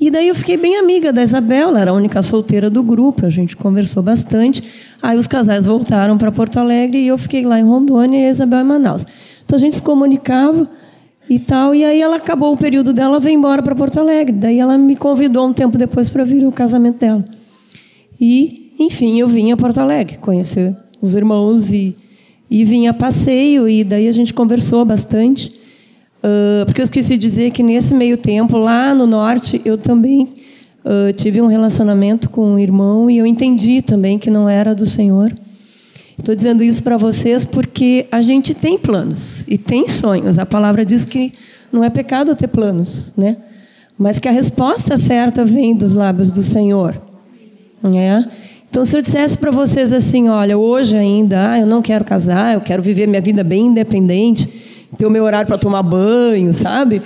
E 0.00 0.10
daí 0.10 0.26
eu 0.26 0.34
fiquei 0.34 0.56
bem 0.56 0.76
amiga 0.76 1.12
da 1.12 1.22
Isabel, 1.22 1.68
ela 1.68 1.80
era 1.80 1.90
a 1.92 1.94
única 1.94 2.20
solteira 2.20 2.68
do 2.68 2.82
grupo, 2.82 3.24
a 3.24 3.30
gente 3.30 3.54
conversou 3.54 4.02
bastante. 4.02 4.62
Aí 5.00 5.16
os 5.16 5.28
casais 5.28 5.66
voltaram 5.66 6.18
para 6.18 6.32
Porto 6.32 6.58
Alegre 6.58 6.98
e 6.98 7.06
eu 7.06 7.16
fiquei 7.16 7.44
lá 7.44 7.60
em 7.60 7.62
Rondônia 7.62 8.18
e 8.18 8.26
a 8.26 8.30
Isabel 8.30 8.60
em 8.60 8.64
Manaus. 8.64 9.06
Então 9.44 9.56
a 9.56 9.60
gente 9.60 9.76
se 9.76 9.82
comunicava 9.82 10.68
e 11.28 11.38
tal. 11.38 11.74
E 11.74 11.84
aí 11.84 12.00
ela 12.00 12.16
acabou 12.16 12.52
o 12.52 12.56
período 12.56 12.92
dela, 12.92 13.20
veio 13.20 13.36
embora 13.36 13.62
para 13.62 13.74
Porto 13.74 13.98
Alegre. 14.00 14.34
Daí 14.36 14.58
ela 14.58 14.76
me 14.76 14.96
convidou 14.96 15.46
um 15.46 15.52
tempo 15.52 15.76
depois 15.78 16.08
para 16.08 16.24
vir 16.24 16.46
o 16.46 16.52
casamento 16.52 16.98
dela. 16.98 17.24
E, 18.20 18.72
enfim, 18.78 19.20
eu 19.20 19.28
vim 19.28 19.52
a 19.52 19.56
Porto 19.56 19.78
Alegre 19.78 20.18
conhecer 20.18 20.76
os 21.00 21.14
irmãos 21.14 21.72
e 21.72 21.96
e 22.50 22.64
vim 22.64 22.86
a 22.86 22.94
passeio 22.94 23.68
e 23.68 23.82
daí 23.82 24.08
a 24.08 24.12
gente 24.12 24.32
conversou 24.32 24.84
bastante. 24.84 25.48
Uh, 26.22 26.64
porque 26.64 26.80
eu 26.80 26.84
esqueci 26.84 27.16
de 27.16 27.26
dizer 27.26 27.50
que 27.50 27.62
nesse 27.62 27.92
meio 27.92 28.16
tempo, 28.16 28.56
lá 28.56 28.94
no 28.94 29.06
norte, 29.06 29.60
eu 29.64 29.76
também 29.76 30.24
uh, 30.84 31.12
tive 31.14 31.42
um 31.42 31.46
relacionamento 31.46 32.30
com 32.30 32.46
um 32.52 32.58
irmão 32.58 33.10
e 33.10 33.18
eu 33.18 33.26
entendi 33.26 33.82
também 33.82 34.18
que 34.18 34.30
não 34.30 34.48
era 34.48 34.74
do 34.74 34.86
Senhor. 34.86 35.32
Estou 36.18 36.34
dizendo 36.34 36.62
isso 36.62 36.82
para 36.82 36.96
vocês 36.96 37.44
porque 37.44 38.06
a 38.10 38.22
gente 38.22 38.54
tem 38.54 38.78
planos 38.78 39.42
e 39.48 39.58
tem 39.58 39.88
sonhos. 39.88 40.38
A 40.38 40.46
palavra 40.46 40.84
diz 40.84 41.04
que 41.04 41.32
não 41.72 41.82
é 41.82 41.90
pecado 41.90 42.36
ter 42.36 42.46
planos, 42.48 43.12
né? 43.16 43.36
Mas 43.98 44.18
que 44.18 44.28
a 44.28 44.32
resposta 44.32 44.98
certa 44.98 45.44
vem 45.44 45.74
dos 45.74 45.92
lábios 45.92 46.30
do 46.30 46.42
Senhor, 46.42 47.00
né? 47.82 48.24
Então, 48.70 48.84
se 48.84 48.96
eu 48.96 49.02
dissesse 49.02 49.38
para 49.38 49.52
vocês 49.52 49.92
assim, 49.92 50.28
olha, 50.28 50.58
hoje 50.58 50.96
ainda, 50.96 51.52
ah, 51.52 51.60
eu 51.60 51.66
não 51.66 51.80
quero 51.80 52.04
casar, 52.04 52.54
eu 52.54 52.60
quero 52.60 52.82
viver 52.82 53.06
minha 53.06 53.20
vida 53.20 53.44
bem 53.44 53.66
independente, 53.66 54.48
ter 54.98 55.06
o 55.06 55.10
meu 55.10 55.22
horário 55.22 55.46
para 55.46 55.58
tomar 55.58 55.82
banho, 55.82 56.52
sabe? 56.52 57.00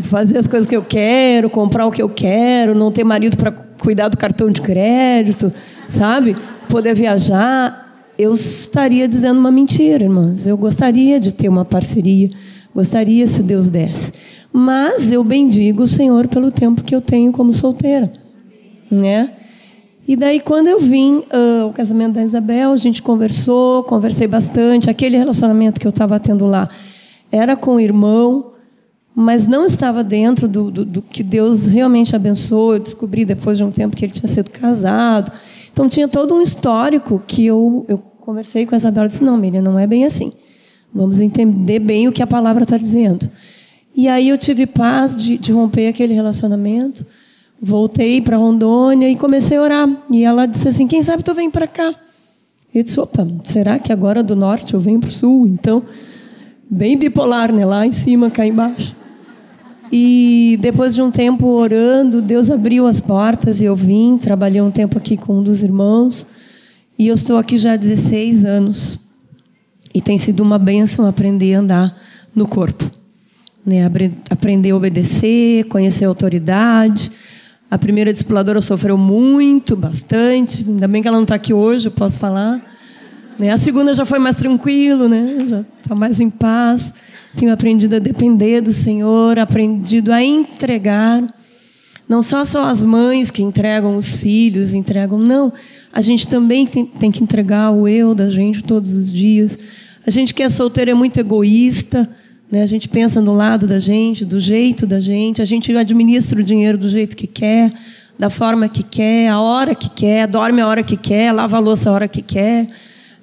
Fazer 0.00 0.38
as 0.38 0.48
coisas 0.48 0.66
que 0.66 0.76
eu 0.76 0.82
quero, 0.82 1.48
comprar 1.48 1.86
o 1.86 1.92
que 1.92 2.02
eu 2.02 2.08
quero, 2.08 2.74
não 2.74 2.90
ter 2.90 3.04
marido 3.04 3.36
para 3.36 3.52
cuidar 3.52 4.08
do 4.08 4.16
cartão 4.16 4.50
de 4.50 4.60
crédito, 4.60 5.52
sabe? 5.86 6.36
Poder 6.68 6.94
viajar 6.94 7.83
eu 8.18 8.32
estaria 8.34 9.08
dizendo 9.08 9.38
uma 9.38 9.50
mentira, 9.50 10.04
irmãs. 10.04 10.46
Eu 10.46 10.56
gostaria 10.56 11.18
de 11.18 11.32
ter 11.32 11.48
uma 11.48 11.64
parceria, 11.64 12.28
gostaria 12.74 13.26
se 13.26 13.42
Deus 13.42 13.68
desse. 13.68 14.12
Mas 14.52 15.10
eu 15.10 15.24
bendigo 15.24 15.82
o 15.82 15.88
Senhor 15.88 16.28
pelo 16.28 16.50
tempo 16.50 16.82
que 16.82 16.94
eu 16.94 17.00
tenho 17.00 17.32
como 17.32 17.52
solteira, 17.52 18.12
né? 18.90 19.32
E 20.06 20.14
daí 20.14 20.38
quando 20.38 20.68
eu 20.68 20.78
vim 20.78 21.16
uh, 21.16 21.62
ao 21.64 21.72
casamento 21.72 22.14
da 22.14 22.22
Isabel, 22.22 22.72
a 22.72 22.76
gente 22.76 23.02
conversou, 23.02 23.82
conversei 23.84 24.26
bastante. 24.28 24.90
Aquele 24.90 25.16
relacionamento 25.16 25.80
que 25.80 25.86
eu 25.86 25.90
estava 25.90 26.20
tendo 26.20 26.46
lá 26.46 26.68
era 27.32 27.56
com 27.56 27.76
o 27.76 27.80
irmão, 27.80 28.52
mas 29.14 29.46
não 29.46 29.64
estava 29.64 30.04
dentro 30.04 30.46
do, 30.46 30.70
do, 30.70 30.84
do 30.84 31.02
que 31.02 31.22
Deus 31.22 31.66
realmente 31.66 32.14
abençoou. 32.14 32.74
Eu 32.74 32.80
descobri 32.80 33.24
depois 33.24 33.58
de 33.58 33.64
um 33.64 33.72
tempo 33.72 33.96
que 33.96 34.04
ele 34.04 34.12
tinha 34.12 34.28
sido 34.28 34.50
casado. 34.50 35.32
Então 35.74 35.88
tinha 35.88 36.06
todo 36.06 36.36
um 36.36 36.40
histórico 36.40 37.20
que 37.26 37.44
eu, 37.44 37.84
eu 37.88 37.98
conversei 37.98 38.64
com 38.64 38.76
a 38.76 38.78
Isabela 38.78 39.06
e 39.06 39.08
disse: 39.08 39.24
não, 39.24 39.36
Miriam, 39.36 39.60
não 39.60 39.76
é 39.76 39.88
bem 39.88 40.04
assim. 40.04 40.32
Vamos 40.94 41.18
entender 41.18 41.80
bem 41.80 42.06
o 42.06 42.12
que 42.12 42.22
a 42.22 42.26
palavra 42.28 42.62
está 42.62 42.78
dizendo. 42.78 43.28
E 43.92 44.06
aí 44.06 44.28
eu 44.28 44.38
tive 44.38 44.66
paz 44.66 45.16
de, 45.16 45.36
de 45.36 45.50
romper 45.50 45.88
aquele 45.88 46.14
relacionamento. 46.14 47.04
Voltei 47.60 48.20
para 48.20 48.36
Rondônia 48.36 49.10
e 49.10 49.16
comecei 49.16 49.56
a 49.56 49.62
orar. 49.62 49.88
E 50.12 50.22
ela 50.22 50.46
disse 50.46 50.68
assim: 50.68 50.86
quem 50.86 51.02
sabe 51.02 51.24
tu 51.24 51.34
vem 51.34 51.50
para 51.50 51.66
cá? 51.66 51.92
Eu 52.72 52.84
disse: 52.84 53.00
opa, 53.00 53.26
será 53.42 53.76
que 53.80 53.92
agora 53.92 54.22
do 54.22 54.36
norte 54.36 54.74
eu 54.74 54.80
venho 54.80 55.00
para 55.00 55.08
o 55.08 55.12
sul? 55.12 55.44
Então, 55.44 55.82
bem 56.70 56.96
bipolar, 56.96 57.52
né? 57.52 57.66
Lá 57.66 57.84
em 57.84 57.90
cima, 57.90 58.30
cá 58.30 58.46
embaixo. 58.46 58.94
E 59.96 60.58
depois 60.60 60.92
de 60.92 61.00
um 61.00 61.08
tempo 61.08 61.46
orando, 61.46 62.20
Deus 62.20 62.50
abriu 62.50 62.84
as 62.84 63.00
portas 63.00 63.60
e 63.60 63.64
eu 63.64 63.76
vim. 63.76 64.18
Trabalhei 64.18 64.60
um 64.60 64.68
tempo 64.68 64.98
aqui 64.98 65.16
com 65.16 65.38
um 65.38 65.42
dos 65.44 65.62
irmãos. 65.62 66.26
E 66.98 67.06
eu 67.06 67.14
estou 67.14 67.38
aqui 67.38 67.56
já 67.56 67.74
há 67.74 67.76
16 67.76 68.44
anos. 68.44 68.98
E 69.94 70.00
tem 70.00 70.18
sido 70.18 70.40
uma 70.40 70.58
bênção 70.58 71.06
aprender 71.06 71.54
a 71.54 71.60
andar 71.60 71.96
no 72.34 72.44
corpo. 72.44 72.90
Né? 73.64 73.88
Aprender 74.28 74.72
a 74.72 74.76
obedecer, 74.76 75.62
conhecer 75.66 76.06
a 76.06 76.08
autoridade. 76.08 77.12
A 77.70 77.78
primeira 77.78 78.12
discipuladora 78.12 78.60
sofreu 78.60 78.98
muito, 78.98 79.76
bastante. 79.76 80.68
Ainda 80.68 80.88
bem 80.88 81.02
que 81.02 81.06
ela 81.06 81.18
não 81.18 81.22
está 81.22 81.36
aqui 81.36 81.54
hoje, 81.54 81.86
eu 81.86 81.92
posso 81.92 82.18
falar. 82.18 82.60
Né? 83.38 83.50
A 83.50 83.58
segunda 83.58 83.94
já 83.94 84.04
foi 84.04 84.18
mais 84.18 84.34
tranquilo, 84.34 85.08
né? 85.08 85.36
já 85.48 85.60
está 85.60 85.94
mais 85.94 86.20
em 86.20 86.30
paz. 86.30 86.92
Tenho 87.36 87.52
aprendido 87.52 87.96
a 87.96 87.98
depender 87.98 88.60
do 88.60 88.72
Senhor, 88.72 89.38
aprendido 89.38 90.12
a 90.12 90.22
entregar. 90.22 91.22
Não 92.08 92.22
só 92.22 92.44
só 92.44 92.66
as 92.66 92.82
mães 92.82 93.30
que 93.30 93.42
entregam 93.42 93.96
os 93.96 94.20
filhos, 94.20 94.74
entregam, 94.74 95.18
não. 95.18 95.52
A 95.92 96.02
gente 96.02 96.28
também 96.28 96.66
tem, 96.66 96.84
tem 96.84 97.10
que 97.10 97.22
entregar 97.22 97.70
o 97.70 97.88
eu 97.88 98.14
da 98.14 98.28
gente 98.28 98.62
todos 98.62 98.94
os 98.94 99.12
dias. 99.12 99.58
A 100.06 100.10
gente 100.10 100.34
que 100.34 100.42
é 100.42 100.50
solteiro 100.50 100.90
é 100.90 100.94
muito 100.94 101.18
egoísta, 101.18 102.08
né? 102.50 102.62
a 102.62 102.66
gente 102.66 102.88
pensa 102.88 103.20
no 103.20 103.32
lado 103.32 103.66
da 103.66 103.78
gente, 103.78 104.24
do 104.24 104.38
jeito 104.38 104.86
da 104.86 105.00
gente, 105.00 105.40
a 105.40 105.44
gente 105.44 105.74
administra 105.74 106.40
o 106.40 106.44
dinheiro 106.44 106.76
do 106.76 106.88
jeito 106.88 107.16
que 107.16 107.26
quer, 107.26 107.72
da 108.18 108.28
forma 108.28 108.68
que 108.68 108.82
quer, 108.82 109.28
a 109.28 109.40
hora 109.40 109.74
que 109.74 109.88
quer, 109.88 110.26
dorme 110.28 110.60
a 110.60 110.68
hora 110.68 110.82
que 110.82 110.96
quer, 110.96 111.32
lava 111.32 111.56
a 111.56 111.60
louça 111.60 111.88
a 111.88 111.92
hora 111.92 112.06
que 112.06 112.22
quer. 112.22 112.68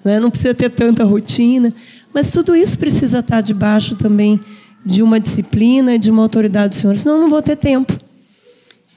Né? 0.04 0.20
Não 0.20 0.32
precisa 0.32 0.54
ter 0.54 0.70
tanta 0.70 1.04
rotina. 1.04 1.74
Mas 2.14 2.32
tudo 2.32 2.56
isso 2.56 2.78
precisa 2.78 3.20
estar 3.20 3.42
debaixo 3.42 3.96
também 3.96 4.40
de 4.86 5.04
uma 5.04 5.20
disciplina, 5.20 5.98
de 5.98 6.10
uma 6.10 6.24
autoridade 6.24 6.70
do 6.70 6.76
Senhor, 6.76 6.98
senão 6.98 7.16
eu 7.16 7.22
não 7.22 7.30
vou 7.30 7.42
ter 7.42 7.56
tempo. 7.56 7.98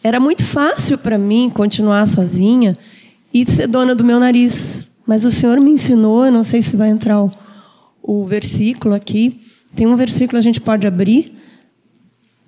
Era 0.03 0.19
muito 0.19 0.45
fácil 0.45 0.99
para 0.99 1.17
mim 1.17 1.51
continuar 1.51 2.07
sozinha 2.07 2.77
e 3.33 3.45
ser 3.51 3.67
dona 3.67 3.95
do 3.95 4.05
meu 4.05 4.19
nariz. 4.19 4.85
Mas 5.07 5.25
o 5.25 5.31
Senhor 5.31 5.61
me 5.61 5.71
ensinou, 5.71 6.25
eu 6.25 6.33
não 6.33 6.45
sei 6.45 6.63
se 6.63 6.77
vai 6.77 6.89
entrar 6.89 7.23
o, 7.23 7.33
o 8.03 8.25
versículo 8.25 8.95
aqui. 8.95 9.41
Tem 9.75 9.87
um 9.87 9.97
versículo 9.97 10.39
a 10.39 10.43
gente 10.43 10.61
pode 10.61 10.87
abrir. 10.87 11.35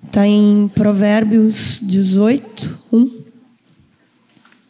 Está 0.07 0.27
em 0.27 0.71
Provérbios 0.75 1.81
18, 1.83 2.79
1. 2.93 3.11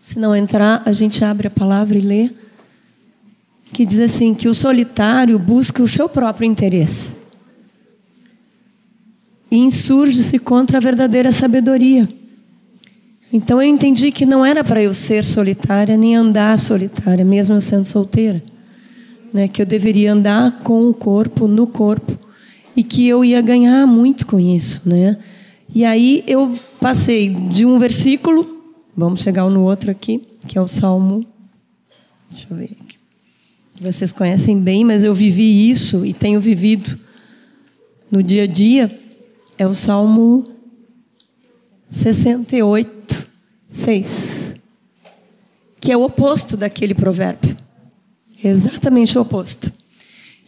Se 0.01 0.19
não 0.19 0.35
entrar, 0.35 0.83
a 0.85 0.93
gente 0.93 1.25
abre 1.25 1.49
a 1.49 1.51
palavra 1.51 1.99
e 1.99 2.01
lê 2.01 2.31
que 3.77 3.85
diz 3.85 4.01
assim: 4.01 4.33
que 4.33 4.49
o 4.49 4.55
solitário 4.55 5.39
busca 5.39 5.83
o 5.83 5.89
seu 5.89 6.09
próprio 6.09 6.47
interesse 6.47 7.15
e 9.51 9.59
insurge-se 9.59 10.39
contra 10.39 10.79
a 10.79 10.81
verdadeira 10.81 11.31
sabedoria. 11.31 12.09
Então 13.31 13.61
eu 13.61 13.69
entendi 13.69 14.11
que 14.11 14.25
não 14.25 14.47
era 14.47 14.65
para 14.65 14.83
eu 14.83 14.95
ser 14.95 15.27
solitária 15.27 15.95
nem 15.95 16.17
andar 16.17 16.59
solitária, 16.59 17.23
mesmo 17.23 17.55
eu 17.55 17.61
sendo 17.61 17.85
solteira, 17.85 18.43
né? 19.31 19.47
Que 19.47 19.61
eu 19.61 19.67
deveria 19.67 20.15
andar 20.15 20.61
com 20.61 20.89
o 20.89 20.95
corpo, 20.95 21.47
no 21.47 21.67
corpo, 21.67 22.19
e 22.75 22.83
que 22.83 23.07
eu 23.07 23.23
ia 23.23 23.43
ganhar 23.43 23.87
muito 23.87 24.27
com 24.27 24.41
isso, 24.41 24.81
né? 24.87 25.19
E 25.75 25.85
aí 25.85 26.25
eu 26.27 26.59
passei 26.81 27.29
de 27.29 27.67
um 27.67 27.79
versículo, 27.79 28.59
vamos 28.97 29.21
chegar 29.21 29.47
no 29.51 29.65
outro 29.65 29.91
aqui, 29.91 30.27
que 30.49 30.57
é 30.57 30.63
o 30.63 30.67
Salmo. 30.67 31.27
Deixa 32.31 32.47
eu 32.51 32.57
ver 32.57 32.86
vocês 33.81 34.11
conhecem 34.11 34.59
bem, 34.59 34.85
mas 34.85 35.05
eu 35.05 35.13
vivi 35.13 35.71
isso 35.71 36.05
e 36.05 36.15
tenho 36.15 36.41
vivido 36.41 36.99
no 38.11 38.23
dia 38.23 38.45
a 38.45 38.47
dia, 38.47 39.01
é 39.59 39.67
o 39.67 39.75
Salmo 39.75 40.45
68, 41.91 43.27
6, 43.69 44.55
que 45.81 45.93
é 45.93 45.97
o 45.97 46.05
oposto 46.05 46.57
daquele 46.57 46.95
provérbio. 46.95 47.57
exatamente 48.43 49.19
o 49.19 49.23
oposto. 49.23 49.73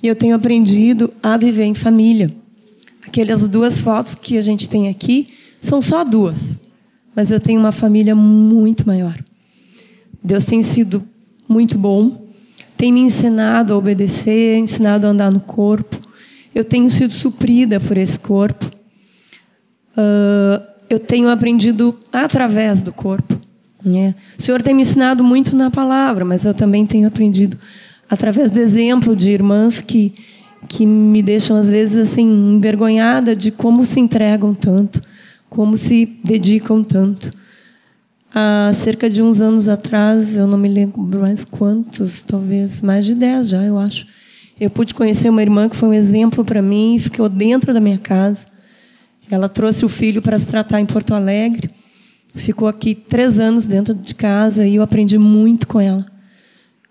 E 0.02 0.06
eu 0.06 0.14
tenho 0.14 0.36
aprendido 0.36 1.12
a 1.22 1.36
viver 1.36 1.64
em 1.64 1.74
família. 1.74 2.32
Aquelas 3.06 3.48
duas 3.48 3.80
fotos 3.80 4.14
que 4.14 4.38
a 4.38 4.42
gente 4.42 4.68
tem 4.68 4.88
aqui 4.88 5.34
são 5.60 5.82
só 5.82 6.04
duas, 6.04 6.56
mas 7.14 7.30
eu 7.30 7.40
tenho 7.40 7.58
uma 7.58 7.72
família 7.72 8.14
muito 8.14 8.86
maior. 8.86 9.18
Deus 10.22 10.44
tem 10.44 10.62
sido 10.62 11.02
muito 11.48 11.76
bom 11.76 12.27
tem 12.78 12.92
me 12.92 13.00
ensinado 13.00 13.74
a 13.74 13.76
obedecer, 13.76 14.56
ensinado 14.56 15.06
a 15.06 15.10
andar 15.10 15.32
no 15.32 15.40
corpo. 15.40 15.98
Eu 16.54 16.64
tenho 16.64 16.88
sido 16.88 17.12
suprida 17.12 17.80
por 17.80 17.96
esse 17.96 18.18
corpo. 18.18 18.64
Uh, 19.96 20.62
eu 20.88 21.00
tenho 21.00 21.28
aprendido 21.28 21.98
através 22.12 22.84
do 22.84 22.92
corpo. 22.92 23.38
Né? 23.84 24.14
O 24.38 24.42
Senhor 24.42 24.62
tem 24.62 24.74
me 24.74 24.82
ensinado 24.82 25.24
muito 25.24 25.56
na 25.56 25.70
palavra, 25.70 26.24
mas 26.24 26.44
eu 26.44 26.54
também 26.54 26.86
tenho 26.86 27.08
aprendido 27.08 27.58
através 28.08 28.52
do 28.52 28.60
exemplo 28.60 29.14
de 29.14 29.30
irmãs 29.30 29.80
que 29.80 30.14
que 30.66 30.84
me 30.84 31.22
deixam 31.22 31.56
às 31.56 31.70
vezes 31.70 32.10
assim 32.10 32.26
envergonhada 32.56 33.36
de 33.36 33.50
como 33.50 33.84
se 33.84 34.00
entregam 34.00 34.52
tanto, 34.52 35.00
como 35.48 35.76
se 35.76 36.18
dedicam 36.24 36.82
tanto. 36.82 37.30
Há 38.34 38.72
cerca 38.74 39.08
de 39.08 39.22
uns 39.22 39.40
anos 39.40 39.68
atrás, 39.68 40.36
eu 40.36 40.46
não 40.46 40.58
me 40.58 40.68
lembro 40.68 41.20
mais 41.20 41.44
quantos, 41.44 42.20
talvez 42.20 42.82
mais 42.82 43.04
de 43.04 43.14
dez 43.14 43.48
já, 43.48 43.62
eu 43.62 43.78
acho. 43.78 44.06
Eu 44.60 44.68
pude 44.68 44.92
conhecer 44.92 45.30
uma 45.30 45.40
irmã 45.40 45.68
que 45.68 45.76
foi 45.76 45.88
um 45.88 45.94
exemplo 45.94 46.44
para 46.44 46.60
mim, 46.60 46.98
ficou 46.98 47.28
dentro 47.28 47.72
da 47.72 47.80
minha 47.80 47.96
casa. 47.96 48.44
Ela 49.30 49.48
trouxe 49.48 49.84
o 49.84 49.88
filho 49.88 50.20
para 50.20 50.38
se 50.38 50.46
tratar 50.46 50.80
em 50.80 50.86
Porto 50.86 51.14
Alegre. 51.14 51.70
Ficou 52.34 52.68
aqui 52.68 52.94
três 52.94 53.38
anos 53.38 53.66
dentro 53.66 53.94
de 53.94 54.14
casa 54.14 54.66
e 54.66 54.76
eu 54.76 54.82
aprendi 54.82 55.16
muito 55.16 55.66
com 55.66 55.80
ela. 55.80 56.04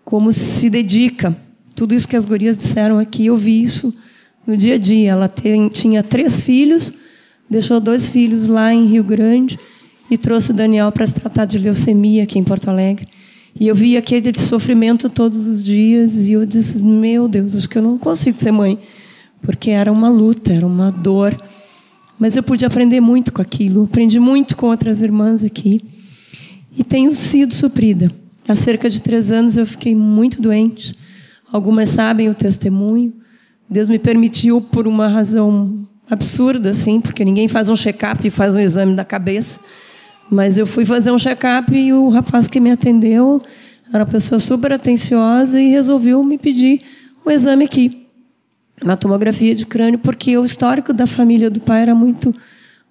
Como 0.04 0.34
se 0.34 0.70
dedica. 0.70 1.36
Tudo 1.76 1.94
isso 1.94 2.08
que 2.08 2.16
as 2.16 2.26
gurias 2.26 2.58
disseram 2.58 2.98
aqui, 2.98 3.28
eu 3.28 3.38
vi 3.38 3.62
isso 3.62 3.96
no 4.46 4.58
dia 4.58 4.76
a 4.76 4.78
dia. 4.78 5.12
Ela 5.12 5.28
tem, 5.28 5.68
tinha 5.70 6.02
três 6.02 6.42
filhos, 6.42 6.92
deixou 7.50 7.80
dois 7.80 8.10
filhos 8.10 8.48
lá 8.48 8.74
em 8.74 8.88
Rio 8.88 9.04
Grande 9.04 9.60
e 10.10 10.18
trouxe 10.18 10.52
o 10.52 10.54
Daniel 10.54 10.92
para 10.92 11.06
se 11.06 11.14
tratar 11.14 11.46
de 11.46 11.58
leucemia 11.58 12.24
aqui 12.24 12.40
em 12.40 12.44
Porto 12.44 12.70
Alegre. 12.70 13.08
E 13.60 13.68
eu 13.68 13.76
via 13.76 14.00
aquele 14.00 14.32
sofrimento 14.40 15.10
todos 15.10 15.48
os 15.48 15.64
dias 15.64 16.16
e 16.16 16.34
eu 16.34 16.46
disse: 16.46 16.84
Meu 16.84 17.28
Deus, 17.28 17.56
acho 17.56 17.68
que 17.68 17.78
eu 17.78 17.82
não 17.82 17.98
consigo 17.98 18.40
ser 18.40 18.52
mãe, 18.52 18.78
porque 19.42 19.72
era 19.72 19.92
uma 19.92 20.10
luta, 20.10 20.54
era 20.54 20.66
uma 20.66 20.92
dor. 20.92 21.36
Mas 22.20 22.36
eu 22.36 22.44
pude 22.44 22.66
aprender 22.66 23.00
muito 23.00 23.32
com 23.32 23.42
aquilo, 23.42 23.84
aprendi 23.84 24.20
muito 24.20 24.56
com 24.56 24.68
outras 24.68 25.02
irmãs 25.02 25.44
aqui 25.44 25.82
e 26.78 26.84
tenho 26.84 27.14
sido 27.14 27.54
suprida. 27.54 28.12
Há 28.48 28.56
cerca 28.56 28.90
de 28.90 29.02
três 29.02 29.32
anos 29.32 29.58
eu 29.58 29.66
fiquei 29.66 29.96
muito 29.96 30.42
doente. 30.42 30.96
Algumas 31.52 31.90
sabem 31.90 32.30
o 32.30 32.36
testemunho. 32.36 33.14
Deus 33.70 33.90
me 33.90 34.00
permitiu 34.00 34.62
por 34.62 34.88
uma 34.88 35.08
razão 35.08 35.88
absurda, 36.10 36.70
assim, 36.70 37.02
porque 37.02 37.26
ninguém 37.26 37.48
faz 37.48 37.68
um 37.68 37.76
check-up 37.76 38.26
e 38.26 38.30
faz 38.30 38.56
um 38.56 38.60
exame 38.60 38.96
da 38.96 39.04
cabeça. 39.04 39.60
Mas 40.30 40.58
eu 40.58 40.66
fui 40.66 40.86
fazer 40.86 41.12
um 41.12 41.20
check-up 41.20 41.74
e 41.76 41.94
o 41.94 42.10
rapaz 42.10 42.48
que 42.48 42.60
me 42.60 42.72
atendeu 42.72 43.42
era 43.94 44.04
uma 44.04 44.10
pessoa 44.10 44.40
super 44.40 44.74
atenciosa 44.74 45.62
e 45.62 45.70
resolveu 45.70 46.24
me 46.24 46.38
pedir 46.38 46.82
um 47.26 47.32
exame 47.32 47.66
aqui, 47.66 48.08
uma 48.82 48.98
tomografia 48.98 49.56
de 49.56 49.66
crânio, 49.66 50.00
porque 50.00 50.38
o 50.38 50.46
histórico 50.46 50.94
da 50.94 51.08
família 51.08 51.50
do 51.50 51.60
pai 51.60 51.82
era 51.82 51.96
muito, 51.96 52.36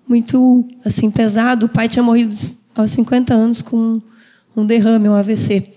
muito 0.09 0.67
assim 0.85 1.11
pesado. 1.11 1.67
O 1.67 1.69
pai 1.69 1.89
tinha 1.89 2.03
morrido 2.03 2.35
aos 2.75 2.91
50 2.91 3.35
anos 3.35 3.63
com 3.63 4.01
um 4.57 4.65
derrame, 4.65 5.09
um 5.09 5.15
AVC. 5.15 5.71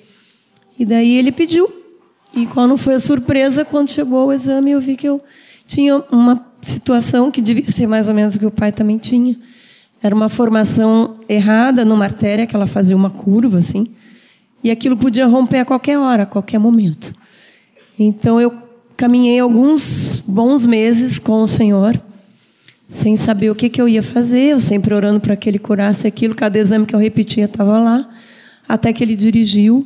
E 0.78 0.86
daí 0.86 1.18
ele 1.18 1.32
pediu. 1.32 1.70
E 2.34 2.46
quando 2.46 2.78
foi 2.78 2.94
a 2.94 3.00
surpresa, 3.00 3.66
quando 3.66 3.92
chegou 3.92 4.28
o 4.28 4.34
exame, 4.34 4.72
eu 4.72 4.80
vi 4.80 4.96
que 4.96 5.08
eu 5.08 5.22
tinha 5.66 5.98
uma 6.12 6.44
situação 6.62 7.30
que 7.30 7.42
devia 7.42 7.70
ser 7.70 7.88
mais 7.88 8.08
ou 8.08 8.14
menos 8.14 8.36
o 8.36 8.40
que 8.40 8.46
o 8.46 8.52
pai 8.52 8.72
também 8.72 8.98
tinha. 8.98 9.38
Era 10.02 10.16
uma 10.16 10.30
formação 10.30 11.18
errada 11.28 11.84
numa 11.84 12.06
artéria, 12.06 12.48
que 12.48 12.56
ela 12.56 12.66
fazia 12.66 12.96
uma 12.96 13.10
curva, 13.10 13.58
assim. 13.58 13.88
E 14.64 14.72
aquilo 14.72 14.96
podia 14.96 15.28
romper 15.28 15.60
a 15.60 15.66
qualquer 15.66 15.98
hora, 15.98 16.24
a 16.24 16.26
qualquer 16.26 16.58
momento. 16.58 17.14
Então 17.98 18.40
eu 18.40 18.54
caminhei 18.96 19.40
alguns 19.40 20.24
bons 20.26 20.66
meses 20.66 21.20
com 21.20 21.44
o 21.44 21.48
Senhor, 21.48 22.02
sem 22.90 23.16
saber 23.16 23.50
o 23.50 23.56
que, 23.56 23.70
que 23.70 23.82
eu 23.82 23.88
ia 23.88 24.02
fazer, 24.02 24.54
eu 24.54 24.60
sempre 24.60 24.94
orando 24.94 25.20
para 25.20 25.36
que 25.36 25.50
Ele 25.50 25.60
curasse 25.60 26.08
aquilo. 26.08 26.34
Cada 26.34 26.58
exame 26.58 26.86
que 26.86 26.96
eu 26.96 27.00
repetia 27.00 27.46
estava 27.46 27.78
lá, 27.78 28.10
até 28.68 28.92
que 28.94 29.04
Ele 29.04 29.16
dirigiu 29.16 29.86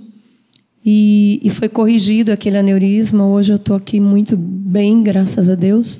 e, 0.85 1.39
e 1.43 1.49
foi 1.49 1.67
corrigido 1.67 2.31
aquele 2.31 2.57
aneurisma. 2.57 3.25
Hoje 3.25 3.51
eu 3.51 3.57
estou 3.57 3.75
aqui 3.75 3.99
muito 3.99 4.37
bem, 4.37 5.01
graças 5.01 5.49
a 5.49 5.55
Deus 5.55 5.99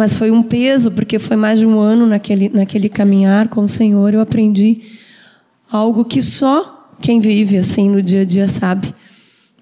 mas 0.00 0.14
foi 0.14 0.30
um 0.30 0.42
peso, 0.42 0.90
porque 0.90 1.18
foi 1.18 1.36
mais 1.36 1.58
de 1.58 1.66
um 1.66 1.78
ano 1.78 2.06
naquele, 2.06 2.48
naquele 2.48 2.88
caminhar 2.88 3.48
com 3.48 3.60
o 3.60 3.68
Senhor. 3.68 4.14
Eu 4.14 4.22
aprendi 4.22 4.80
algo 5.70 6.06
que 6.06 6.22
só 6.22 6.88
quem 7.02 7.20
vive 7.20 7.58
assim 7.58 7.90
no 7.90 8.00
dia 8.00 8.22
a 8.22 8.24
dia 8.24 8.48
sabe. 8.48 8.94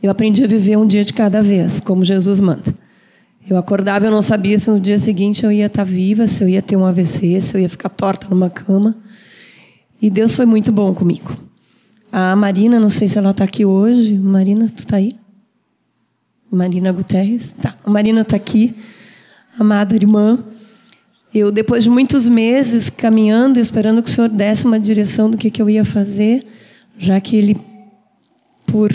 Eu 0.00 0.12
aprendi 0.12 0.44
a 0.44 0.46
viver 0.46 0.78
um 0.78 0.86
dia 0.86 1.04
de 1.04 1.12
cada 1.12 1.42
vez, 1.42 1.80
como 1.80 2.04
Jesus 2.04 2.38
manda. 2.38 2.72
Eu 3.50 3.56
acordava, 3.56 4.04
eu 4.04 4.12
não 4.12 4.22
sabia 4.22 4.56
se 4.60 4.70
no 4.70 4.78
dia 4.78 4.96
seguinte 5.00 5.42
eu 5.42 5.50
ia 5.50 5.66
estar 5.66 5.82
viva, 5.82 6.28
se 6.28 6.44
eu 6.44 6.48
ia 6.48 6.62
ter 6.62 6.76
um 6.76 6.86
AVC, 6.86 7.40
se 7.40 7.56
eu 7.56 7.60
ia 7.60 7.68
ficar 7.68 7.88
torta 7.88 8.28
numa 8.30 8.48
cama. 8.48 8.96
E 10.00 10.08
Deus 10.08 10.36
foi 10.36 10.46
muito 10.46 10.70
bom 10.70 10.94
comigo. 10.94 11.36
A 12.12 12.36
Marina, 12.36 12.78
não 12.78 12.90
sei 12.90 13.08
se 13.08 13.18
ela 13.18 13.30
está 13.30 13.42
aqui 13.42 13.64
hoje. 13.64 14.16
Marina, 14.16 14.68
tu 14.68 14.84
está 14.84 14.98
aí? 14.98 15.16
Marina 16.48 16.92
Guterres? 16.92 17.56
Tá. 17.60 17.76
A 17.84 17.90
Marina 17.90 18.20
está 18.20 18.36
aqui 18.36 18.76
amada 19.58 19.94
irmã. 19.94 20.38
Eu, 21.34 21.50
depois 21.50 21.84
de 21.84 21.90
muitos 21.90 22.26
meses 22.26 22.88
caminhando, 22.88 23.58
esperando 23.58 24.02
que 24.02 24.10
o 24.10 24.12
Senhor 24.12 24.28
desse 24.28 24.64
uma 24.64 24.80
direção 24.80 25.30
do 25.30 25.36
que, 25.36 25.50
que 25.50 25.60
eu 25.60 25.68
ia 25.68 25.84
fazer, 25.84 26.46
já 26.98 27.20
que 27.20 27.36
Ele, 27.36 27.56
por 28.66 28.90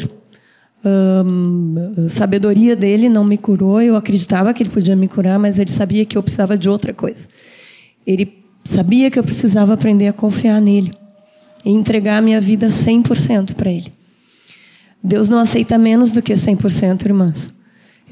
hum, 0.83 2.07
sabedoria 2.09 2.75
dele, 2.75 3.07
não 3.07 3.23
me 3.23 3.37
curou. 3.37 3.81
Eu 3.81 3.95
acreditava 3.95 4.53
que 4.53 4.63
Ele 4.63 4.71
podia 4.71 4.95
me 4.95 5.07
curar, 5.07 5.37
mas 5.37 5.59
Ele 5.59 5.71
sabia 5.71 6.05
que 6.05 6.17
eu 6.17 6.23
precisava 6.23 6.57
de 6.57 6.69
outra 6.69 6.93
coisa. 6.93 7.27
Ele 8.05 8.43
sabia 8.63 9.11
que 9.11 9.19
eu 9.19 9.23
precisava 9.23 9.73
aprender 9.73 10.07
a 10.07 10.13
confiar 10.13 10.59
nele 10.59 10.93
e 11.63 11.69
entregar 11.69 12.17
a 12.17 12.21
minha 12.21 12.41
vida 12.41 12.67
100% 12.67 13.53
para 13.53 13.71
Ele. 13.71 13.91
Deus 15.03 15.29
não 15.29 15.37
aceita 15.37 15.77
menos 15.77 16.11
do 16.11 16.21
que 16.21 16.33
100%, 16.33 17.05
irmãs. 17.05 17.53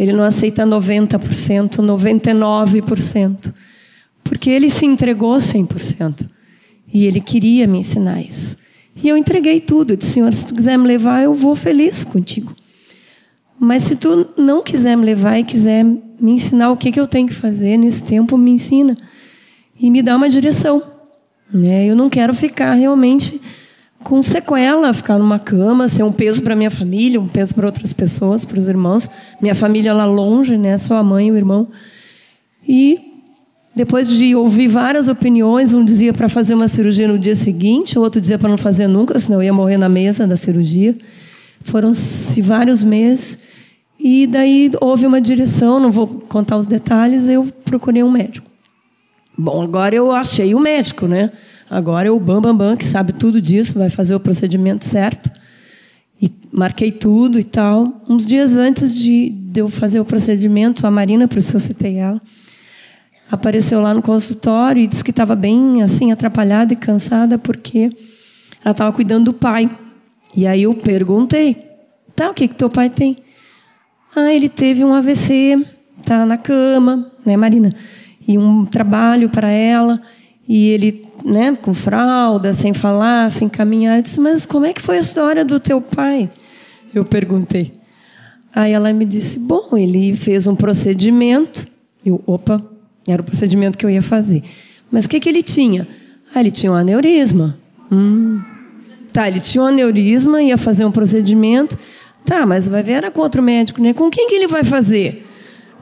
Ele 0.02 0.14
não 0.14 0.24
aceita 0.24 0.66
90%, 0.66 1.76
99%. 1.76 3.54
Porque 4.24 4.50
ele 4.50 4.72
se 4.72 4.84
entregou 4.84 5.38
100%. 5.38 6.28
E 6.92 7.06
ele 7.06 7.22
queria 7.22 7.68
me 7.68 7.78
ensinar 7.78 8.20
isso. 8.20 8.58
E 8.96 9.08
eu 9.08 9.16
entreguei 9.16 9.62
tudo. 9.62 9.92
Eu 9.92 9.98
disse, 9.98 10.14
Senhor, 10.14 10.34
se 10.34 10.48
tu 10.48 10.56
quiser 10.56 10.76
me 10.76 10.88
levar, 10.88 11.22
eu 11.22 11.36
vou 11.36 11.56
feliz 11.56 12.04
contigo. 12.04 12.56
Mas 13.60 13.84
se 13.84 13.96
tu 13.96 14.28
não 14.36 14.64
quiser 14.64 14.98
me 14.98 15.06
levar 15.06 15.38
e 15.38 15.44
quiser 15.44 15.84
me 15.84 16.32
ensinar 16.32 16.72
o 16.72 16.78
que, 16.78 16.92
que 16.92 17.00
eu 17.00 17.06
tenho 17.06 17.28
que 17.28 17.36
fazer 17.36 17.78
nesse 17.78 18.02
tempo, 18.02 18.40
me 18.40 18.50
ensina. 18.50 18.98
E 19.80 19.92
me 19.92 20.02
dá 20.02 20.16
uma 20.16 20.28
direção. 20.28 20.82
Né? 21.54 21.86
Eu 21.86 21.96
não 21.96 22.10
quero 22.10 22.34
ficar 22.34 22.74
realmente 22.74 23.40
com 24.04 24.22
sequela, 24.22 24.94
ficar 24.94 25.18
numa 25.18 25.40
cama, 25.40 25.88
ser 25.88 26.04
um 26.04 26.12
peso 26.12 26.42
para 26.42 26.56
minha 26.56 26.72
família, 26.72 27.20
um 27.20 27.28
peso 27.28 27.56
para 27.56 27.66
outras 27.66 27.94
pessoas, 27.94 28.44
para 28.44 28.60
os 28.60 28.68
irmãos. 28.68 29.10
Minha 29.42 29.56
família 29.56 29.94
lá 29.94 30.06
longe, 30.06 30.58
né? 30.58 30.78
Só 30.78 30.96
a 30.96 31.04
mãe 31.04 31.28
e 31.28 31.32
o 31.32 31.38
irmão. 31.38 31.68
E 32.68 33.12
depois 33.76 34.10
de 34.10 34.36
ouvir 34.36 34.68
várias 34.68 35.08
opiniões, 35.08 35.74
um 35.74 35.84
dizia 35.84 36.14
para 36.14 36.28
fazer 36.28 36.54
uma 36.54 36.68
cirurgia 36.68 37.08
no 37.08 37.18
dia 37.18 37.36
seguinte, 37.36 37.98
o 37.98 38.02
outro 38.02 38.20
dizia 38.20 38.38
para 38.38 38.50
não 38.50 38.58
fazer 38.58 38.88
nunca, 38.88 39.18
senão 39.20 39.40
eu 39.40 39.44
ia 39.44 39.54
morrer 39.54 39.78
na 39.78 39.88
mesa 39.88 40.28
da 40.28 40.36
cirurgia. 40.36 40.98
Foram-se 41.64 42.42
vários 42.42 42.84
meses. 42.84 43.38
E 43.98 44.28
daí 44.28 44.72
houve 44.82 45.06
uma 45.06 45.22
direção, 45.22 45.80
não 45.80 45.92
vou 45.92 46.08
contar 46.08 46.58
os 46.58 46.66
detalhes, 46.66 47.30
eu 47.30 47.48
procurei 47.64 48.04
um 48.04 48.12
médico. 48.12 48.50
Bom, 49.38 49.62
agora 49.62 49.96
eu 49.96 50.12
achei 50.12 50.54
o 50.54 50.60
médico, 50.60 51.08
né? 51.08 51.32
Agora 51.72 52.10
é 52.10 52.12
o 52.12 52.20
Bam 52.20 52.42
Bam 52.42 52.54
Bam, 52.54 52.76
que 52.76 52.84
sabe 52.84 53.14
tudo 53.14 53.42
disso, 53.42 53.80
vai 53.80 53.90
fazer 53.90 54.14
o 54.14 54.20
procedimento 54.20 54.84
certo. 54.84 55.32
E 56.22 56.30
marquei 56.52 56.92
tudo 56.92 57.40
e 57.40 57.46
tal. 57.46 58.04
Uns 58.10 58.26
dias 58.26 58.58
antes 58.58 58.94
de, 58.94 59.30
de 59.30 59.62
eu 59.62 59.70
fazer 59.70 60.02
o 60.02 60.04
procedimento, 60.04 60.86
a 60.86 60.92
Marina, 60.92 61.30
por 61.30 61.38
isso 61.38 61.56
eu 61.56 61.62
citei 61.62 61.96
ela, 61.96 62.22
apareceu 63.32 63.80
lá 63.80 63.94
no 63.94 64.02
consultório 64.02 64.84
e 64.84 64.88
disse 64.88 65.02
que 65.02 65.12
estava 65.12 65.34
bem 65.34 65.82
assim 65.82 66.12
atrapalhada 66.12 66.74
e 66.74 66.76
cansada 66.76 67.38
porque 67.38 67.90
ela 68.66 68.74
estava 68.74 68.92
cuidando 68.92 69.32
do 69.32 69.34
pai. 69.34 69.72
E 70.36 70.46
aí 70.46 70.64
eu 70.64 70.74
perguntei: 70.74 71.56
"Tá, 72.14 72.32
o 72.32 72.34
que 72.34 72.50
que 72.50 72.56
teu 72.56 72.70
pai 72.70 72.90
tem?" 72.90 73.16
"Ah, 74.14 74.34
ele 74.34 74.50
teve 74.50 74.84
um 74.84 74.94
AVC, 74.94 75.66
tá 76.06 76.26
na 76.26 76.38
cama, 76.38 77.10
né, 77.26 77.38
Marina? 77.38 77.74
E 78.28 78.38
um 78.38 78.66
trabalho 78.66 79.30
para 79.30 79.50
ela." 79.50 80.02
E 80.48 80.70
ele, 80.70 81.06
né, 81.24 81.58
com 81.62 81.74
fralda, 81.74 82.54
sem 82.54 82.74
falar, 82.74 83.32
sem 83.32 83.48
caminhar. 83.48 83.98
Eu 83.98 84.02
disse, 84.02 84.20
mas 84.20 84.46
como 84.46 84.66
é 84.66 84.74
que 84.74 84.82
foi 84.82 84.98
a 84.98 85.02
história 85.02 85.46
do 85.46 85.60
teu 85.60 85.80
pai? 85.80 86.30
Eu 86.94 87.06
perguntei. 87.06 87.74
Aí 88.54 88.74
ela 88.74 88.92
me 88.92 89.06
disse, 89.06 89.40
bom, 89.40 89.78
ele 89.78 90.16
fez 90.16 90.48
um 90.48 90.56
procedimento. 90.56 91.68
Eu, 92.06 92.22
opa, 92.26 92.62
era 93.08 93.22
o 93.22 93.26
procedimento 93.26 93.78
que 93.78 93.86
eu 93.86 93.90
ia 93.90 94.02
fazer. 94.02 94.44
Mas 94.92 95.06
o 95.06 95.10
que, 95.10 95.20
que 95.20 95.30
ele 95.30 95.42
tinha? 95.42 95.88
Ah, 96.34 96.42
ele 96.42 96.52
tinha 96.52 96.72
um 96.72 96.76
aneurisma. 96.76 97.58
Hum. 97.92 98.42
Tá, 99.12 99.28
ele 99.28 99.40
tinha 99.40 99.64
um 99.64 99.68
aneurisma, 99.68 100.42
ia 100.42 100.58
fazer 100.58 100.86
um 100.86 100.92
procedimento. 100.92 101.78
Tá, 102.26 102.46
mas 102.46 102.68
vai 102.70 102.84
ver, 102.84 102.94
era 102.94 103.12
com 103.12 103.22
outro 103.22 103.42
médico, 103.42 103.82
né? 103.82 103.94
Com 103.94 104.10
quem 104.10 104.28
que 104.28 104.36
ele 104.36 104.48
vai 104.48 104.64
fazer? 104.64 105.28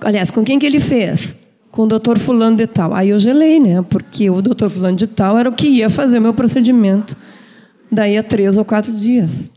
Aliás, 0.01 0.31
com 0.31 0.43
quem 0.43 0.57
que 0.57 0.65
ele 0.65 0.79
fez? 0.79 1.35
Com 1.71 1.83
o 1.83 1.87
doutor 1.87 2.17
fulano 2.17 2.57
de 2.57 2.67
tal. 2.67 2.93
Aí 2.93 3.09
eu 3.09 3.19
gelei, 3.19 3.59
né? 3.59 3.81
Porque 3.81 4.29
o 4.29 4.41
doutor 4.41 4.69
fulano 4.69 4.97
de 4.97 5.07
tal 5.07 5.37
era 5.37 5.49
o 5.49 5.53
que 5.53 5.67
ia 5.67 5.89
fazer 5.89 6.17
o 6.17 6.21
meu 6.21 6.33
procedimento 6.33 7.15
daí 7.91 8.17
a 8.17 8.23
três 8.23 8.57
ou 8.57 8.65
quatro 8.65 8.93
dias. 8.93 9.49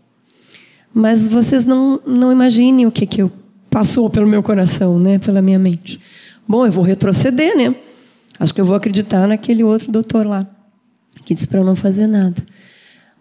Mas 0.94 1.26
vocês 1.26 1.64
não, 1.64 2.00
não 2.06 2.30
imaginem 2.32 2.86
o 2.86 2.92
que, 2.92 3.06
que 3.06 3.22
eu 3.22 3.32
passou 3.70 4.10
pelo 4.10 4.26
meu 4.26 4.42
coração, 4.42 4.98
né? 4.98 5.18
Pela 5.18 5.40
minha 5.40 5.58
mente. 5.58 6.00
Bom, 6.46 6.66
eu 6.66 6.72
vou 6.72 6.84
retroceder, 6.84 7.56
né? 7.56 7.74
Acho 8.38 8.52
que 8.52 8.60
eu 8.60 8.64
vou 8.64 8.76
acreditar 8.76 9.26
naquele 9.26 9.62
outro 9.62 9.90
doutor 9.90 10.26
lá, 10.26 10.46
que 11.24 11.34
disse 11.34 11.46
para 11.46 11.60
eu 11.60 11.64
não 11.64 11.76
fazer 11.76 12.06
nada. 12.06 12.44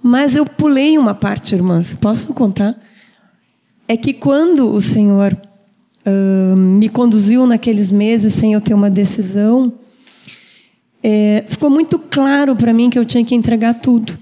Mas 0.01 0.35
eu 0.35 0.45
pulei 0.45 0.97
uma 0.97 1.13
parte, 1.13 1.55
irmãs. 1.55 1.93
Posso 1.93 2.34
contar? 2.34 2.76
É 3.88 3.95
que 3.95 4.13
quando 4.13 4.73
o 4.73 4.81
Senhor 4.81 5.38
me 6.56 6.90
conduziu 6.90 7.45
naqueles 7.45 7.91
meses 7.91 8.34
sem 8.34 8.53
eu 8.53 8.61
ter 8.61 8.73
uma 8.73 8.90
decisão, 8.90 9.73
é, 11.03 11.45
ficou 11.48 11.69
muito 11.69 11.98
claro 11.98 12.56
para 12.56 12.73
mim 12.73 12.90
que 12.90 12.98
eu 12.98 13.06
tinha 13.06 13.23
que 13.26 13.36
entregar 13.36 13.76
tudo. 13.76 14.18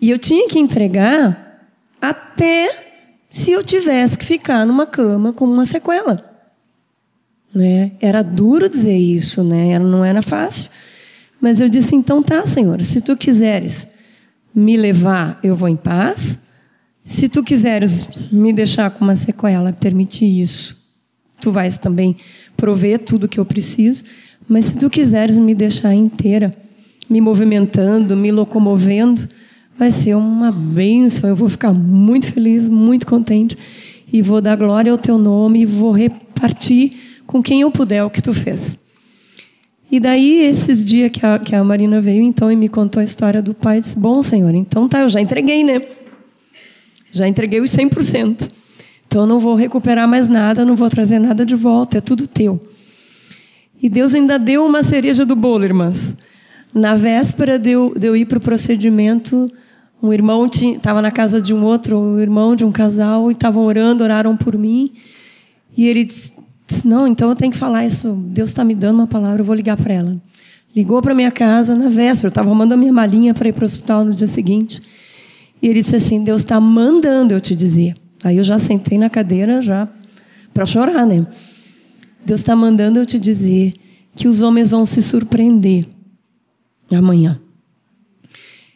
E 0.00 0.10
eu 0.10 0.18
tinha 0.18 0.48
que 0.48 0.58
entregar 0.58 1.68
até 2.00 2.90
se 3.28 3.50
eu 3.50 3.62
tivesse 3.62 4.18
que 4.18 4.24
ficar 4.24 4.66
numa 4.66 4.86
cama 4.86 5.32
com 5.32 5.44
uma 5.44 5.66
sequela. 5.66 6.24
Né? 7.54 7.92
Era 8.00 8.22
duro 8.22 8.68
dizer 8.68 8.96
isso, 8.96 9.44
né? 9.44 9.78
não 9.78 10.04
era 10.04 10.22
fácil. 10.22 10.70
Mas 11.40 11.60
eu 11.60 11.68
disse: 11.68 11.94
então 11.94 12.22
tá, 12.22 12.46
Senhor, 12.46 12.82
se 12.82 13.00
tu 13.00 13.16
quiseres 13.16 13.88
me 14.54 14.76
levar, 14.76 15.38
eu 15.42 15.54
vou 15.54 15.68
em 15.68 15.76
paz. 15.76 16.38
Se 17.10 17.28
tu 17.28 17.42
quiseres 17.42 18.06
me 18.30 18.52
deixar 18.52 18.88
com 18.92 19.04
uma 19.04 19.16
sequela, 19.16 19.72
permitir 19.72 20.26
isso, 20.26 20.76
tu 21.40 21.50
vais 21.50 21.76
também 21.76 22.16
prover 22.56 23.00
tudo 23.00 23.26
que 23.26 23.40
eu 23.40 23.44
preciso, 23.44 24.04
mas 24.48 24.66
se 24.66 24.78
tu 24.78 24.88
quiseres 24.88 25.36
me 25.36 25.52
deixar 25.52 25.92
inteira, 25.92 26.54
me 27.10 27.20
movimentando, 27.20 28.16
me 28.16 28.30
locomovendo, 28.30 29.28
vai 29.76 29.90
ser 29.90 30.14
uma 30.14 30.52
bênção. 30.52 31.28
Eu 31.28 31.34
vou 31.34 31.48
ficar 31.48 31.72
muito 31.72 32.32
feliz, 32.32 32.68
muito 32.68 33.08
contente 33.08 33.58
e 34.12 34.22
vou 34.22 34.40
dar 34.40 34.56
glória 34.56 34.92
ao 34.92 34.96
teu 34.96 35.18
nome 35.18 35.62
e 35.62 35.66
vou 35.66 35.90
repartir 35.90 36.92
com 37.26 37.42
quem 37.42 37.62
eu 37.62 37.72
puder 37.72 38.04
o 38.04 38.10
que 38.10 38.22
tu 38.22 38.32
fez. 38.32 38.78
E 39.90 39.98
daí, 39.98 40.44
esses 40.44 40.84
dias 40.84 41.10
que 41.10 41.26
a, 41.26 41.40
que 41.40 41.56
a 41.56 41.64
Marina 41.64 42.00
veio, 42.00 42.22
então, 42.22 42.52
e 42.52 42.54
me 42.54 42.68
contou 42.68 43.00
a 43.00 43.04
história 43.04 43.42
do 43.42 43.52
pai, 43.52 43.78
eu 43.78 43.82
disse: 43.82 43.98
Bom, 43.98 44.22
senhor, 44.22 44.54
então 44.54 44.88
tá, 44.88 45.00
eu 45.00 45.08
já 45.08 45.20
entreguei, 45.20 45.64
né? 45.64 45.82
Já 47.12 47.26
entreguei 47.26 47.60
os 47.60 47.70
100%. 47.70 48.50
Então, 49.06 49.22
eu 49.22 49.26
não 49.26 49.40
vou 49.40 49.56
recuperar 49.56 50.06
mais 50.06 50.28
nada, 50.28 50.64
não 50.64 50.76
vou 50.76 50.88
trazer 50.88 51.18
nada 51.18 51.44
de 51.44 51.54
volta, 51.54 51.98
é 51.98 52.00
tudo 52.00 52.28
teu. 52.28 52.60
E 53.82 53.88
Deus 53.88 54.14
ainda 54.14 54.38
deu 54.38 54.64
uma 54.64 54.82
cereja 54.82 55.24
do 55.24 55.34
bolo, 55.34 55.64
irmãs. 55.64 56.16
Na 56.72 56.94
véspera 56.94 57.58
de 57.58 57.70
eu, 57.70 57.92
de 57.96 58.06
eu 58.06 58.14
ir 58.14 58.26
para 58.26 58.38
o 58.38 58.40
procedimento, 58.40 59.50
um 60.02 60.12
irmão 60.12 60.46
estava 60.46 61.02
na 61.02 61.10
casa 61.10 61.42
de 61.42 61.52
um 61.52 61.64
outro 61.64 61.98
um 61.98 62.20
irmão 62.20 62.54
de 62.54 62.64
um 62.64 62.70
casal 62.70 63.30
e 63.30 63.32
estavam 63.32 63.64
orando, 63.64 64.04
oraram 64.04 64.36
por 64.36 64.56
mim. 64.56 64.92
E 65.76 65.86
ele 65.86 66.04
disse: 66.04 66.32
Não, 66.84 67.06
então 67.06 67.30
eu 67.30 67.36
tenho 67.36 67.52
que 67.52 67.58
falar 67.58 67.84
isso. 67.84 68.12
Deus 68.12 68.50
está 68.50 68.64
me 68.64 68.74
dando 68.74 68.96
uma 68.96 69.06
palavra, 69.06 69.40
eu 69.40 69.44
vou 69.44 69.54
ligar 69.54 69.76
para 69.76 69.92
ela. 69.92 70.16
Ligou 70.74 71.02
para 71.02 71.14
minha 71.14 71.30
casa 71.30 71.74
na 71.74 71.88
véspera, 71.88 72.28
eu 72.28 72.30
estava 72.30 72.48
arrumando 72.48 72.72
a 72.72 72.76
minha 72.76 72.92
malinha 72.92 73.34
para 73.34 73.48
ir 73.48 73.52
para 73.52 73.62
o 73.62 73.66
hospital 73.66 74.04
no 74.04 74.14
dia 74.14 74.28
seguinte. 74.28 74.80
E 75.62 75.68
ele 75.68 75.80
disse 75.80 75.96
assim: 75.96 76.22
Deus 76.24 76.42
está 76.42 76.60
mandando, 76.60 77.34
eu 77.34 77.40
te 77.40 77.54
dizia. 77.54 77.94
Aí 78.24 78.36
eu 78.36 78.44
já 78.44 78.58
sentei 78.58 78.98
na 78.98 79.08
cadeira 79.08 79.62
já 79.62 79.88
para 80.52 80.66
chorar, 80.66 81.06
né? 81.06 81.26
Deus 82.24 82.40
está 82.40 82.54
mandando 82.54 82.98
eu 82.98 83.06
te 83.06 83.18
dizer 83.18 83.74
que 84.14 84.28
os 84.28 84.40
homens 84.40 84.70
vão 84.70 84.84
se 84.84 85.02
surpreender 85.02 85.86
amanhã. 86.92 87.40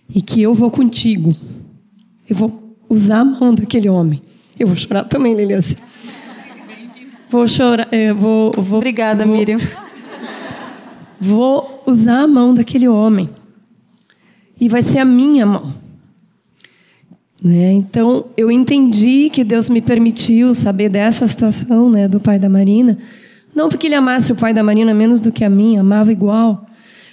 E 0.09 0.21
que 0.21 0.41
eu 0.41 0.55
vou 0.55 0.71
contigo. 0.71 1.35
Eu 2.29 2.37
vou 2.37 2.77
usar 2.89 3.21
a 3.21 3.25
mão 3.25 3.55
daquele 3.55 3.89
homem. 3.89 4.23
Eu 4.59 4.67
vou 4.67 4.77
chorar 4.77 5.05
também, 5.05 5.35
Lilian. 5.35 5.61
Vou 7.29 7.49
chorar. 7.49 7.89
É, 7.91 8.13
vou, 8.13 8.53
vou, 8.53 8.79
Obrigada, 8.79 9.27
vou, 9.27 9.37
Miriam. 9.37 9.59
Vou 11.21 11.83
usar 11.87 12.21
a 12.21 12.27
mão 12.27 12.55
daquele 12.55 12.87
homem. 12.87 13.29
E 14.61 14.69
vai 14.69 14.83
ser 14.83 15.01
a 15.01 15.05
minha 15.05 15.45
mão. 15.45 15.84
Né? 17.43 17.73
Então, 17.73 18.27
eu 18.37 18.51
entendi 18.51 19.29
que 19.31 19.45
Deus 19.45 19.69
me 19.69 19.81
permitiu 19.81 20.55
saber 20.55 20.89
dessa 20.89 21.27
situação 21.27 21.91
né, 21.91 22.09
do 22.09 22.21
pai 22.21 22.39
da 22.39 22.49
Marina. 22.49 22.99
Não 23.55 23.69
porque 23.69 23.87
ele 23.87 23.95
amasse 23.95 24.33
o 24.33 24.37
pai 24.37 24.53
da 24.53 24.63
Marina 24.63 24.95
menos 24.95 25.21
do 25.21 25.31
que 25.31 25.45
a 25.45 25.51
mim, 25.51 25.77
amava 25.77 26.11
igual. 26.11 26.67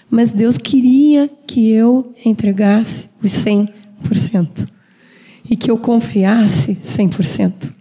Mas 0.10 0.32
Deus 0.32 0.58
queria 0.58 1.30
que 1.46 1.72
eu 1.72 2.14
entregasse 2.26 3.10
os 3.22 3.32
100%. 3.32 4.68
E 5.50 5.56
que 5.56 5.70
eu 5.70 5.78
confiasse 5.78 6.76
100%. 6.76 7.72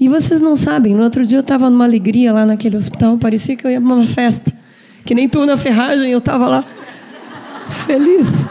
E 0.00 0.08
vocês 0.08 0.40
não 0.40 0.54
sabem, 0.54 0.94
no 0.94 1.02
outro 1.02 1.26
dia 1.26 1.38
eu 1.38 1.42
estava 1.42 1.68
numa 1.68 1.84
alegria 1.84 2.32
lá 2.32 2.46
naquele 2.46 2.76
hospital, 2.76 3.18
parecia 3.18 3.56
que 3.56 3.66
eu 3.66 3.70
ia 3.70 3.80
para 3.80 3.94
uma 3.94 4.06
festa. 4.06 4.52
Que 5.04 5.14
nem 5.14 5.28
tu 5.28 5.44
na 5.44 5.56
ferragem, 5.56 6.10
eu 6.10 6.18
estava 6.18 6.46
lá 6.46 6.64
feliz. 7.68 8.46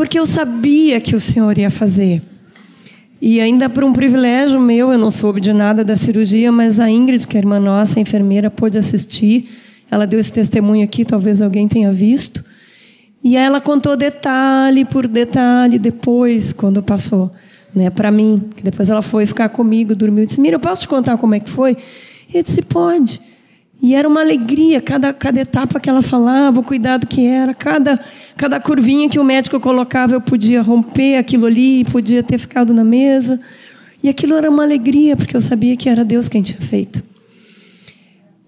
Porque 0.00 0.18
eu 0.18 0.24
sabia 0.24 0.98
que 0.98 1.14
o 1.14 1.20
Senhor 1.20 1.58
ia 1.58 1.70
fazer. 1.70 2.22
E 3.20 3.38
ainda 3.38 3.68
por 3.68 3.84
um 3.84 3.92
privilégio 3.92 4.58
meu, 4.58 4.90
eu 4.90 4.98
não 4.98 5.10
soube 5.10 5.42
de 5.42 5.52
nada 5.52 5.84
da 5.84 5.94
cirurgia, 5.94 6.50
mas 6.50 6.80
a 6.80 6.88
Ingrid, 6.88 7.26
que 7.28 7.36
é 7.36 7.40
irmã 7.40 7.60
nossa, 7.60 7.98
a 7.98 8.00
enfermeira, 8.00 8.50
pôde 8.50 8.78
assistir. 8.78 9.50
Ela 9.90 10.06
deu 10.06 10.18
esse 10.18 10.32
testemunho 10.32 10.82
aqui, 10.82 11.04
talvez 11.04 11.42
alguém 11.42 11.68
tenha 11.68 11.92
visto. 11.92 12.42
E 13.22 13.36
ela 13.36 13.60
contou 13.60 13.94
detalhe 13.94 14.86
por 14.86 15.06
detalhe 15.06 15.78
depois, 15.78 16.54
quando 16.54 16.82
passou 16.82 17.30
né, 17.74 17.90
para 17.90 18.10
mim. 18.10 18.42
Depois 18.64 18.88
ela 18.88 19.02
foi 19.02 19.26
ficar 19.26 19.50
comigo, 19.50 19.94
dormiu. 19.94 20.22
Eu 20.22 20.28
disse: 20.28 20.40
Mira, 20.40 20.56
eu 20.56 20.60
posso 20.60 20.80
te 20.80 20.88
contar 20.88 21.18
como 21.18 21.34
é 21.34 21.40
que 21.40 21.50
foi? 21.50 21.76
Eu 22.32 22.42
disse: 22.42 22.62
Pode. 22.62 23.20
E 23.82 23.94
era 23.94 24.06
uma 24.06 24.20
alegria, 24.20 24.80
cada, 24.80 25.12
cada 25.14 25.40
etapa 25.40 25.80
que 25.80 25.88
ela 25.88 26.02
falava, 26.02 26.60
o 26.60 26.62
cuidado 26.62 27.06
que 27.06 27.24
era, 27.24 27.54
cada, 27.54 27.98
cada 28.36 28.60
curvinha 28.60 29.08
que 29.08 29.18
o 29.18 29.24
médico 29.24 29.58
colocava, 29.58 30.14
eu 30.14 30.20
podia 30.20 30.60
romper 30.60 31.16
aquilo 31.16 31.46
ali, 31.46 31.84
podia 31.84 32.22
ter 32.22 32.36
ficado 32.36 32.74
na 32.74 32.84
mesa. 32.84 33.40
E 34.02 34.08
aquilo 34.08 34.34
era 34.34 34.50
uma 34.50 34.62
alegria, 34.62 35.16
porque 35.16 35.34
eu 35.34 35.40
sabia 35.40 35.76
que 35.76 35.88
era 35.88 36.04
Deus 36.04 36.28
quem 36.28 36.42
tinha 36.42 36.60
feito. 36.60 37.02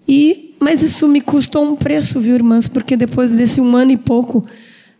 E, 0.07 0.55
mas 0.59 0.83
isso 0.83 1.07
me 1.07 1.19
custou 1.19 1.63
um 1.63 1.75
preço, 1.75 2.19
viu, 2.19 2.35
irmãs? 2.35 2.67
Porque 2.67 2.95
depois 2.95 3.31
desse 3.31 3.59
um 3.59 3.75
ano 3.75 3.91
e 3.91 3.97
pouco, 3.97 4.45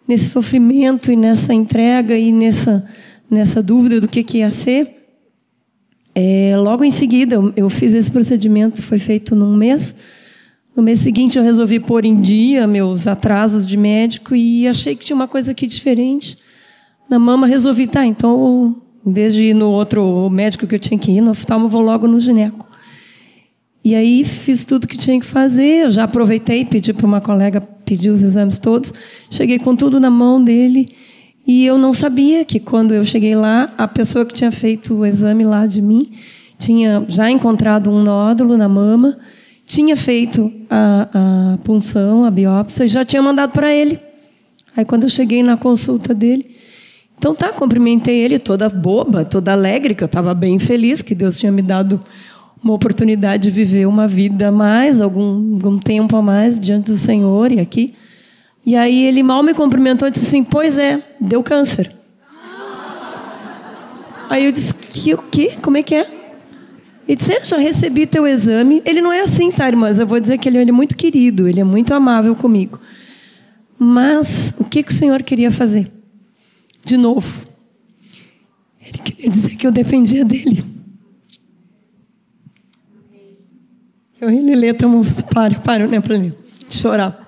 nesse 0.08 0.30
sofrimento 0.30 1.12
e 1.12 1.16
nessa 1.16 1.54
entrega 1.54 2.18
e 2.18 2.32
nessa, 2.32 2.88
nessa 3.30 3.62
dúvida 3.62 4.02
do 4.02 4.08
que, 4.08 4.24
que 4.24 4.40
ia 4.40 4.50
ser, 4.50 5.04
é, 6.16 6.56
logo 6.58 6.84
em 6.84 6.92
seguida 6.92 7.36
eu, 7.36 7.54
eu 7.56 7.70
fiz 7.70 7.94
esse 7.94 8.12
procedimento, 8.12 8.82
foi 8.82 9.00
feito 9.00 9.36
num 9.36 9.56
mês. 9.56 9.96
No 10.76 10.82
mês 10.82 11.02
seguinte, 11.02 11.38
eu 11.38 11.44
resolvi 11.44 11.80
pôr 11.80 12.04
em 12.04 12.20
dia 12.20 12.66
meus 12.66 13.06
atrasos 13.06 13.66
de 13.66 13.78
médico 13.78 14.36
e 14.36 14.68
achei 14.68 14.96
que 14.96 15.06
tinha 15.06 15.16
uma 15.16 15.28
coisa 15.28 15.52
aqui 15.52 15.68
diferente. 15.68 16.36
Na 17.08 17.20
mama, 17.20 17.46
resolvi, 17.46 17.86
tá, 17.86 18.04
então, 18.04 18.76
em 19.06 19.12
vez 19.14 19.36
de 19.36 19.44
ir 19.44 19.54
no 19.54 19.70
outro 19.70 20.28
médico 20.32 20.66
que 20.66 20.74
eu 20.74 20.80
tinha 20.80 20.98
que 20.98 21.12
ir, 21.12 21.22
no 21.22 21.32
oftalmo, 21.32 21.70
vou 21.70 21.82
logo 21.82 22.08
no 22.08 22.20
gineco. 22.20 22.68
E 23.86 23.94
aí 23.94 24.26
fiz 24.26 24.66
tudo 24.66 24.88
que 24.88 24.98
tinha 24.98 25.20
que 25.20 25.26
fazer. 25.26 25.84
Eu 25.84 25.92
já 25.92 26.06
aproveitei, 26.06 26.66
pedi 26.66 26.92
para 26.92 27.06
uma 27.06 27.22
colega 27.22 27.62
pedir 27.62 28.10
os 28.10 28.24
exames 28.24 28.58
todos. 28.58 28.94
Cheguei 29.30 29.60
com 29.60 29.76
tudo 29.76 30.00
na 30.00 30.10
mão 30.10 30.44
dele. 30.44 30.96
E 31.46 31.66
eu 31.66 31.78
não 31.78 31.94
sabia 31.94 32.44
que 32.46 32.60
quando 32.60 32.96
eu 32.96 33.06
cheguei 33.06 33.36
lá, 33.36 33.72
a 33.78 33.88
pessoa 33.88 34.26
que 34.26 34.34
tinha 34.34 34.52
feito 34.52 34.96
o 34.96 35.06
exame 35.06 35.44
lá 35.44 35.68
de 35.68 35.82
mim 35.82 36.14
tinha 36.58 37.06
já 37.10 37.30
encontrado 37.30 37.92
um 37.92 38.02
nódulo 38.02 38.58
na 38.58 38.70
mama 38.70 39.20
tinha 39.66 39.96
feito 39.96 40.52
a, 40.70 41.54
a 41.54 41.58
punção, 41.60 42.26
a 42.26 42.32
biópsia, 42.32 42.86
e 42.86 42.88
já 42.88 43.06
tinha 43.06 43.22
mandado 43.22 43.52
para 43.52 43.74
ele. 43.74 44.00
Aí, 44.76 44.84
quando 44.84 45.04
eu 45.04 45.10
cheguei 45.10 45.44
na 45.44 45.58
consulta 45.58 46.14
dele, 46.14 46.56
então 47.18 47.34
tá, 47.34 47.50
cumprimentei 47.50 48.20
ele 48.20 48.40
toda 48.40 48.68
boba, 48.70 49.24
toda 49.24 49.52
alegre, 49.52 49.96
que 49.96 50.04
eu 50.04 50.08
estava 50.08 50.34
bem 50.34 50.60
feliz 50.60 51.02
que 51.02 51.16
Deus 51.16 51.38
tinha 51.38 51.52
me 51.52 51.62
dado 51.62 52.04
uma 52.64 52.74
oportunidade 52.74 53.44
de 53.44 53.50
viver 53.50 53.86
uma 53.86 54.08
vida 54.08 54.48
a 54.48 54.52
mais, 54.52 55.02
algum, 55.02 55.54
algum 55.54 55.78
tempo 55.78 56.16
a 56.16 56.22
mais 56.22 56.60
diante 56.60 56.92
do 56.92 56.98
Senhor 56.98 57.52
e 57.52 57.60
aqui. 57.60 57.94
E 58.66 58.76
aí 58.76 59.06
ele 59.06 59.22
mal 59.22 59.44
me 59.44 59.54
cumprimentou 59.54 60.08
e 60.08 60.12
disse 60.12 60.28
assim: 60.28 60.44
Pois 60.44 60.78
é, 60.78 61.04
deu 61.20 61.44
câncer. 61.44 61.92
Aí 64.30 64.46
eu 64.46 64.52
disse: 64.52 64.74
Que 64.74 65.14
o 65.14 65.18
quê? 65.18 65.54
Como 65.62 65.78
é 65.78 65.84
que 65.84 65.96
é? 65.96 66.23
Ele 67.08 67.18
disse: 67.18 67.34
Eu 67.34 67.46
já 67.46 67.58
recebi 67.58 68.06
teu 68.06 68.26
exame. 68.28 68.82
Ele 68.86 69.02
não 69.02 69.12
é 69.12 69.22
assim, 69.22 69.52
tá, 69.52 69.68
irmãs? 69.68 70.00
Eu 70.00 70.08
vou 70.08 70.20
dizer 70.20 70.38
que 70.38 70.48
ele, 70.48 70.58
ele 70.58 70.70
é 70.70 70.74
muito 70.74 70.96
querido, 70.96 71.48
ele 71.48 71.60
é 71.60 71.64
muito 71.64 71.94
amável 71.94 72.36
comigo. 72.36 72.80
Mas 73.78 74.54
o 74.58 74.64
que, 74.64 74.84
que 74.84 74.92
o 74.92 74.96
Senhor 74.96 75.22
queria 75.24 75.52
fazer? 75.52 75.92
De 76.86 76.96
novo. 76.96 77.46
Ele 78.82 78.98
queria 78.98 79.30
dizer 79.30 79.56
que 79.56 79.68
eu 79.68 79.72
dependia 79.72 80.24
dele. 80.24 80.64
Eu 84.20 84.30
e 84.30 84.40
Lelê 84.40 84.72
estamos. 84.72 85.22
Para, 85.22 85.60
para, 85.60 85.88
né, 85.88 86.00
para 86.00 86.18
mim. 86.18 86.34
Chorar. 86.70 87.20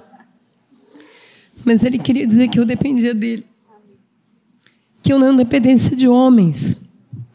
Mas 1.66 1.84
ele 1.84 1.98
queria 1.98 2.26
dizer 2.26 2.48
que 2.48 2.60
eu 2.60 2.66
dependia 2.66 3.14
dele. 3.14 3.46
Que 5.02 5.12
eu 5.12 5.20
não 5.20 5.36
dependesse 5.36 5.96
de 5.96 6.08
homens, 6.08 6.80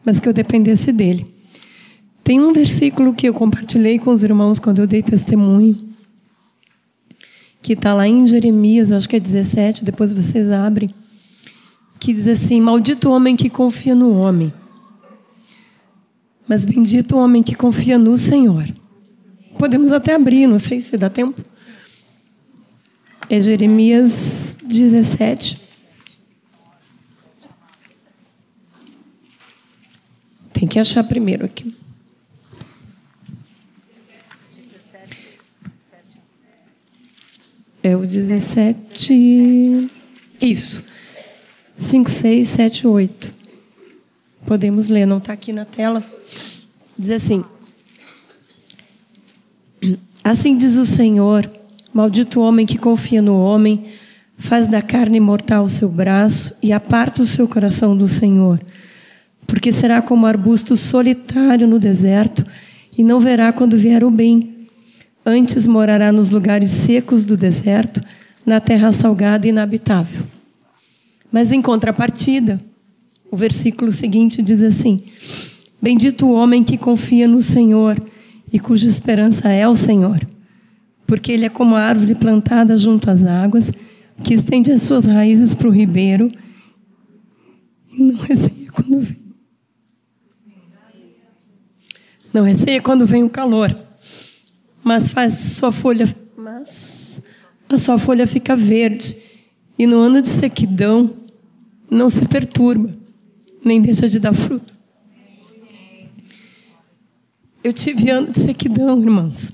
mas 0.05 0.19
que 0.19 0.27
eu 0.27 0.33
dependesse 0.33 0.91
dele. 0.91 1.31
Tem 2.23 2.39
um 2.39 2.53
versículo 2.53 3.13
que 3.13 3.27
eu 3.27 3.33
compartilhei 3.33 3.97
com 3.97 4.11
os 4.11 4.23
irmãos 4.23 4.59
quando 4.59 4.79
eu 4.79 4.87
dei 4.87 5.01
testemunho, 5.01 5.89
que 7.61 7.73
está 7.73 7.93
lá 7.93 8.07
em 8.07 8.25
Jeremias, 8.25 8.91
eu 8.91 8.97
acho 8.97 9.09
que 9.09 9.15
é 9.15 9.19
17, 9.19 9.83
depois 9.83 10.13
vocês 10.13 10.49
abrem, 10.49 10.93
que 11.99 12.13
diz 12.13 12.27
assim: 12.27 12.61
Maldito 12.61 13.09
o 13.09 13.11
homem 13.13 13.35
que 13.35 13.49
confia 13.49 13.95
no 13.95 14.17
homem, 14.17 14.53
mas 16.47 16.65
bendito 16.65 17.15
o 17.15 17.19
homem 17.19 17.43
que 17.43 17.55
confia 17.55 17.97
no 17.97 18.17
Senhor. 18.17 18.67
Podemos 19.57 19.91
até 19.91 20.15
abrir, 20.15 20.47
não 20.47 20.59
sei 20.59 20.79
se 20.81 20.97
dá 20.97 21.09
tempo. 21.09 21.39
É 23.29 23.39
Jeremias 23.39 24.57
17. 24.63 25.61
Tem 30.51 30.67
que 30.67 30.79
achar 30.79 31.03
primeiro 31.03 31.45
aqui. 31.45 31.80
É 37.83 37.95
o 37.95 38.05
17. 38.05 39.89
Isso. 40.39 40.83
5, 41.75 42.09
6, 42.09 42.47
7, 42.47 42.87
8. 42.87 43.33
podemos 44.45 44.87
ler, 44.87 45.07
não 45.07 45.17
está 45.17 45.33
aqui 45.33 45.51
na 45.51 45.65
tela. 45.65 46.03
Diz 46.97 47.09
assim: 47.09 47.43
Assim 50.23 50.55
diz 50.55 50.75
o 50.75 50.85
Senhor: 50.85 51.49
Maldito 51.91 52.39
homem 52.39 52.67
que 52.67 52.77
confia 52.77 53.21
no 53.21 53.41
homem, 53.41 53.85
faz 54.37 54.67
da 54.67 54.81
carne 54.81 55.19
mortal 55.19 55.63
o 55.63 55.69
seu 55.69 55.89
braço 55.89 56.55
e 56.61 56.71
aparta 56.71 57.23
o 57.23 57.27
seu 57.27 57.47
coração 57.47 57.97
do 57.97 58.07
Senhor. 58.07 58.61
Porque 59.47 59.71
será 59.71 60.01
como 60.01 60.27
arbusto 60.27 60.77
solitário 60.77 61.67
no 61.67 61.79
deserto 61.79 62.45
e 62.95 63.03
não 63.03 63.19
verá 63.19 63.51
quando 63.51 63.75
vier 63.75 64.03
o 64.03 64.11
bem. 64.11 64.50
Antes 65.25 65.67
morará 65.67 66.11
nos 66.11 66.29
lugares 66.29 66.71
secos 66.71 67.23
do 67.25 67.37
deserto, 67.37 68.01
na 68.45 68.59
terra 68.59 68.91
salgada 68.91 69.45
e 69.45 69.49
inabitável. 69.49 70.23
Mas 71.31 71.51
em 71.51 71.61
contrapartida, 71.61 72.59
o 73.29 73.37
versículo 73.37 73.91
seguinte 73.91 74.41
diz 74.41 74.61
assim: 74.61 75.03
Bendito 75.81 76.25
o 76.25 76.33
homem 76.33 76.63
que 76.63 76.77
confia 76.77 77.27
no 77.27 77.41
Senhor 77.41 78.01
e 78.51 78.59
cuja 78.59 78.87
esperança 78.87 79.49
é 79.49 79.67
o 79.67 79.75
Senhor, 79.75 80.19
porque 81.05 81.31
ele 81.31 81.45
é 81.45 81.49
como 81.49 81.75
a 81.75 81.81
árvore 81.81 82.15
plantada 82.15 82.77
junto 82.77 83.09
às 83.09 83.23
águas, 83.23 83.71
que 84.23 84.33
estende 84.33 84.71
as 84.71 84.81
suas 84.81 85.05
raízes 85.05 85.53
para 85.53 85.67
o 85.67 85.71
ribeiro 85.71 86.29
e 87.93 88.01
não 88.01 88.17
receia 88.17 88.71
quando 88.71 88.99
vem. 88.99 89.21
Não 92.33 92.43
receia 92.43 92.81
quando 92.81 93.05
vem 93.05 93.23
o 93.23 93.29
calor, 93.29 93.75
mas 94.83 95.11
faz 95.11 95.33
sua 95.33 95.71
folha, 95.71 96.13
mas 96.35 97.21
a 97.69 97.77
sua 97.77 97.97
folha 97.97 98.27
fica 98.27 98.55
verde 98.55 99.15
e 99.77 99.85
no 99.85 99.97
ano 99.97 100.21
de 100.21 100.29
sequidão 100.29 101.15
não 101.89 102.09
se 102.09 102.25
perturba, 102.25 102.95
nem 103.63 103.81
deixa 103.81 104.09
de 104.09 104.19
dar 104.19 104.33
fruto. 104.33 104.73
Eu 107.63 107.71
tive 107.71 108.09
ano 108.09 108.31
de 108.31 108.39
sequidão, 108.39 108.99
irmãos. 108.99 109.53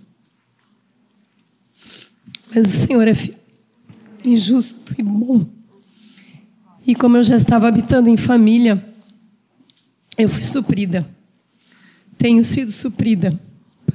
Mas 2.53 2.65
o 2.65 2.87
Senhor 2.87 3.07
é 3.07 3.13
injusto 4.23 4.95
e 4.97 5.03
bom. 5.03 5.45
E 6.85 6.95
como 6.95 7.17
eu 7.17 7.23
já 7.23 7.35
estava 7.35 7.67
habitando 7.67 8.07
em 8.09 8.15
família, 8.15 8.83
eu 10.17 10.29
fui 10.29 10.41
suprida. 10.41 11.07
Tenho 12.17 12.43
sido 12.43 12.71
suprida. 12.71 13.37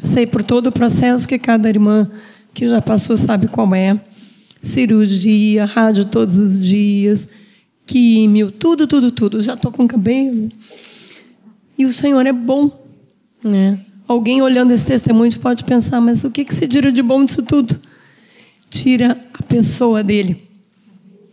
Passei 0.00 0.26
por 0.26 0.42
todo 0.42 0.68
o 0.68 0.72
processo 0.72 1.28
que 1.28 1.38
cada 1.38 1.68
irmã 1.68 2.10
que 2.54 2.68
já 2.68 2.82
passou 2.82 3.16
sabe 3.16 3.48
qual 3.48 3.74
é. 3.74 3.98
Cirurgia, 4.62 5.64
rádio 5.64 6.04
todos 6.04 6.38
os 6.38 6.60
dias, 6.60 7.28
químio, 7.86 8.50
tudo, 8.50 8.86
tudo, 8.86 9.10
tudo. 9.10 9.42
Já 9.42 9.54
estou 9.54 9.72
com 9.72 9.88
cabelo. 9.88 10.48
E 11.76 11.84
o 11.84 11.92
Senhor 11.92 12.24
é 12.26 12.32
bom. 12.32 12.80
Né? 13.42 13.80
Alguém 14.06 14.42
olhando 14.42 14.72
esse 14.72 14.86
testemunho 14.86 15.36
pode 15.40 15.64
pensar, 15.64 16.00
mas 16.00 16.24
o 16.24 16.30
que, 16.30 16.44
que 16.44 16.54
se 16.54 16.68
tira 16.68 16.92
de 16.92 17.02
bom 17.02 17.24
disso 17.24 17.42
tudo? 17.42 17.80
Tira 18.70 19.18
a 19.34 19.42
pessoa 19.42 20.02
dele. 20.02 20.42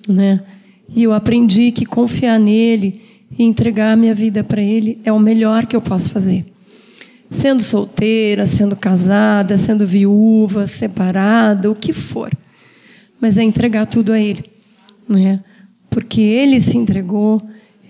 Né? 0.08 0.42
E 0.96 1.04
eu 1.04 1.14
aprendi 1.14 1.72
que 1.72 1.86
confiar 1.86 2.40
nele 2.40 3.02
e 3.38 3.44
entregar 3.44 3.96
minha 3.96 4.16
vida 4.16 4.44
para 4.44 4.62
ele 4.62 5.00
é 5.04 5.12
o 5.12 5.20
melhor 5.20 5.66
que 5.66 5.76
eu 5.76 5.82
posso 5.82 6.10
fazer. 6.12 6.49
Sendo 7.30 7.62
solteira, 7.62 8.46
sendo 8.46 8.76
casada, 8.76 9.58
sendo 9.58 9.86
viúva, 9.86 10.66
separada, 10.66 11.70
o 11.70 11.76
que 11.76 11.94
for. 11.94 12.32
Mas 13.22 13.38
é 13.38 13.44
entregar 13.44 13.86
tudo 13.86 14.12
a 14.12 14.20
ele. 14.20 14.46
Né? 15.08 15.44
Porque 15.90 16.22
ele 16.22 16.60
se 16.62 16.76
entregou, 16.76 17.42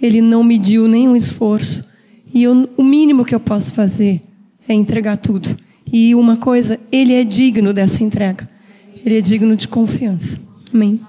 ele 0.02 0.22
não 0.22 0.44
mediu 0.44 0.88
nenhum 0.88 1.16
esforço. 1.16 1.88
E 2.34 2.44
eu, 2.44 2.70
o 2.78 2.84
mínimo 2.84 3.26
que 3.26 3.34
eu 3.34 3.40
posso 3.40 3.74
fazer 3.74 4.22
é 4.68 4.74
entregar 4.74 5.18
tudo. 5.18 5.49
E 5.91 6.14
uma 6.14 6.38
coisa, 6.38 6.80
ele 6.91 7.14
é 7.14 7.24
digno 7.24 7.74
dessa 7.74 8.03
entrega. 8.03 8.48
Ele 9.03 9.18
é 9.18 9.22
digno 9.22 9.56
de 9.56 9.68
confiança. 9.68 10.40
Amém. 10.74 10.99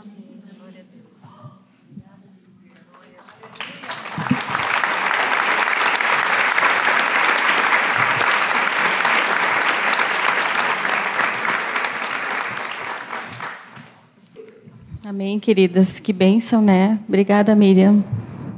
Amém, 15.05 15.30
queridas. 15.41 15.99
Que 15.99 16.13
bênção, 16.13 16.63
né? 16.63 17.01
Obrigada, 17.09 17.57
Miriam. 17.57 18.05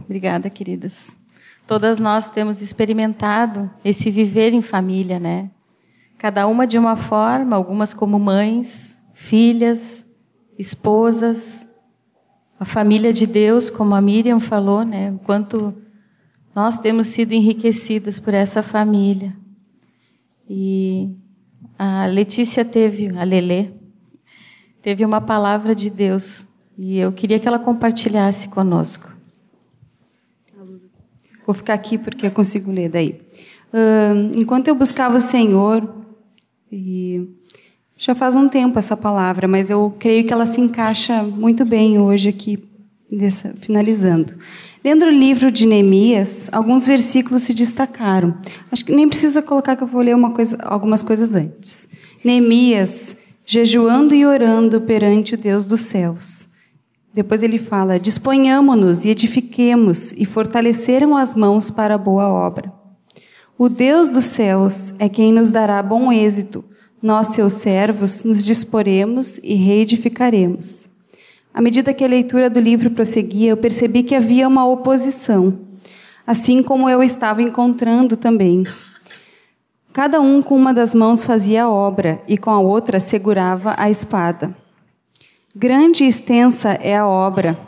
Obrigada, 0.04 0.50
queridas. 0.50 1.16
Todas 1.66 1.98
nós 1.98 2.28
temos 2.28 2.60
experimentado 2.60 3.70
esse 3.84 4.10
viver 4.10 4.52
em 4.52 4.60
família, 4.60 5.18
né? 5.18 5.50
Cada 6.18 6.46
uma 6.46 6.66
de 6.66 6.76
uma 6.76 6.96
forma, 6.96 7.56
algumas 7.56 7.94
como 7.94 8.18
mães, 8.18 9.02
filhas, 9.14 10.06
esposas, 10.58 11.68
a 12.58 12.64
família 12.64 13.12
de 13.12 13.26
Deus, 13.26 13.70
como 13.70 13.94
a 13.94 14.00
Miriam 14.00 14.38
falou, 14.38 14.84
né? 14.84 15.12
O 15.12 15.18
quanto 15.20 15.74
nós 16.54 16.78
temos 16.78 17.06
sido 17.06 17.32
enriquecidas 17.32 18.20
por 18.20 18.34
essa 18.34 18.62
família. 18.62 19.34
E 20.48 21.10
a 21.78 22.06
Letícia 22.06 22.64
teve, 22.64 23.16
a 23.16 23.24
Lelê, 23.24 23.70
teve 24.82 25.04
uma 25.04 25.20
palavra 25.20 25.74
de 25.74 25.88
Deus 25.88 26.51
e 26.76 26.98
eu 26.98 27.12
queria 27.12 27.38
que 27.38 27.46
ela 27.46 27.58
compartilhasse 27.58 28.48
conosco. 28.48 29.12
Vou 31.46 31.54
ficar 31.54 31.74
aqui 31.74 31.98
porque 31.98 32.26
eu 32.26 32.30
consigo 32.30 32.70
ler 32.70 32.88
daí. 32.88 33.20
Uh, 33.72 34.38
enquanto 34.38 34.68
eu 34.68 34.74
buscava 34.74 35.16
o 35.16 35.20
Senhor, 35.20 35.88
e 36.70 37.28
já 37.96 38.14
faz 38.14 38.36
um 38.36 38.48
tempo 38.48 38.78
essa 38.78 38.96
palavra, 38.96 39.46
mas 39.46 39.70
eu 39.70 39.94
creio 39.98 40.24
que 40.24 40.32
ela 40.32 40.46
se 40.46 40.60
encaixa 40.60 41.22
muito 41.22 41.64
bem 41.64 41.98
hoje 41.98 42.28
aqui, 42.28 42.62
dessa, 43.10 43.54
finalizando. 43.60 44.34
Lendo 44.84 45.04
o 45.04 45.10
livro 45.10 45.50
de 45.50 45.66
Neemias, 45.66 46.48
alguns 46.50 46.86
versículos 46.86 47.44
se 47.44 47.54
destacaram. 47.54 48.36
Acho 48.70 48.84
que 48.84 48.94
nem 48.94 49.08
precisa 49.08 49.40
colocar 49.40 49.76
que 49.76 49.82
eu 49.82 49.86
vou 49.86 50.02
ler 50.02 50.16
coisa, 50.32 50.58
algumas 50.62 51.02
coisas 51.02 51.34
antes. 51.34 51.88
Neemias, 52.24 53.16
jejuando 53.44 54.14
e 54.14 54.26
orando 54.26 54.80
perante 54.80 55.34
o 55.34 55.38
Deus 55.38 55.66
dos 55.66 55.82
céus. 55.82 56.48
Depois 57.12 57.42
ele 57.42 57.58
fala: 57.58 58.00
disponhamo-nos 58.00 59.04
e 59.04 59.10
edifiquemos 59.10 60.12
e 60.12 60.24
fortaleceram 60.24 61.16
as 61.16 61.34
mãos 61.34 61.70
para 61.70 61.94
a 61.94 61.98
boa 61.98 62.28
obra. 62.28 62.72
O 63.58 63.68
Deus 63.68 64.08
dos 64.08 64.24
céus 64.24 64.94
é 64.98 65.08
quem 65.08 65.32
nos 65.32 65.50
dará 65.50 65.82
bom 65.82 66.10
êxito. 66.10 66.64
Nós, 67.02 67.28
seus 67.28 67.54
servos, 67.54 68.24
nos 68.24 68.44
disporemos 68.44 69.38
e 69.38 69.54
reedificaremos. 69.54 70.88
À 71.52 71.60
medida 71.60 71.92
que 71.92 72.04
a 72.04 72.08
leitura 72.08 72.48
do 72.48 72.58
livro 72.58 72.90
prosseguia, 72.90 73.50
eu 73.50 73.56
percebi 73.56 74.02
que 74.02 74.14
havia 74.14 74.48
uma 74.48 74.66
oposição, 74.66 75.58
assim 76.26 76.62
como 76.62 76.88
eu 76.88 77.02
estava 77.02 77.42
encontrando 77.42 78.16
também. 78.16 78.64
Cada 79.92 80.20
um 80.20 80.40
com 80.40 80.56
uma 80.56 80.72
das 80.72 80.94
mãos 80.94 81.22
fazia 81.22 81.64
a 81.64 81.70
obra 81.70 82.22
e 82.26 82.38
com 82.38 82.50
a 82.50 82.58
outra 82.58 82.98
segurava 82.98 83.74
a 83.76 83.90
espada. 83.90 84.56
Grande 85.54 86.04
e 86.04 86.08
extensa 86.08 86.70
é 86.80 86.96
a 86.96 87.06
obra. 87.06 87.58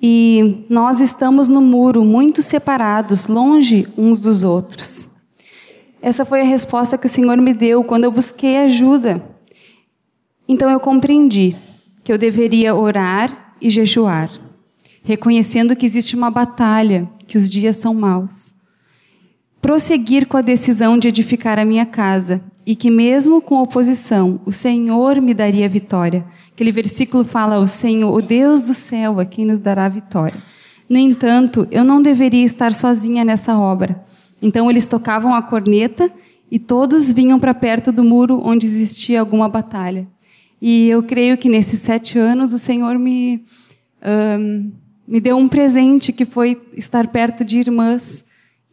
E 0.00 0.64
nós 0.68 1.00
estamos 1.00 1.48
no 1.48 1.60
muro, 1.60 2.04
muito 2.04 2.40
separados, 2.40 3.26
longe 3.26 3.88
uns 3.98 4.20
dos 4.20 4.44
outros. 4.44 5.08
Essa 6.00 6.24
foi 6.24 6.42
a 6.42 6.44
resposta 6.44 6.96
que 6.96 7.06
o 7.06 7.08
Senhor 7.08 7.36
me 7.38 7.52
deu 7.52 7.82
quando 7.82 8.04
eu 8.04 8.12
busquei 8.12 8.56
ajuda. 8.58 9.20
Então 10.46 10.70
eu 10.70 10.78
compreendi 10.78 11.56
que 12.04 12.12
eu 12.12 12.18
deveria 12.18 12.74
orar 12.74 13.56
e 13.60 13.68
jejuar, 13.68 14.30
reconhecendo 15.02 15.74
que 15.74 15.86
existe 15.86 16.14
uma 16.14 16.30
batalha, 16.30 17.08
que 17.26 17.36
os 17.36 17.50
dias 17.50 17.76
são 17.76 17.94
maus. 17.94 18.54
Prosseguir 19.60 20.26
com 20.26 20.36
a 20.36 20.42
decisão 20.42 20.96
de 20.96 21.08
edificar 21.08 21.58
a 21.58 21.64
minha 21.64 21.86
casa 21.86 22.44
e 22.64 22.76
que 22.76 22.90
mesmo 22.90 23.40
com 23.40 23.60
oposição, 23.60 24.40
o 24.44 24.52
Senhor 24.52 25.20
me 25.20 25.34
daria 25.34 25.68
vitória. 25.68 26.24
Aquele 26.52 26.72
versículo 26.72 27.24
fala: 27.24 27.58
"O 27.58 27.66
Senhor, 27.66 28.14
o 28.14 28.22
Deus 28.22 28.62
do 28.62 28.74
céu, 28.74 29.20
é 29.20 29.24
quem 29.24 29.44
nos 29.44 29.58
dará 29.58 29.88
vitória". 29.88 30.42
No 30.88 30.98
entanto, 30.98 31.66
eu 31.70 31.84
não 31.84 32.02
deveria 32.02 32.44
estar 32.44 32.74
sozinha 32.74 33.24
nessa 33.24 33.58
obra. 33.58 34.02
Então 34.40 34.70
eles 34.70 34.86
tocavam 34.86 35.34
a 35.34 35.42
corneta 35.42 36.10
e 36.50 36.58
todos 36.58 37.10
vinham 37.10 37.40
para 37.40 37.54
perto 37.54 37.90
do 37.90 38.04
muro 38.04 38.40
onde 38.44 38.66
existia 38.66 39.20
alguma 39.20 39.48
batalha. 39.48 40.06
E 40.60 40.88
eu 40.88 41.02
creio 41.02 41.38
que 41.38 41.48
nesses 41.48 41.80
sete 41.80 42.18
anos 42.18 42.52
o 42.52 42.58
Senhor 42.58 42.98
me 42.98 43.42
um, 44.38 44.72
me 45.06 45.20
deu 45.20 45.36
um 45.36 45.48
presente 45.48 46.12
que 46.12 46.24
foi 46.24 46.60
estar 46.74 47.08
perto 47.08 47.44
de 47.44 47.58
irmãs 47.58 48.24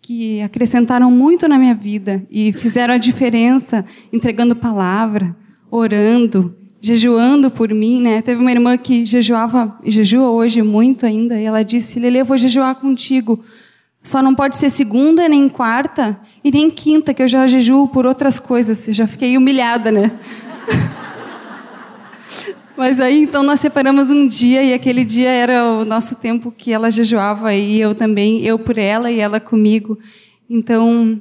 que 0.09 0.41
acrescentaram 0.41 1.11
muito 1.11 1.47
na 1.47 1.55
minha 1.55 1.75
vida 1.75 2.25
e 2.31 2.51
fizeram 2.51 2.95
a 2.95 2.97
diferença 2.97 3.85
entregando 4.11 4.55
palavra, 4.55 5.35
orando 5.69 6.55
jejuando 6.81 7.51
por 7.51 7.71
mim, 7.71 8.01
né? 8.01 8.19
Teve 8.19 8.41
uma 8.41 8.49
irmã 8.49 8.75
que 8.75 9.05
jejuava, 9.05 9.77
jejua 9.85 10.31
hoje 10.31 10.63
muito 10.63 11.05
ainda, 11.05 11.39
e 11.39 11.43
ela 11.43 11.61
disse: 11.61 11.99
Lele, 11.99 12.17
eu 12.17 12.25
vou 12.25 12.39
jejuar 12.39 12.73
contigo. 12.73 13.43
Só 14.01 14.19
não 14.23 14.33
pode 14.33 14.57
ser 14.57 14.71
segunda, 14.71 15.29
nem 15.29 15.47
quarta 15.47 16.19
e 16.43 16.49
nem 16.49 16.71
quinta, 16.71 17.13
que 17.13 17.21
eu 17.21 17.27
já 17.27 17.45
jejuo 17.45 17.87
por 17.89 18.07
outras 18.07 18.39
coisas. 18.39 18.87
Eu 18.87 18.95
já 18.95 19.05
fiquei 19.05 19.37
humilhada, 19.37 19.91
né? 19.91 20.11
Mas 22.79 23.01
aí 23.01 23.23
então 23.23 23.43
nós 23.43 23.59
separamos 23.59 24.09
um 24.09 24.25
dia 24.25 24.63
e 24.63 24.73
aquele 24.73 25.03
dia 25.03 25.29
era 25.29 25.65
o 25.65 25.83
nosso 25.83 26.15
tempo 26.15 26.49
que 26.49 26.71
ela 26.71 26.89
jejuava 26.89 27.53
e 27.53 27.77
eu 27.77 27.93
também, 27.93 28.41
eu 28.41 28.57
por 28.57 28.77
ela 28.77 29.11
e 29.11 29.19
ela 29.19 29.37
comigo. 29.37 29.99
Então 30.49 31.19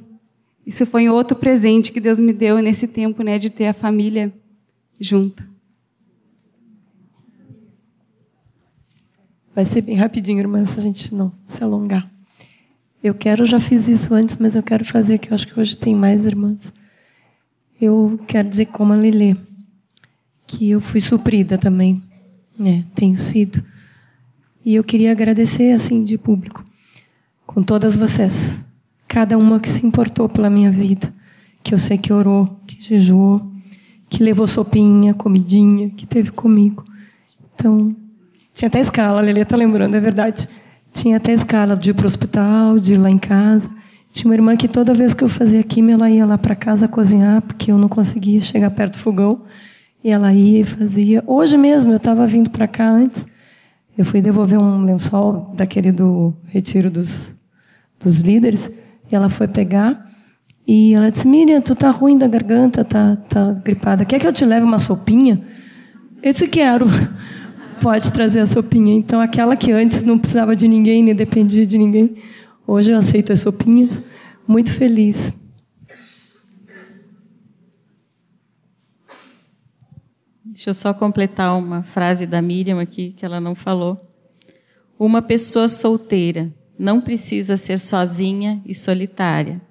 isso 0.65 0.85
foi 0.85 1.09
outro 1.09 1.35
presente 1.35 1.91
que 1.91 1.99
Deus 1.99 2.17
me 2.17 2.31
deu 2.31 2.59
nesse 2.59 2.87
tempo, 2.87 3.21
né, 3.23 3.37
de 3.37 3.49
ter 3.49 3.67
a 3.67 3.73
família 3.73 4.33
junta. 5.01 5.45
Vai 9.53 9.65
ser 9.65 9.81
bem 9.81 9.97
rapidinho, 9.97 10.39
irmã, 10.39 10.65
se 10.65 10.79
a 10.79 10.81
gente 10.81 11.13
não 11.13 11.29
se 11.45 11.61
alongar. 11.61 12.09
Eu 13.03 13.13
quero, 13.13 13.45
já 13.45 13.59
fiz 13.59 13.89
isso 13.89 14.13
antes, 14.13 14.37
mas 14.37 14.55
eu 14.55 14.63
quero 14.63 14.85
fazer 14.85 15.17
que 15.17 15.29
eu 15.29 15.35
acho 15.35 15.45
que 15.45 15.59
hoje 15.59 15.75
tem 15.75 15.93
mais 15.93 16.25
irmãs. 16.25 16.71
Eu 17.81 18.17
quero 18.25 18.47
dizer 18.47 18.67
como 18.67 18.93
a 18.93 18.95
Lelê 18.95 19.35
que 20.49 20.71
eu 20.71 20.81
fui 20.81 20.99
suprida 20.99 21.59
também, 21.59 22.01
né? 22.57 22.83
Tenho 22.95 23.15
sido. 23.19 23.63
E 24.65 24.73
eu 24.73 24.83
queria 24.83 25.11
agradecer 25.11 25.73
assim 25.73 26.03
de 26.03 26.17
público 26.17 26.65
com 27.45 27.61
todas 27.61 27.95
vocês, 27.95 28.57
cada 29.07 29.37
uma 29.37 29.59
que 29.59 29.69
se 29.69 29.85
importou 29.85 30.27
pela 30.27 30.49
minha 30.49 30.71
vida, 30.71 31.13
que 31.61 31.71
eu 31.71 31.77
sei 31.77 31.99
que 31.99 32.11
orou, 32.11 32.47
que 32.65 32.81
jejuou, 32.81 33.47
que 34.09 34.23
levou 34.23 34.47
sopinha, 34.47 35.13
comidinha, 35.13 35.91
que 35.91 36.07
teve 36.07 36.31
comigo. 36.31 36.83
Então, 37.53 37.95
tinha 38.55 38.69
até 38.69 38.79
escala, 38.79 39.19
a 39.19 39.21
Lelê 39.21 39.41
está 39.41 39.55
lembrando, 39.55 39.95
é 39.95 39.99
verdade. 39.99 40.49
Tinha 40.91 41.17
até 41.17 41.31
escala 41.31 41.75
de 41.75 41.91
ir 41.91 41.93
para 41.93 42.05
o 42.05 42.07
hospital, 42.07 42.79
de 42.79 42.93
ir 42.93 42.97
lá 42.97 43.11
em 43.11 43.19
casa. 43.19 43.69
Tinha 44.11 44.27
uma 44.27 44.35
irmã 44.35 44.57
que 44.57 44.67
toda 44.67 44.95
vez 44.95 45.13
que 45.13 45.23
eu 45.23 45.29
fazia 45.29 45.61
químio, 45.61 45.93
ela 45.93 46.09
ia 46.09 46.25
lá 46.25 46.39
para 46.39 46.55
casa 46.55 46.87
cozinhar, 46.87 47.43
porque 47.43 47.71
eu 47.71 47.77
não 47.77 47.87
conseguia 47.87 48.41
chegar 48.41 48.71
perto 48.71 48.93
do 48.93 48.99
fogão. 48.99 49.43
E 50.03 50.09
ela 50.09 50.33
ia 50.33 50.61
e 50.61 50.63
fazia. 50.63 51.23
Hoje 51.27 51.57
mesmo, 51.57 51.91
eu 51.91 51.97
estava 51.97 52.25
vindo 52.25 52.49
para 52.49 52.67
cá 52.67 52.89
antes. 52.89 53.27
Eu 53.97 54.05
fui 54.05 54.21
devolver 54.21 54.57
um 54.57 54.83
lençol 54.83 55.53
daquele 55.55 55.91
do 55.91 56.33
retiro 56.45 56.89
dos, 56.89 57.35
dos 57.99 58.19
líderes. 58.19 58.71
E 59.11 59.15
ela 59.15 59.29
foi 59.29 59.47
pegar. 59.47 60.09
E 60.65 60.93
ela 60.93 61.11
disse: 61.11 61.27
Miriam, 61.27 61.59
tu 61.61 61.75
tá 61.75 61.89
ruim 61.89 62.17
da 62.17 62.27
garganta, 62.27 62.85
tá, 62.85 63.17
tá 63.27 63.51
gripada. 63.51 64.05
Quer 64.05 64.19
que 64.19 64.27
eu 64.27 64.31
te 64.31 64.45
leve 64.45 64.65
uma 64.65 64.79
sopinha? 64.79 65.41
Eu 66.23 66.31
disse: 66.31 66.47
Quero. 66.47 66.85
Pode 67.81 68.11
trazer 68.11 68.39
a 68.39 68.47
sopinha. 68.47 68.93
Então, 68.93 69.21
aquela 69.21 69.55
que 69.55 69.71
antes 69.71 70.03
não 70.03 70.19
precisava 70.19 70.53
de 70.53 70.67
ninguém, 70.67 71.01
nem 71.01 71.15
dependia 71.15 71.65
de 71.65 71.77
ninguém. 71.77 72.15
Hoje 72.67 72.91
eu 72.91 72.99
aceito 72.99 73.33
as 73.33 73.39
sopinhas. 73.39 74.01
Muito 74.47 74.71
feliz. 74.71 75.33
Deixa 80.59 80.71
eu 80.71 80.73
só 80.73 80.93
completar 80.93 81.57
uma 81.57 81.83
frase 81.83 82.25
da 82.25 82.41
Miriam 82.41 82.81
aqui 82.81 83.13
que 83.15 83.23
ela 83.23 83.39
não 83.39 83.55
falou. 83.55 83.97
Uma 84.99 85.21
pessoa 85.21 85.69
solteira 85.69 86.53
não 86.77 86.99
precisa 86.99 87.55
ser 87.55 87.79
sozinha 87.79 88.61
e 88.65 88.75
solitária, 88.75 89.61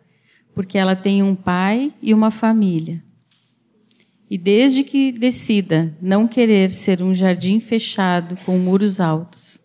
porque 0.55 0.78
ela 0.78 0.97
tem 0.97 1.23
um 1.23 1.35
pai 1.35 1.93
e 2.01 2.15
uma 2.15 2.31
família. 2.31 3.05
E 4.31 4.39
desde 4.39 4.82
que 4.82 5.12
decida 5.12 5.94
não 6.01 6.27
querer 6.27 6.70
ser 6.70 7.02
um 7.02 7.15
jardim 7.15 7.60
fechado 7.60 8.39
com 8.47 8.59
muros 8.59 8.98
altos. 8.98 9.62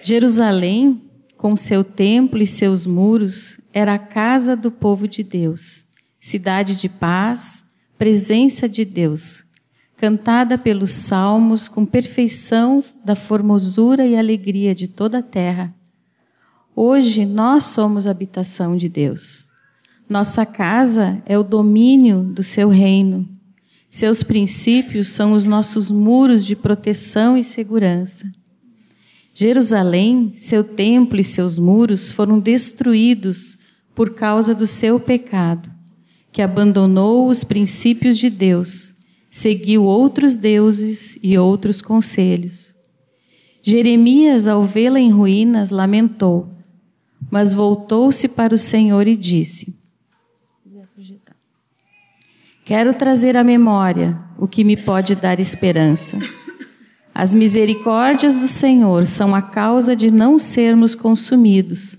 Jerusalém, 0.00 1.02
com 1.36 1.54
seu 1.54 1.84
templo 1.84 2.40
e 2.40 2.46
seus 2.46 2.86
muros, 2.86 3.60
era 3.74 3.92
a 3.92 3.98
casa 3.98 4.56
do 4.56 4.70
povo 4.70 5.06
de 5.06 5.22
Deus, 5.22 5.86
cidade 6.18 6.74
de 6.74 6.88
paz 6.88 7.63
presença 7.98 8.68
de 8.68 8.84
Deus, 8.84 9.44
cantada 9.96 10.58
pelos 10.58 10.90
salmos 10.90 11.68
com 11.68 11.86
perfeição 11.86 12.82
da 13.04 13.14
formosura 13.14 14.04
e 14.04 14.16
alegria 14.16 14.74
de 14.74 14.88
toda 14.88 15.18
a 15.18 15.22
terra. 15.22 15.72
Hoje 16.74 17.24
nós 17.24 17.64
somos 17.64 18.06
habitação 18.06 18.76
de 18.76 18.88
Deus. 18.88 19.46
Nossa 20.08 20.44
casa 20.44 21.22
é 21.24 21.38
o 21.38 21.44
domínio 21.44 22.22
do 22.22 22.42
seu 22.42 22.68
reino. 22.68 23.28
Seus 23.88 24.24
princípios 24.24 25.10
são 25.10 25.32
os 25.32 25.44
nossos 25.44 25.88
muros 25.88 26.44
de 26.44 26.56
proteção 26.56 27.38
e 27.38 27.44
segurança. 27.44 28.30
Jerusalém, 29.32 30.32
seu 30.34 30.64
templo 30.64 31.18
e 31.18 31.24
seus 31.24 31.58
muros 31.58 32.10
foram 32.10 32.40
destruídos 32.40 33.56
por 33.94 34.14
causa 34.14 34.52
do 34.52 34.66
seu 34.66 34.98
pecado 34.98 35.73
que 36.34 36.42
abandonou 36.42 37.28
os 37.28 37.44
princípios 37.44 38.18
de 38.18 38.28
Deus, 38.28 38.92
seguiu 39.30 39.84
outros 39.84 40.34
deuses 40.34 41.16
e 41.22 41.38
outros 41.38 41.80
conselhos. 41.80 42.74
Jeremias, 43.62 44.48
ao 44.48 44.64
vê-la 44.64 44.98
em 44.98 45.12
ruínas, 45.12 45.70
lamentou, 45.70 46.52
mas 47.30 47.52
voltou-se 47.52 48.26
para 48.26 48.52
o 48.52 48.58
Senhor 48.58 49.06
e 49.06 49.14
disse: 49.14 49.78
Quero 52.64 52.92
trazer 52.94 53.36
à 53.36 53.44
memória 53.44 54.18
o 54.36 54.48
que 54.48 54.64
me 54.64 54.76
pode 54.76 55.14
dar 55.14 55.38
esperança. 55.38 56.18
As 57.14 57.32
misericórdias 57.32 58.40
do 58.40 58.48
Senhor 58.48 59.06
são 59.06 59.36
a 59.36 59.40
causa 59.40 59.94
de 59.94 60.10
não 60.10 60.36
sermos 60.36 60.96
consumidos, 60.96 61.96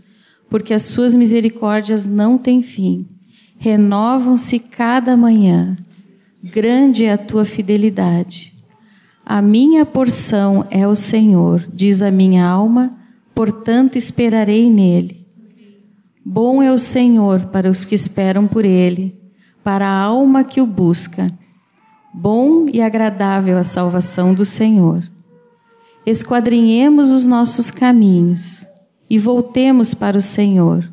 porque 0.49 0.73
as 0.73 0.83
suas 0.83 1.13
misericórdias 1.13 2.05
não 2.05 2.37
têm 2.37 2.61
fim 2.61 3.14
renovam-se 3.57 4.59
cada 4.59 5.15
manhã. 5.17 5.77
Grande 6.43 7.05
é 7.05 7.13
a 7.13 7.17
tua 7.17 7.43
fidelidade. 7.43 8.53
A 9.25 9.41
minha 9.41 9.85
porção 9.85 10.67
é 10.69 10.87
o 10.87 10.95
Senhor, 10.95 11.67
diz 11.73 12.01
a 12.01 12.11
minha 12.11 12.45
alma, 12.45 12.91
portanto 13.33 13.97
esperarei 13.97 14.69
nele. 14.69 15.25
Bom 16.23 16.61
é 16.61 16.71
o 16.71 16.77
Senhor 16.77 17.45
para 17.47 17.69
os 17.69 17.83
que 17.83 17.95
esperam 17.95 18.47
por 18.47 18.65
ele, 18.65 19.19
para 19.63 19.87
a 19.87 19.99
alma 19.99 20.43
que 20.43 20.61
o 20.61 20.65
busca. 20.65 21.31
Bom 22.13 22.69
e 22.71 22.81
agradável 22.81 23.57
a 23.57 23.63
salvação 23.63 24.33
do 24.33 24.45
Senhor. 24.45 25.03
Esquadrinhemos 26.05 27.09
os 27.11 27.25
nossos 27.25 27.71
caminhos 27.71 28.67
e 29.09 29.17
voltemos 29.17 29.95
para 29.95 30.17
o 30.17 30.21
Senhor 30.21 30.87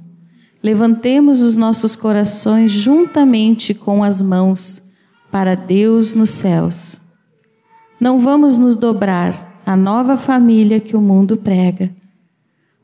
Levantemos 0.62 1.40
os 1.40 1.56
nossos 1.56 1.96
corações 1.96 2.70
juntamente 2.70 3.74
com 3.74 4.04
as 4.04 4.22
mãos 4.22 4.80
para 5.30 5.54
Deus 5.56 6.14
nos 6.14 6.30
céus. 6.30 7.00
Não 7.98 8.20
vamos 8.20 8.56
nos 8.56 8.76
dobrar 8.76 9.60
à 9.66 9.76
nova 9.76 10.16
família 10.16 10.78
que 10.78 10.96
o 10.96 11.00
mundo 11.00 11.36
prega, 11.36 11.90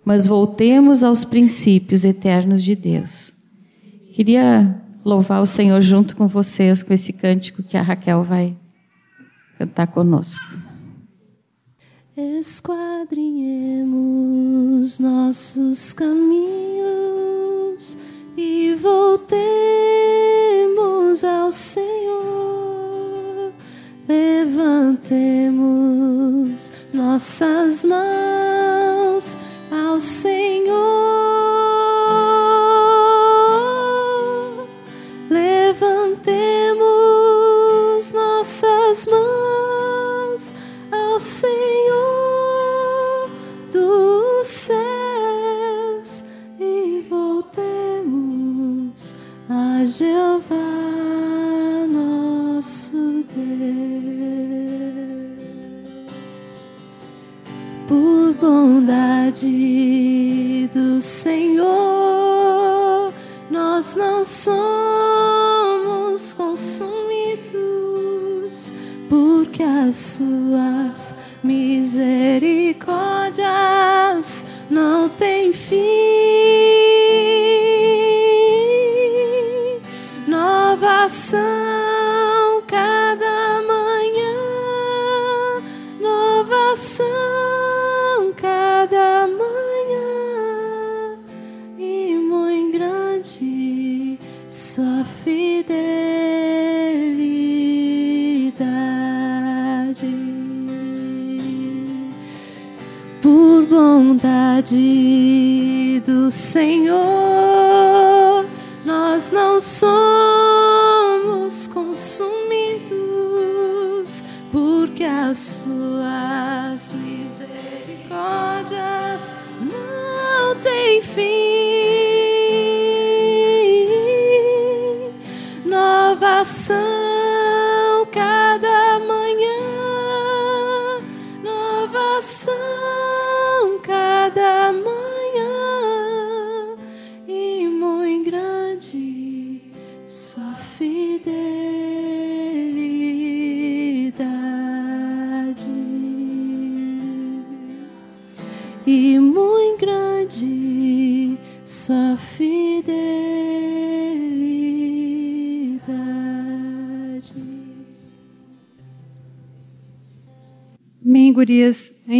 mas 0.05 0.27
voltemos 0.27 1.05
aos 1.05 1.25
princípios 1.25 2.05
eternos 2.05 2.65
de 2.65 2.75
Deus. 2.75 3.33
Queria 4.13 4.83
louvar 5.05 5.41
o 5.41 5.47
Senhor 5.47 5.81
junto 5.81 6.17
com 6.17 6.27
vocês 6.27 6.83
com 6.83 6.93
esse 6.93 7.13
cântico 7.13 7.63
que 7.63 7.77
a 7.77 7.83
Raquel 7.83 8.25
vai 8.25 8.57
cantar 9.57 9.87
conosco. 9.87 10.45
Esquadrinhemos 12.17 14.99
nossos 14.99 15.93
caminhos 15.93 16.78
e 18.41 18.73
voltemos 18.75 19.35
ao 21.25 21.51
Senhor. 21.51 21.91
Levantemos 24.07 25.51
nossas 26.95 27.85
mãos 27.85 29.37
ao 29.73 29.99
Senhor. 29.99 30.79
Não 75.49 75.88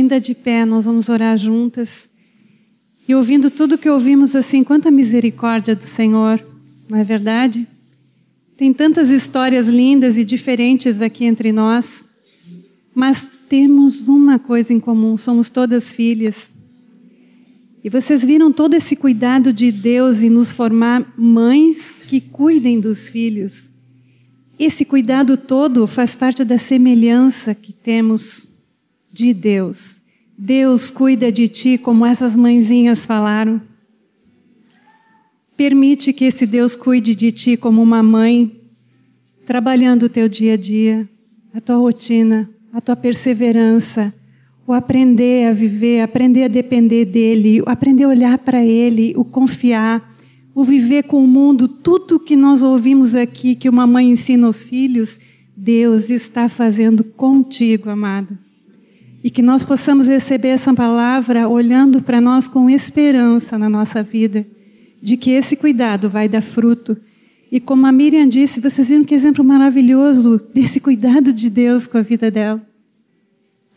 Ainda 0.09 0.23
de 0.23 0.35
pé, 0.35 0.65
nós 0.65 0.87
vamos 0.87 1.11
orar 1.11 1.37
juntas. 1.37 2.09
E 3.07 3.15
ouvindo 3.15 3.51
tudo 3.51 3.77
que 3.77 3.91
ouvimos 3.91 4.35
assim, 4.35 4.65
quanta 4.65 4.91
misericórdia 4.91 5.77
do 5.77 5.85
Senhor, 5.85 6.43
não 6.89 6.97
é 6.97 7.05
verdade? 7.05 7.69
Tem 8.57 8.73
tantas 8.73 9.11
histórias 9.11 9.69
lindas 9.69 10.17
e 10.17 10.25
diferentes 10.25 11.03
aqui 11.03 11.27
entre 11.27 11.53
nós, 11.53 12.03
mas 12.95 13.29
temos 13.51 14.09
uma 14.09 14.39
coisa 14.39 14.73
em 14.73 14.81
comum: 14.81 15.19
somos 15.19 15.51
todas 15.51 15.95
filhas. 15.95 16.51
E 17.85 17.91
vocês 17.91 18.25
viram 18.25 18.51
todo 18.51 18.73
esse 18.73 18.97
cuidado 18.97 19.53
de 19.53 19.71
Deus 19.71 20.23
em 20.23 20.31
nos 20.31 20.53
formar 20.53 21.13
mães 21.19 21.93
que 22.07 22.19
cuidem 22.19 22.81
dos 22.81 23.11
filhos. 23.11 23.67
Esse 24.59 24.87
cuidado 24.87 25.37
todo 25.37 25.87
faz 25.87 26.15
parte 26.15 26.45
da 26.45 26.57
semelhança 26.57 27.55
que 27.55 27.75
temos 27.75 28.49
de 29.13 29.35
Deus. 29.35 29.98
Deus 30.41 30.89
cuida 30.89 31.33
de 31.33 31.49
ti 31.49 31.77
como 31.77 32.07
essas 32.07 32.37
mãezinhas 32.37 33.05
falaram. 33.05 33.61
Permite 35.57 36.13
que 36.13 36.27
esse 36.27 36.47
Deus 36.47 36.77
cuide 36.77 37.13
de 37.13 37.33
ti 37.33 37.57
como 37.57 37.83
uma 37.83 38.05
mãe, 38.05 38.53
trabalhando 39.45 40.05
o 40.05 40.09
teu 40.09 40.29
dia 40.29 40.53
a 40.53 40.57
dia, 40.57 41.09
a 41.53 41.61
tua 41.61 41.75
rotina, 41.75 42.49
a 42.73 42.81
tua 42.81 42.95
perseverança, 42.95 44.15
o 44.65 44.73
aprender 44.73 45.49
a 45.49 45.53
viver, 45.53 46.03
aprender 46.03 46.45
a 46.45 46.49
depender 46.49 47.05
dele, 47.05 47.61
o 47.61 47.65
aprender 47.69 48.05
a 48.05 48.09
olhar 48.09 48.39
para 48.39 48.65
ele, 48.65 49.15
o 49.17 49.25
confiar, 49.25 50.15
o 50.55 50.63
viver 50.63 51.03
com 51.03 51.25
o 51.25 51.27
mundo, 51.27 51.67
tudo 51.67 52.21
que 52.21 52.37
nós 52.37 52.63
ouvimos 52.63 53.17
aqui 53.17 53.57
que 53.57 53.69
uma 53.69 53.89
mãe 53.89 54.09
ensina 54.09 54.47
aos 54.47 54.63
filhos, 54.63 55.19
Deus 55.57 56.11
está 56.11 56.49
fazendo 56.49 57.03
contigo, 57.03 57.91
amada. 57.91 58.48
E 59.23 59.31
que 59.31 59.43
nós 59.43 59.65
possamos 59.65 60.07
receber 60.07 60.49
essa 60.49 60.73
palavra 60.73 61.49
olhando 61.49 62.01
para 62.01 62.21
nós 62.21 62.47
com 62.47 62.71
esperança 62.71 63.59
na 63.59 63.69
nossa 63.69 64.03
vida, 64.03 64.47
de 65.03 65.17
que 65.17 65.31
esse 65.31 65.57
cuidado 65.57 66.09
vai 66.09 66.29
dar 66.29 66.41
fruto. 66.41 66.97
E 67.51 67.59
como 67.61 67.87
a 67.87 67.93
Miriam 67.93 68.29
disse, 68.29 68.61
vocês 68.61 68.89
viram 68.89 69.05
que 69.05 69.15
exemplo 69.15 69.45
maravilhoso 69.45 70.41
desse 70.55 70.81
cuidado 70.81 71.33
de 71.33 71.51
Deus 71.51 71.87
com 71.87 71.99
a 71.99 72.03
vida 72.03 72.31
dela. 72.31 72.63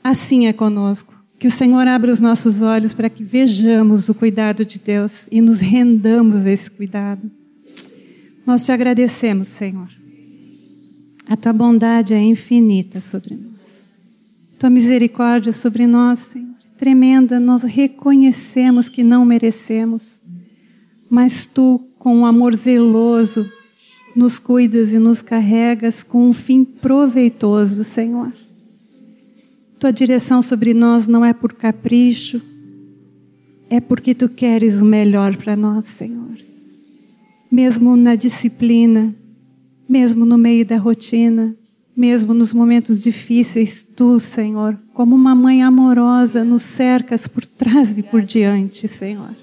Assim 0.04 0.48
é 0.48 0.54
conosco. 0.54 1.22
Que 1.40 1.48
o 1.48 1.52
Senhor 1.52 1.88
abra 1.88 2.12
os 2.12 2.20
nossos 2.20 2.62
olhos 2.62 2.94
para 2.94 3.10
que 3.10 3.24
vejamos 3.24 4.10
o 4.10 4.14
cuidado 4.14 4.64
de 4.64 4.78
Deus 4.78 5.28
e 5.32 5.42
nos 5.42 5.60
rendamos 5.60 6.46
a 6.46 6.52
esse 6.52 6.70
cuidado. 6.70 7.32
Nós 8.46 8.64
te 8.64 8.72
agradecemos, 8.72 9.48
Senhor. 9.48 9.88
A 11.28 11.36
tua 11.36 11.54
bondade 11.54 12.14
é 12.14 12.22
infinita 12.22 13.02
sobre 13.02 13.36
nós. 13.36 13.51
Tua 14.62 14.70
misericórdia 14.70 15.52
sobre 15.52 15.88
nós, 15.88 16.20
Senhor, 16.20 16.54
é 16.64 16.78
tremenda. 16.78 17.40
Nós 17.40 17.64
reconhecemos 17.64 18.88
que 18.88 19.04
não 19.04 19.26
merecemos, 19.26 20.22
mas 21.10 21.46
tu, 21.46 21.82
com 21.98 22.18
um 22.18 22.28
amor 22.28 22.56
zeloso, 22.56 23.52
nos 24.16 24.38
cuidas 24.38 24.94
e 24.94 25.00
nos 25.00 25.24
carregas 25.24 26.04
com 26.04 26.30
um 26.30 26.32
fim 26.32 26.64
proveitoso, 26.64 27.84
Senhor. 27.84 28.32
Tua 29.80 29.92
direção 29.92 30.44
sobre 30.44 30.76
nós 30.76 31.08
não 31.08 31.26
é 31.26 31.34
por 31.34 31.54
capricho, 31.54 32.40
é 33.68 33.80
porque 33.80 34.14
tu 34.14 34.30
queres 34.30 34.80
o 34.80 34.86
melhor 34.86 35.36
para 35.38 35.56
nós, 35.56 35.86
Senhor. 35.86 36.38
Mesmo 37.52 37.98
na 37.98 38.14
disciplina, 38.14 39.12
mesmo 39.90 40.24
no 40.24 40.38
meio 40.38 40.64
da 40.64 40.78
rotina, 40.78 41.58
mesmo 41.96 42.34
nos 42.34 42.54
momentos 42.54 43.04
difíceis, 43.04 43.84
tu, 43.84 44.20
Senhor, 44.20 44.78
como 44.94 45.16
uma 45.16 45.36
mãe 45.36 45.62
amorosa, 45.62 46.44
nos 46.44 46.62
cercas 46.62 47.28
por 47.28 47.46
trás 47.46 47.98
e 47.98 48.04
por 48.04 48.22
diante, 48.22 48.88
Senhor. 48.88 49.36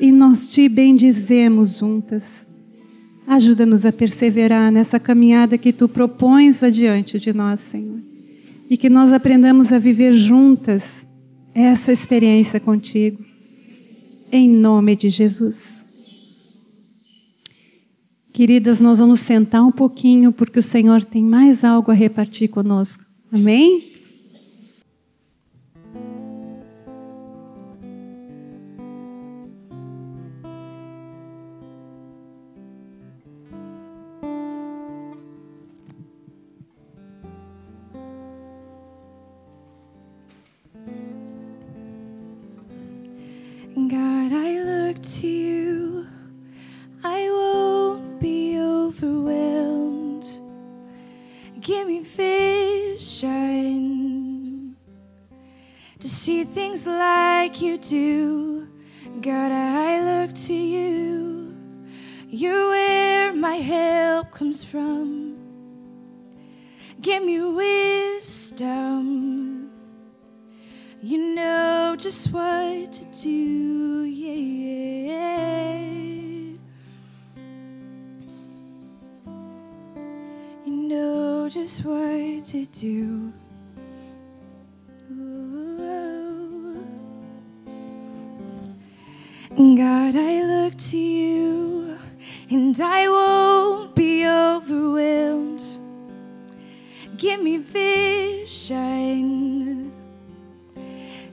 E 0.00 0.10
nós 0.10 0.50
te 0.50 0.68
bendizemos 0.68 1.78
juntas. 1.78 2.46
Ajuda-nos 3.26 3.84
a 3.84 3.92
perseverar 3.92 4.72
nessa 4.72 4.98
caminhada 4.98 5.58
que 5.58 5.72
tu 5.72 5.88
propões 5.88 6.62
adiante 6.62 7.20
de 7.20 7.32
nós, 7.32 7.60
Senhor. 7.60 8.00
E 8.68 8.76
que 8.76 8.88
nós 8.88 9.12
aprendamos 9.12 9.72
a 9.72 9.78
viver 9.78 10.14
juntas 10.14 11.06
essa 11.54 11.92
experiência 11.92 12.58
contigo. 12.58 13.22
Em 14.32 14.48
nome 14.48 14.96
de 14.96 15.10
Jesus. 15.10 15.79
Queridas, 18.40 18.80
nós 18.80 18.98
vamos 18.98 19.20
sentar 19.20 19.62
um 19.62 19.70
pouquinho 19.70 20.32
porque 20.32 20.60
o 20.60 20.62
Senhor 20.62 21.04
tem 21.04 21.22
mais 21.22 21.62
algo 21.62 21.90
a 21.90 21.94
repartir 21.94 22.48
conosco. 22.48 23.04
Amém? 23.30 23.92
Like 57.60 57.68
you 57.68 57.76
do. 57.78 58.68
God, 59.20 59.52
I 59.52 60.22
look 60.22 60.34
to 60.46 60.54
you. 60.54 61.54
You're 62.28 62.68
where 62.68 63.34
my 63.34 63.56
help 63.56 64.30
comes 64.30 64.64
from. 64.64 65.36
Give 67.02 67.22
me 67.22 67.40
wisdom. 67.42 68.90
You 71.02 71.34
know 71.34 71.96
just 71.98 72.32
what 72.32 72.92
to 72.92 73.04
do, 73.22 74.04
yeah. 74.04 75.10
You 80.64 80.76
know 80.88 81.48
just 81.50 81.84
what 81.84 82.44
to 82.46 82.64
do. 82.66 83.32
God, 89.60 90.16
I 90.16 90.42
look 90.42 90.74
to 90.78 90.96
you 90.96 91.98
and 92.48 92.80
I 92.80 93.06
won't 93.08 93.94
be 93.94 94.26
overwhelmed. 94.26 95.62
Give 97.18 97.42
me 97.42 97.58
vision 97.58 99.12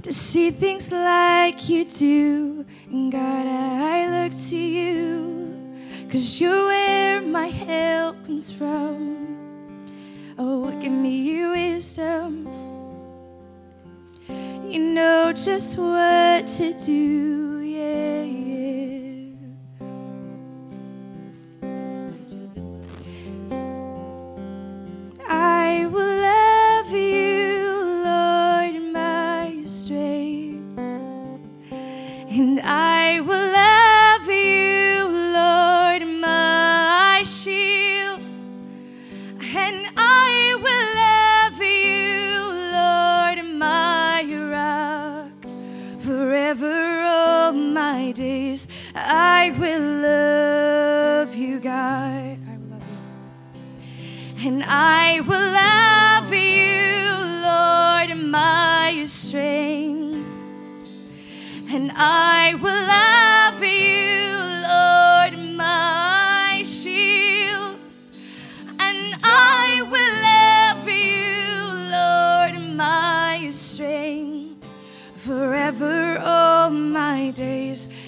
to 0.01 0.11
see 0.11 0.51
things 0.51 0.91
like 0.91 1.69
you 1.69 1.85
do. 1.85 2.65
And 2.91 3.13
God, 3.13 3.47
I 3.47 4.25
look 4.25 4.33
to 4.49 4.57
you 4.57 5.55
because 6.05 6.41
you're 6.41 6.65
where 6.65 7.21
my 7.21 7.47
help 7.47 8.25
comes 8.25 8.51
from. 8.51 9.37
Oh, 10.37 10.69
give 10.81 10.91
me 10.91 11.31
your 11.31 11.51
wisdom. 11.51 12.45
You 14.69 14.79
know 14.79 15.31
just 15.31 15.77
what 15.77 16.45
to 16.57 16.73
do. 16.85 17.46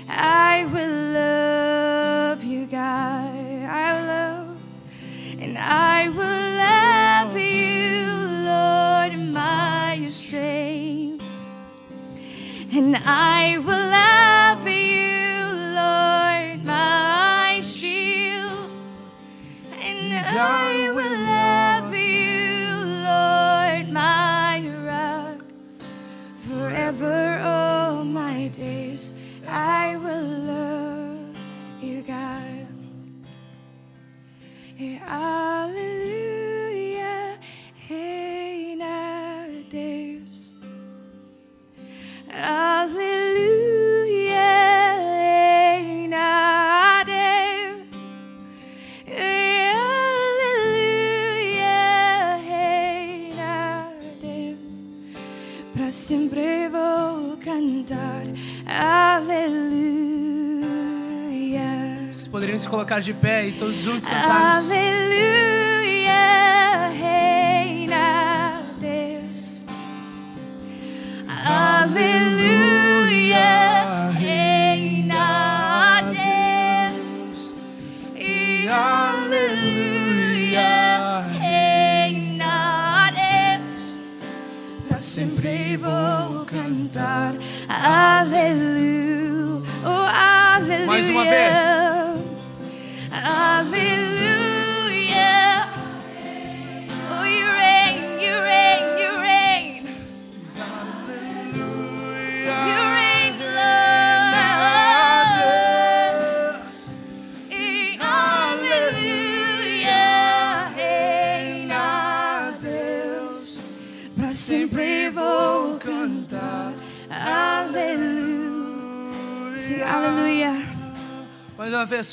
I 0.09 0.65
will. 0.65 0.88
colocar 62.89 63.01
de 63.01 63.13
pé 63.13 63.47
e 63.47 63.51
todos 63.51 63.75
juntos 63.75 64.07
ah, 64.07 64.09
cantarmos. 64.09 64.78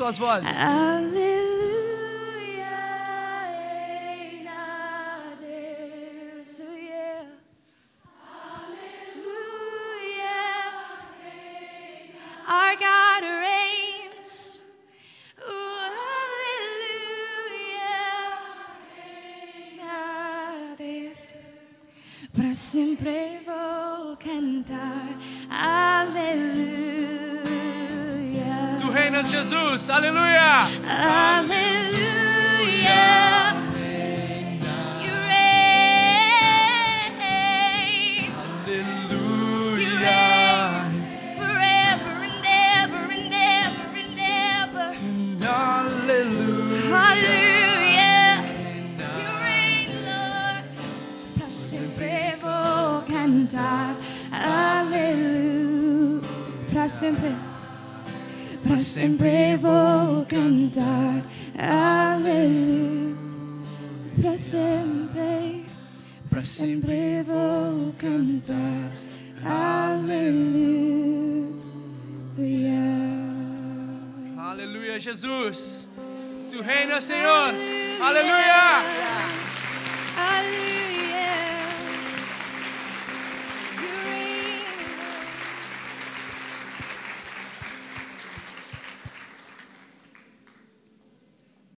course 0.06 0.20
was. 0.20 0.76